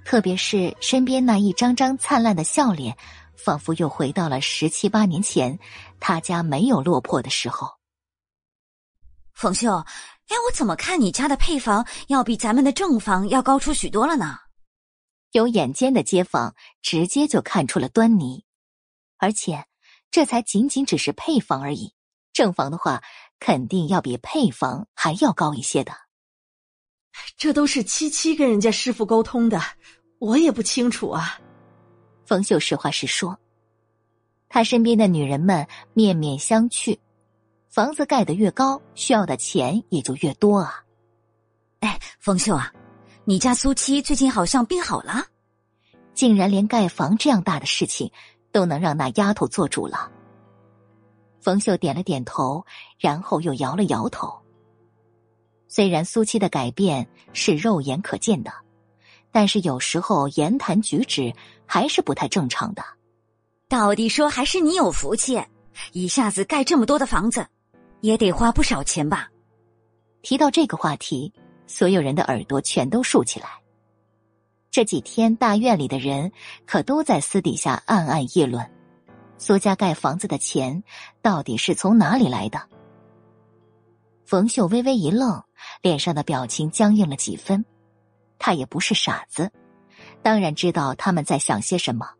[0.03, 2.98] 特别是身边那一张张灿烂的笑脸，
[3.35, 5.59] 仿佛又回到了十七八年前
[5.99, 7.69] 他家没有落魄的时候。
[9.35, 9.85] 冯秀，
[10.30, 14.38] 哎，我怎么看你家的配房要比咱们的正房要高出许多了呢？
[15.32, 18.45] 有眼尖的街坊直接就看出了端倪。
[19.17, 19.66] 而且，
[20.11, 21.93] 这才仅仅只是配房而已，
[22.32, 23.03] 正房的话
[23.40, 25.91] 肯定要比配房还要高一些的。
[27.35, 29.59] 这都是七七跟人家师傅沟通的，
[30.19, 31.40] 我也不清楚啊。
[32.25, 33.38] 冯秀实话实说，
[34.48, 36.98] 他身边的女人们面面相觑，
[37.69, 40.83] 房子盖得越高，需要的钱也就越多啊。
[41.80, 42.73] 哎，冯秀啊，
[43.25, 45.25] 你家苏七最近好像病好了，
[46.14, 48.11] 竟然连盖房这样大的事情。
[48.51, 50.11] 都能让那丫头做主了。
[51.39, 52.65] 冯秀点了点头，
[52.98, 54.39] 然后又摇了摇头。
[55.67, 58.51] 虽然苏七的改变是肉眼可见的，
[59.31, 61.31] 但是有时候言谈举止
[61.67, 62.83] 还是不太正常的。
[63.67, 65.39] 到底说还是你有福气，
[65.91, 67.45] 一下子盖这么多的房子，
[68.01, 69.29] 也得花不少钱吧？
[70.21, 71.33] 提到这个话题，
[71.67, 73.47] 所有人的耳朵全都竖起来。
[74.71, 76.31] 这几天，大院里的人
[76.65, 78.69] 可都在私底下暗暗议论：
[79.37, 80.83] 苏家盖房子的钱
[81.21, 82.61] 到底是从哪里来的？
[84.25, 85.43] 冯秀微微一愣，
[85.81, 87.65] 脸上的表情僵硬了几分。
[88.37, 89.51] 他也不是傻子，
[90.21, 92.11] 当然知道他们在想些什么。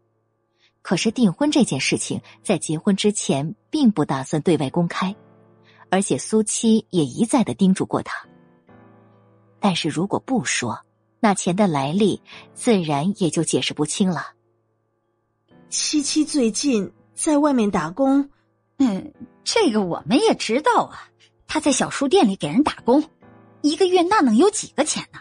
[0.82, 5.16] 可是订婚这件事情，在结婚之前并不打算对外公开，
[5.90, 8.28] 而且苏七也一再的叮嘱过他。
[9.60, 10.80] 但是如果不说，
[11.20, 12.22] 那钱的来历，
[12.54, 14.28] 自然也就解释不清了。
[15.70, 18.30] 七七最近在外面打工，
[18.78, 21.10] 嗯，这个我们也知道啊。
[21.46, 23.04] 他在小书店里给人打工，
[23.62, 25.20] 一个月那能有几个钱呢？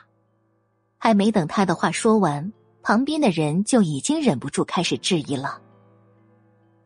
[0.99, 5.61] 还没等他的话说完，旁边的人就已经忍不住开始质疑了。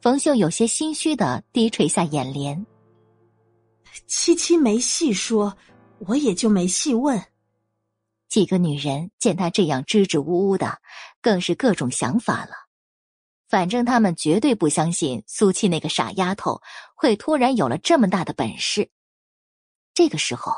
[0.01, 2.65] 冯秀有些心虚的低垂下眼帘。
[4.07, 5.57] 七七没细说，
[5.99, 7.23] 我也就没细问。
[8.29, 10.81] 几个女人见他这样支支吾吾的，
[11.21, 12.53] 更是各种想法了。
[13.49, 16.63] 反正他们绝对不相信苏七那个傻丫头
[16.95, 18.91] 会突然有了这么大的本事。
[19.93, 20.55] 这个时候，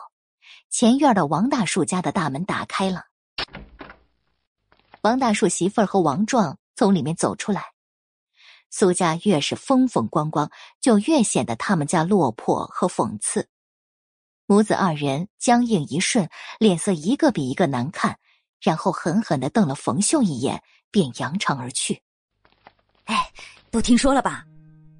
[0.70, 3.06] 前院的王大树家的大门打开了，
[5.02, 7.73] 王大树媳妇儿和王壮从里面走出来。
[8.76, 13.48] 苏家越是风风光光，就越显得他们家落魄和讽刺。
[14.46, 16.28] 母子二人僵硬一瞬，
[16.58, 18.18] 脸色一个比一个难看，
[18.60, 22.02] 然后狠狠的瞪了冯秀一眼，便扬长而去。
[23.04, 23.30] 哎，
[23.70, 24.44] 都听说了吧？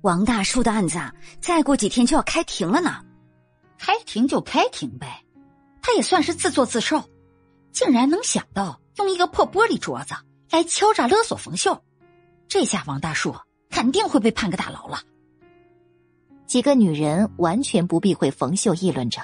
[0.03, 3.03] 王大叔的案子啊，再过几天就要开庭了呢。
[3.77, 5.25] 开庭就开庭呗，
[5.83, 7.03] 他也算是自作自受，
[7.73, 10.15] 竟然能想到用一个破玻璃镯子
[10.51, 11.85] 来敲诈勒索冯秀，
[12.47, 13.35] 这下王大叔
[13.75, 15.03] 肯定会被判个大牢了。
[16.47, 19.21] 几个女人完全不避讳冯秀议论着，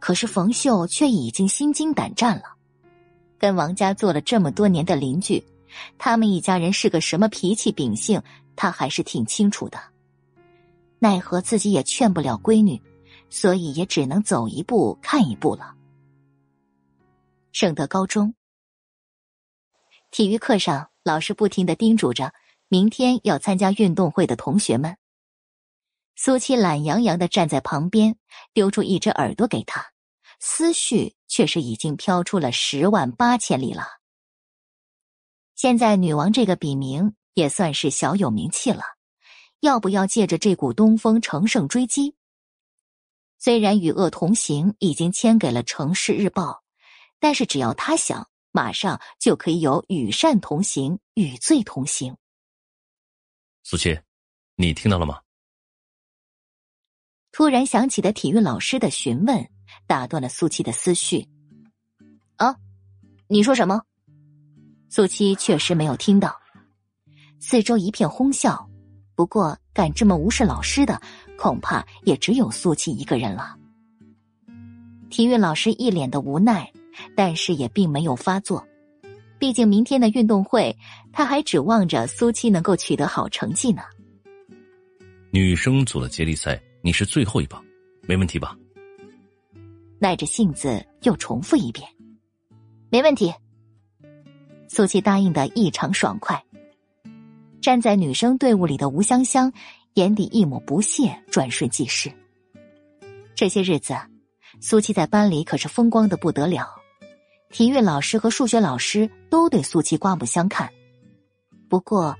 [0.00, 2.56] 可是冯秀却已经心惊胆战了。
[3.38, 5.40] 跟王家做了这么多年的邻居，
[5.96, 8.20] 他们一家人是个什么脾气秉性，
[8.56, 9.78] 他还是挺清楚的。
[10.98, 12.82] 奈何自己也劝不了闺女，
[13.30, 15.72] 所以也只能走一步看一步了。
[17.52, 18.34] 圣德高中
[20.10, 22.32] 体育课上，老师不停的叮嘱着
[22.72, 24.96] 明天要参加运动会的同学们。
[26.16, 28.16] 苏七懒洋洋的站在旁边，
[28.54, 29.92] 丢出一只耳朵给他，
[30.40, 33.84] 思绪却是已经飘出了十万八千里了。
[35.54, 38.82] 现在“女王”这个笔名也算是小有名气了，
[39.60, 42.16] 要不要借着这股东风乘胜追击？
[43.38, 46.44] 虽然与恶同行已经签给了《城市日报》，
[47.20, 52.16] 但是只要他想，马上就可以有与善同行、与罪同行。
[53.64, 53.96] 苏七，
[54.56, 55.20] 你听到了吗？
[57.30, 59.48] 突然响起的体育老师的询问，
[59.86, 61.26] 打断了苏七的思绪。
[62.36, 62.56] 啊，
[63.28, 63.80] 你说什么？
[64.90, 66.36] 苏七确实没有听到。
[67.40, 68.68] 四周一片哄笑，
[69.14, 71.00] 不过敢这么无视老师的，
[71.38, 73.56] 恐怕也只有苏七一个人了。
[75.08, 76.70] 体育老师一脸的无奈，
[77.16, 78.66] 但是也并没有发作。
[79.42, 80.78] 毕竟明天的运动会，
[81.12, 83.82] 他还指望着苏七能够取得好成绩呢。
[85.32, 86.62] 女生组的接力赛。
[86.80, 87.60] 你是最后一棒，
[88.02, 88.56] 没问题吧？
[89.98, 91.88] 耐着性子又重复一遍，
[92.88, 93.34] 没问题。
[94.68, 96.40] 苏七答应的异常爽快。
[97.60, 99.52] 站在女生队伍里的吴香香
[99.94, 102.12] 眼底一抹不屑，转瞬即逝。
[103.34, 103.96] 这些日子，
[104.60, 106.68] 苏七在班里可是风光的不得了，
[107.52, 110.72] 体育老师和数学老师都对苏七刮目相看。
[111.68, 112.16] 不过，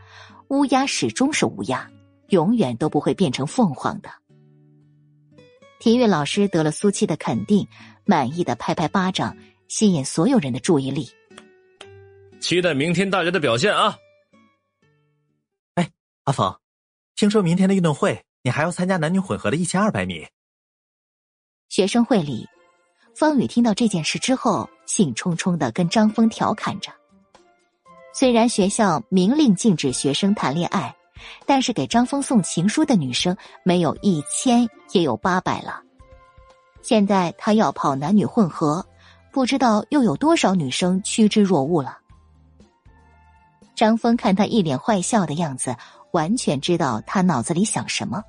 [0.49, 1.91] 乌鸦始终是乌鸦，
[2.29, 4.11] 永远都不会变成凤凰的。
[5.81, 7.67] 体育老师得了苏七的肯定，
[8.05, 9.37] 满意的拍拍巴掌，
[9.69, 11.09] 吸引所有人的注意力。
[12.39, 13.97] 期待明天大家的表现啊！
[15.75, 15.91] 哎，
[16.25, 16.55] 阿峰，
[17.17, 20.27] 听说明天的运动会你还要参加男女混合的一千二百米。
[21.69, 22.47] 学生会里，
[23.23, 26.91] 方宇听到这件事之后，兴冲冲的跟张峰调侃着。
[28.13, 30.93] 虽然学校明令禁止学生谈恋爱。
[31.47, 35.81] 但是给张峰送情书的女生没有一千也有八百了。
[36.83, 38.85] 现在他要跑男女混合，
[39.31, 41.99] 不知道又有多少女生趋之若鹜了。
[43.77, 45.77] 张峰看他一脸坏笑的样子，
[46.11, 48.21] 完全知道他脑子里想什么，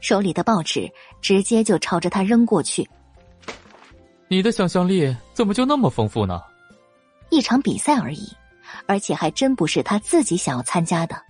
[0.00, 0.90] 手里的报纸
[1.22, 2.90] 直接就朝着他扔过去。
[4.32, 6.40] 你的想象力怎么就那么丰富呢？
[7.30, 8.32] 一场比赛而已，
[8.86, 11.20] 而且还真不是他自己想要参加的。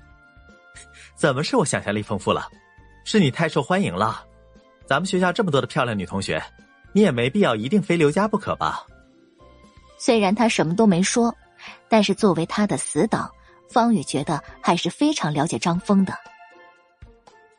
[1.17, 2.47] 怎么是我想象力丰富了？
[3.07, 4.23] 是你太受欢迎了。
[4.85, 6.43] 咱们学校这么多的漂亮女同学，
[6.93, 8.85] 你也没必要一定非刘家不可吧？
[9.97, 11.35] 虽然他什么都没说，
[11.89, 13.31] 但是作为他的死党，
[13.71, 16.13] 方宇觉得还是非常了解张峰的。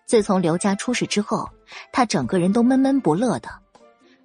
[0.05, 1.49] 自从刘家出事之后，
[1.91, 3.49] 他整个人都闷闷不乐的，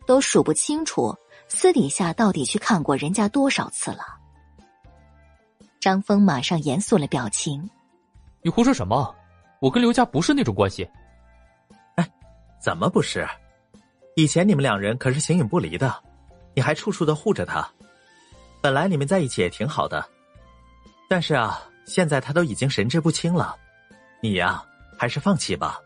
[0.07, 1.15] 都数不清楚
[1.49, 4.05] 私底下到底去看过人家多少次了。
[5.81, 7.69] 张峰马上严肃了表情
[8.43, 9.15] ：“你胡说什么？”
[9.61, 10.89] 我跟刘家不是那种关系，
[11.95, 12.07] 哎，
[12.61, 13.27] 怎么不是？
[14.15, 15.95] 以前你们两人可是形影不离的，
[16.55, 17.67] 你还处处的护着他。
[18.61, 20.07] 本来你们在一起也挺好的，
[21.09, 23.57] 但是啊，现在他都已经神志不清了，
[24.21, 24.63] 你呀，
[24.99, 25.81] 还是放弃吧。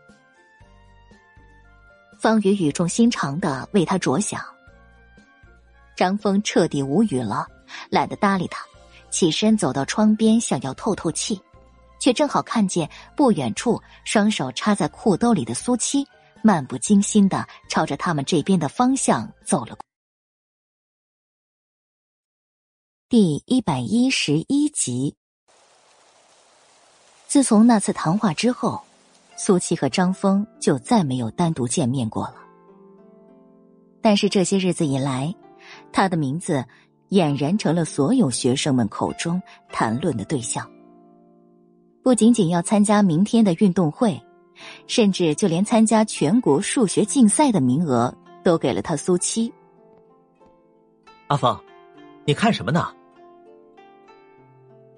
[2.21, 4.39] 方宇语重心长的为他着想。
[5.95, 7.47] 张峰彻底无语了，
[7.89, 8.63] 懒得搭理他，
[9.09, 11.41] 起身走到窗边，想要透透气。
[11.99, 16.07] 却正好看见不远处双手插在裤兜里的苏七，
[16.43, 19.77] 漫不经心的朝着他们这边的方向走了。
[23.09, 25.15] 第一百一十一集。
[27.27, 28.83] 自从那次谈话之后，
[29.43, 32.35] 苏七和张峰就再没有单独见面过了。
[33.99, 35.33] 但是这些日子以来，
[35.91, 36.63] 他的名字
[37.09, 40.69] 俨然成了所有学生们口中谈论的对象。
[42.03, 44.21] 不仅仅要参加明天的运动会，
[44.85, 48.13] 甚至就连参加全国数学竞赛的名额
[48.43, 49.51] 都给了他苏七。
[51.29, 51.59] 阿峰，
[52.25, 52.93] 你看什么呢？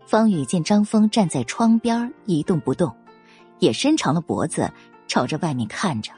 [0.06, 2.94] 方宇见张峰站在窗边一动不动，
[3.64, 4.70] 也伸长了脖子
[5.08, 6.12] 朝着外面看着。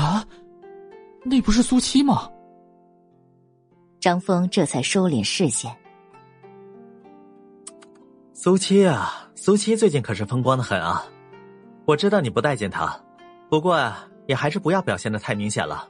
[0.00, 0.24] 啊，
[1.24, 2.30] 那不是苏七吗？
[3.98, 5.74] 张峰这才收敛视线。
[8.32, 11.04] 苏七啊，苏七最近可是风光的很啊！
[11.84, 12.96] 我知道你不待见他，
[13.48, 13.92] 不过
[14.26, 15.88] 也还是不要表现的太明显了。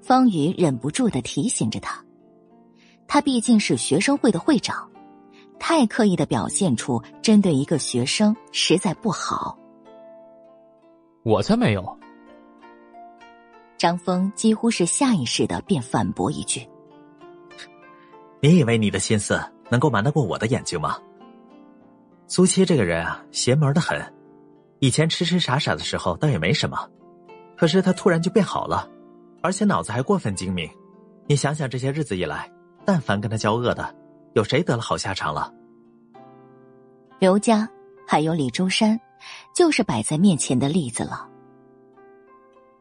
[0.00, 2.02] 方宇忍不住的提醒着他，
[3.06, 4.88] 他毕竟是学生会的会长，
[5.58, 9.58] 太刻意的表现出针对一个学生实在不好。
[11.24, 11.98] 我才没有。
[13.76, 16.68] 张峰几乎是下意识的便反驳一句
[18.40, 20.98] ：“你以为你的心思能够瞒得过我的眼睛吗？”
[22.26, 24.00] 苏七这个人啊，邪门的很。
[24.80, 26.88] 以前痴痴傻傻的时候倒也没什么，
[27.56, 28.88] 可是他突然就变好了，
[29.42, 30.68] 而且脑子还过分精明。
[31.26, 32.50] 你想想，这些日子以来，
[32.84, 33.94] 但凡跟他交恶的，
[34.34, 35.52] 有谁得了好下场了？
[37.18, 37.68] 刘家
[38.06, 39.00] 还有李周山，
[39.54, 41.28] 就是摆在面前的例子了。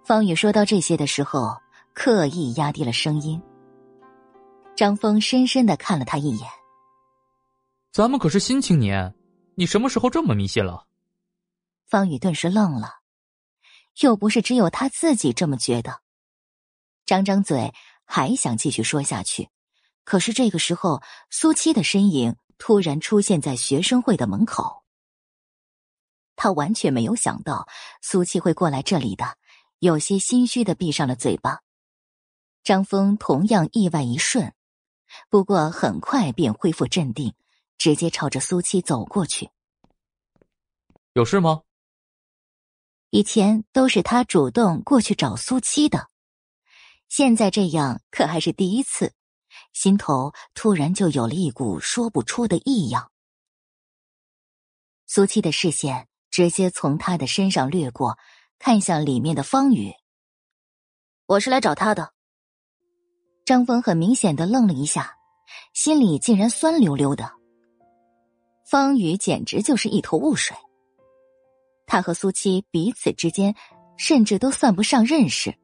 [0.04, 1.58] 方宇说到这些的时候，
[1.94, 3.42] 刻意压低了声音。
[4.76, 6.48] 张峰深深的看了他一眼
[7.92, 9.14] ：“咱们可是新青年。”
[9.60, 10.86] 你什么时候这么迷信了？
[11.88, 13.00] 方宇顿时愣了，
[14.02, 16.00] 又不是只有他自己这么觉得。
[17.08, 17.74] 张张嘴
[18.06, 19.50] 还想继续说下去，
[20.08, 24.86] 可是这个时候，苏七的身影突然出现在学生会的门口。
[26.38, 27.68] 他完全没有想到
[28.02, 29.38] 苏七会过来这里的，
[29.80, 31.60] 有些心虚的闭上了嘴巴。
[32.64, 34.54] 张峰同样意外一瞬，
[35.30, 37.34] 不过很快便恢复镇定。
[37.78, 39.50] 直接朝着苏七走过去。
[41.14, 41.64] 有事吗？
[43.10, 46.08] 以前都是他主动过去找苏七的，
[47.10, 49.14] 现在这样可还是第一次，
[49.80, 53.12] 心头突然就有了一股说不出的异样。
[55.06, 58.18] 苏七的视线直接从他的身上掠过，
[58.58, 59.94] 看向里面的方宇。
[61.28, 62.12] 我是来找他的。
[63.46, 65.16] 张峰很明显的愣了一下，
[65.76, 67.32] 心里竟然酸溜溜的。
[68.66, 70.58] 方宇简直就是一头雾水。
[71.86, 73.54] 他和苏七彼此之间，
[73.96, 75.56] 甚至都算不上认识。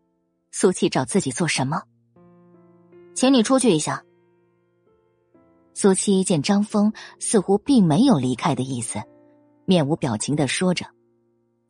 [0.52, 1.82] 苏七找自己做什么？
[3.14, 4.04] 请你出去一下。
[5.74, 9.02] 苏七见张峰似乎并没有离开的意思，
[9.66, 10.86] 面无表情的说着，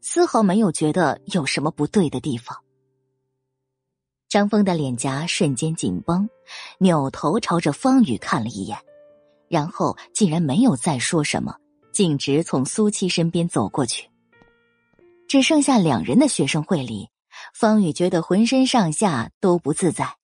[0.01, 2.57] 丝毫没有觉得有什么不对的地方。
[4.27, 6.27] 张峰的脸颊瞬间紧绷，
[6.79, 8.77] 扭头朝着方宇看了一眼。
[9.47, 11.55] 然后竟然没有再说什么，
[11.91, 14.09] 径直从苏七身边走过去。
[15.27, 17.07] 只剩下两人的学生会里，
[17.53, 20.17] 方宇觉得浑身上下都不自在。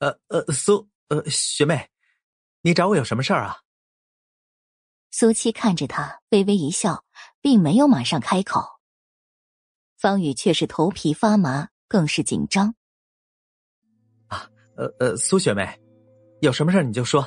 [0.00, 1.88] 呃呃，苏呃学妹，
[2.62, 3.58] 你找我有什么事儿啊？
[5.10, 7.04] 苏七看着他，微微一笑，
[7.40, 8.62] 并没有马上开口。
[9.98, 12.74] 方宇却是头皮发麻，更是紧张。
[14.28, 15.68] 啊，呃呃，苏学妹，
[16.40, 17.26] 有什么事儿你就说。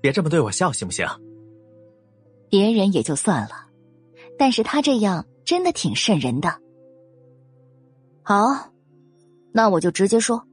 [0.00, 1.06] 别这么对我笑，行不行？
[2.48, 3.68] 别人也就算了，
[4.38, 6.48] 但是他这样真的挺瘆人的。
[8.22, 8.72] 好，
[9.52, 10.46] 那我就直接说。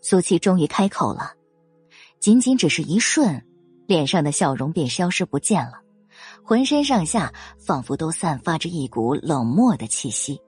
[0.00, 1.32] 苏七终于开口了，
[2.20, 3.44] 仅仅只是一瞬，
[3.86, 5.80] 脸上的笑容便消失不见了，
[6.42, 10.40] 浑身上下仿佛都散发着一股冷漠的气息。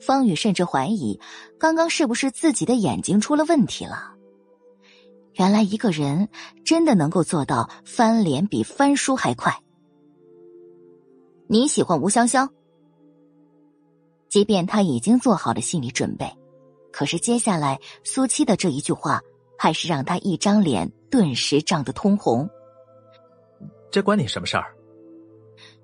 [0.00, 1.18] 方宇甚至怀疑，
[1.58, 4.12] 刚刚是不是自己的眼睛出了问题了。
[5.34, 6.28] 原来一个人
[6.64, 9.54] 真的能够做到翻脸比翻书还快。
[11.46, 12.50] 你喜欢吴香香？
[14.28, 16.30] 即便他已经做好了心理准备，
[16.96, 19.20] 可是接下来苏七的这一句话，
[19.58, 22.48] 还是让他一张脸顿时涨得通红。
[23.90, 24.74] 这关你什么事儿？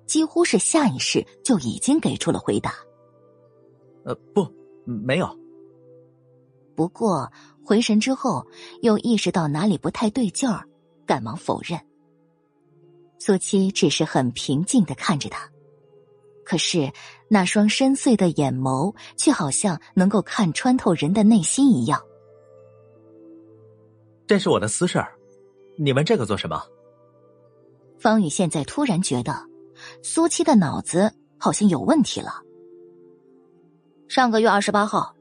[0.07, 2.73] 几乎是下意识就已经给出了回答。
[4.05, 4.51] 呃，不，
[4.87, 5.37] 没有。
[6.75, 7.31] 不过。
[7.65, 8.45] 回神之后，
[8.81, 10.67] 又意识到哪里不太对劲儿，
[11.05, 11.79] 赶忙否认。
[13.19, 15.49] 苏七只是很平静的看着他，
[16.43, 16.91] 可是
[17.33, 21.99] 那双深邃的眼眸却好像能够看穿透人的内心一样。
[24.27, 25.15] 这是我的私事儿，
[25.75, 26.61] 你问这个做什么？
[27.97, 29.33] 方宇现在突然觉得，
[30.03, 32.43] 苏七的脑子好像有问题了。
[34.07, 35.15] 上个月二十八号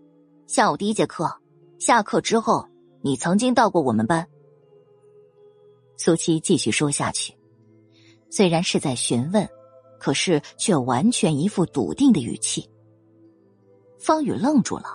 [0.47, 1.35] 下午第一节课。
[1.79, 2.69] 下课之后，
[3.01, 4.29] 你曾经到过我们班。
[5.97, 7.35] 苏七继续说下去，
[8.29, 9.49] 虽然是在询问，
[10.03, 12.69] 可是却完全一副笃定的语气。
[14.01, 14.87] 方宇愣住了，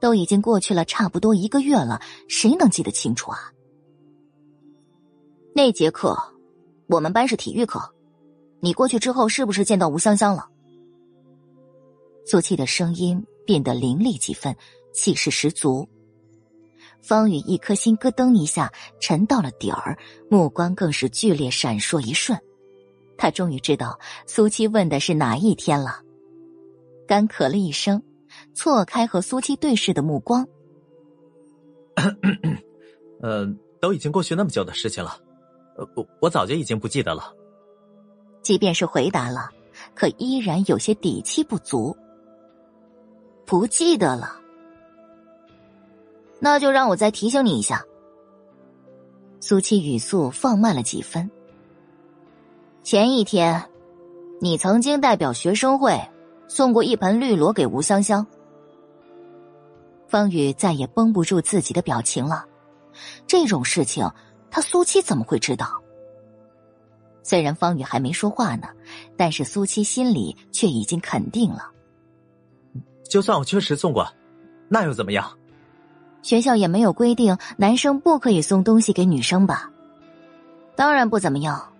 [0.00, 3.52] 都已经过去了差不多一个月了，谁能记得清楚啊？
[5.54, 6.18] 那节课，
[6.88, 7.94] 我们班是体育课，
[8.58, 10.48] 你过去之后是不是见到吴香香了？
[12.26, 14.56] 苏七的声音变得凌厉几分，
[14.92, 15.88] 气势十足。
[17.00, 19.96] 方宇一颗心咯噔一下沉到了底儿，
[20.28, 22.36] 目光更是剧烈闪烁一瞬。
[23.16, 26.00] 他终于知道苏七问的是哪一天了。
[27.06, 28.02] 干咳了一声，
[28.52, 30.46] 错开和苏七对视的目光。
[33.22, 33.46] 呃，
[33.80, 35.18] 都已经过去那么久的事情了，
[35.76, 37.32] 呃，我我早就已经不记得了。
[38.42, 39.50] 即便是回答了，
[39.94, 41.96] 可依然有些底气不足。
[43.44, 44.40] 不记得了，
[46.40, 47.84] 那就让我再提醒你一下。
[49.40, 51.30] 苏七语速放慢了几分。
[52.86, 53.68] 前一天，
[54.40, 56.00] 你曾经代表学生会
[56.46, 58.24] 送过一盆绿萝给吴香香。
[60.06, 62.46] 方宇再也绷不住自己的表情了，
[63.26, 64.08] 这种事情
[64.52, 65.82] 他苏七怎么会知道？
[67.24, 68.68] 虽然方宇还没说话呢，
[69.16, 71.72] 但是苏七心里却已经肯定了。
[73.10, 74.06] 就算我确实送过，
[74.68, 75.36] 那又怎么样？
[76.22, 79.72] 学校也没有规定男生不可以送东西给女生吧？
[80.76, 81.72] 当然不怎么样。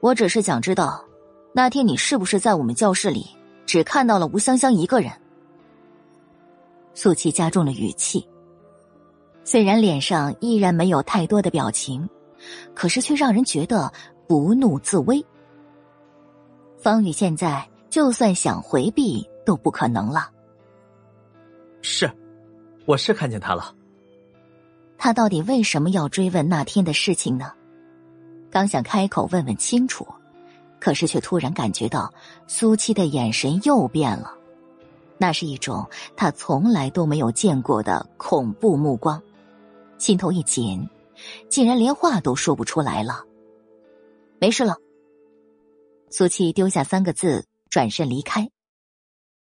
[0.00, 1.04] 我只是想知道，
[1.52, 3.26] 那天你是不是在我们教室里
[3.66, 5.12] 只看到了吴香香一个人？
[6.94, 8.26] 素琪加重了语气，
[9.44, 12.08] 虽然脸上依然没有太多的表情，
[12.74, 13.92] 可是却让人觉得
[14.26, 15.24] 不怒自威。
[16.78, 20.30] 方宇现在就算想回避都不可能了。
[21.82, 22.10] 是，
[22.86, 23.74] 我是看见他了。
[24.98, 27.52] 他到底为什么要追问那天的事情呢？
[28.50, 30.06] 刚想开口问问清楚，
[30.80, 32.12] 可是却突然感觉到
[32.46, 34.34] 苏七的眼神又变了，
[35.18, 39.22] 那是一种他从来都没有见过的恐怖目光，
[39.98, 40.88] 心头一紧，
[41.48, 43.24] 竟然连话都说不出来了。
[44.40, 44.76] 没事了。
[46.10, 48.50] 苏七丢下三个字，转身离开，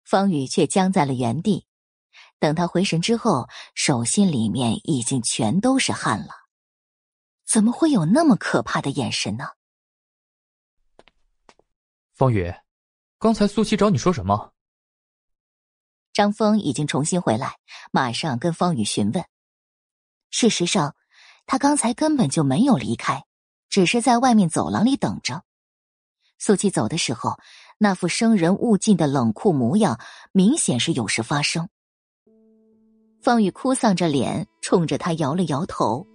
[0.04, 1.64] 方宇却僵在了原地。
[2.40, 6.45] 等他回神之后，手心里面已经全都是汗了。
[7.46, 9.50] 怎么会有那么可怕的眼神呢？
[12.12, 12.52] 方宇，
[13.18, 14.52] 刚才苏七找你说什么？
[16.12, 17.58] 张峰已经重新回来，
[17.92, 19.24] 马上跟方宇询问。
[20.30, 20.96] 事实上，
[21.46, 23.24] 他刚才根本就没有离开，
[23.68, 25.44] 只是在外面走廊里等着。
[26.38, 27.38] 苏七走的时候，
[27.78, 30.00] 那副生人勿近的冷酷模样，
[30.32, 31.68] 明显是有事发生。
[33.22, 36.06] 方宇哭丧着脸，冲着他摇了摇头。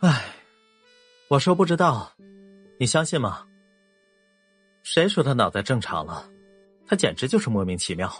[0.00, 0.24] 唉，
[1.28, 2.10] 我说不知道，
[2.78, 3.46] 你相信吗？
[4.82, 6.26] 谁说他脑袋正常了？
[6.86, 8.10] 他简直就是莫名其妙。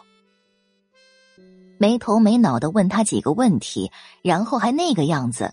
[1.79, 3.91] 没头没脑的问他几个问题，
[4.23, 5.51] 然后还那个样子。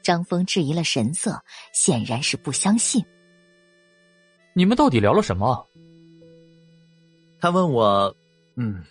[0.00, 3.04] 张峰质疑了神色，显然是不相信。
[4.54, 5.66] 你们到底聊了什么？
[7.40, 8.14] 他问我，
[8.54, 8.84] 嗯。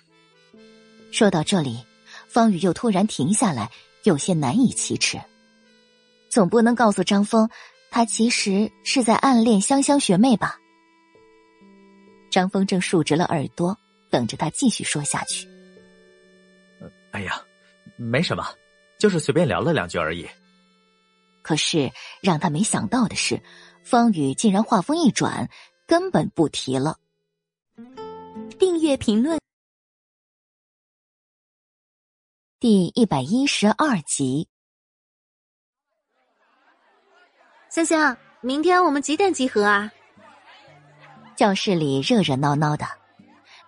[1.13, 1.79] 说到这里。
[2.27, 3.71] 方宇又突然停下来，
[4.03, 5.19] 有些难以启齿。
[6.29, 7.49] 总不能告诉张峰，
[7.91, 10.59] 他其实是在暗恋香香学妹吧？
[12.29, 13.75] 张峰正竖直了耳朵，
[14.11, 15.47] 等着他继续说下去。
[17.11, 17.41] 哎呀，
[17.97, 18.45] 没什么，
[18.99, 20.27] 就是随便聊了两句而已。
[21.41, 21.91] 可是
[22.21, 23.41] 让他没想到的是，
[23.83, 25.49] 方宇竟然话锋一转，
[25.87, 26.99] 根本不提了。
[28.59, 29.39] 订阅评论。
[32.59, 34.47] 第一百一十二集，
[37.69, 39.91] 香香，明天我们几点集合啊？
[41.35, 42.83] 教室里热热闹闹的，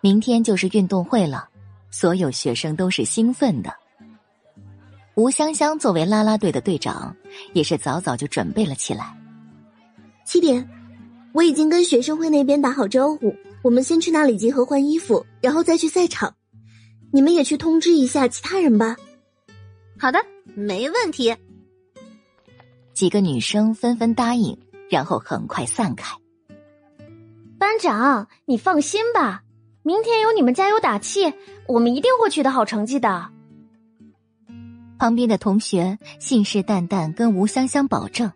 [0.02, 1.48] 明天就是运动会了，
[1.92, 3.72] 所有学生都是兴奋的。
[5.14, 7.16] 吴香香作为啦啦队的队长，
[7.54, 9.16] 也是早早就准备了起来。
[10.26, 10.68] 七点，
[11.32, 16.34] 我已经跟学生会那边打好招呼，我们先去那里集合换衣服，然后再去赛场。
[17.14, 18.96] 你们也去通知一下其他人吧。
[20.00, 20.20] 好的，
[20.56, 21.36] 没问题。
[23.02, 26.16] 几个女生纷纷答应，然后很快散开。
[27.58, 29.42] 班长，你放心吧，
[29.82, 31.34] 明天有你们加油打气，
[31.68, 33.32] 我们一定会取得好成绩的。
[35.00, 38.32] 旁边的同学信誓旦旦跟吴香香保证，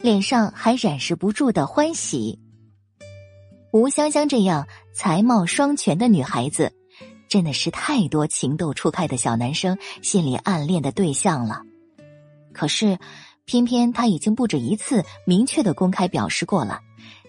[0.00, 2.40] 脸上还掩饰不住的欢喜。
[3.72, 6.72] 吴香香这样才貌双全的女孩子。
[7.28, 11.62] 真的是太多情窦初开的小男生心里暗恋的对象了，
[12.52, 12.98] 可是，
[13.44, 16.80] 偏偏他已经不止一次明确的公开表示过了，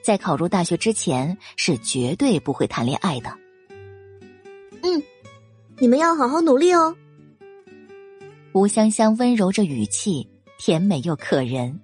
[0.03, 3.35] 在考入大学之前是绝对不会谈恋爱的。
[4.83, 5.01] 嗯，
[5.79, 6.95] 你们要好好努力哦。
[8.53, 11.79] 吴香香温柔着语气，甜美又可人。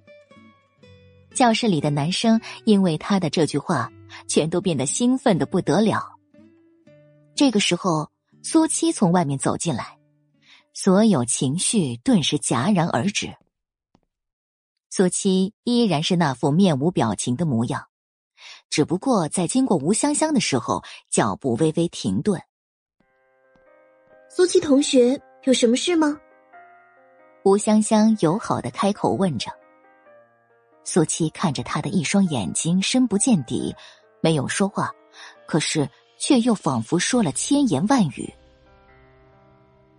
[1.33, 3.91] 教室里的男生因为他的这句话，
[4.27, 6.15] 全都变得兴奋的不得了。
[7.35, 8.09] 这个时候，
[8.43, 9.97] 苏七从外面走进来，
[10.73, 13.33] 所有情绪顿时戛然而止。
[14.91, 17.85] 苏七依然是那副面无表情的模样，
[18.71, 22.41] 只不过在经过吴香香的时候，脚步微微停顿。
[24.27, 26.19] 苏七同学有什么事吗？
[27.43, 29.51] 吴香香友好的开口问着。
[30.83, 33.75] 苏七看着他的一双眼睛深不见底，
[34.21, 34.91] 没有说话，
[35.45, 35.87] 可是
[36.17, 38.33] 却又仿佛说了千言万语。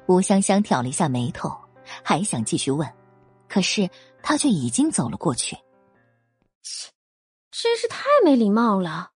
[0.06, 1.56] 吴香香挑了一下眉头，
[2.02, 2.92] 还想继续问，
[3.48, 3.88] 可是
[4.22, 5.56] 他却已经走了过去。
[6.62, 6.90] 切，
[7.50, 9.12] 真是太没礼貌了！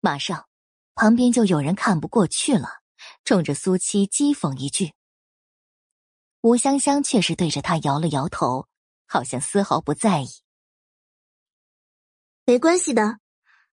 [0.00, 0.48] 马上，
[0.94, 2.80] 旁边就有人看不过去了，
[3.24, 4.92] 冲着苏七讥讽一句。
[6.42, 8.68] 吴香香却是对着他摇了摇头，
[9.06, 10.28] 好像丝毫不在意。
[12.44, 13.18] 没关系的，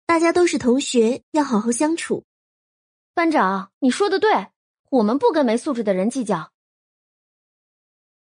[0.04, 2.26] 大家都是同学，要好好相处。
[3.14, 4.48] 班长，你说的对。
[4.90, 6.50] 我们不跟没素质的人计较。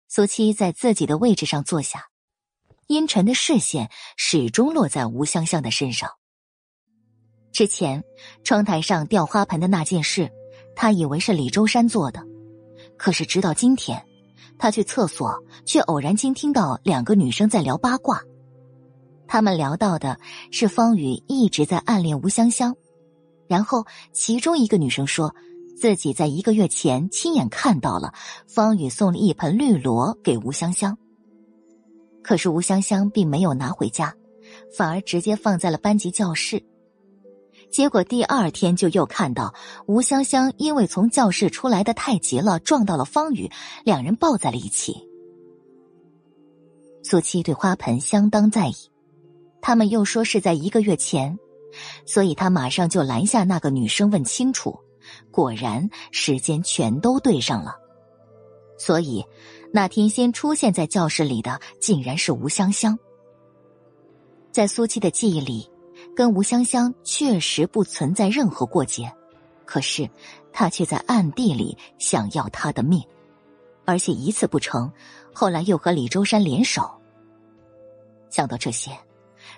[0.07, 2.09] 苏七在自己的位置上坐下，
[2.93, 3.89] 阴沉的视线
[4.19, 6.11] 始终落在吴香香的身上。
[7.51, 8.05] 之前
[8.45, 10.31] 窗台上吊花盆的那件事，
[10.77, 12.23] 他以为是李周山做的，
[12.99, 14.05] 可是直到今天，
[14.59, 18.21] 他去厕所却偶然间听到两个女生在聊八卦。
[19.27, 22.77] 他们聊到的是方宇一直在暗恋吴香香，
[23.49, 25.35] 然后其中一个女生说。
[25.75, 28.15] 自己在一个月前亲眼看到了
[28.47, 30.97] 方宇送了一盆绿萝给吴香香，
[32.23, 34.15] 可是吴香香并没有拿回家，
[34.77, 36.63] 反而直接放在了班级教室。
[37.71, 39.55] 结果第二天就又看到
[39.87, 43.51] 吴香香因为从教室出来的太急了，撞到了方宇，
[43.85, 45.09] 两人抱在了一起。
[47.03, 48.75] 苏七对花盆相当在意，
[49.61, 51.39] 他们又说是在一个月前，
[52.07, 54.79] 所以他马上就拦下那个女生问清楚。
[55.31, 57.75] 果然，时间全都对上了，
[58.79, 59.25] 所以
[59.75, 62.99] 那天先出现在教室里的竟然是吴香香。
[64.51, 65.67] 在苏七的记忆里，
[66.15, 69.11] 跟吴香香确实不存在任何过节，
[69.65, 70.09] 可是
[70.53, 73.03] 他却在暗地里想要她的命，
[73.87, 74.93] 而且一次不成，
[75.33, 76.91] 后来又和李周山联手。
[78.29, 78.91] 想到这些，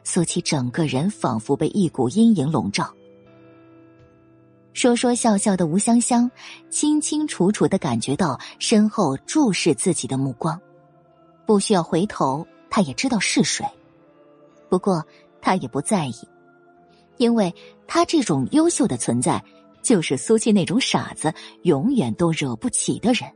[0.05, 2.94] 苏七整个人仿佛被一股阴影笼罩。
[4.75, 6.31] 说说笑笑的吴香香，
[6.69, 10.61] 清清楚楚的感觉到身后注视自己的目光，
[11.47, 13.65] 不需要回头，他也知道是谁。
[14.69, 15.07] 不过
[15.41, 16.15] 他也不在意，
[17.19, 17.55] 因为
[17.86, 19.43] 他这种优秀的存在，
[19.81, 23.33] 就是苏七那种傻子永远都惹不起的人。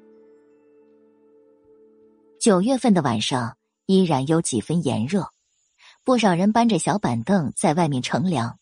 [2.41, 5.29] 九月份的晚上依然有几分炎热，
[6.03, 8.59] 不少人搬着小板凳在外面乘凉。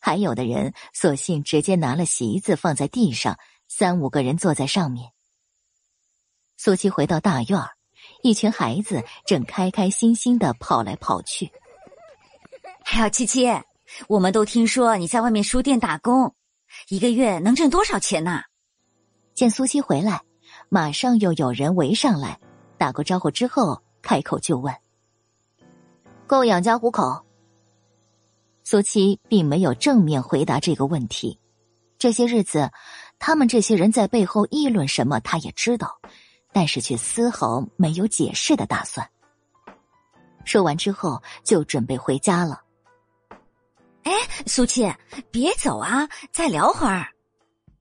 [0.00, 3.38] 还有的人索性直接拿了席子放在地上，
[3.68, 5.12] 三五个人坐在上面。
[6.56, 7.70] 苏七回到大院儿，
[8.22, 11.52] 一群孩子正开开心心的跑来跑去。
[12.86, 13.46] 哎呀，七七，
[14.08, 16.34] 我们都听说你在外面书店打工，
[16.88, 18.42] 一个月能挣多少钱呢？
[19.34, 20.22] 见苏七回来，
[20.68, 22.40] 马上又有人围上来，
[22.78, 24.74] 打过招呼之后，开口就问
[26.26, 27.24] ：“够养家糊口？”
[28.70, 31.40] 苏七并没有正面回答这个问题。
[31.98, 32.70] 这些日子，
[33.18, 35.98] 他们这些人在背后议论什么，他也知道，
[36.52, 39.10] 但是却丝毫没有解释的打算。
[40.44, 42.62] 说完之后，就准备回家了。
[44.04, 44.12] 哎，
[44.46, 44.88] 苏七，
[45.32, 47.08] 别走啊，再聊会儿。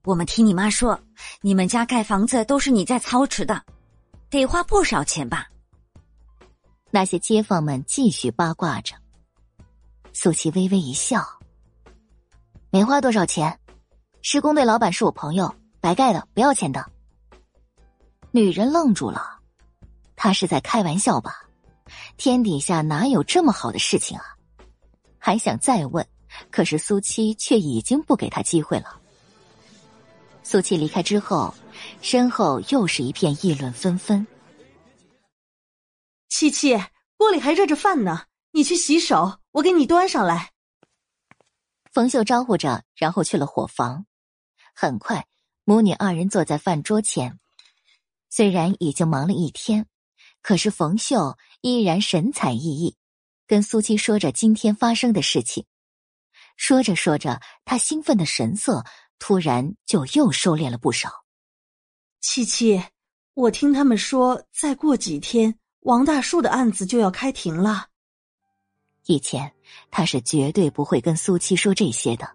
[0.06, 1.00] 我们听你妈说，
[1.42, 3.64] 你们家盖房子都是你在操持的，
[4.28, 5.48] 得花不少钱吧？
[6.90, 8.96] 那些街坊们继续八卦着。
[10.22, 11.26] 苏琪微微一笑，
[12.72, 13.58] 没花多少钱，
[14.22, 16.86] 施工队老板是我朋友，白盖的，不要钱的。
[18.32, 19.40] 女人愣住了，
[20.18, 21.48] 他是在开玩笑吧？
[22.18, 24.36] 天底下哪有这么好的事情啊？
[25.18, 26.06] 还想再问，
[26.52, 29.00] 可是苏七却已经不给他机会了。
[30.44, 31.54] 苏七离开之后，
[32.02, 34.28] 身后又是一片议论纷纷。
[36.28, 36.78] 七七，
[37.16, 38.24] 锅里还热着饭呢。
[38.52, 40.52] 你去洗手，我给你端上来。
[41.92, 44.06] 冯秀招呼着，然后去了伙房。
[44.74, 45.28] 很快，
[45.66, 47.40] 母女二人坐在饭桌前。
[48.30, 49.88] 虽然已经忙了一天，
[50.42, 52.96] 可是冯秀依然神采奕奕，
[53.46, 55.66] 跟苏七说着今天发生的事情。
[56.58, 58.84] 说着说着，他兴奋的神色
[59.18, 61.24] 突然就又收敛了不少。
[62.20, 62.84] 七七，
[63.34, 67.89] 我听他们说，再过几天，王大树的案子就要开庭了。
[69.10, 69.52] 以前
[69.90, 72.30] 他是绝对不会跟苏七说这些的，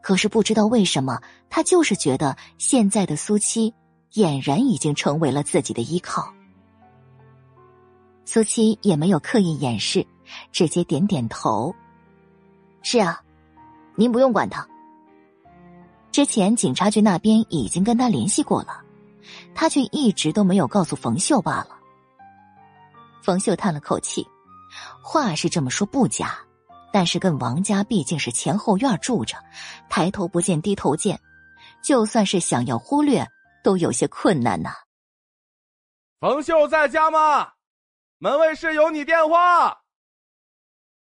[0.00, 3.74] 可是不知道为什么，他就是觉得现在的苏七
[4.12, 6.32] 俨然已经成为了自己的依靠。
[8.24, 10.06] 苏七也没有刻意掩饰，
[10.52, 11.74] 直接点点头。
[12.82, 13.20] 是啊，
[13.96, 14.64] 您不用管他。
[16.12, 18.80] 之前警察局那边已经跟他联系过了，
[19.56, 21.70] 他却一直都没有告诉冯秀罢了。
[23.24, 24.24] 冯秀叹了口气，
[25.02, 26.38] 话是这么说不假，
[26.92, 29.36] 但是跟王家毕竟是前后院住着，
[29.88, 31.20] 抬头不见低头见，
[31.82, 33.26] 就算是想要忽略，
[33.64, 34.72] 都有些困难呐。
[36.20, 37.52] 冯秀在家吗？
[38.18, 39.78] 门卫室有你电话。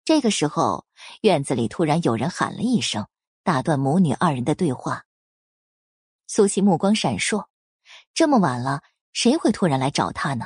[0.04, 0.86] 这个时候，
[1.22, 3.08] 院子里突然有人喊了一声，
[3.44, 5.06] 打断母女二人的对话。
[6.28, 7.46] 苏西目光闪烁，
[8.14, 8.82] 这么晚了，
[9.14, 10.46] 谁会突然来找他呢？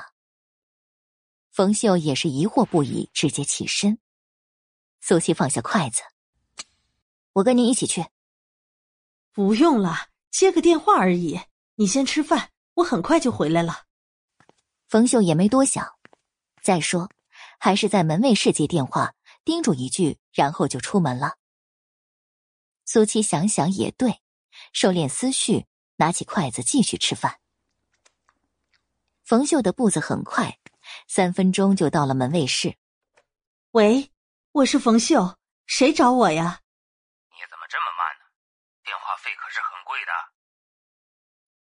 [1.58, 3.98] 冯秀也是疑惑不已，直接起身。
[5.02, 6.04] 苏西放下筷子，
[7.34, 8.06] 我跟你一起去。
[9.32, 11.42] 不用了，接个电话而已。
[11.74, 13.86] 你先吃饭，我很快就回来了。
[14.88, 15.96] 冯秀也没多想，
[16.62, 17.10] 再说，
[17.58, 19.16] 还是在门卫室接电话。
[19.44, 21.38] 叮嘱一句，然后就出门了。
[22.86, 24.22] 苏七想想也对，
[24.74, 27.40] 收敛思绪，拿起筷子继续吃饭。
[29.24, 30.60] 冯秀的步子很快，
[31.08, 32.78] 三分钟就到了门卫室。
[33.72, 34.12] 喂，
[34.52, 36.62] 我是冯秀，谁找我呀？
[37.30, 38.26] 你怎么这么慢呢？
[38.84, 40.12] 电话费可是很贵的。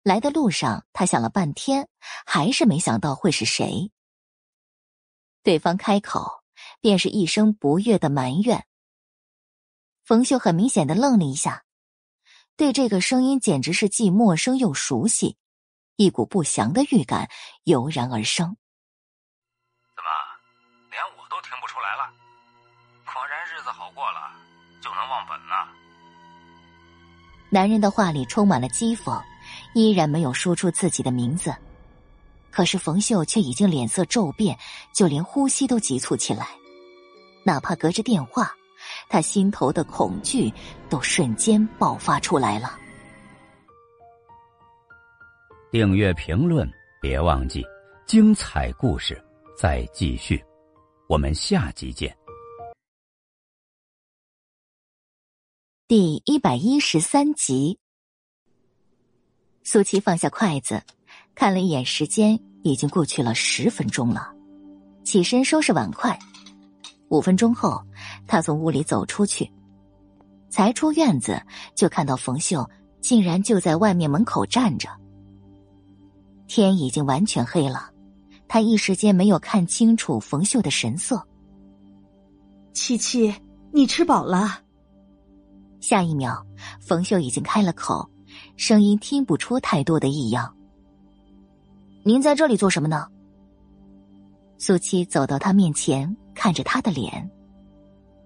[0.02, 1.88] 来的路上，他想了半天，
[2.24, 3.90] 还是没想到会是谁。
[5.42, 6.38] 对方开口。
[6.80, 8.66] 便是一声不悦的埋怨。
[10.04, 11.64] 冯秀很明显的愣了一下，
[12.56, 15.36] 对这个声音简直是既陌生又熟悉，
[15.94, 17.30] 一股不祥的预感
[17.62, 18.56] 油然而生。
[27.50, 29.22] 男人的话里充满了讥讽，
[29.74, 31.54] 依然没有说出自己的名字。
[32.50, 34.58] 可是冯秀却已经脸色骤变，
[34.92, 36.48] 就连呼吸都急促起来。
[37.44, 38.52] 哪怕隔着电话，
[39.08, 40.52] 他心头的恐惧
[40.88, 42.78] 都瞬间爆发出来了。
[45.70, 46.68] 订阅评论，
[47.00, 47.64] 别忘记，
[48.06, 49.22] 精彩故事
[49.56, 50.42] 再继续，
[51.08, 52.14] 我们下集见。
[55.88, 57.78] 第一百一十三集，
[59.62, 60.82] 苏七放下筷子，
[61.34, 64.30] 看了一眼时间，已经过去了十分钟了，
[65.02, 66.18] 起身收拾碗筷。
[67.08, 67.82] 五分钟后，
[68.26, 69.50] 他从屋里走出去，
[70.50, 71.40] 才出院子
[71.74, 72.68] 就看到冯秀
[73.00, 74.90] 竟然就在外面门口站着。
[76.46, 77.90] 天已经完全黑了，
[78.46, 81.26] 他一时间没有看清楚冯秀的神色。
[82.74, 83.34] 七七，
[83.72, 84.64] 你吃饱了？
[85.80, 86.44] 下一秒，
[86.80, 88.08] 冯秀已经开了口，
[88.56, 90.54] 声音听不出太多的异样。
[92.04, 93.06] 您在这里做什么呢？
[94.58, 96.16] 苏七走到他面前。
[96.40, 97.28] 看着他的脸，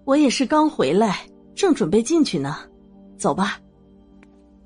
[0.05, 2.57] 我也是刚回来，正准备进去呢。
[3.17, 3.59] 走吧。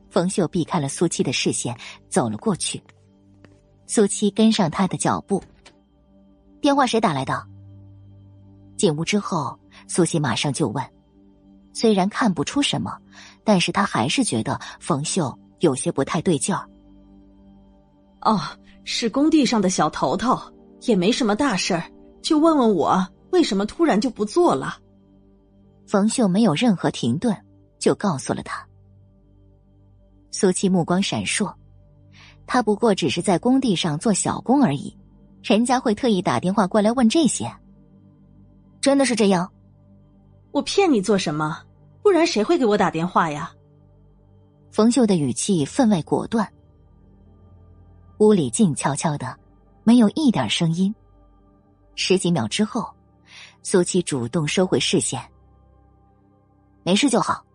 [0.09, 1.73] 冯秀避开了苏七的视线，
[2.09, 2.83] 走了过去。
[3.85, 5.41] 苏七跟上他的脚步。
[6.59, 7.41] 电话谁打来的？
[8.75, 9.57] 进屋之后，
[9.87, 10.85] 苏七马上就问。
[11.79, 12.97] 虽然看不出什么，
[13.43, 16.67] 但是他还是觉得冯秀有些不太对劲儿。
[18.21, 18.41] 哦，
[18.83, 20.39] 是工地上的小头头，
[20.87, 21.83] 也没什么大事儿，
[22.23, 23.07] 就问问我。
[23.29, 24.79] 为什么突然就不做了？
[25.85, 27.37] 冯秀没有任何停顿，
[27.77, 28.65] 就告诉了他。
[30.31, 31.53] 苏七目光闪烁，
[32.47, 34.97] 他不过只是在工地上做小工而已，
[35.43, 37.53] 人家会特意打电话过来问这些？
[38.81, 39.51] 真的是这样？
[40.51, 41.65] 我骗你做什么？
[42.07, 43.53] 不然谁会给我打电话呀？
[44.71, 46.49] 冯秀的语气分外果断。
[48.19, 49.37] 屋里静悄悄的，
[49.83, 50.95] 没有一点声音。
[51.95, 52.89] 十几秒之后。
[53.61, 55.21] 苏七主动收回视线，
[56.83, 57.45] 没事就好。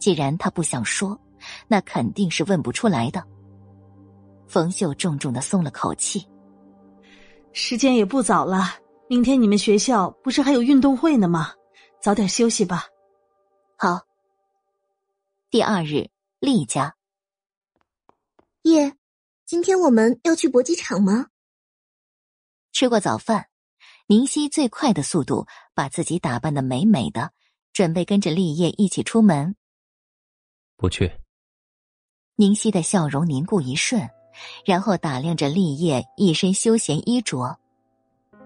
[0.00, 1.16] 既然他不想说，
[1.68, 3.22] 那肯定是问不出来的。
[4.48, 6.26] 冯秀重重的松了口气。
[7.52, 8.74] 时间也不早了，
[9.08, 11.52] 明天你们学校不是还有运动会呢吗？
[12.00, 12.86] 早点休息吧。
[13.82, 14.06] 好。
[15.48, 16.96] 第二日，厉家。
[18.60, 18.94] 叶，
[19.46, 21.28] 今天我们要去搏击场吗？
[22.72, 23.48] 吃过早饭。
[24.06, 27.32] 宁熙最快的速度把自己打扮的美美的，
[27.72, 29.56] 准备跟着立业一起出门。
[30.76, 31.10] 不去。
[32.36, 34.06] 宁熙的笑容凝固一瞬，
[34.66, 37.58] 然后打量着立业一身休闲衣着。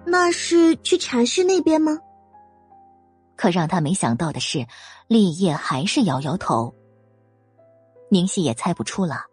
[0.07, 1.99] 那是去茶室那边吗？
[3.37, 4.67] 可让他没想到的是，
[5.09, 6.75] 立业还是摇摇头。
[8.11, 9.25] 宁熙也猜不出了，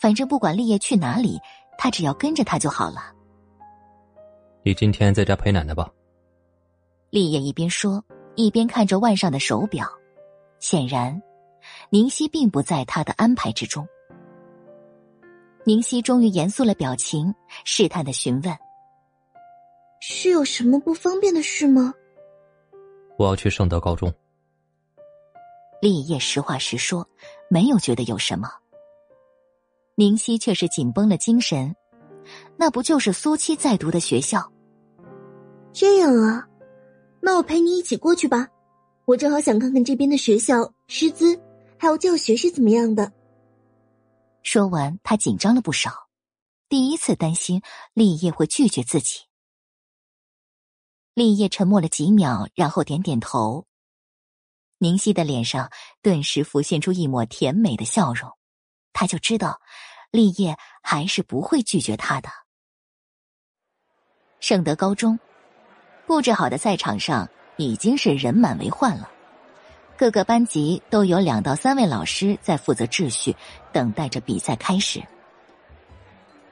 [0.00, 1.38] 反正不管立业去哪里，
[1.76, 3.12] 他只要跟着他就好了。
[4.62, 5.90] 你今天在家陪奶奶吧。
[7.10, 8.02] 立业一边说，
[8.34, 9.86] 一边看着腕上的手表，
[10.58, 11.20] 显然，
[11.90, 13.86] 宁熙并不在他的安排之中。
[15.64, 17.34] 宁熙终于严肃了表情，
[17.64, 18.56] 试探的询问
[20.00, 21.92] ：“是有什么不方便的事吗？”
[23.18, 24.12] 我要去圣德高中。
[25.80, 27.06] 立业实话实说，
[27.48, 28.48] 没有觉得有什么。
[29.94, 31.74] 宁熙却是紧绷了精神，
[32.56, 34.52] 那不就是苏七在读的学校？
[35.72, 36.48] 这样啊，
[37.20, 38.48] 那我陪你一起过去吧。
[39.04, 41.38] 我正好想看看这边的学校师资
[41.78, 43.12] 还有教学是怎么样的。
[44.42, 46.08] 说完，他紧张了不少，
[46.68, 47.60] 第一次担心
[47.94, 49.25] 立业会拒绝自己。
[51.16, 53.64] 立业沉默了几秒，然后点点头。
[54.76, 55.70] 宁熙的脸上
[56.02, 58.30] 顿时浮现出一抹甜美的笑容，
[58.92, 59.58] 他就知道，
[60.10, 62.28] 立业还是不会拒绝他的。
[64.40, 65.18] 圣德高中
[66.06, 69.10] 布置好的赛场上已经是人满为患了，
[69.96, 73.34] 各个班级都有两到三位老师在负责秩序，
[73.72, 75.02] 等待着比赛开始。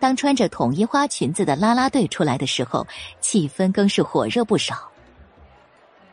[0.05, 2.87] 当穿着统一花裙子的啦啦队出来的时候，
[3.23, 4.87] 气氛更是火热不少。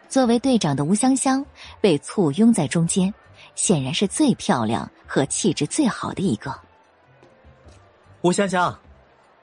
[0.08, 1.45] 作为队长的吴香香
[1.82, 3.14] 被簇拥在中间，
[3.53, 6.58] 显然是最漂亮和气质最好的一个。
[8.22, 8.80] 吴香香，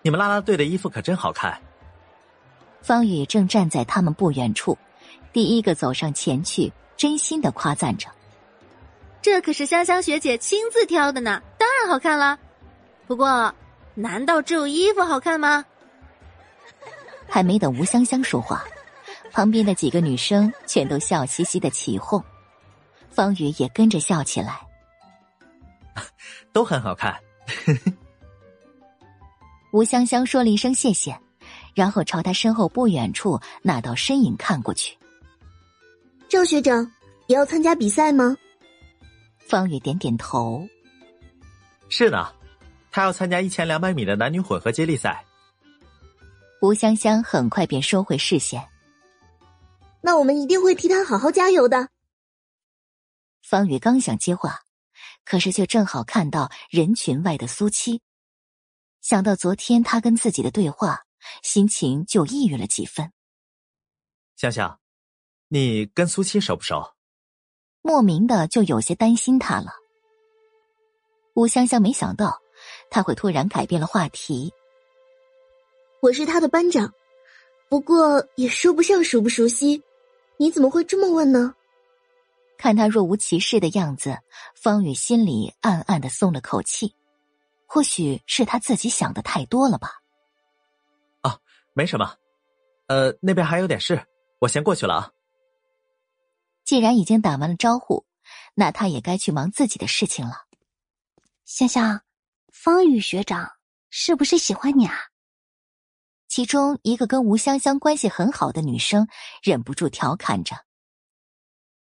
[0.00, 1.60] 你们啦啦队的衣服可真好看。
[2.80, 4.78] 方宇正站在他们不远处，
[5.30, 8.08] 第一个走上前去，真心的夸赞着
[9.20, 12.38] ：“这可是香香学姐亲自挑的呢，当然好看了。
[13.06, 13.54] 不过，
[14.00, 15.64] 难道只有衣服好看吗？”
[17.28, 18.64] 还没等吴香香说话。
[19.30, 22.24] 旁边的几个女生全都笑嘻嘻的起哄，
[23.10, 24.66] 方宇也跟着笑起来，
[26.52, 27.14] 都很好看。
[29.70, 31.16] 吴香香说了一声谢谢，
[31.74, 34.96] 然后朝他身后不远处那道身影看过去。
[36.28, 36.90] 赵学长
[37.26, 38.34] 也要参加比赛吗？
[39.38, 40.66] 方宇点点头。
[41.90, 42.34] 是的，
[42.98, 45.24] 他要参加一千两百米的男女混合接力赛。
[46.60, 48.68] 吴香香很快便收回视线。
[50.00, 51.90] 那我们一定会替他好好加油的。
[53.40, 54.62] 方宇刚想接话，
[55.24, 58.02] 可是却正好看到人群外的苏七，
[59.00, 61.04] 想到昨天他跟自己的对话，
[61.40, 63.12] 心情就抑郁了几分。
[64.34, 64.80] 香香，
[65.46, 66.94] 你跟苏七熟不熟？
[67.80, 69.70] 莫名的就有些担心他了。
[71.34, 72.40] 吴香香没想到
[72.90, 74.52] 他会突然改变了话题。
[76.00, 76.92] 我是他的班长，
[77.68, 79.82] 不过也说不上熟不熟悉。
[80.36, 81.54] 你怎么会这么问呢？
[82.56, 84.18] 看他若无其事的样子，
[84.54, 86.94] 方宇心里暗暗的松了口气。
[87.66, 90.00] 或许是他自己想的太多了吧。
[91.20, 91.38] 啊，
[91.74, 92.16] 没什么。
[92.86, 94.02] 呃，那边还有点事，
[94.38, 95.12] 我先过去了啊。
[96.64, 98.06] 既然已经打完了招呼，
[98.54, 100.44] 那他也该去忙自己的事情了。
[101.44, 102.00] 香香，
[102.52, 103.52] 方宇学长
[103.90, 104.94] 是不是喜欢你啊？
[106.28, 109.08] 其中一个跟吴香香关系很好的女生
[109.42, 110.56] 忍不住调侃着。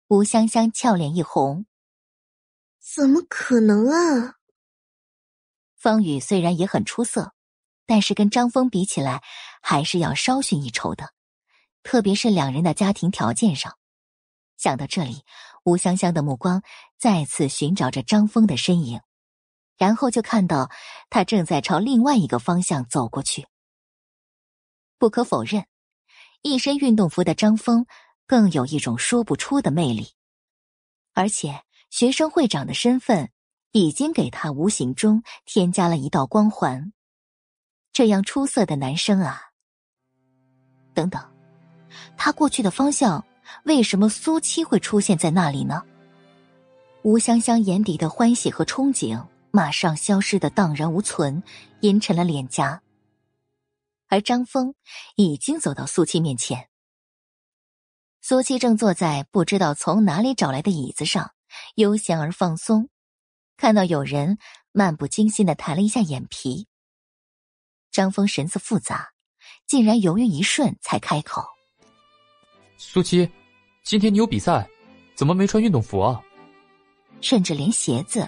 [0.07, 1.65] 吴香香俏脸一红
[2.79, 4.35] ：“怎么可能啊？”
[5.75, 7.33] 方宇虽然也很出色，
[7.85, 9.23] 但是跟张峰比起来，
[9.61, 11.13] 还是要稍逊一筹的，
[11.81, 13.77] 特别是两人的家庭条件上。
[14.57, 15.23] 想到这里，
[15.63, 16.61] 吴香香的目光
[16.97, 19.01] 再次寻找着张峰的身影，
[19.77, 20.69] 然后就看到
[21.09, 23.47] 他正在朝另外一个方向走过去。
[24.97, 25.65] 不可否认，
[26.41, 27.85] 一身运动服的张峰
[28.25, 30.13] 更有一种说不出的魅力，
[31.13, 33.29] 而且学生会长的身份
[33.71, 36.93] 已经给他无形中添加了一道光环。
[37.91, 39.41] 这样出色的男生啊！
[40.93, 41.21] 等等，
[42.17, 43.25] 他过去的方向，
[43.63, 45.83] 为什么苏七会出现在那里呢？
[47.03, 49.21] 吴香香眼底的欢喜和憧憬
[49.55, 51.41] 马上消失的荡然无存，
[51.79, 52.81] 阴沉了脸颊。
[54.09, 54.75] 而张峰
[55.15, 56.67] 已经走到苏七面前，
[58.19, 61.31] 苏七正坐在不知道从哪里找来的椅子上，
[61.75, 62.89] 悠闲而放松。
[63.55, 64.39] 看到有人，
[64.73, 66.67] 漫不经心的抬了一下眼皮。
[67.93, 69.13] 张峰神色复杂，
[69.65, 71.41] 竟然犹豫一瞬才开口
[72.75, 73.31] ：“苏七，
[73.85, 74.69] 今天你有比赛，
[75.15, 76.21] 怎么没穿运动服啊？
[77.21, 78.27] 甚至连鞋子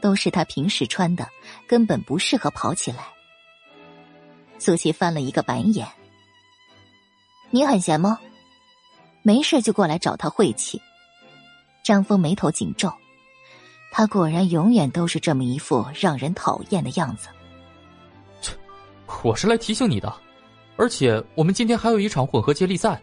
[0.00, 1.28] 都是他平时穿的，
[1.66, 3.04] 根本不适合跑起来。”
[4.58, 5.86] 苏琪翻了一个白眼
[7.50, 8.18] ：“你很闲吗？
[9.22, 10.80] 没事就过来找他晦气。”
[11.84, 12.92] 张峰眉头紧皱，
[13.90, 17.28] 他果然永远都是这么一副让人讨厌的样子。
[18.42, 18.52] 切，
[19.22, 20.14] 我是来提醒你的，
[20.76, 23.00] 而且我们今天还有一场混合接力赛，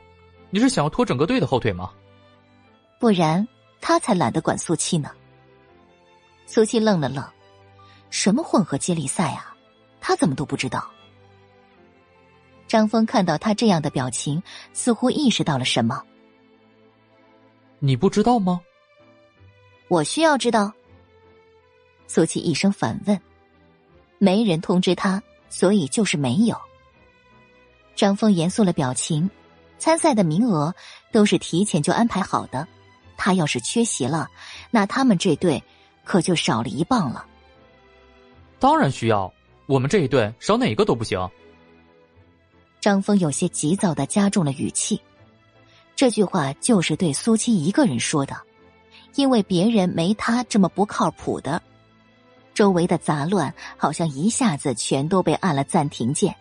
[0.52, 1.92] 你是想要拖整个队的后腿吗？
[3.00, 3.48] 不然
[3.82, 5.10] 他才懒得管苏七呢。
[6.46, 7.24] 苏七愣了愣，
[8.10, 9.56] 什么混合接力赛啊？
[10.00, 10.90] 他怎么都不知道？
[12.68, 14.42] 张峰看到他这样的表情，
[14.74, 16.04] 似乎意识到了什么。
[17.80, 18.62] 你不知道吗？
[19.88, 20.74] 我需要知道。
[22.08, 23.20] 苏七一声反问
[24.18, 26.60] ：“没人通知他，所以就是没有。”
[27.96, 29.30] 张峰严肃了表情，
[29.78, 30.74] 参赛的名额
[31.12, 32.68] 都是提前就安排好的，
[33.18, 34.30] 他要是缺席了，
[34.72, 35.64] 那他们这队
[36.06, 37.26] 可就少了一磅了。
[38.58, 39.32] 当然需要，
[39.66, 41.20] 我们这一队少哪个都不行。
[42.80, 45.02] 张峰有些急躁的加重了语气，
[45.96, 48.38] 这句话就是对苏七一个人说的，
[49.16, 51.62] 因为别人没他这么不靠谱的。
[52.54, 56.34] 周围的杂乱好像一下子全都被按了暂停键，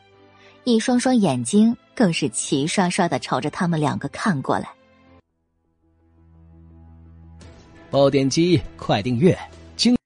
[0.62, 4.68] 一双双眼睛更是齐刷刷的朝着他们两个看过来。
[7.94, 9.39] 爆点击，快订阅，
[9.76, 9.97] 精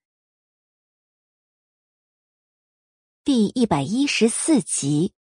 [3.24, 5.14] 第一百一十四集。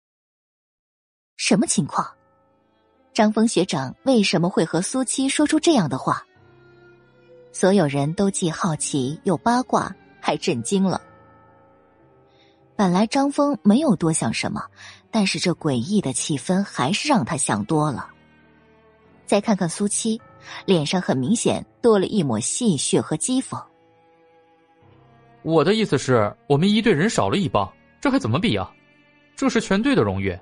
[1.37, 2.11] 什么情况？
[3.13, 6.25] 张峰学长为什么会和苏七说出这样的话？
[7.53, 10.99] 所有人都既好奇又八卦，还震惊了。
[12.75, 14.65] 本来张峰没有多想什么，
[15.11, 18.09] 但是这诡异的气氛还是让他想多了。
[19.27, 20.19] 再看看苏七，
[20.65, 23.61] 脸上很明显多了一抹戏谑和讥讽。
[25.43, 28.71] 我的意思是我们一队人少了一帮，这还怎么比啊？
[29.35, 30.37] 这是全队的荣誉。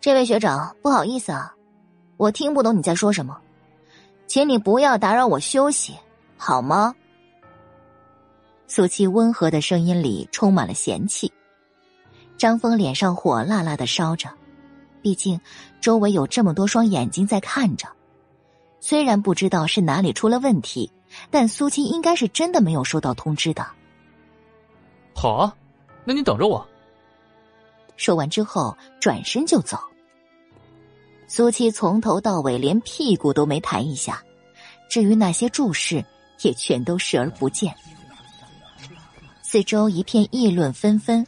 [0.00, 1.54] 这位学长，不好意思啊，
[2.16, 3.38] 我听不懂你在说什么，
[4.26, 5.94] 请你不要打扰我休息，
[6.36, 6.94] 好吗？
[8.66, 11.32] 苏七温和的声音里充满了嫌弃。
[12.38, 14.28] 张峰脸上火辣辣的烧着，
[15.00, 15.40] 毕竟
[15.80, 17.86] 周围有这么多双眼睛在看着。
[18.84, 20.90] 虽然不知道是哪里出了问题，
[21.30, 23.64] 但苏七应该是真的没有收到通知的。
[25.14, 25.56] 好啊，
[26.04, 26.66] 那你等着我。
[27.96, 29.78] 说完之后，转身就走。
[31.28, 34.20] 苏七从头到尾连屁股都没抬一下，
[34.90, 36.04] 至于那些注视，
[36.40, 37.72] 也全都视而不见。
[39.44, 41.24] 四周一片议论纷纷，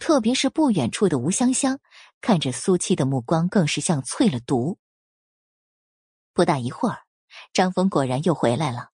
[0.00, 1.78] 特别是不远处的吴香香，
[2.22, 4.78] 看着苏七的目光更是像淬了毒。
[6.38, 7.02] 不大一会儿，
[7.52, 8.90] 张峰果然又回来了，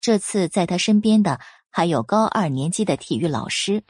[0.00, 1.38] 这次在他身边的
[1.70, 3.84] 还有高二年级的体育老师。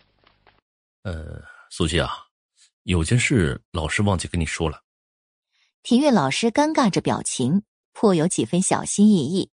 [1.05, 2.11] 呃，苏琪啊，
[2.83, 4.83] 有件事老师忘记跟你说了。
[5.83, 7.63] 体育老师尴尬着表情，
[7.95, 9.51] 颇有几分小心翼翼。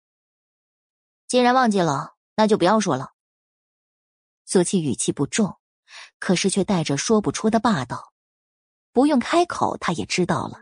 [1.27, 3.13] 既然忘记了，那就不要说了。
[4.45, 5.57] 苏七语气不重，
[6.19, 8.13] 可是却带着说不出的霸道。
[8.91, 10.61] 不用开口，他也知道了，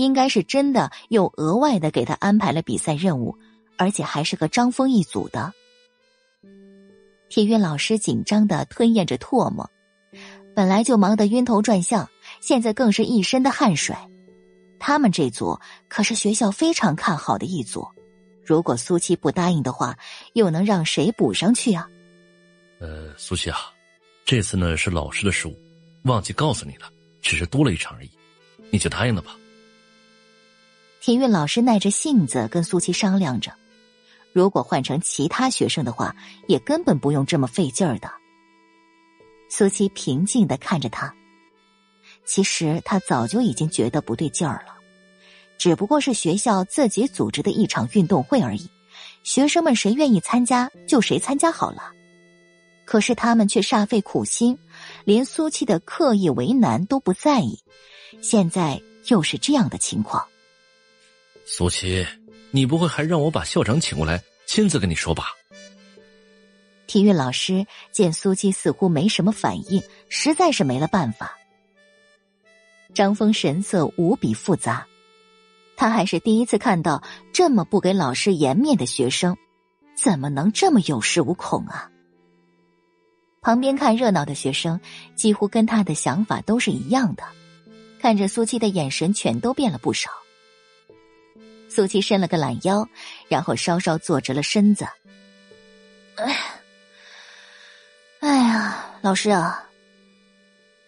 [0.00, 3.36] 应该是真的又额外的给他安排了比赛任务，
[3.76, 5.52] 而且还是和张峰一组的。
[7.28, 9.70] 体育老师紧张的吞咽着唾沫，
[10.56, 12.08] 本来就忙得晕头转向，
[12.40, 13.94] 现在更是一身的汗水。
[14.78, 17.86] 他们这组可是学校非常看好的一组，
[18.42, 19.98] 如果苏七不答应的话，
[20.32, 21.86] 又能让谁补上去啊？
[22.80, 23.58] 呃，苏七啊，
[24.24, 25.54] 这次呢是老师的失误，
[26.04, 28.10] 忘记告诉你了，只是多了一场而已，
[28.70, 29.36] 你就答应了吧。
[31.00, 33.52] 体育老师耐着性子跟苏七商量着，
[34.34, 36.14] 如果换成其他学生的话，
[36.46, 38.10] 也根本不用这么费劲儿的。
[39.48, 41.14] 苏七平静的看着他。
[42.26, 44.74] 其实他早就已经觉得不对劲儿了，
[45.58, 48.70] 只不过是学校自己组织的一场运动会而已，
[49.24, 51.92] 学生们谁愿意参加就谁参加好了。
[52.84, 54.58] 可是他们却煞费苦心，
[55.04, 57.58] 连苏七的刻意为难都不在意，
[58.20, 60.26] 现在又是这样的情况。
[61.52, 62.06] 苏七，
[62.52, 65.32] 你不会还让我把校长请过来亲自跟你说吧？
[66.86, 71.36] 体育老师见苏七似乎没什么反应，实在是没了办法。
[72.94, 74.86] 张峰神色无比复杂，
[75.76, 79.36] 他还是第一次看到这么不给老师颜面的学生，
[79.96, 81.90] 怎么能这么有恃无恐啊？
[83.40, 84.80] 旁边看热闹的学生
[85.16, 87.24] 几乎跟他的想法都是一样的，
[88.00, 90.10] 看着苏七的眼神全都变了不少。
[91.70, 92.86] 苏七伸了个懒腰，
[93.28, 94.84] 然后稍稍坐直了身子。
[96.16, 96.36] 哎，
[98.18, 99.64] 哎呀，老师啊，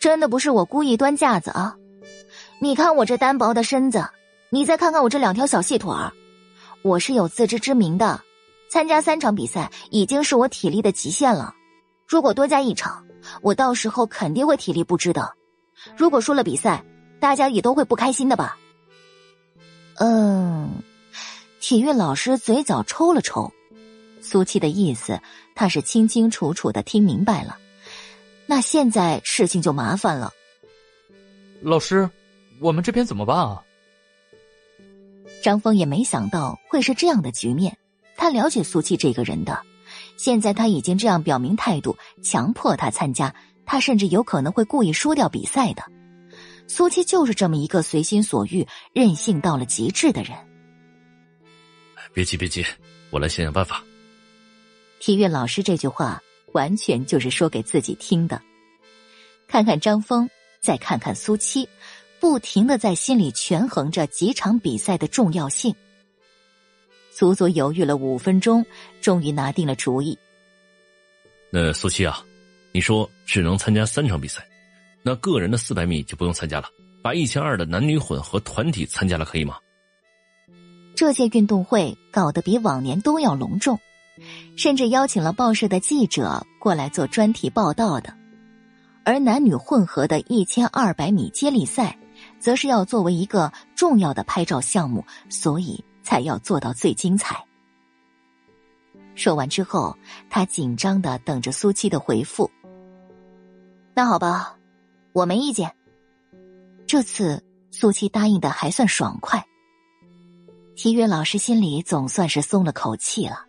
[0.01, 1.77] 真的不是我故意端架子啊！
[2.61, 4.05] 你看我这单薄的身子，
[4.51, 6.12] 你再看看我这两条小细腿儿，
[6.83, 8.20] 我是有自知之明的。
[8.69, 11.55] 参加三场比赛已经是我体力的极限了，
[12.09, 13.05] 如果多加一场，
[13.41, 15.33] 我到时候肯定会体力不支的。
[15.97, 16.85] 如果输了比赛，
[17.20, 18.57] 大家也都会不开心的吧？
[19.97, 20.83] 嗯，
[21.61, 23.53] 体育老师嘴角抽了抽，
[24.21, 25.21] 苏七的意思
[25.55, 27.59] 他是清清楚楚的听明白了。
[28.47, 30.33] 那现在事情就麻烦了。
[31.61, 32.11] 老师，
[32.61, 33.62] 我们这边怎么办啊？
[35.43, 37.77] 张峰也没想到会是这样的局面。
[38.17, 39.61] 他了解苏七这个人的，
[40.17, 43.35] 现在他已经这样表明态度，强迫他参加，
[43.67, 45.83] 他甚至有可能会故意输掉比赛的。
[46.66, 50.36] 苏七就是这么一个随心所欲、任性到了极致的人。
[52.12, 52.65] 别急，别急，
[53.10, 53.82] 我来想想办法。
[55.00, 58.41] 体育老师这句话完全就是说给自己听的。
[59.49, 60.28] 看看张峰，
[60.60, 61.68] 再看看苏七，
[62.20, 65.74] 不停的在心里权衡着几场比赛的重要性。
[67.10, 68.65] 足足犹豫了五分钟，
[69.02, 70.18] 终于拿定了主意。
[71.50, 72.24] 那苏七啊，
[72.73, 74.47] 你说只能参加三场比赛，
[75.03, 76.69] 那个人的四百米就不用参加了，
[77.03, 79.57] 把一千二的男女混合团体参加了，可以吗？
[80.95, 83.79] 这届运动会搞得比往年都要隆重，
[84.57, 88.15] 甚至邀请了报社的记者过来做专题报道的。
[89.05, 91.99] 而男女混合的一千二百米接力赛，
[92.39, 95.85] 则是要作为一个重要的拍照项目，所以。
[96.05, 97.47] 才要做到最精彩。
[99.15, 99.97] 说完之后，
[100.29, 102.51] 他紧张的等着苏七的回复。
[103.95, 104.57] 那好吧，
[105.12, 105.74] 我没意见。
[106.86, 109.47] 这次苏七答应的还算爽快，
[110.76, 113.47] 体育老师心里总算是松了口气了。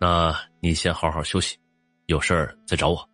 [0.00, 1.58] 那你先好好休息，
[2.06, 3.08] 有事儿再找我。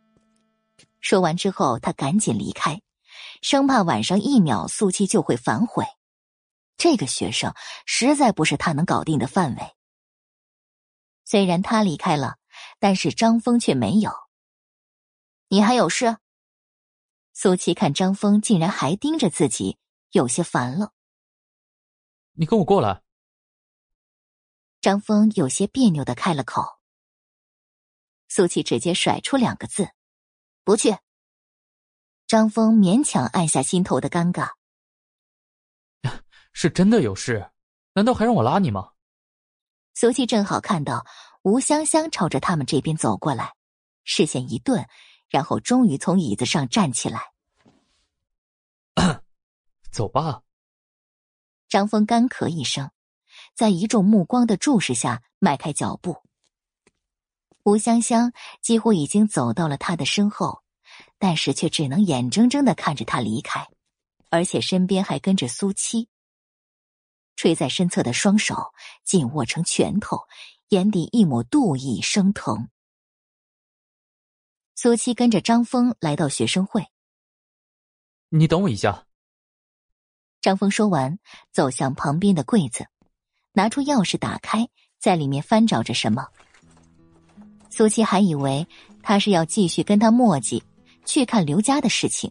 [1.01, 2.81] 说完之后，他赶紧离开，
[3.43, 5.85] 生怕晚上一秒苏七就会反悔。
[6.77, 7.53] 这个学生
[7.87, 9.63] 实在不是他能搞定的范围。
[11.25, 12.37] 虽然他离开了，
[12.79, 14.11] 但是张峰却没有。
[15.49, 16.17] 你还有事？
[17.41, 19.79] 苏琪看张峰竟然还盯着自己，
[20.11, 20.93] 有些烦了。
[22.33, 23.05] 你跟我过来。
[24.81, 26.81] 张峰有些别扭的开了口。
[28.27, 29.91] 苏琪直接甩出两个字
[30.67, 30.97] ：“不去。”
[32.27, 34.55] 张峰勉强按下心头的尴尬。
[36.53, 37.53] 是真的有事，
[37.93, 38.95] 难道还让我拉你吗？
[39.95, 41.07] 苏七正好看到
[41.43, 43.55] 吴香香朝着他们这边走过来，
[44.03, 44.89] 视线一顿，
[45.29, 47.33] 然后终于从椅子上站起来。
[49.91, 50.43] 走吧。
[51.69, 52.91] 张峰干咳一声，
[53.55, 56.23] 在一众目光的注视下迈开脚步。
[57.65, 58.33] 吴香香
[58.63, 60.63] 几乎已经走到了他的身后，
[61.19, 63.69] 但是却只能眼睁睁的看着他离开，
[64.31, 66.09] 而且身边还跟着苏七。
[67.37, 68.73] 垂在身侧的双手
[69.05, 70.23] 紧握成拳头，
[70.71, 72.69] 眼底一抹妒意生疼。
[74.81, 76.87] 苏七跟着张峰来到学生会，
[78.29, 79.07] 你等我一下。
[80.41, 81.19] 张峰说完，
[81.51, 82.87] 走向旁边的柜子，
[83.55, 84.69] 拿出钥匙打开，
[85.01, 86.29] 在里面翻找着什么。
[87.71, 88.69] 苏七还以为
[89.03, 90.63] 他是要继续跟他磨叽，
[91.05, 92.31] 去看刘家的事情。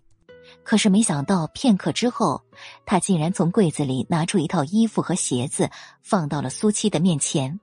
[0.64, 2.42] 可是没想到，片刻之后，
[2.86, 5.70] 他竟然从柜子里拿出一套衣服和鞋子，
[6.02, 7.60] 放到了苏七的面前。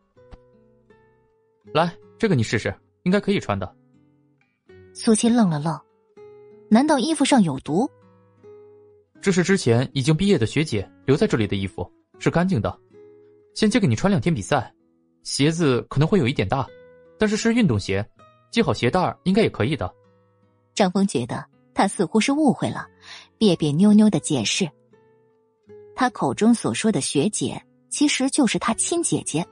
[1.73, 3.77] 来，这个你试试，应该可以穿的。
[4.97, 5.77] 苏七愣了愣，
[6.71, 7.91] 难道衣服上有毒？
[9.21, 11.91] 这是之前已经毕业的学姐留在这里的衣服，
[12.21, 12.79] 是干净的。
[13.55, 14.73] 先借给你穿两天比赛，
[15.25, 16.65] 鞋子可能会有一点大，
[17.19, 18.09] 但是是运动鞋，
[18.53, 19.93] 系好鞋带应该也可以的。
[20.77, 22.87] 张峰觉得他似乎是误会了。
[23.37, 24.71] 别别扭扭的解释，
[25.97, 29.45] 他口中所说的学姐，其实就是他亲姐姐，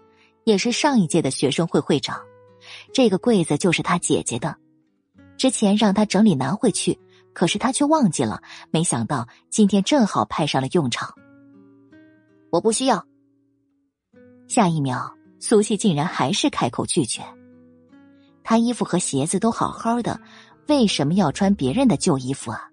[0.44, 2.24] 也是上一届的学生会会长。
[2.92, 4.56] 这个柜子就是他姐姐的，
[5.42, 6.96] 之前让他整理拿回去，
[7.32, 8.40] 可是他却忘记了。
[8.70, 11.12] 没想到今天正好派上了用场。
[12.50, 13.04] 我不需要。
[14.46, 17.24] 下一秒，苏西竟然还是开口拒绝。
[18.44, 20.20] 他衣服和鞋子都好好的，
[20.68, 22.70] 为什么要穿别人的旧衣服啊？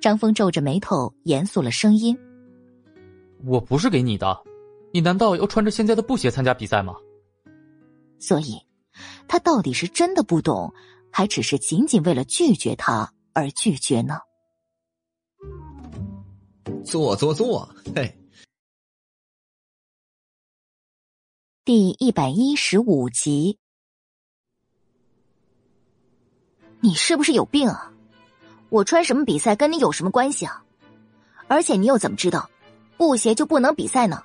[0.00, 2.18] 张峰皱着眉头，严肃了声音
[3.46, 4.36] ：“我不是给你的，
[4.92, 6.96] 你难道要穿着现在的布鞋参加比赛吗？”
[8.18, 8.60] 所以，
[9.28, 10.74] 他到底是真的不懂，
[11.10, 14.18] 还只是仅仅为了拒绝他而拒绝呢？
[16.84, 18.18] 坐坐坐，嘿。
[21.64, 23.58] 第一百一十五集，
[26.80, 27.92] 你是不是有病啊？
[28.70, 30.64] 我穿什么比赛跟你有什么关系啊？
[31.46, 32.50] 而且你又怎么知道
[32.96, 34.22] 布鞋就不能比赛呢？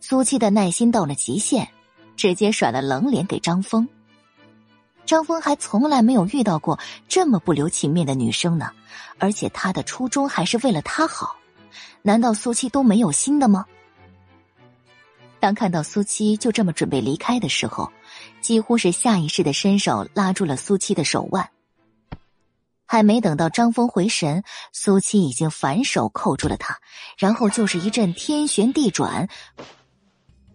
[0.00, 1.66] 苏七的耐心到了极限，
[2.14, 3.88] 直接甩了冷脸给张峰。
[5.06, 8.70] 张峰还从来没有遇到过这么不留情面的女生呢，
[9.18, 11.36] 而且他的初衷还是为了她好，
[12.02, 13.66] 难道苏七都没有心的吗？
[15.40, 17.92] 当看到苏七就这么准备离开的时候，
[18.40, 21.50] 几乎是下意识的伸手拉住了苏七的手腕。
[22.86, 24.42] 还没等到张峰回神，
[24.72, 26.78] 苏七已经反手扣住了他，
[27.18, 29.28] 然后就是一阵天旋地转，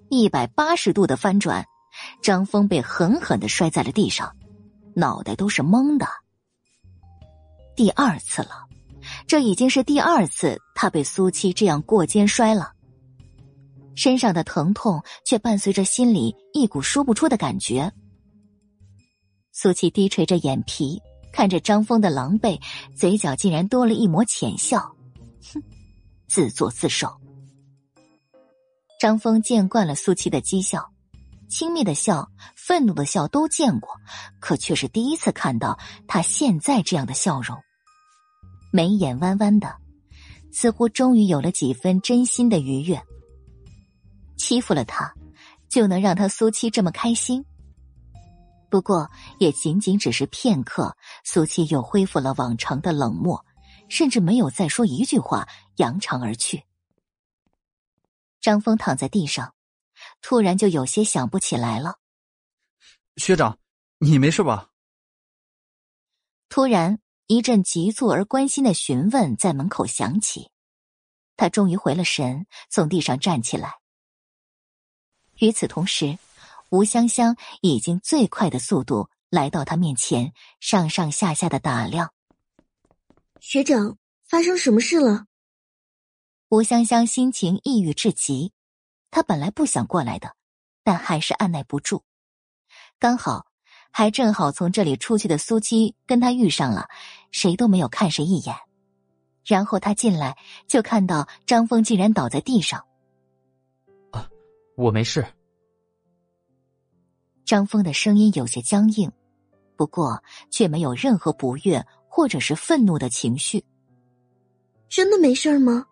[0.10, 1.66] 一百八十度的翻转，
[2.24, 4.36] 张峰被狠狠的摔在了地上，
[5.00, 6.06] 脑袋都是懵的。
[7.76, 8.68] 第二次了，
[9.26, 12.74] 这已经是第二次他被苏七这样过肩摔了。
[13.95, 17.92] 身上的疼痛却伴随着心里一股说不出的感觉。
[19.52, 21.02] 苏七低垂着眼皮，
[21.34, 22.61] 看着张峰的狼狈，
[22.95, 24.80] 嘴角竟然多了一抹浅笑，
[25.53, 25.61] 哼，
[26.28, 27.10] 自作自受。
[29.02, 30.89] 张峰见惯了苏七的讥笑，
[31.50, 33.90] 轻蔑的笑、愤怒的笑都见过，
[34.40, 37.58] 可却是第一次看到他现在这样的笑容，
[38.72, 39.76] 眉眼弯弯的，
[40.53, 43.02] 似乎终于有了几分真心的愉悦。
[44.38, 45.14] 欺负了他，
[45.68, 47.44] 就能让他苏七这么开心。
[48.69, 50.95] 不过也仅仅只是片刻，
[51.26, 53.44] 苏七又恢复了往常的冷漠，
[53.90, 55.48] 甚至没有再说一句话，
[55.78, 56.64] 扬长而去。
[58.40, 59.53] 张峰躺在地上，
[60.22, 61.99] 突然就有些想不起来了。
[63.17, 63.59] 学长，
[63.98, 64.69] 你没事吧？
[66.48, 70.49] 突然一阵急促而关心的询问在门口响起，
[71.38, 73.80] 他终于回了神，从地上站起来。
[75.39, 76.17] 与此同时，
[76.69, 82.14] 吴香香已经最快的速度来到他面前，上上下下的打量。
[83.39, 85.27] 学长，发生什么事了？
[86.49, 88.53] 吴香香心情抑郁至极，
[89.11, 90.35] 她本来不想过来的，
[90.83, 92.03] 但还是按耐不住。
[92.99, 93.47] 刚好，
[93.91, 96.88] 还正好从这里出去的苏七跟他遇上了，
[97.31, 98.55] 谁都没有看谁一眼。
[99.45, 102.85] 然后他进来，就看到张峰竟然倒在地上。
[104.11, 104.29] 啊
[104.75, 105.25] 我没事。
[107.45, 109.11] 张峰的声音有些僵硬，
[109.75, 113.63] 不过却没有任何不悦或者是愤怒的情绪。
[114.88, 115.88] 真的没事吗？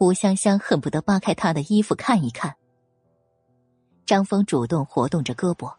[0.00, 2.56] 吴香香恨不得扒开他的衣服看一看。
[4.06, 5.70] 张峰主动活动着胳膊，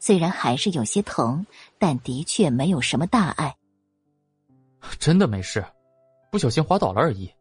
[0.00, 1.46] 虽然还是有些疼，
[1.78, 3.56] 但的确没有什么大碍。
[4.98, 5.64] 真的没事，
[6.28, 7.32] 不小心滑倒了而已。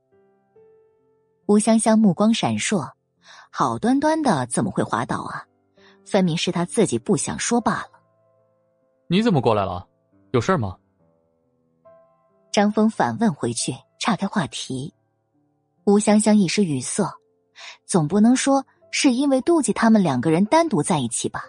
[1.48, 2.88] 吴香香目光闪烁。
[3.54, 5.44] 好端端的怎么会滑倒啊？
[6.06, 8.00] 分明是他自己不想说罢了。
[9.08, 9.86] 你怎么过来了？
[10.32, 10.78] 有事吗？
[12.52, 14.94] 张峰反问回去，岔开话题。
[15.86, 17.04] 吴香香一时语塞，
[17.86, 21.46] 总不能说是因为妒忌他们两个人单独在一起吧？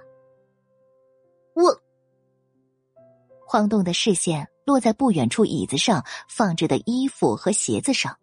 [1.54, 1.82] 我
[3.46, 8.18] 晃动的视线落在不远处椅子上放着的衣服和鞋子上。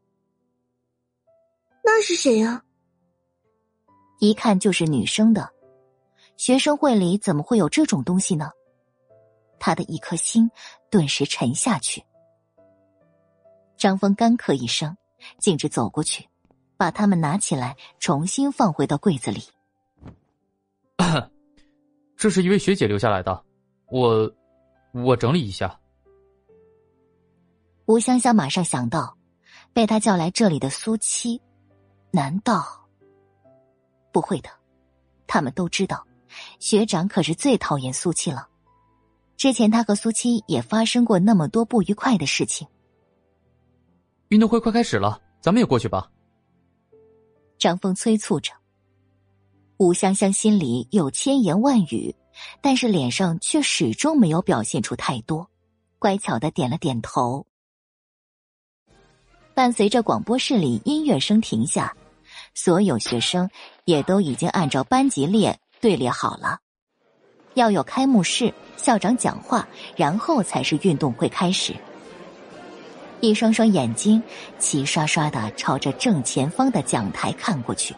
[1.83, 2.63] 那是谁啊？
[4.19, 5.49] 一看就是女生的，
[6.35, 8.49] 学生会里怎么会有这种东西呢？
[9.59, 10.49] 他的一颗心
[10.89, 12.03] 顿时沉下去。
[13.77, 14.97] 张峰干咳一声，
[15.37, 16.27] 径直走过去，
[16.77, 19.43] 把它们拿起来，重新放回到柜子里。
[22.15, 23.43] 这是一位学姐留下来的，
[23.87, 24.29] 我
[24.93, 25.79] 我整理一下。
[27.85, 29.17] 吴香香马上想到，
[29.73, 31.41] 被他叫来这里的苏七，
[32.11, 32.63] 难道？
[34.11, 34.49] 不会的，
[35.27, 36.05] 他们都知道，
[36.59, 38.47] 学长可是最讨厌苏七了。
[39.37, 42.67] 之前他和苏七也发生过那么多不愉快的事情。
[44.29, 46.07] 运动会快开始了，咱们也过去吧。
[47.57, 48.51] 张峰催促着。
[49.77, 52.15] 吴香香心里有千言万语，
[52.61, 55.49] 但是脸上却始终没有表现出太多，
[55.97, 57.47] 乖巧的点了点头。
[59.55, 61.95] 伴随着广播室里音乐声停下。
[62.53, 63.49] 所有学生
[63.85, 66.59] 也都已经按照班级列队列好了，
[67.55, 71.75] 要有开幕式，校长讲话，然后才是运动会开始。
[73.21, 74.21] 一双双眼睛
[74.57, 77.95] 齐刷刷的朝着正前方的讲台看过去。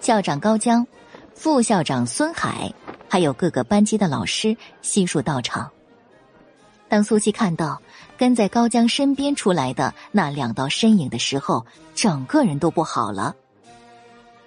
[0.00, 0.86] 校长高江、
[1.34, 2.72] 副校长孙海，
[3.08, 5.70] 还有各个班级的老师悉数到场。
[6.88, 7.80] 当苏西看到
[8.18, 11.64] 跟在高江身边出来的那两道身影的时候，
[11.94, 13.34] 整个人都不好了。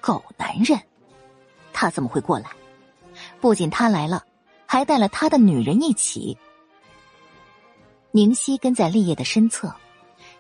[0.02, 0.80] 狗男人，
[1.74, 2.50] 他怎么会过来？
[3.42, 4.24] 不仅他来了，
[4.66, 6.38] 还带了他的女人一起。
[8.16, 9.76] 宁熙跟在立业的身侧，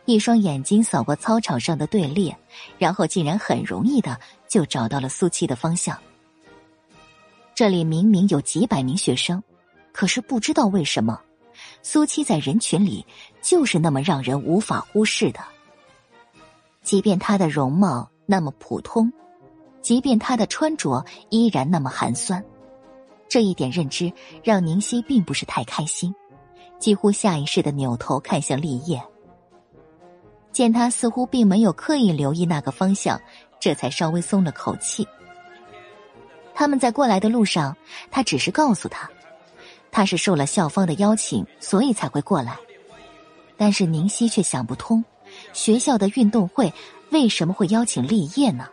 [0.05, 2.33] 一双眼睛扫过操场上的队列，
[2.77, 5.99] 然后竟然很容易的就找到了苏七的方向。
[7.53, 9.43] 这里明明有几百名学生，
[9.91, 11.19] 可是不知道为什么。
[11.81, 13.05] 苏七在人群里
[13.41, 15.41] 就是那么让人无法忽视的。
[16.81, 19.11] 即便她的容貌那么普通，
[19.81, 22.41] 即便她的穿着依然那么寒酸，
[23.27, 24.09] 这一点认知
[24.45, 26.15] 让宁熙并不是太开心，
[26.79, 29.01] 几乎下意识的扭头看向立业。
[30.51, 33.19] 见他似乎并没有刻意留意那个方向，
[33.59, 35.07] 这才稍微松了口气。
[36.53, 37.75] 他们在过来的路上，
[38.09, 39.09] 他只是告诉他，
[39.91, 42.57] 他是受了校方的邀请，所以才会过来。
[43.57, 45.03] 但是宁熙却想不通，
[45.51, 46.73] 学校的运动会
[47.09, 48.69] 为什么会邀请立业呢？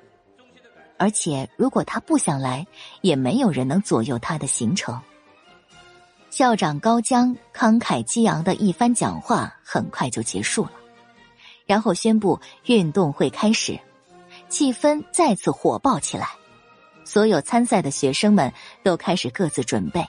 [0.98, 2.64] 而且如果他不想来，
[3.00, 5.00] 也没有人能左右他的行程。
[6.32, 10.72] 校长高江慷慨激昂的一番讲话很快就结束了。
[11.66, 13.78] 然后宣布运动会开始，
[14.48, 16.30] 气氛再次火爆起来。
[17.04, 18.50] 所有参赛的学生们
[18.82, 20.08] 都开始各自准备，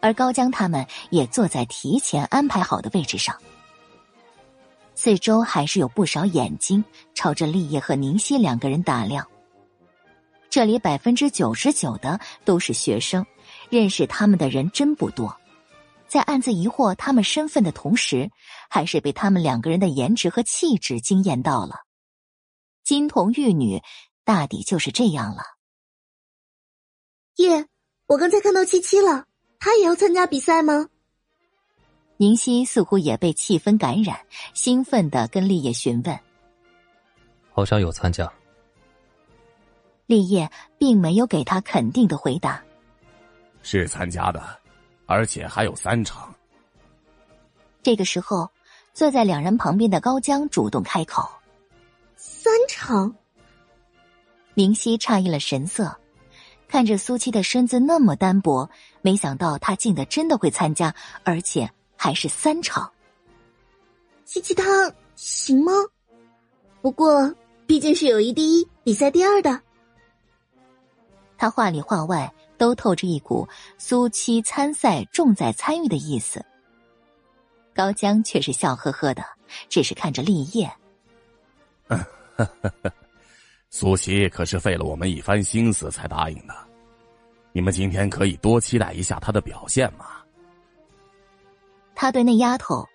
[0.00, 3.36] 而高江他们也坐在提前安排好的位置上。
[4.94, 9.28] 四周还是有不少眼睛朝着立业和宁熙两个人打量。
[10.48, 13.26] 这里百分之九十九的都是学生，
[13.74, 15.36] 认识他们的人真不多。
[16.06, 18.30] 在暗自疑惑他们身份的同时，
[18.70, 21.80] 还是被他们两个人的颜值和气质惊艳到了。
[22.84, 23.82] 金童玉女，
[24.24, 25.42] 大抵就是这样了。
[27.38, 27.66] 耶，
[28.06, 29.24] 我刚才看到七七了，
[29.58, 30.88] 他也要参加比赛吗？
[32.16, 34.20] 宁熙似乎也被气氛感染，
[34.52, 36.16] 兴奋的跟立业询问。
[37.50, 38.32] 好像有参加。
[40.06, 42.62] 立业并没有给他肯定的回答。
[43.64, 44.40] 是参加的。
[45.06, 46.34] 而且还有三场。
[47.82, 48.48] 这个时候，
[48.94, 51.28] 坐在两人旁边的高江主动开口
[52.16, 53.14] ：“三场。”
[54.56, 55.94] 明熙诧异了神色，
[56.68, 58.70] 看着苏七的身子那么单薄，
[59.02, 62.90] 没想到他竟的真的会参加，而且还是三场。
[64.24, 65.72] 七七他行吗？
[66.80, 67.34] 不过
[67.66, 69.60] 毕竟是友谊第一，比赛第二的。
[71.36, 72.32] 他话里话外。
[72.56, 76.44] 都透着一股苏七参赛重在参与的意思。
[77.74, 79.24] 高江却是笑呵呵的，
[79.68, 80.70] 只是看着立业。
[83.68, 86.54] 苏七可是费了我们一番心思才答应的，
[87.52, 90.06] 你们今天可以多期待一下他的表现嘛。
[91.96, 92.86] 他对那丫头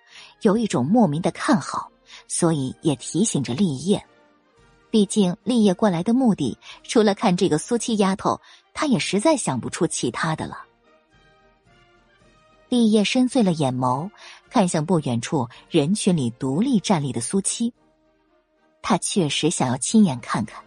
[0.41, 1.91] 有一种莫名的看好，
[2.27, 4.01] 所以也提醒着立业。
[4.91, 8.39] 毕竟立业过来的目的，除了看这个苏七丫头。
[8.79, 10.63] 他也实在想不出其他的了。
[12.69, 14.09] 立业深邃了眼眸，
[14.49, 17.73] 看向不远处人群里独立站立的苏七。
[18.81, 20.63] 他确实想要亲眼看看，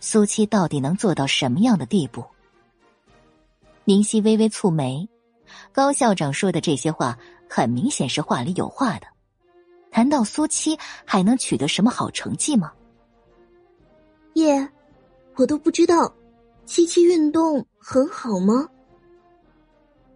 [0.00, 2.24] 苏七到底能做到什么样的地步。
[3.84, 5.06] 宁溪微微蹙眉，
[5.70, 9.06] 高校长说的这些话，很明显是话里有话的。
[9.92, 12.72] 难道苏七还能取得什么好成绩吗？
[14.32, 14.66] 叶，
[15.36, 16.10] 我都不知道。
[16.70, 18.68] 七七运动很好吗？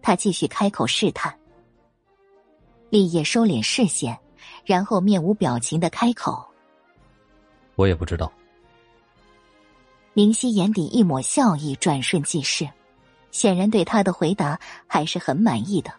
[0.01, 1.37] 他继续开口试探。
[2.89, 4.17] 立业收敛视线，
[4.63, 6.45] 然后面无表情的开口
[7.75, 8.31] ：“我也不知道。”
[10.15, 12.65] 明熙眼底一抹笑意转瞬即逝，
[13.31, 15.91] 显然对他的回答还是很满意的。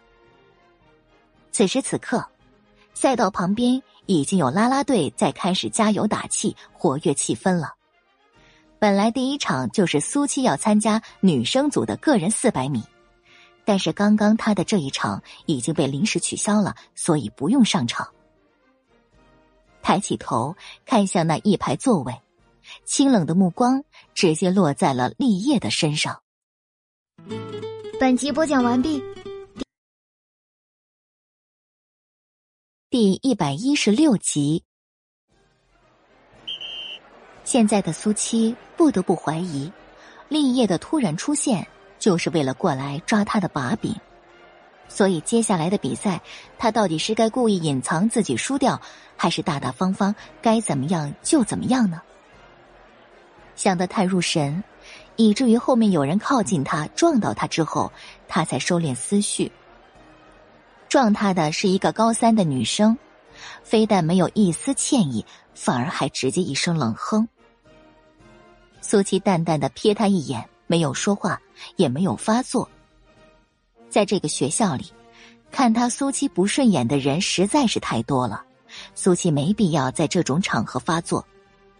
[1.51, 2.27] 此时此刻，
[2.95, 7.76] 赛道旁边已经有啦啦队在开始加油打气，活跃气氛了。
[8.79, 12.83] 本来第一场就是苏七要参加女生组的个人四百米，
[13.65, 18.07] 但是刚刚她的这一场已经被临时取消了，所以不用上场。
[19.81, 22.21] 抬起头看向那一排座位，
[22.85, 23.83] 清冷的目光
[24.13, 26.21] 直接落在了立业的身上。
[27.99, 29.01] 本集播讲完毕，
[32.91, 34.63] 第一百一十六集。
[37.43, 39.71] 现在的苏七不得不怀疑，
[40.29, 41.67] 立业的突然出现
[41.99, 43.93] 就是为了过来抓他的把柄，
[44.87, 46.21] 所以接下来的比赛，
[46.59, 48.79] 他到底是该故意隐藏自己输掉，
[49.17, 51.99] 还是大大方方该怎么样就怎么样呢？
[53.55, 54.63] 想得太入神，
[55.15, 57.91] 以至于后面有人靠近他撞到他之后，
[58.27, 59.51] 他才收敛思绪。
[60.87, 62.95] 撞他的是一个高三的女生，
[63.63, 65.25] 非但没有一丝歉意，
[65.55, 67.27] 反而还直接一声冷哼。
[68.81, 71.41] 苏七淡淡的瞥他一眼，没有说话，
[71.75, 72.69] 也没有发作。
[73.89, 74.91] 在这个学校里，
[75.51, 78.45] 看他苏七不顺眼的人实在是太多了，
[78.95, 81.25] 苏七没必要在这种场合发作，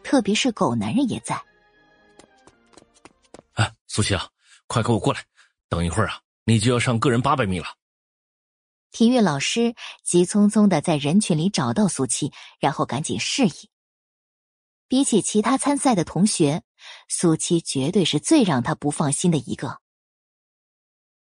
[0.03, 1.41] 特别是狗男人也在。
[3.53, 4.27] 哎，苏七啊，
[4.67, 5.23] 快跟我过来！
[5.69, 7.67] 等一会儿啊，你就要上个人八百米了。
[8.91, 13.69] 体育老师急匆匆的在人群里找到苏七，然后赶紧示意。
[14.87, 16.63] 比起其他参赛的同学，
[17.07, 19.81] 苏七绝对是最让他不放心的一个。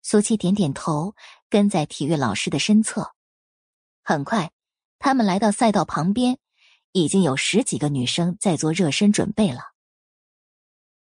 [0.02, 1.15] 苏七点点头，
[1.49, 3.15] 跟在体育老师的身侧。
[4.02, 4.52] 很快，
[4.99, 6.39] 他们来到赛道旁边，
[6.93, 9.73] 已经有十几个女生在做热身准备了。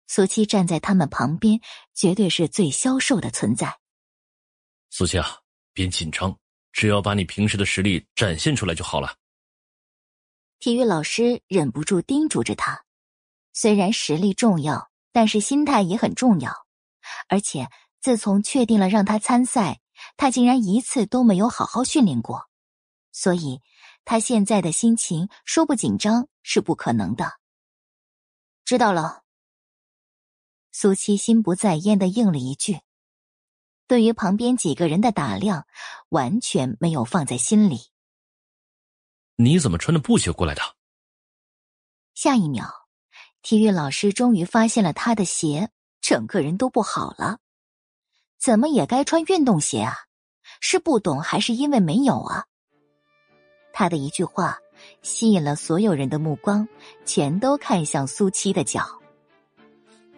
[0.08, 1.60] 苏七站在他们旁边，
[1.94, 3.80] 绝对是最消瘦的存在。
[4.90, 5.40] 苏七啊，
[5.74, 6.40] 别紧张，
[6.72, 9.18] 只要把你平时的实力展现出来就好了。
[10.60, 12.86] 体育老师忍不住叮嘱着他
[13.60, 16.68] ：“虽然实力重要，但是心态也很重要。
[17.28, 19.82] 而且自从确定了让他参赛，
[20.16, 22.48] 他竟然一次都没有好好训练过，
[23.12, 23.60] 所以
[24.06, 27.40] 他现在的心情说不紧张是不可能的。”
[28.64, 29.24] 知道了。
[30.72, 32.82] 苏七心不在焉的应了一句，
[33.88, 35.66] 对于旁边几个人的打量，
[36.10, 37.88] 完全没有放在心里。
[39.38, 40.62] 你怎么穿着布鞋过来的？
[42.14, 42.87] 下一秒，
[43.48, 45.70] 体育老师终于发现了他的鞋，
[46.02, 47.38] 整个人都不好了。
[48.38, 49.96] 怎么也该穿运动鞋啊？
[50.60, 52.44] 是不懂还是因为没有啊？
[53.72, 54.58] 他的一句话
[55.02, 56.68] 吸引了所有人的目光，
[57.06, 58.86] 全都看向苏七的脚。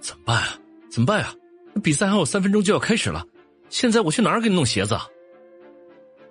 [0.02, 0.60] 怎么办啊？
[0.90, 1.36] 怎么办啊？
[1.84, 3.24] 比赛还有三分钟就要开始了，
[3.70, 4.98] 现在我去哪儿给你弄鞋子？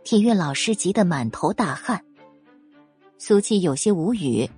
[0.03, 2.05] 体育老师急得满头大汗。
[3.19, 4.51] 苏七有些无语，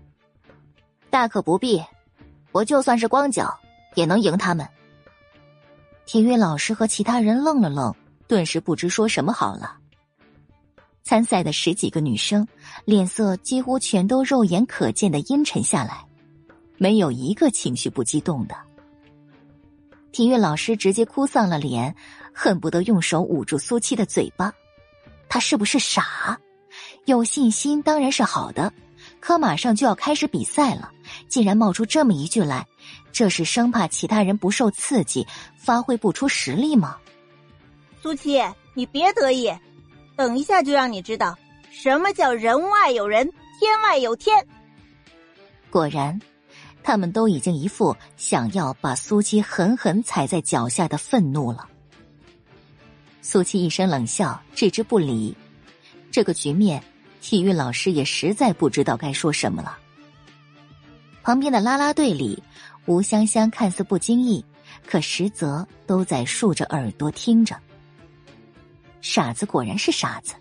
[1.11, 1.85] 大可不必，
[2.53, 3.59] 我就算是光脚
[3.95, 4.67] 也能赢他们。
[6.07, 7.95] 体育老师和其他人愣了愣，
[8.27, 9.77] 顿时不知说什么好了。
[11.03, 12.47] 参赛的十几个女生
[12.85, 16.05] 脸色几乎全都肉眼可见的阴沉下来，
[16.77, 18.55] 没有一个情绪不激动的。
[20.13, 21.95] 体育老师直接哭丧了脸，
[22.35, 24.53] 恨不得用手捂住苏七的嘴巴。
[25.29, 26.39] 他是不是傻？
[27.05, 28.73] 有信心当然是好的，
[29.21, 30.91] 可马上就要开始比赛了，
[31.29, 32.67] 竟然冒出这么一句来，
[33.13, 35.27] 这是生怕其他人不受刺激，
[35.57, 36.97] 发挥不出实力吗？
[38.03, 38.43] 苏七，
[38.73, 39.53] 你别得意，
[40.17, 41.37] 等一下就让你知道
[41.71, 44.45] 什么叫人外有人，天外有天。
[45.71, 46.19] 果然，
[46.83, 51.69] 他们都已经一副想要把苏七狠狠踩在脚下的愤怒了。
[53.21, 55.37] 苏七一声冷笑，置之不理。
[56.11, 56.83] 这个局面。
[57.21, 59.79] 体育老师也实在不知道该说什么了。
[61.23, 62.43] 旁边的啦啦队里，
[62.87, 64.45] 吴香香看似不经意，
[64.87, 67.55] 可实则都在竖着耳朵听着。
[69.03, 70.35] 傻子果然是傻子，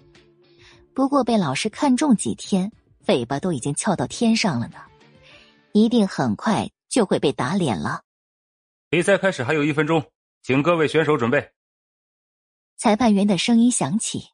[0.93, 2.71] 不过被老师看中几天，
[3.07, 4.77] 尾巴都已经翘到天上了呢，
[5.73, 8.01] 一定很快就会被打脸了。
[8.89, 11.51] 比赛开始还有一分钟，请各位选手准备。
[12.77, 14.29] 裁判员的声音响起，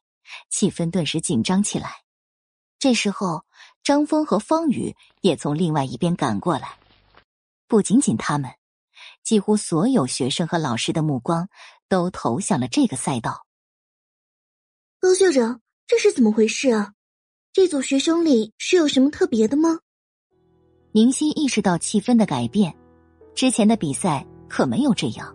[0.48, 2.05] 气氛顿时紧张起来。
[2.78, 3.44] 这时候，
[3.82, 6.78] 张峰和方宇也从另外一边赶过来。
[7.66, 8.50] 不仅仅他们，
[9.24, 11.48] 几乎所有学生和老师的目光
[11.88, 13.46] 都投向了这个赛道。
[15.00, 16.92] 高校长，这是怎么回事啊？
[17.52, 19.80] 这组学生里是有什么特别的吗？
[20.92, 22.76] 宁熙意识到气氛的改变，
[23.34, 25.34] 之前的比赛可没有这样。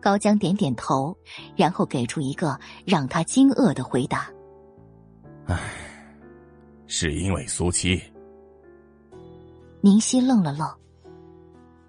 [0.00, 1.16] 高江点点头，
[1.56, 4.30] 然后给出一个让他惊愕的回答
[5.46, 5.84] ：“唉。”
[6.88, 8.02] 是因为苏七。
[9.80, 10.68] 宁熙愣了愣。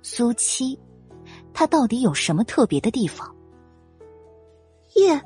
[0.02, 0.80] 苏七，
[1.54, 3.36] 他到底有什么特别的地方？
[4.96, 5.20] 叶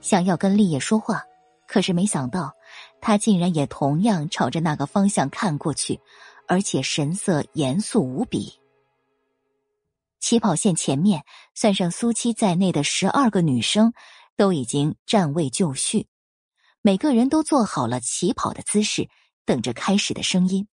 [0.00, 1.22] 想要跟立业说话，
[1.66, 2.52] 可是没想到
[3.00, 6.00] 他竟然也同样朝着那个方向看过去，
[6.48, 8.52] 而且神色严肃无比。
[10.20, 13.92] 起跑线前面，算上苏七在内的十二个女生
[14.36, 16.06] 都已经站位就绪。
[16.82, 19.08] 每个人都做好了起跑的姿势，
[19.44, 20.66] 等着开始的声音。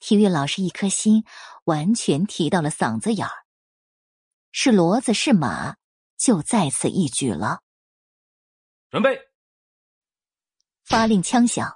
[0.00, 1.24] 体育老师一颗心
[1.64, 3.32] 完全提到了嗓子眼儿，
[4.50, 5.76] 是骡子是马，
[6.16, 7.60] 就在此一举了。
[8.90, 9.18] 准备！
[10.84, 11.72] 发令枪响，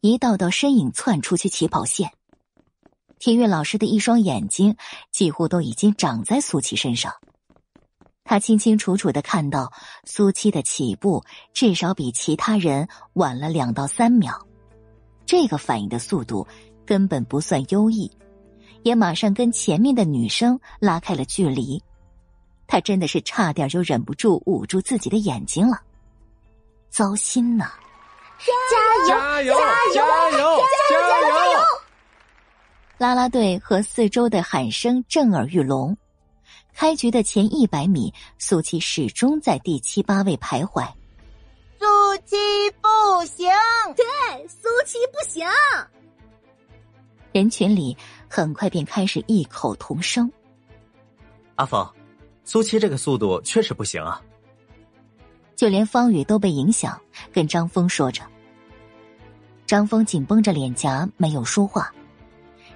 [0.00, 2.12] 一道道身影窜出去起跑线。
[3.18, 4.76] 体育老师的一双眼睛
[5.10, 7.14] 几乎都已经长在苏琪身上。
[8.28, 9.72] 他清清楚楚的看到
[10.04, 11.24] 苏七的起步
[11.54, 14.34] 至少比其他人晚了两到三秒，
[15.24, 16.44] 这个反应的速度
[16.84, 18.10] 根本不算优异，
[18.82, 21.80] 也马上跟前面的女生拉开了距离。
[22.66, 25.80] 他真的是差点就忍不住捂住自己的眼睛了，
[26.90, 27.70] 糟心呐！
[29.08, 29.08] 加油！
[29.08, 29.54] 加油！
[29.94, 30.38] 加油！
[30.38, 30.40] 加油！
[30.90, 31.34] 加油！
[31.36, 31.60] 加油
[32.98, 35.96] 啦啦队和四周的喊声震耳欲聋。
[36.76, 40.86] 开局的前一百米，苏七始终在第七八位徘徊。
[41.78, 41.86] 苏
[42.26, 42.36] 七
[42.82, 43.48] 不行，
[43.96, 45.46] 对，苏七不行。
[47.32, 47.96] 人群里
[48.28, 50.30] 很快便开始异口同声
[51.56, 51.90] ：“阿峰，
[52.44, 54.20] 苏七这个速度确实不行啊！”
[55.56, 57.00] 就连方宇都被影响，
[57.32, 58.22] 跟张峰说着。
[59.66, 61.90] 张峰紧绷着脸颊，没有说话。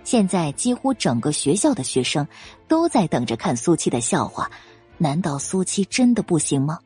[0.05, 2.27] 现在几乎整个学校的学生
[2.67, 4.51] 都在等着看苏七的笑话，
[4.99, 6.79] 难道苏七真的不行吗？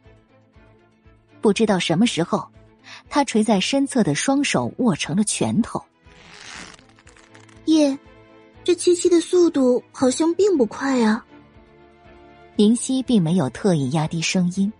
[1.41, 2.47] 不知道什么时候，
[3.09, 5.83] 他垂在身侧的双手握成了拳头。
[7.67, 7.99] 叶，
[8.62, 11.25] 这七七的速度好像并不快啊。
[12.57, 14.73] 林夕并没有特意压低声音。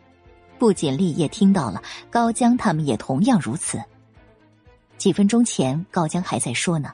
[0.59, 3.83] 不仅立业听到了，高江他们也同样如此。
[4.97, 6.93] 几分钟前，高江还在说呢，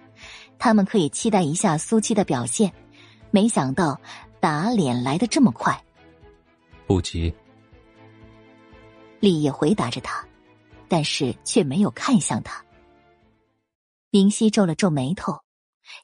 [0.61, 2.73] 他们可以期待一下苏七的表现。
[3.33, 4.01] 没想到
[4.39, 5.85] 打脸来的这么快，
[6.87, 7.35] 不急。
[9.19, 10.25] 立业回答着他，
[10.87, 12.65] 但是却没有看向他。
[14.11, 15.41] 林夕皱了皱眉头，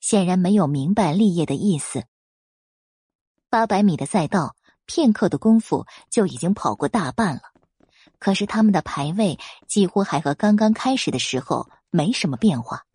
[0.01, 2.05] 显然没有明白立业的意思。
[3.49, 4.57] 八百米的赛道。
[4.89, 7.43] 片刻的功夫就已经跑过大半了，
[8.21, 9.37] 可是他们的排位
[9.67, 12.86] 几乎还和刚刚开始的时候没什么变化，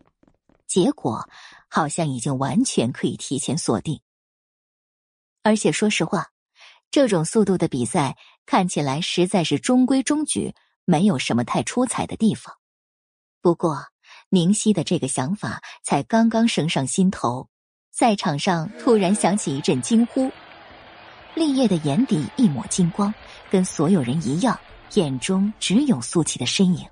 [0.71, 1.27] 结果
[1.67, 3.99] 好像已经完全可以提前锁定。
[5.43, 6.29] 而且说实话，
[6.89, 12.55] 这种速度的比赛看起来实在是中规中矩，没有什么太出彩的地方。
[13.41, 13.87] 不过
[14.29, 17.49] 宁熙的这个想法才刚刚升上心头，
[17.91, 20.31] 赛场上突然响起一阵惊呼。
[21.35, 23.13] 立业的眼底一抹金光，
[23.49, 24.57] 跟所有人一样，
[24.93, 26.87] 眼中只有苏琪的身影。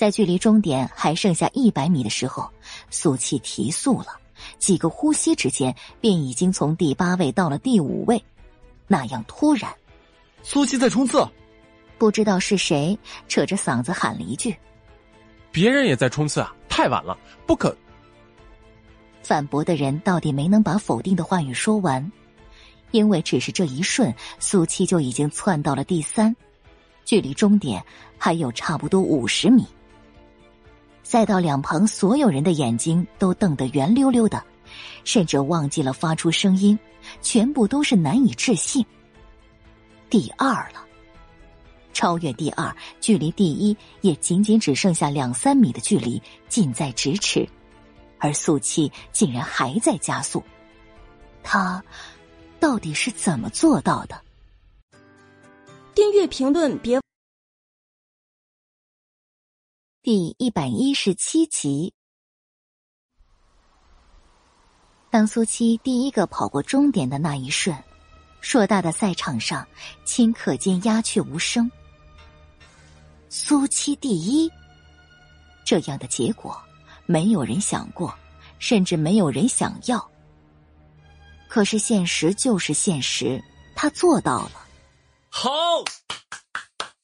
[0.00, 2.50] 在距离终点还剩下一百米的时候，
[2.88, 4.06] 苏七提速了，
[4.58, 8.24] 几个呼吸之间便已经从第八位到了第五位。
[8.86, 9.70] 那样突然，
[10.42, 11.22] 苏七在冲刺，
[11.98, 12.98] 不知道是谁
[13.28, 14.56] 扯着嗓子喊了一句
[15.52, 16.56] ：“别人也在冲刺啊！
[16.66, 17.14] 太晚了，
[17.46, 17.76] 不可。”
[19.22, 22.10] 反驳的人到底没能把否定的话语说完。
[22.90, 26.34] 因为只是这一瞬，苏七就已经窜到了第三，
[27.04, 27.84] 距离终点
[28.16, 29.66] 还有差不多五十米。
[31.10, 34.40] 再到两旁所有人的眼睛都瞪得圆溜溜的，
[35.02, 36.78] 甚至忘记了发出声音，
[37.20, 38.86] 全部都是难以置信。
[40.08, 40.86] 第二了，
[41.92, 47.44] 超越第二，距离第一也仅仅只剩下两三米的距离，近在咫尺，
[48.20, 50.40] 而速七竟然还在加速，
[51.42, 51.82] 他。
[52.60, 54.20] 到底是怎么做到的？
[55.92, 56.99] 订阅评论别。
[60.12, 61.94] 第一百一十七集，
[65.08, 67.80] 当苏七第一个跑过终点的那一瞬，
[68.40, 69.64] 硕大的赛场上
[70.04, 71.70] 顷刻间鸦雀无声。
[73.28, 74.50] 苏七第一，
[75.64, 76.60] 这样的结果
[77.06, 78.12] 没有人想过，
[78.58, 80.10] 甚至没有人想要。
[81.48, 83.40] 可是现实就是现实，
[83.76, 84.66] 他做到了。
[85.28, 85.50] 好！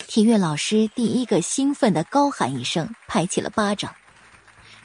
[0.06, 3.92] 体育老师第一个兴奋的高喊一声，拍起了巴掌。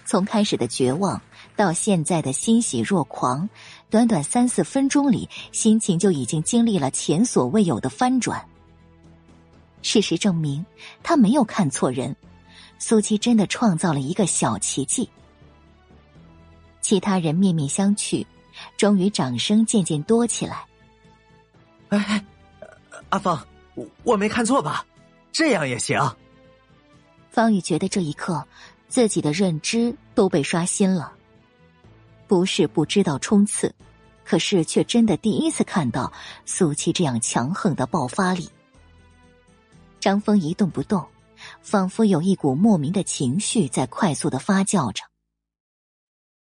[0.04, 1.22] 从开始的绝望
[1.56, 3.48] 到现在的欣喜若狂，
[3.90, 8.44] 短短三四分钟里，心情就已经经历了前所未有的翻转。
[9.84, 10.66] 事实证明，
[11.04, 12.16] 他没有看错人，
[12.80, 15.08] 苏七真的创造了一个小奇迹。
[16.82, 18.26] 其他人面面相觑。
[18.76, 20.66] 终于，掌声渐渐多起来。
[21.90, 22.24] 哎，
[23.10, 24.86] 阿芳，我我没看错吧？
[25.32, 26.00] 这样也行。
[27.30, 28.46] 方宇觉得这一刻，
[28.88, 31.14] 自己的认知都被刷新了。
[32.28, 33.74] 不是不知道冲刺，
[34.24, 36.12] 可是却真的第一次看到
[36.46, 38.50] 苏七这样强横的爆发力。
[40.00, 41.06] 张峰一动不动，
[41.62, 45.04] 仿佛有一股莫名的情绪在快速的发酵着。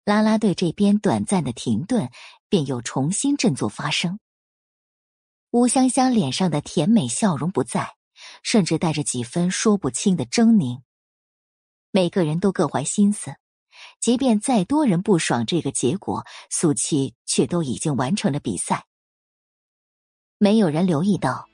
[0.04, 2.10] 啦啦队这边短暂的停顿，
[2.48, 4.18] 便又重新振作发生。
[5.50, 7.94] 吴香香脸上的甜美笑容不在，
[8.42, 10.82] 甚至带着几分说不清的狰狞。
[11.90, 13.34] 每个人都各怀心思，
[14.00, 18.86] 即便再多人不爽这个结果，苏七却都已经完成了比赛。
[20.38, 21.48] 没有人留意到，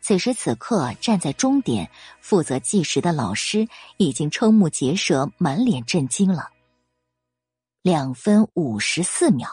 [0.00, 3.68] 此时此刻站在终点负责计时的老师
[3.98, 6.50] 已经瞠目结舌，满脸震惊了。
[7.82, 9.48] 两分五十四秒，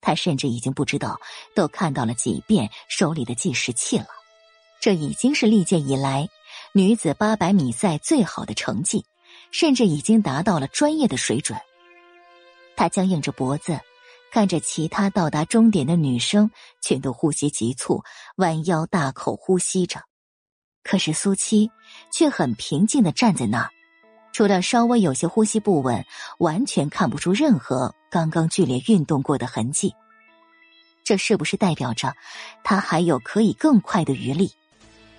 [0.00, 1.20] 他甚至已经不知道
[1.54, 4.06] 都看到了几遍手里的计时器了。
[4.82, 6.28] 这已经是历届以来
[6.72, 9.04] 女子八百米赛最好的成绩，
[9.52, 11.56] 甚至已经达到了专业的水准。
[12.74, 13.78] 他僵硬着脖子，
[14.32, 18.02] 看着其他到达终点的女生，全都呼吸急促，
[18.38, 20.00] 弯腰大口呼吸着。
[20.82, 21.70] 可是苏七
[22.12, 23.70] 却很平静的站在那儿，
[24.32, 26.04] 除了稍微有些呼吸不稳，
[26.38, 29.94] 完全看不出任何刚刚剧烈运动过的痕迹。
[31.04, 32.16] 这是不是代表着
[32.64, 34.50] 他还有可以更快的余力？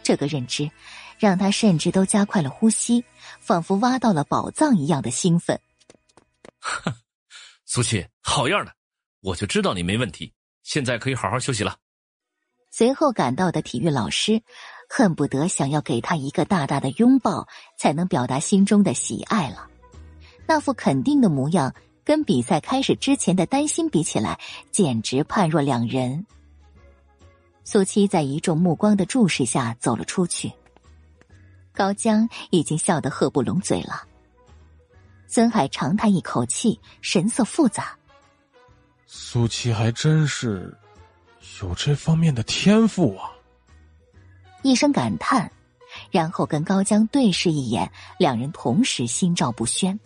[0.03, 0.69] 这个认知
[1.17, 3.03] 让他甚至都加快了呼吸，
[3.39, 5.59] 仿佛挖到了宝藏一样的兴奋。
[6.59, 6.93] 哼，
[7.65, 8.73] 苏七，好样的！
[9.21, 10.33] 我就知道你没问题，
[10.63, 11.77] 现在可以好好休息了。
[12.69, 14.43] 随后赶到的体育老师。
[14.95, 17.47] 恨不得想要给他一个大大的拥抱，
[17.79, 19.67] 才能表达心中的喜爱了。
[20.45, 21.73] 那副肯定的模样，
[22.03, 24.39] 跟比赛开始之前的担心比起来，
[24.71, 26.27] 简直判若两人。
[27.63, 30.51] 苏七在一众目光的注视下走了出去。
[31.71, 34.07] 高江已经笑得合不拢嘴了。
[35.27, 37.97] 孙海长叹一口气，神色复杂。
[39.07, 40.77] 苏七还真是
[41.61, 43.31] 有这方面的天赋啊！
[44.61, 45.51] 一声感叹，
[46.11, 49.99] 然后跟高江对视一眼，两人同时心照不宣。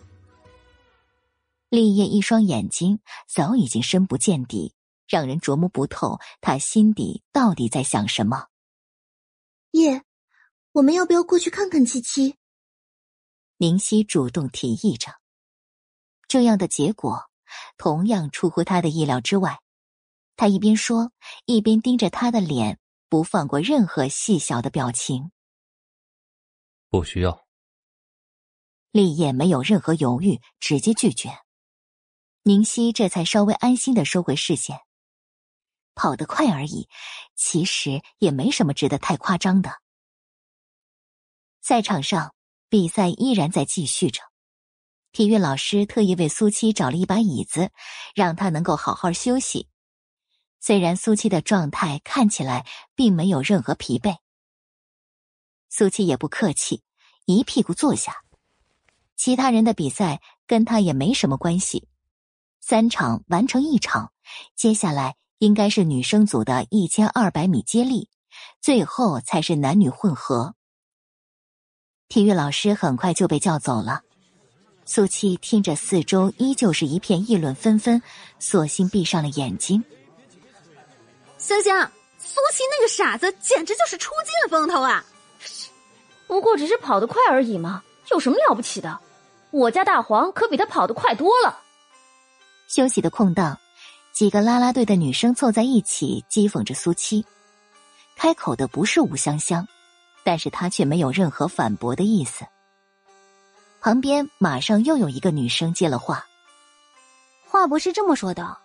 [1.68, 4.72] 立业一双眼睛早已经深不见底，
[5.08, 8.48] 让人琢磨不透他心底到底在想什么。
[9.72, 10.04] 叶，
[10.72, 12.36] 我们要不要过去看看七七？
[13.56, 15.14] 宁熙主动提议着，
[16.28, 17.30] 这样的结果
[17.76, 19.60] 同样出乎他的意料之外。
[20.36, 21.10] 他一边说，
[21.46, 22.78] 一边盯着他的脸。
[23.10, 25.30] 不放过任何细小的表情。
[26.90, 27.46] 不需要。
[28.90, 31.30] 立业没有任何犹豫，直接拒绝。
[32.42, 34.80] 宁熙这才稍微安心的收回视线。
[35.98, 36.88] 跑得快而已，
[37.34, 39.82] 其实也没什么值得太夸张的。
[41.60, 42.34] 赛场上，
[42.68, 44.22] 比赛依然在继续着。
[45.10, 47.72] 体育老师特意为苏七找了一把椅子，
[48.14, 49.68] 让他能够好好休息。
[50.60, 54.18] 虽然苏七的状态看起来并没有任何疲惫，
[55.68, 56.84] 苏七也不客气，
[57.26, 58.22] 一屁股坐下。
[59.16, 61.88] 其他人的比赛跟他也没什么关系，
[62.60, 64.12] 三场完成一场，
[64.54, 68.08] 接下来应该是女生组的一千二百米接力，
[68.60, 70.54] 最后才是男女混合。
[72.08, 74.02] 体育老师很快就被叫走了，
[74.84, 78.02] 苏七听着四周依旧是一片议论纷纷，
[78.38, 79.84] 索性闭上了眼睛。
[81.36, 85.04] 香香，苏七那个傻子简直就是出尽风头啊！
[86.26, 88.98] 不过只是跑得快而已嘛，有什么了不起的？
[89.50, 91.62] 我家大黄可比他跑得快多了。
[92.66, 93.58] 休息的空档，
[94.18, 97.24] 几个啦啦队的女生凑在一起讥讽着苏七。
[98.16, 99.64] 开口的不是吴香香，
[100.24, 102.44] 但是她却没有任何反驳的意思。
[103.80, 106.26] 旁边马上又有一个女生接了话
[107.46, 108.58] ：“话不是这么说的，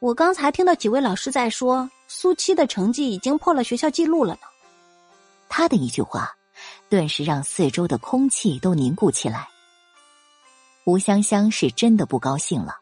[0.00, 4.40] 我刚才听到几位老师在说。”苏七的成绩已经破了学校记录了呢。
[5.48, 6.34] 他的一句话，
[6.88, 9.46] 顿时让四周的空气都凝固起来。
[10.84, 12.74] 吴香香是真的不高兴了，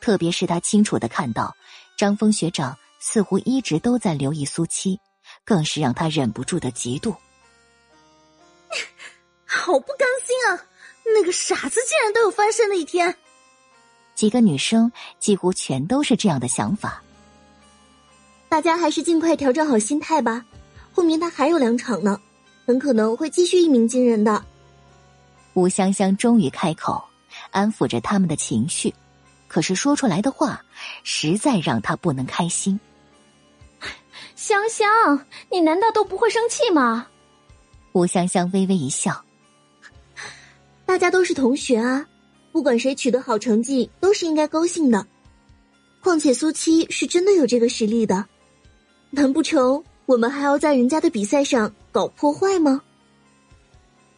[0.00, 1.54] 特别是他清楚的看到
[1.96, 4.98] 张峰学长似乎一直都在留意苏七，
[5.44, 7.14] 更是让他忍不住的嫉妒。
[9.44, 10.64] 好不甘心啊！
[11.14, 13.14] 那个傻子竟然都有翻身的一天。
[14.14, 17.02] 几个女生几乎全都是这样的想法。
[18.48, 20.44] 大家还是尽快调整好心态吧，
[20.92, 22.20] 后面他还有两场呢，
[22.66, 24.44] 很可能会继续一鸣惊人的。
[25.54, 27.02] 吴香香终于开口，
[27.50, 28.94] 安抚着他们的情绪，
[29.48, 30.62] 可是说出来的话
[31.02, 32.78] 实在让他不能开心。
[34.36, 37.08] 香香，你难道都不会生气吗？
[37.92, 39.24] 吴香香微微一笑，
[40.86, 42.06] 大家都是同学啊，
[42.52, 45.04] 不管谁取得好成绩，都是应该高兴的。
[46.00, 48.24] 况且苏七是真的有这个实力的。
[49.10, 52.80] 难不成我们还要在人家的比赛上搞破坏吗？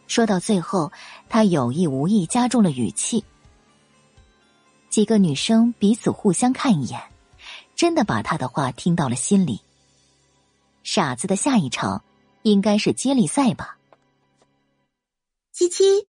[0.05, 0.91] 说到最后，
[1.29, 3.23] 他有意无意加重了语气。
[4.91, 7.01] 几个女生彼此互相看一眼，
[7.75, 9.61] 真的把他的话听到了心里。
[10.83, 12.03] 傻子的下一场
[12.43, 13.77] 应该是接力赛吧？
[15.53, 16.07] 七七，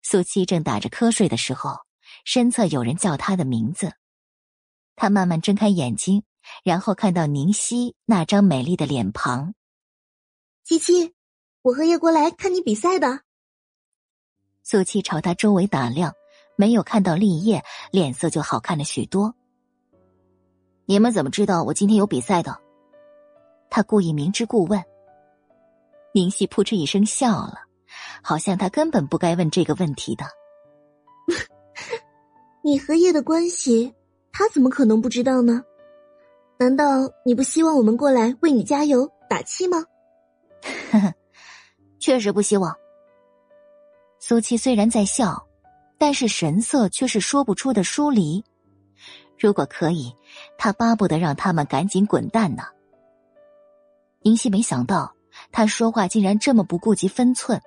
[0.00, 1.80] 苏七正打着瞌睡的时候，
[2.24, 3.92] 身侧有人叫他的名字，
[4.96, 6.24] 他慢慢睁开眼睛。
[6.64, 9.54] 然后看到宁熙那张美丽的脸庞，
[10.64, 11.14] 七七，
[11.62, 13.20] 我和叶国来看你比赛的。
[14.64, 16.12] 苏七朝他周围打量，
[16.62, 19.34] 没有看到立业，脸色就好看了许多。
[20.84, 22.56] 你们怎么知道我今天有比赛的？
[23.68, 24.80] 他故意明知故问。
[26.14, 27.54] 宁熙扑哧一声笑了，
[28.22, 30.24] 好像他根本不该问这个问题的。
[32.62, 33.92] 你和叶的关系，
[34.30, 35.64] 他怎么可能不知道呢？
[36.58, 39.84] 难道你不希望我们过来为你加油打气吗？
[40.92, 41.12] 呵呵，
[41.98, 42.72] 确实不希望。
[44.20, 45.44] 苏七虽然在笑，
[46.02, 48.42] 但是神色却是说不出的疏离。
[49.38, 50.12] 如果可以，
[50.58, 52.64] 他巴不得让他们赶紧滚蛋呢。
[54.22, 55.14] 宁熙没想到
[55.52, 57.62] 他说话竟然这么不顾及分寸，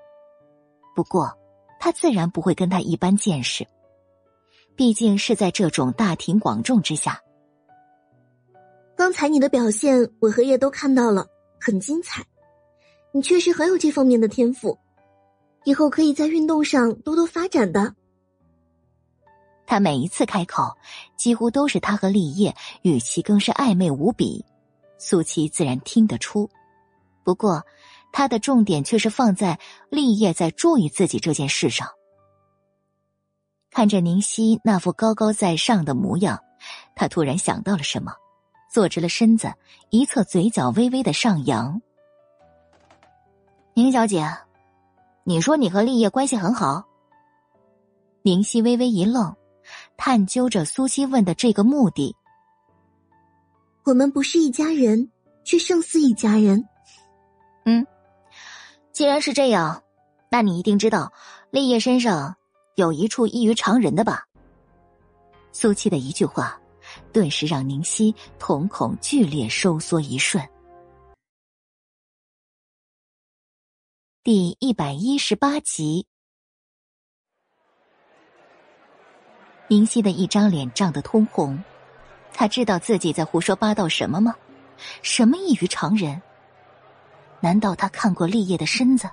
[0.93, 1.31] 不过
[1.79, 3.65] 他自然不会跟他一般见识，
[4.75, 7.21] 毕竟是在这种大庭广众之下。
[8.97, 11.25] 刚才你的表现，我和叶都看到了，
[11.57, 12.21] 很精彩。
[13.13, 14.77] 你确实很有这方面的天赋，
[15.63, 17.95] 以后可以在运动上多多发展的。
[19.67, 20.75] 他每一次开口，
[21.15, 24.45] 几乎都是他和立业，语气更是暧昧无比。
[24.97, 26.49] 苏琪自然听得出，
[27.23, 27.63] 不过
[28.13, 31.89] 他的重点却是放在立业在注意自己这件事上。
[33.71, 36.39] 看着宁熙那副高高在上的模样，
[36.95, 38.13] 他突然想到了什么，
[38.71, 39.53] 坐直了身子，
[39.89, 41.81] 一侧嘴角微微的上扬。
[43.73, 44.25] 宁小姐，
[45.25, 46.85] 你说你和立业关系很好？
[48.21, 49.35] 宁熙微微一愣。
[49.97, 52.15] 探究着苏西问的这个目的。
[53.83, 55.11] 我们不是一家人，
[55.43, 56.67] 却胜似一家人。
[57.65, 57.85] 嗯，
[58.91, 59.83] 既然是这样，
[60.29, 61.13] 那你一定知道
[61.51, 62.35] 立业身上
[62.75, 64.25] 有一处异于常人的吧？
[65.51, 66.59] 苏七的一句话，
[67.13, 70.43] 顿时让宁熙瞳孔剧烈收缩一瞬。
[74.23, 76.07] 第一百一十八集。
[79.67, 81.63] 宁熙的一张脸涨得通红，
[82.33, 84.35] 他知道自己在胡说八道什么吗？
[85.01, 86.21] 什么异于常人？
[87.39, 89.09] 难道他看过立业的身子？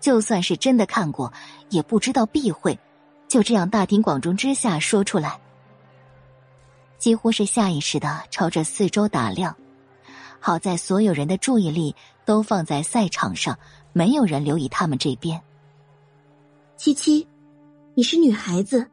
[0.00, 1.32] 就算是真的看过，
[1.68, 2.78] 也不知道避讳，
[3.28, 5.38] 就这样大庭广众之下说出来。
[6.98, 9.56] 几乎是下意识的朝着四周打量，
[10.40, 11.94] 好在所有人的注意力
[12.24, 13.58] 都放在赛场上，
[13.92, 15.40] 没有人留意他们这边。
[16.76, 17.26] 七七，
[17.94, 18.90] 你是女孩子。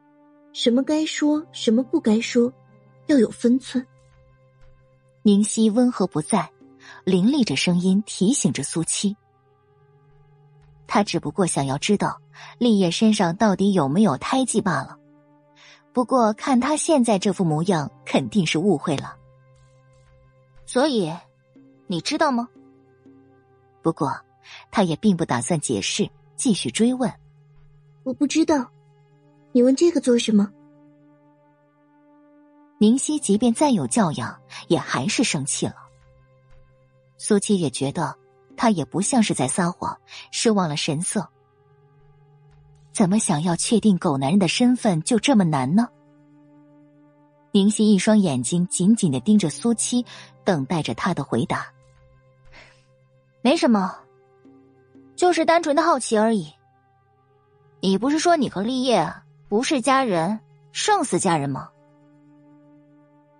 [0.52, 2.52] 什么该说，什么不该说，
[3.06, 3.86] 要有分寸。
[5.22, 6.50] 宁熙温和不在，
[7.04, 9.16] 凌厉着声音提醒着苏七。
[10.86, 12.20] 他只不过想要知道
[12.58, 14.96] 立业身上到底有没有胎记罢了。
[15.92, 19.16] 不过看他现在这副模样，肯定是误会了。
[20.64, 21.12] 所以，
[21.86, 22.48] 你知道吗？
[23.82, 24.12] 不过，
[24.70, 27.12] 他也并不打算解释，继续追问。
[28.02, 28.70] 我不知道。
[29.52, 30.50] 你问这个做什么？
[32.78, 35.74] 宁熙即便再有教养，也还是生气了。
[37.16, 38.16] 苏七也觉得
[38.56, 39.98] 他也不像是在撒谎，
[40.30, 41.28] 失望了神色。
[42.92, 45.88] 怎么想要确定狗男人的身份就这么难呢？
[47.50, 50.04] 宁熙一双眼睛紧紧的盯着苏七，
[50.44, 51.66] 等待着他的回答。
[53.40, 53.98] 没什么，
[55.16, 56.52] 就是单纯的好奇而已。
[57.80, 59.12] 你不是说你和立业？
[59.48, 60.38] 不是家人，
[60.72, 61.70] 胜似家人吗？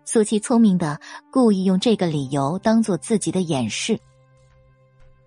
[0.06, 0.98] 苏七聪明的
[1.30, 4.00] 故意用这个理由当做自己的掩饰。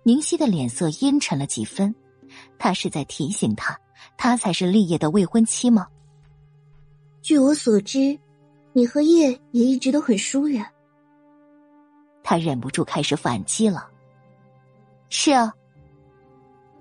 [0.02, 1.94] 宁熙的脸色阴沉了几分，
[2.58, 3.80] 他是在提醒他，
[4.18, 5.88] 他才是立业的未婚妻吗？
[7.22, 8.18] 据我所知，
[8.74, 10.66] 你和叶也一直都很疏远。
[12.24, 13.88] 他忍不住开始反击了。
[15.10, 15.54] 是啊，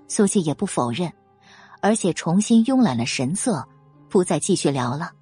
[0.07, 1.13] 苏七也不否认，
[1.81, 3.63] 而且重新慵懒了神色。
[4.11, 5.13] 不再继续聊了。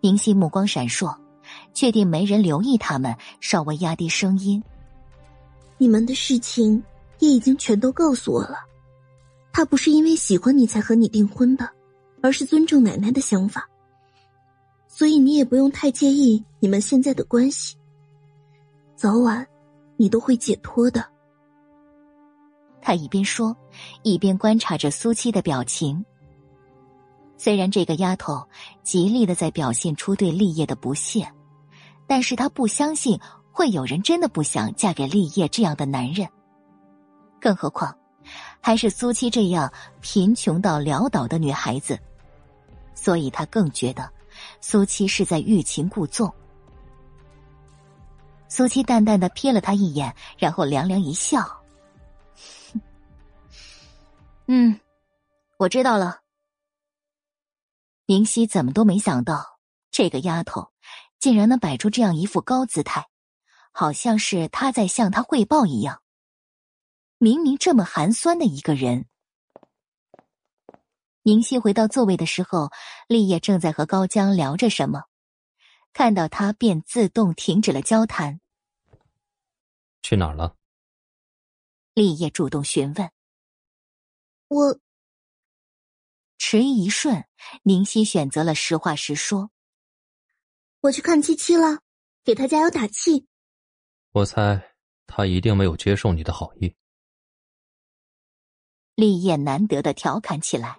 [0.00, 1.16] 宁熙目光闪烁，
[1.72, 4.62] 确定没人留意他们，稍微压低声音
[5.78, 6.82] ：“你们的事情
[7.20, 8.56] 也已经全都告诉我了。
[9.52, 11.70] 他不是因为喜欢你才和你订婚的，
[12.22, 13.68] 而是尊重奶奶的想法。
[14.88, 17.76] 所以你也不用太介意你们现在的关系。
[18.96, 19.46] 早晚，
[19.96, 21.06] 你都会解脱的。”
[22.82, 23.56] 他一边说，
[24.02, 26.04] 一边观察着苏七的表情。
[27.42, 28.46] 虽然这个丫头
[28.82, 31.26] 极力的在表现出对立业的不屑，
[32.06, 33.18] 但是她不相信
[33.50, 36.28] 会有人真的不想嫁给立业这样的男人。
[37.40, 37.96] 更何况，
[38.60, 41.98] 还是苏七这样贫穷到潦倒的女孩子，
[42.94, 44.06] 所以她更觉得
[44.60, 46.30] 苏七是在欲擒故纵。
[48.50, 51.40] 苏七淡淡的瞥了他一眼，然后凉凉一笑
[54.46, 54.78] ：“嗯，
[55.56, 56.19] 我知道了。”
[58.10, 59.60] 明熙怎么都没想到，
[59.92, 60.72] 这个丫头
[61.20, 63.08] 竟然能摆出这样一副高姿态，
[63.70, 66.02] 好像是她在向他汇报一样。
[67.18, 69.06] 明明这么寒酸的一个人。
[71.22, 72.70] 宁熙回到座位的时候，
[73.06, 75.04] 立业正在和高江聊着什么，
[75.92, 78.40] 看到他便自动停止了交谈。
[80.02, 80.56] 去哪儿了？
[81.94, 83.08] 立业主动询问。
[84.48, 84.80] 我
[86.42, 87.26] 迟疑一瞬，
[87.64, 89.50] 宁熙选择了实话实说
[90.80, 91.80] ：“我去看七七了，
[92.24, 93.26] 给他加油打气。”
[94.12, 94.72] 我猜
[95.06, 96.74] 他一定没有接受你的好意。
[98.94, 100.78] 立业难得的调侃起来，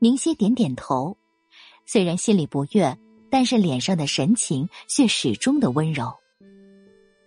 [0.00, 1.16] 宁熙点点头，
[1.86, 2.98] 虽然心里不悦，
[3.30, 6.12] 但是脸上的神情却始终的温柔。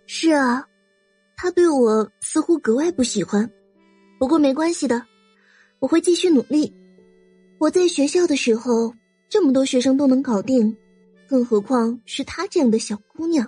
[0.07, 0.67] 是啊，
[1.37, 3.49] 他对我似乎格外不喜欢，
[4.19, 5.07] 不过没关系的，
[5.79, 6.75] 我会继续努力。
[7.59, 8.95] 我在学校的时候，
[9.27, 10.75] 这么多学生都能搞定，
[11.27, 13.45] 更何况是她这样的小姑娘。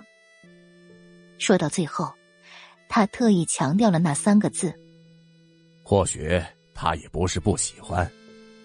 [1.38, 2.12] 说到最后，
[2.88, 4.72] 他特意强调了那三个字。
[5.82, 6.40] 或许
[6.74, 8.08] 他也不是不喜欢，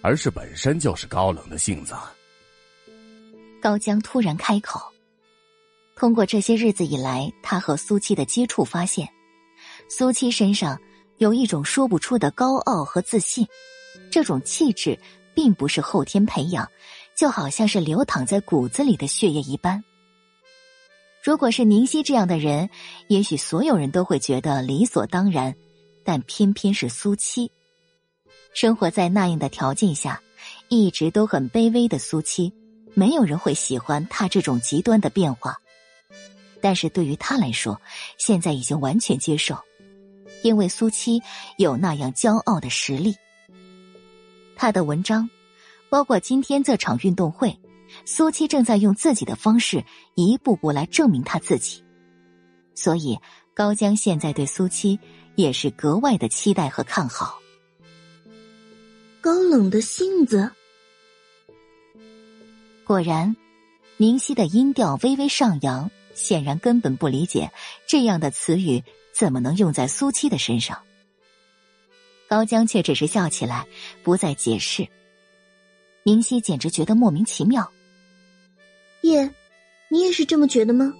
[0.02, 1.94] 而是本身就是高冷的性子。
[3.60, 4.80] 高江突然开口，
[5.96, 9.08] 通过这些日子以来他和苏七的接触，发现
[9.88, 10.78] 苏七身上
[11.16, 13.44] 有一种说不出的高傲和自信，
[14.10, 14.96] 这种气质
[15.38, 16.68] 并不是后天培养，
[17.14, 19.84] 就好像是流淌在骨子里的血液一般。
[21.22, 22.70] 如果是宁熙这样的人，
[23.06, 25.54] 也许所有人都会觉得理所当然。
[26.04, 27.52] 但偏偏是苏七，
[28.52, 30.20] 生活在那样的条件下，
[30.66, 32.52] 一直都很卑微的苏七，
[32.94, 35.56] 没有人会喜欢他这种极端的变化。
[36.60, 37.80] 但是对于他来说，
[38.16, 39.56] 现在已经完全接受，
[40.42, 41.22] 因为苏七
[41.58, 43.14] 有那样骄傲的实力。
[44.58, 45.30] 他的文章，
[45.88, 47.58] 包括今天这场运动会，
[48.04, 49.82] 苏七正在用自己的方式
[50.14, 51.82] 一步步来证明他自己。
[52.74, 53.18] 所以
[53.54, 55.00] 高江现在对苏七。
[55.38, 57.38] 也是格外的期待和看好。
[59.20, 60.50] 高冷的性子，
[62.84, 63.36] 果然，
[63.98, 67.52] 宁熙的音调微微上扬，显然根本不理解
[67.86, 70.82] 这样的词语怎么能用在苏七的身上。
[72.28, 73.66] 高江却只是笑起来，
[74.02, 74.86] 不再解释。
[76.04, 77.70] 宁熙简直觉得莫名其妙。
[79.02, 79.32] 叶，
[79.88, 80.92] 你也是这么觉得吗？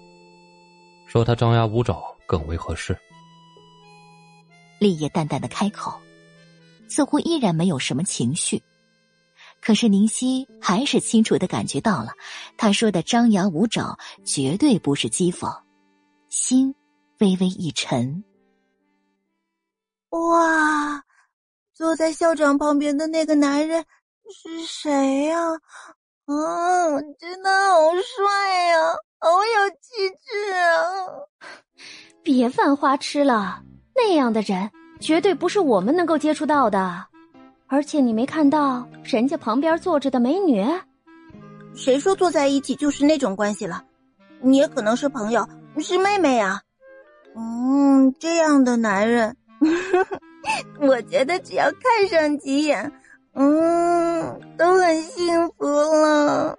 [1.07, 2.99] 说他张牙舞爪更为合适。
[4.79, 6.01] 立业淡淡的开口，
[6.89, 8.63] 似乎依然没有什么情绪，
[9.61, 12.13] 可是宁熙还是清楚的感觉到了，
[12.57, 15.63] 他说的张牙舞爪绝对不是讥讽，
[16.29, 16.75] 心
[17.19, 18.23] 微微一沉。
[20.11, 21.03] 哇，
[21.79, 23.85] 坐在校长旁边的那个男人
[24.35, 25.39] 是谁呀？
[26.27, 28.77] 嗯，真的好帅呀，
[29.21, 31.07] 好有气质啊！
[32.25, 33.63] 别犯花痴了。
[33.95, 37.07] 那样的人绝对不是我们能够接触到的，
[37.69, 40.67] 而且你没看到人家旁边坐着的美女？
[41.77, 43.85] 谁说坐在一起就是那种关系了？
[44.41, 45.49] 你也可能是朋友，
[45.79, 46.61] 是妹妹呀。
[47.37, 49.37] 嗯，这样的男人，
[50.81, 52.93] 我觉得只要看上几眼，
[53.33, 56.57] 嗯，都很幸福了。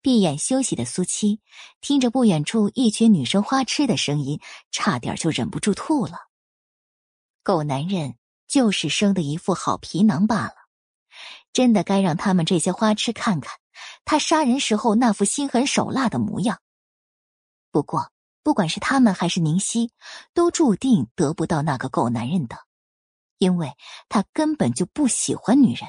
[0.00, 1.40] 闭眼休息的苏七，
[1.80, 4.40] 听着不远处一群女生花痴的声音，
[4.70, 6.28] 差点就忍不住吐了。
[7.42, 8.14] 狗男人
[8.46, 10.54] 就是生的一副好皮囊罢了，
[11.52, 13.58] 真的该让他们这些花痴看看
[14.04, 16.60] 他杀人时候那副心狠手辣的模样。
[17.72, 18.10] 不过，
[18.48, 19.92] 不管是他们还是宁熙，
[20.32, 22.56] 都注定得不到那个狗男人的，
[23.36, 23.74] 因为
[24.08, 25.86] 他根本就不喜欢女人。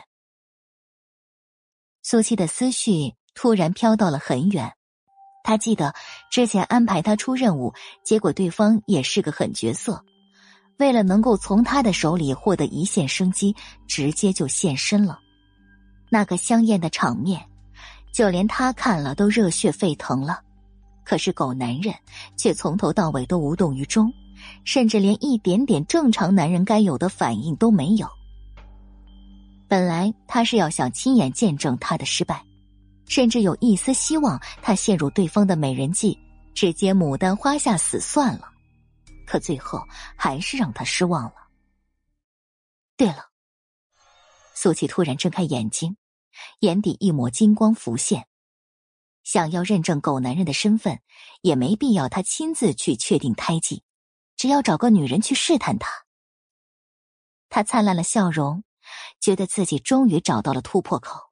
[2.03, 3.15] 苏七的思绪。
[3.33, 4.73] 突然飘到了很远，
[5.45, 5.93] 他记得
[6.29, 7.73] 之前安排他出任务，
[8.03, 10.03] 结果对方也是个狠角色，
[10.79, 13.55] 为了能够从他的手里获得一线生机，
[13.87, 15.17] 直接就现身了。
[16.11, 17.49] 那个香艳的场面，
[18.13, 20.41] 就连他看了都热血沸腾了。
[21.09, 21.91] 可是狗男人
[22.37, 24.13] 却从头到尾都无动于衷，
[24.63, 28.07] 甚至连一点点正常男人该有的反应都没有。
[29.67, 32.45] 本来他是要想亲眼见证他的失败。
[33.07, 36.15] 甚至有一丝希望，他陷入对方的美人计，
[36.53, 38.47] 直接牡丹花下死算了。
[39.25, 39.81] 可最后
[40.15, 41.33] 还是让他失望了。
[42.95, 43.31] 对了，
[44.53, 45.97] 苏琪突然睁开眼睛，
[46.59, 48.28] 眼底一抹金光浮现。
[49.31, 51.01] 想要认证狗男人的身份，
[51.43, 53.83] 也没必要他亲自去确定胎记，
[54.35, 55.87] 只要找个女人去试探他。
[57.47, 58.63] 他灿烂了笑容，
[59.21, 61.29] 觉得自己终于找到了突破口。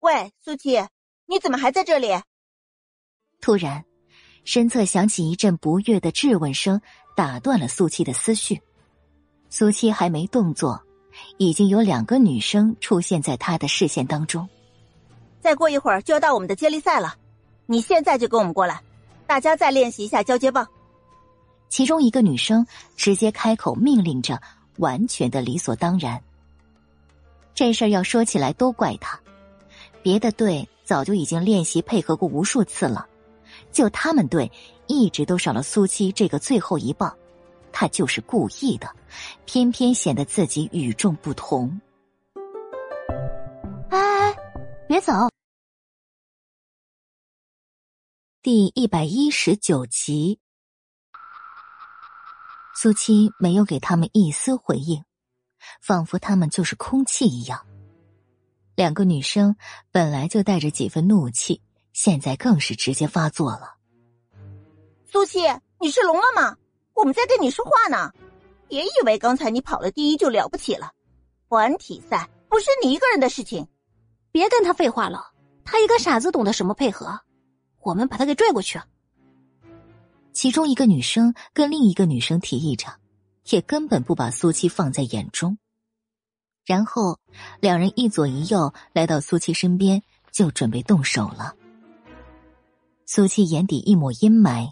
[0.00, 0.86] 喂，苏七，
[1.24, 2.08] 你怎么还在这里？
[3.40, 3.86] 突然，
[4.44, 6.82] 身侧响起一阵不悦的质问声，
[7.16, 8.60] 打断了苏七的思绪。
[9.48, 10.84] 苏七还没动作，
[11.38, 14.46] 已经有两个女生出现在他的视线当中。
[15.42, 17.16] 再过一会儿就要到我们的接力赛了，
[17.66, 18.80] 你现在就跟我们过来，
[19.26, 20.66] 大家再练习一下交接棒。
[21.68, 22.64] 其中一个女生
[22.96, 24.40] 直接开口命令着，
[24.76, 26.22] 完全的理所当然。
[27.54, 29.18] 这事儿要说起来都怪他，
[30.00, 33.06] 别的队早就已经练习配合过无数次了，
[33.72, 34.50] 就他们队
[34.86, 37.12] 一直都少了苏七这个最后一棒，
[37.72, 38.88] 他就是故意的，
[39.44, 41.80] 偏偏显得自己与众不同。
[44.92, 45.14] 别走！
[48.42, 50.38] 第一百一十九集，
[52.74, 55.02] 苏七没有给他们一丝回应。
[55.80, 57.66] 仿佛他们就是空气一样。
[58.74, 59.56] 两个女生
[59.90, 61.62] 本来就带着几分怒气，
[61.94, 63.78] 现在更是直接发作了。
[65.10, 65.38] 苏七，
[65.80, 66.54] 你是聋了吗？
[66.92, 68.12] 我们在跟你说话呢。
[68.68, 70.92] 别以为刚才你跑了第一就了不起了。
[71.48, 73.66] 团体赛不是你一个人的事情。
[74.32, 75.32] 别跟他废话了，
[75.64, 77.20] 他一个傻子懂得什么配合？
[77.80, 78.80] 我们把他给拽过去。
[80.32, 82.86] 其中一个女生跟另一个女生提议着。
[83.50, 85.58] 也根本不把苏七放在眼中，
[86.64, 87.18] 然后
[87.58, 91.56] 两人一左一右来到苏七身边，就准备动手了。
[93.04, 94.70] 苏七眼底一抹阴霾，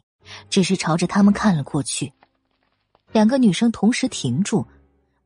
[0.48, 2.12] 只是朝着他们看了过去。
[3.10, 4.68] 两个女生同时停住，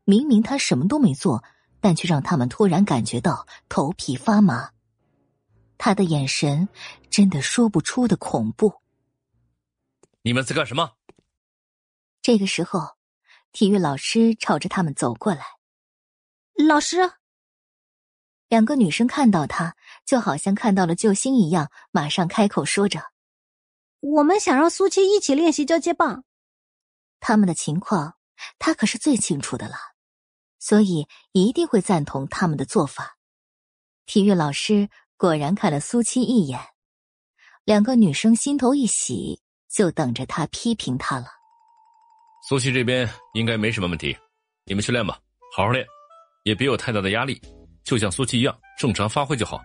[0.04, 1.44] 明明她什么都没做，
[1.84, 4.70] 但却让他们突然感觉到头皮发麻。
[5.76, 6.66] 他的眼神
[7.10, 8.80] 真的说不出的恐怖。
[10.22, 10.92] 你们在干什么？
[12.22, 12.96] 这个时候。
[13.52, 15.44] 体育老师朝着他们走过来。
[16.54, 17.12] 老师，
[18.48, 23.12] 两个女生看到他，就好像看到了救星一样，马上开口说着
[24.00, 26.24] ：“我们想让苏七一起练习交接棒。”
[27.20, 28.16] 他们的情况，
[28.58, 29.76] 他可是最清楚的了，
[30.64, 33.18] 所以一定会赞同他们的做法。
[34.06, 36.58] 体育老师果然看了苏七一眼，
[37.66, 41.26] 两个女生心头一喜，就等着他批评他了。
[42.48, 44.16] 苏七这边应该没什么问题，
[44.64, 45.20] 你们去练吧，
[45.54, 45.84] 好好练，
[46.44, 47.38] 也别有太大的压力，
[47.84, 49.60] 就像苏七一样正常发挥就好。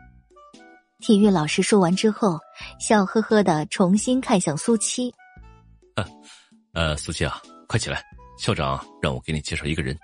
[0.99, 2.37] 体育老师说完之后，
[2.77, 5.13] 笑呵呵的重新看向苏七。
[6.75, 8.03] 呃，苏七啊，快起来，
[8.37, 9.97] 校长让我给你介绍一个人。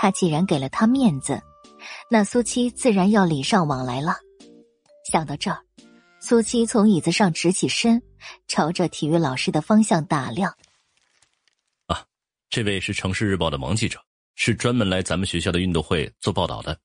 [0.00, 1.42] 他既然给了他面子，
[2.08, 4.14] 那苏七自然要礼尚往来了。
[5.10, 5.60] 想到这儿，
[6.20, 8.00] 苏七从椅子上直起身，
[8.46, 10.56] 朝着体育老师的方向打量。
[11.86, 12.06] 啊
[12.48, 14.00] 这位是城市日报的王记者，
[14.36, 16.78] 是专门来咱们学校的运动会做报道的。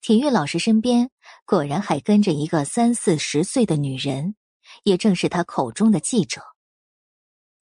[0.00, 1.10] 体育老师身边
[1.44, 4.34] 果然还跟着一个三四十岁的女人，
[4.82, 6.40] 也正是他口中的记者。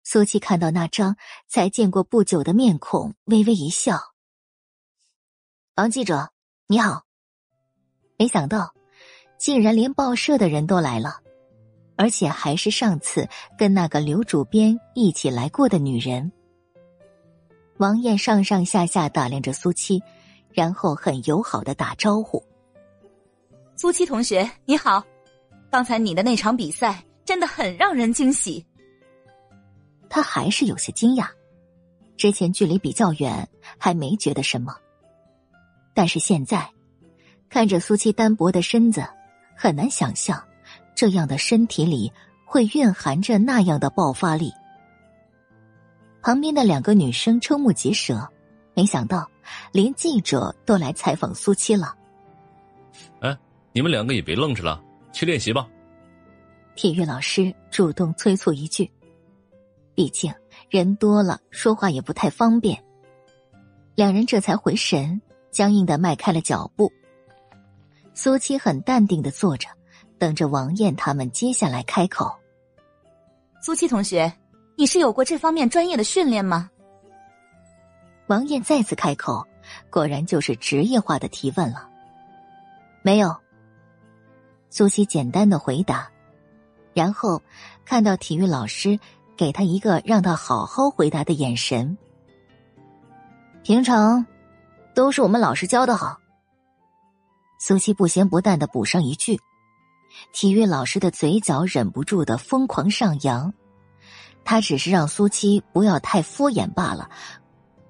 [0.03, 1.17] 苏七看到那张
[1.47, 3.99] 才见过不久的面孔，微微一笑
[5.79, 6.27] ：“王记者，
[6.67, 7.03] 你好。”
[8.19, 8.73] 没想到，
[9.37, 11.21] 竟然连报社的人都来了，
[11.95, 16.33] 而且还是上次跟那个刘主编一起来过的女人。
[17.77, 20.03] 王艳上上下下打量着苏七，
[20.51, 22.43] 然后很友好的打招呼
[23.77, 25.01] ：“苏七同学，你好！
[25.71, 28.65] 刚才你的那场比赛真的很让人惊喜。”
[30.11, 31.29] 他还是有些惊讶，
[32.17, 34.75] 之前距离比较远，还没觉得什么，
[35.99, 36.65] 但是现在
[37.49, 39.05] 看着苏七单薄的身子，
[39.53, 40.41] 很难想象
[40.95, 42.09] 这样的身体里
[42.45, 44.49] 会蕴含着那样的爆发力。
[46.21, 48.25] 旁边的两个女生瞠目结舌，
[48.73, 49.29] 没想到
[49.73, 51.93] 连记者都来采访苏七了。
[53.19, 53.37] 哎，
[53.73, 55.67] 你们两个也别愣着了，去练习吧。
[56.77, 58.89] 体育老师主动催促一句，
[59.93, 60.33] 毕竟
[60.69, 62.81] 人多了，说话也不太方便。
[63.95, 65.21] 两人这才回神，
[65.51, 66.91] 僵硬的迈开了脚步。
[68.13, 69.67] 苏七很淡定的坐着，
[70.17, 72.33] 等着王艳他们接下来开口。
[73.61, 74.31] 苏七同学。
[74.75, 76.69] 你是有过这方面专业的训练吗？
[78.27, 79.45] 王艳再次开口，
[79.89, 81.89] 果然就是职业化的提问了。
[83.01, 83.35] 没有。
[84.69, 86.09] 苏西简单的回答，
[86.93, 87.41] 然后
[87.83, 88.97] 看到体育老师
[89.35, 91.97] 给他一个让他好好回答的眼神。
[93.63, 94.25] 平常
[94.99, 96.19] 都是我们老师教的好。
[97.57, 99.39] 苏七不咸不淡的补上一句，
[100.33, 103.53] 体育老师的嘴角忍不住的疯狂上扬。
[104.43, 107.09] 他只是让苏七不要太敷衍罢了，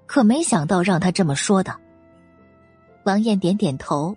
[0.05, 1.75] 可没想到让他这么说的。
[3.05, 4.15] 王艳点点头，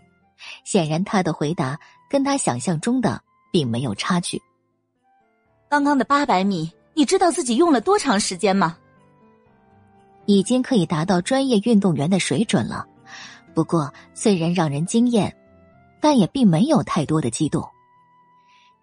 [0.63, 1.81] 显然他的回答
[2.11, 4.39] 跟他想象中的并没有差距。
[5.71, 8.77] 刚刚的八百米，你知道自己用了多长时间吗？
[10.27, 12.87] 已经可以达到专业运动员的水准了。
[13.55, 15.37] 不过虽然让人惊艳，
[16.01, 17.69] 但也并没有太多的激动。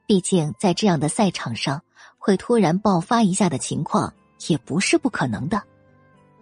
[0.06, 1.82] 毕竟在这样的赛场上。
[2.22, 4.14] 会突然爆发一下的情况
[4.50, 5.64] 也不是不可能的，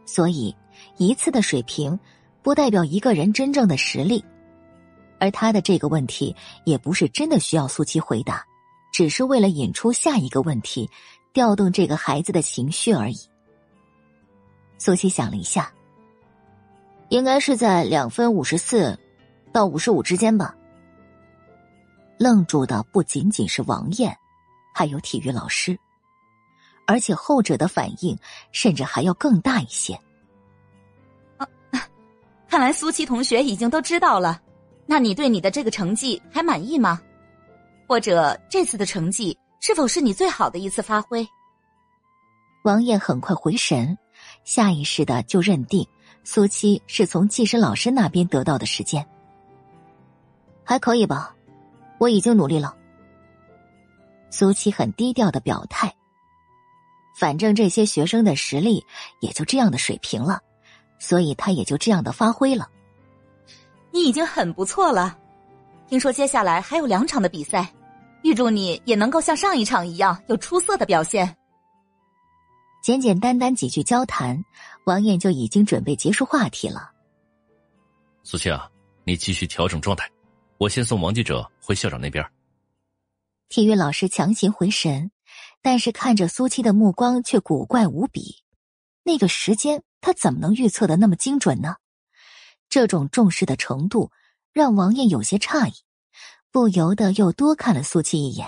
[0.08, 0.53] 所以
[0.98, 1.98] 一次的水平
[2.42, 4.26] 不代表一个人真正的实力。
[5.19, 6.35] 而他的这个问题
[6.66, 8.43] 也不是真的需要苏七回答，
[8.92, 10.90] 只是为了引出下一个问题，
[11.32, 13.17] 调动这个孩子的情绪而已。
[14.77, 15.72] 苏西想了一下，
[17.09, 18.97] 应该是在两分五十四
[19.51, 20.56] 到五十五之间吧。
[22.17, 24.17] 愣住的不仅仅是王艳，
[24.73, 25.77] 还有体育老师，
[26.85, 28.17] 而且后者的反应
[28.51, 29.93] 甚至还要更大一些。
[31.38, 31.47] 啊，
[32.47, 34.41] 看来苏七同学已经都知道了。
[34.85, 37.01] 那你对你的这个成绩还满意吗？
[37.88, 41.27] 或者这次的成绩是否是你最好的一次发挥？
[42.64, 43.97] 王艳很快回神，
[44.48, 45.85] 下意识的就认定
[46.24, 49.06] 苏七是从技师老师那边得到的时间，
[50.64, 51.35] 还可以吧？
[51.98, 52.74] 我已经努力了。
[54.30, 55.93] 苏七很低调的表态，
[57.14, 58.85] 反正这些学生的实力
[59.19, 60.40] 也就这样的水平了，
[60.98, 62.69] 所以他也就这样的发挥了。
[63.92, 65.17] 你已经很不错了，
[65.90, 67.69] 听说接下来还有两场的比赛，
[68.24, 71.35] 预祝你也能够像上一场一样有出色的表现。
[72.88, 74.41] 简简单单几句交谈，
[74.85, 76.90] 王艳就已经准备结束话题了。
[78.24, 78.72] 苏青啊，
[79.03, 80.09] 你继续调整状态，
[80.57, 82.25] 我先送王记者回校长那边。
[83.49, 85.11] 体育老师强行回神，
[85.61, 88.38] 但是看着苏七的目光却古怪无比。
[89.03, 91.75] 那个时间他怎么能预测的那么精准呢？
[92.69, 94.14] 这种重视的程度
[94.53, 95.74] 让王艳有些诧异，
[96.53, 98.48] 不由得又多看了苏七一眼。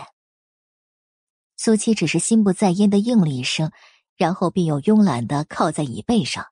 [1.57, 3.73] 苏七只是心不在焉的应了一声，
[4.19, 6.45] 然后便又慵懒的靠在椅背上。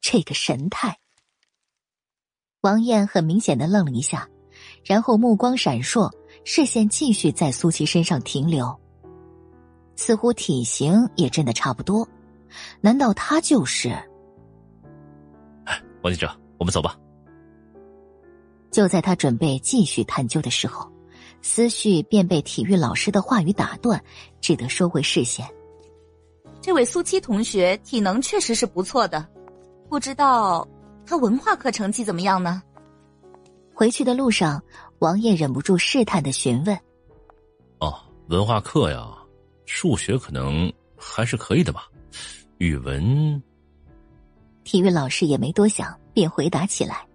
[0.00, 0.98] 这个神态，
[2.60, 4.28] 王艳很明显的愣了一下，
[4.84, 6.10] 然后目光闪烁，
[6.44, 8.76] 视线继续在苏琪身上停留。
[9.94, 12.08] 似乎体型也真的差不多，
[12.80, 13.96] 难道他就是？
[16.02, 16.28] 王记者。
[16.58, 16.96] 我们走吧。
[18.70, 20.90] 就在他准备继续探究的时候，
[21.42, 24.00] 思绪便被体育老师的话语打断，
[24.40, 25.44] 只得收回视线。
[26.62, 29.28] 这位苏七同学体能确实是不错的，
[29.88, 30.66] 不知道
[31.04, 32.62] 他文化课成绩怎么样呢？
[33.74, 34.62] 回去的路上，
[35.00, 36.78] 王爷忍不住试探的询问
[37.80, 37.92] ：“哦，
[38.28, 39.12] 文化课呀，
[39.66, 41.88] 数学可能还是可以的吧？
[42.58, 43.42] 语文……”
[44.62, 45.98] 体育老师也没多想。
[46.14, 47.06] 便回答起来，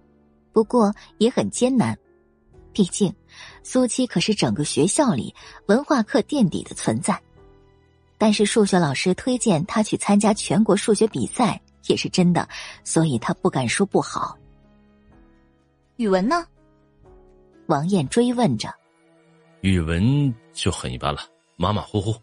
[0.52, 1.96] 不过也很艰难，
[2.74, 3.14] 毕竟
[3.62, 5.36] 苏七可是整个学校里
[5.68, 7.22] 文化课垫底的存在。
[8.18, 12.48] 但是数学老师推荐他去参加全国数学比赛也是真的，
[12.84, 14.38] 所以他不敢说不好。
[15.98, 16.46] 语文呢？
[17.68, 18.74] 王艳追问着。
[19.62, 21.22] 语文就很一般了，
[21.56, 22.16] 马马虎虎。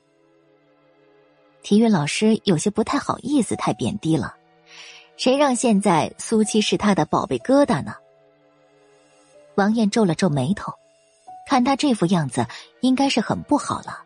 [1.62, 4.34] 体育老师有些不太好意思，太贬低了。
[5.16, 7.94] 谁让现在苏七是他的宝贝疙瘩呢？
[9.56, 10.72] 王艳皱了皱眉头，
[11.48, 12.46] 看他这副样子，
[12.80, 14.03] 应该是很不好了。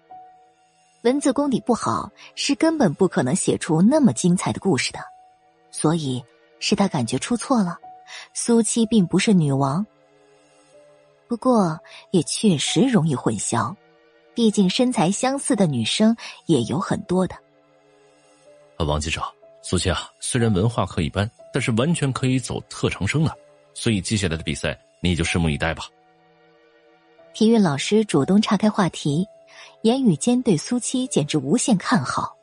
[1.02, 4.98] 文字功底不好，是根本不可能写出那么精彩的故事的。
[5.70, 6.24] 所以
[6.58, 7.78] 是他感觉出错了。
[8.32, 9.86] 苏七并不是女王，
[11.28, 11.78] 不过
[12.10, 13.74] 也确实容易混淆，
[14.34, 17.34] 毕竟身材相似的女生也有很多的。
[18.76, 19.22] 啊，王记者。
[19.60, 23.36] 苏七啊，虽然文化课一般，但是完全可以走特长生的，
[23.74, 25.84] 所以接下来的比赛你就拭目以待吧。
[27.34, 29.26] 体育老师主动岔开话题，
[29.82, 32.36] 言语间对苏七简直无限看好。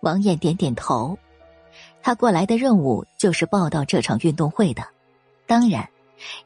[0.00, 1.18] 王艳点点头，
[2.02, 4.86] 他过来的任务就是报道这场运动会的，
[5.46, 5.88] 当然，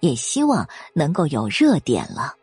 [0.01, 2.37] 也希望能够有热点了。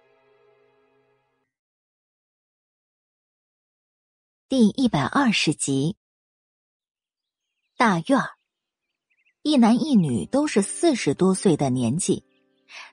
[4.49, 5.95] 第一百二十集。
[7.75, 8.31] 大院儿，
[9.43, 12.23] 一男一女都是四十多岁的年纪，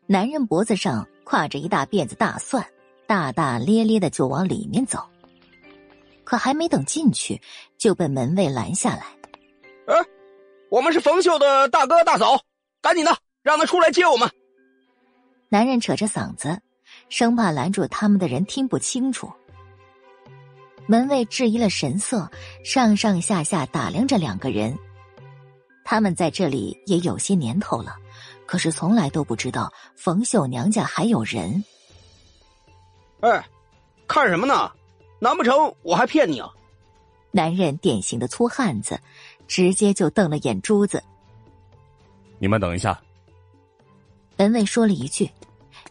[0.07, 2.69] 男人脖子上挎着一大辫子大蒜，
[3.07, 5.05] 大大咧咧的就往里面走。
[6.25, 7.41] 可还没等进去，
[7.77, 9.05] 就被门卫拦下来。
[9.87, 9.95] 哎，
[10.71, 12.41] 我们是冯秀的大哥大嫂，
[12.81, 14.31] 赶紧的，让他出来接我们。
[15.51, 16.61] 男人扯着嗓子，
[17.11, 19.31] 生怕拦住他们的人听不清楚。
[20.87, 22.31] 门卫质疑了神色，
[22.65, 24.77] 上上下下打量着两个人。
[25.85, 27.95] 他们在这里也有些年头了，
[28.47, 31.63] 可是从来都不知道冯秀娘家还有人。
[33.25, 33.43] 哎，
[34.07, 34.71] 看什么呢？
[35.19, 36.51] 难不成我还骗你啊？
[37.31, 39.01] 男人典型的粗汉子，
[39.49, 41.03] 直接就瞪了眼珠子。
[42.39, 43.01] 你们等一下。
[44.37, 45.31] 门卫说了一句，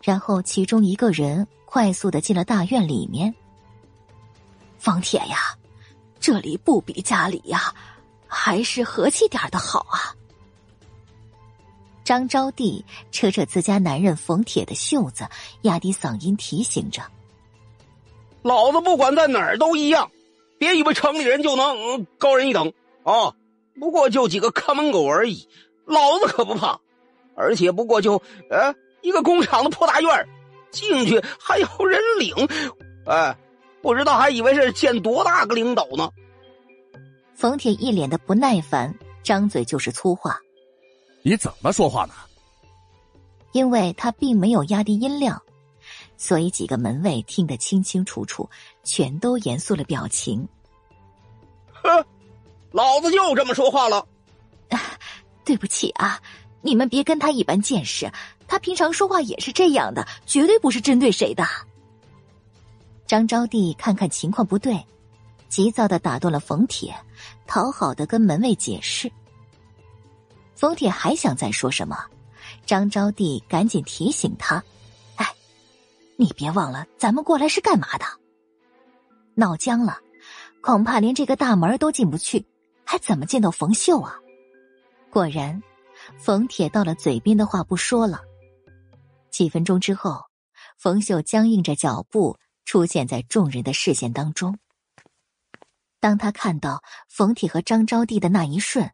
[0.03, 3.33] 然后其中一个人快速的进了大院里面。
[4.77, 5.57] 方铁呀，
[6.19, 7.73] 这里不比家里呀，
[8.27, 10.13] 还是和气点的好啊。
[12.03, 15.25] 张招娣扯扯自家男人冯铁的袖子，
[15.61, 17.01] 压低嗓音提醒着
[18.43, 20.11] ：“老子不管在哪儿都一样，
[20.59, 22.71] 别以为城里人就能高人一等
[23.03, 23.33] 啊！
[23.79, 25.47] 不过就几个看门狗而已，
[25.85, 26.79] 老子可不怕。
[27.35, 30.27] 而且不过就呃一个工厂的破大院
[30.69, 32.35] 进去还有人领，
[33.07, 33.35] 哎，
[33.81, 36.09] 不知道还以为是见多大个领导呢。”
[37.33, 40.37] 冯铁一脸的不耐烦，张嘴就是粗话。
[41.23, 42.13] 你怎么说话呢？
[43.53, 45.41] 因为他并没有压低音量，
[46.17, 48.49] 所以几个门卫听得清清楚楚，
[48.83, 50.47] 全都严肃了表情。
[51.71, 52.05] 哼，
[52.71, 54.07] 老子又这么说话了。
[55.45, 56.21] 对不起啊，
[56.61, 58.09] 你们别跟他一般见识，
[58.47, 61.45] 他平常说话也是这样的，绝对不是针对谁的。
[63.05, 64.83] 张招娣看看情况不对，
[65.49, 66.95] 急躁的打断了冯铁，
[67.45, 69.11] 讨好的跟门卫解释。
[70.55, 71.97] 冯铁还想再说什么，
[72.65, 74.63] 张招娣赶紧提醒他：“哎，
[76.23, 78.05] 你别忘了，咱们过来是干嘛的？
[79.35, 79.99] 闹僵了，
[80.61, 82.45] 恐怕连这个大门都进不去，
[82.85, 84.17] 还怎么见到冯秀啊？”
[85.11, 85.61] 果然，
[86.17, 88.21] 冯铁到了嘴边的话不说了。
[89.31, 90.21] 几分钟之后，
[90.77, 94.57] 冯秀僵硬着脚步出现在众人的视线当中。
[95.99, 98.89] 当他看到冯铁和张招娣的那一瞬，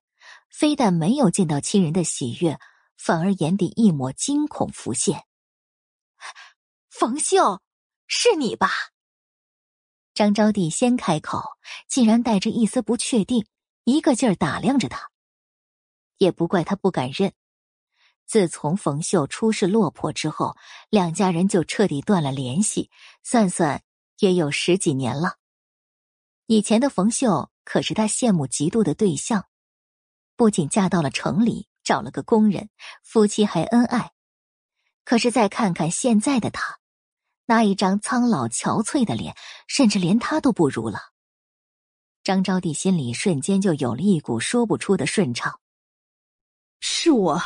[0.50, 2.58] 非但没有见到亲人的喜悦，
[2.98, 5.22] 反而眼底一抹惊恐浮现。
[6.90, 7.62] 冯秀，
[8.08, 8.70] 是你吧？
[10.14, 11.42] 张招娣先开口，
[11.88, 13.46] 竟然带着一丝不确定，
[13.84, 15.10] 一个劲儿打量着他。
[16.18, 17.32] 也不怪他不敢认，
[18.26, 20.58] 自从冯秀出事落魄之后，
[20.90, 22.90] 两家人就彻底断了联系，
[23.24, 23.84] 算算
[24.18, 25.38] 也有十几年了。
[26.48, 29.46] 以前的冯秀可是他羡慕嫉妒的对象。
[30.36, 32.70] 不仅嫁到了城里，找了个工人，
[33.04, 34.12] 夫妻还恩爱。
[35.06, 36.79] 可是再看看现在的他，
[37.50, 41.00] 那一张苍老憔悴的脸，甚至连他都不如了。
[42.24, 45.60] 张招娣心里瞬间就有了一股说不出的顺畅。
[46.80, 47.42] 是我，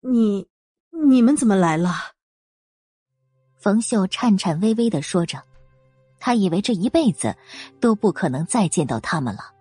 [0.00, 0.48] 你，
[1.06, 1.94] 你们怎么来了？
[3.60, 5.40] 冯秀颤颤巍巍的说着，
[6.18, 7.36] 他以为这一辈子
[7.80, 9.52] 都不可能再见到他们了。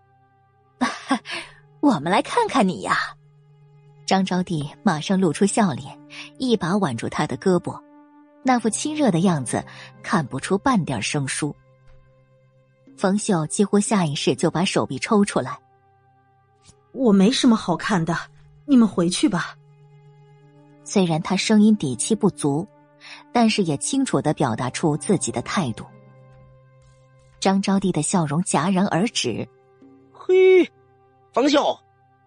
[1.82, 2.98] 我们来看看你呀！
[4.08, 5.96] 张招娣马上露出笑脸，
[6.40, 7.80] 一把挽住他的胳膊，
[8.48, 9.62] 那副亲热的样子
[10.02, 11.54] 看不出半点生疏。
[12.96, 15.60] 冯秀几乎下意识就把手臂抽出来。
[16.94, 18.18] 我没什么好看的，
[18.66, 19.54] 你们回去吧。
[20.86, 22.66] 虽然他声音底气不足，
[23.34, 25.86] 但是也清楚的表达出自己的态度。
[27.42, 29.46] 张招娣的笑容戛然而止。
[30.14, 30.72] 嘿。
[31.34, 31.78] 冯秀，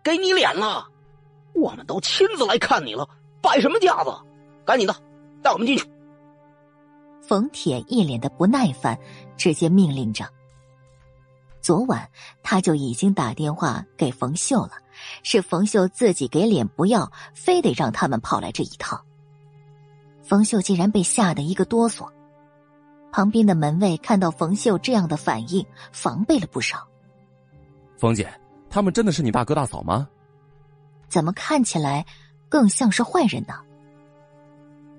[0.04, 0.86] 给你脸了，
[1.54, 3.08] 我们都亲自来看你了，
[3.40, 4.14] 摆什么架子？
[4.66, 4.94] 赶紧的，
[5.42, 5.90] 带我们进去。
[7.30, 8.98] 冯铁一脸的不耐烦，
[9.36, 10.28] 直接命令着。
[11.60, 12.10] 昨晚
[12.42, 14.72] 他就已经打电话给冯秀了，
[15.22, 19.00] 是冯秀自己给脸不要，非得让他们跑来这一趟。
[20.24, 22.10] 冯秀竟然被吓得一个哆嗦，
[23.12, 26.84] 旁边的门卫看到冯秀这样的反应，防备了不少。
[27.96, 28.28] 冯姐。
[28.68, 30.08] 他们真的是你大哥大嫂吗？
[31.08, 32.04] 怎么看起来
[32.48, 33.54] 更像是坏人呢？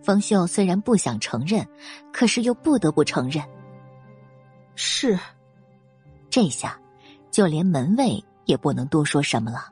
[0.03, 1.67] 冯秀虽然不想承认，
[2.11, 3.43] 可是又不得不承认。
[4.75, 5.19] 是，
[6.29, 6.79] 这下
[7.29, 9.71] 就连门卫也不能多说什么了。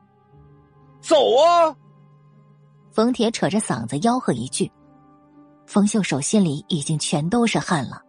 [1.02, 1.76] 走啊！
[2.92, 4.72] 冯铁扯着嗓子吆喝一句。
[5.66, 8.02] 冯秀手心里已经全都是汗了，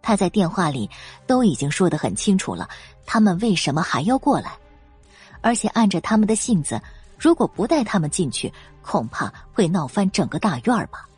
[0.00, 0.88] 他在电话里
[1.26, 2.68] 都已经说得很清楚了，
[3.06, 4.52] 他们为什么还要过来？
[5.40, 6.80] 而且按着他们的性子，
[7.18, 11.08] 如果不带他们进去，恐怕会闹翻整个大院吧。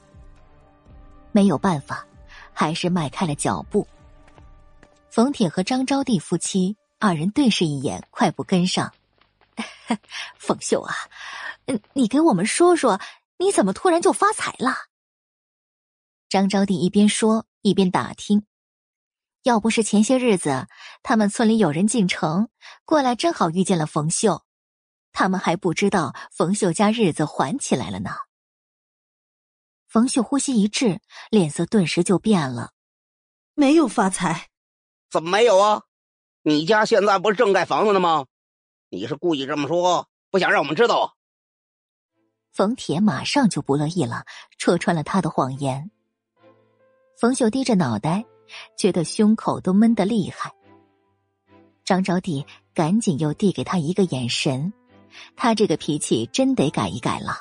[1.34, 2.06] 没有办法，
[2.52, 3.84] 还是迈开了脚步。
[5.10, 8.92] 冯铁和张招娣夫妻二人对视一眼，快步跟上。
[10.38, 10.94] 冯秀啊，
[11.66, 13.00] 嗯，你给我们说说，
[13.38, 14.76] 你怎么突然就发财了？
[16.28, 18.46] 张招娣一边说一边打听。
[19.42, 20.68] 要不是前些日子
[21.02, 22.48] 他们村里有人进城
[22.84, 24.44] 过来，正好遇见了冯秀，
[25.12, 28.10] 他们还不知道冯秀家日子缓起来了呢。
[29.94, 31.00] 冯秀呼吸一滞，
[31.30, 32.72] 脸色顿时就变了。
[33.54, 34.48] 没有发财，
[35.08, 35.82] 怎么没有啊？
[36.42, 38.26] 你家现在不是正盖房子呢吗？
[38.90, 41.14] 你是故意这么说，不想让我们知道？
[42.50, 44.24] 冯铁马上就不乐意了，
[44.58, 45.92] 戳穿了他的谎言。
[47.16, 48.24] 冯秀低着脑袋。
[48.76, 50.52] 觉得胸口都闷得厉害。
[51.84, 54.70] 张招娣赶紧又递给他一个眼神，
[55.34, 57.38] 他这个脾气真得改一改了。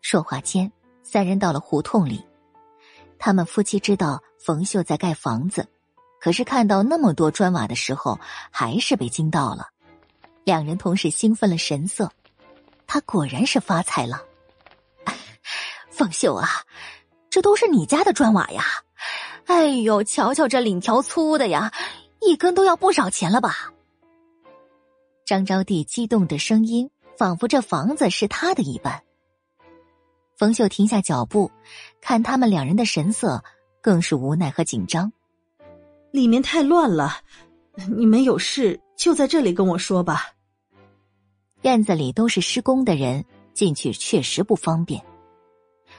[0.00, 0.70] 说话间，
[1.12, 2.24] 三人到了胡同里。
[3.18, 5.68] 他们夫妻知道冯秀在盖房子，
[6.18, 8.18] 可是看到那么多砖瓦的时候，
[8.50, 9.68] 还是被惊到了。
[10.42, 12.10] 两人同时兴奋了神色。
[12.86, 14.22] 他果然是发财了，
[15.92, 16.48] 冯秀啊，
[17.28, 18.64] 这都是你家的砖瓦呀！
[19.44, 21.74] 哎呦，瞧瞧这领条粗的呀，
[22.22, 23.70] 一根都要不少钱了吧？
[25.26, 29.02] 张招娣激动的声音，仿佛这房子是他的一般。
[30.36, 31.50] 冯秀停下脚步，
[32.00, 33.42] 看他们两人的神色，
[33.80, 35.12] 更是无奈和紧张。
[36.10, 37.18] 里面太乱了，
[37.96, 40.32] 你们有事就在这里跟我说吧。
[41.62, 45.02] 院子里都是施工的人，进去确实不方便。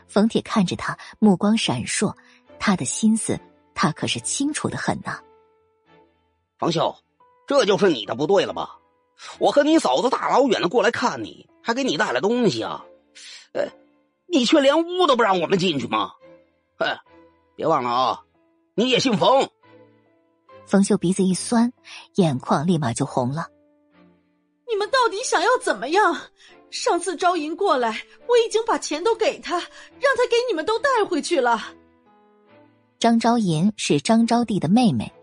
[0.07, 2.13] 冯铁看着他，目光闪烁，
[2.59, 3.39] 他的心思
[3.73, 5.19] 他可是清楚的很呐。
[6.57, 6.95] 冯秀，
[7.47, 8.77] 这就是你的不对了吧？
[9.39, 12.83] 我和你嫂子大老远的过来看你，还给你带了东西啊，
[13.53, 13.65] 呃，
[14.33, 16.11] 你却连屋都不让我们进去吗？
[16.79, 16.97] 哎，
[17.55, 18.19] 别忘了啊，
[18.73, 19.47] 你也姓冯。
[20.65, 21.71] 冯秀鼻子一酸，
[22.15, 23.47] 眼眶立马就红了。
[24.67, 26.17] 你们到底想要怎么样？
[26.71, 31.61] 上次招银过来，我已经把钱都给他，让他给你们都带回去了。
[32.97, 35.13] 张昭银是张招娣的妹妹，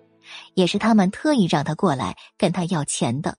[0.55, 3.37] 也是他们特意让她过来跟他要钱的。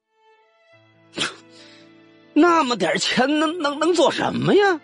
[2.33, 4.81] 那么点钱能能能做什么呀？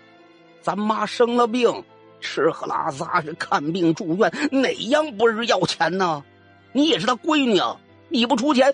[0.67, 1.81] 咱妈生了病，
[2.19, 6.21] 吃喝拉撒是看病住院，哪样不是要钱呢？
[6.73, 7.79] 你也是他闺女啊，
[8.09, 8.69] 你不出钱，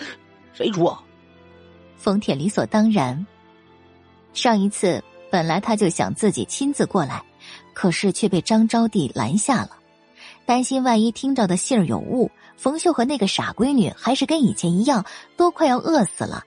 [0.54, 1.00] 谁出啊？
[1.96, 3.24] 冯铁理所当然。
[4.34, 7.24] 上一次本来他就想自己亲自过来，
[7.76, 9.78] 可是却被张招娣拦下了，
[10.48, 15.06] 担心万一听到的信儿有误，冯秀和那个傻闺女还是跟以前一样，
[15.38, 16.44] 都快要饿死了。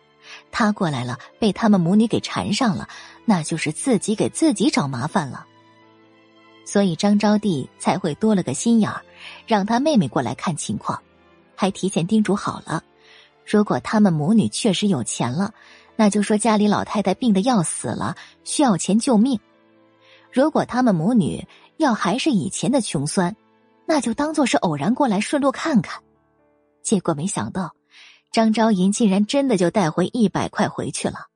[0.50, 2.88] 他过来了，被他们母女给缠上了，
[3.26, 5.44] 那就是自己给自己找麻烦了。
[6.64, 9.02] 所以张招娣才会多了个心眼儿，
[9.46, 11.00] 让他妹妹过来看情况，
[11.54, 12.82] 还提前叮嘱好了。
[13.44, 15.52] 如果他们母女确实有钱了，
[15.94, 19.38] 那就说家里老太太病得要死了，需要钱救命；
[20.32, 21.46] 如果他们母女
[21.76, 23.36] 要还是以前的穷酸，
[23.86, 26.02] 那就当做是偶然过来顺路看看。
[26.82, 27.72] 结果没想到，
[28.32, 31.26] 张昭银竟然真的就带回一百块回去了，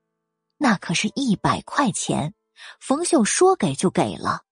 [0.62, 2.34] 那可是一百块钱，
[2.78, 4.42] 冯秀说给就给了。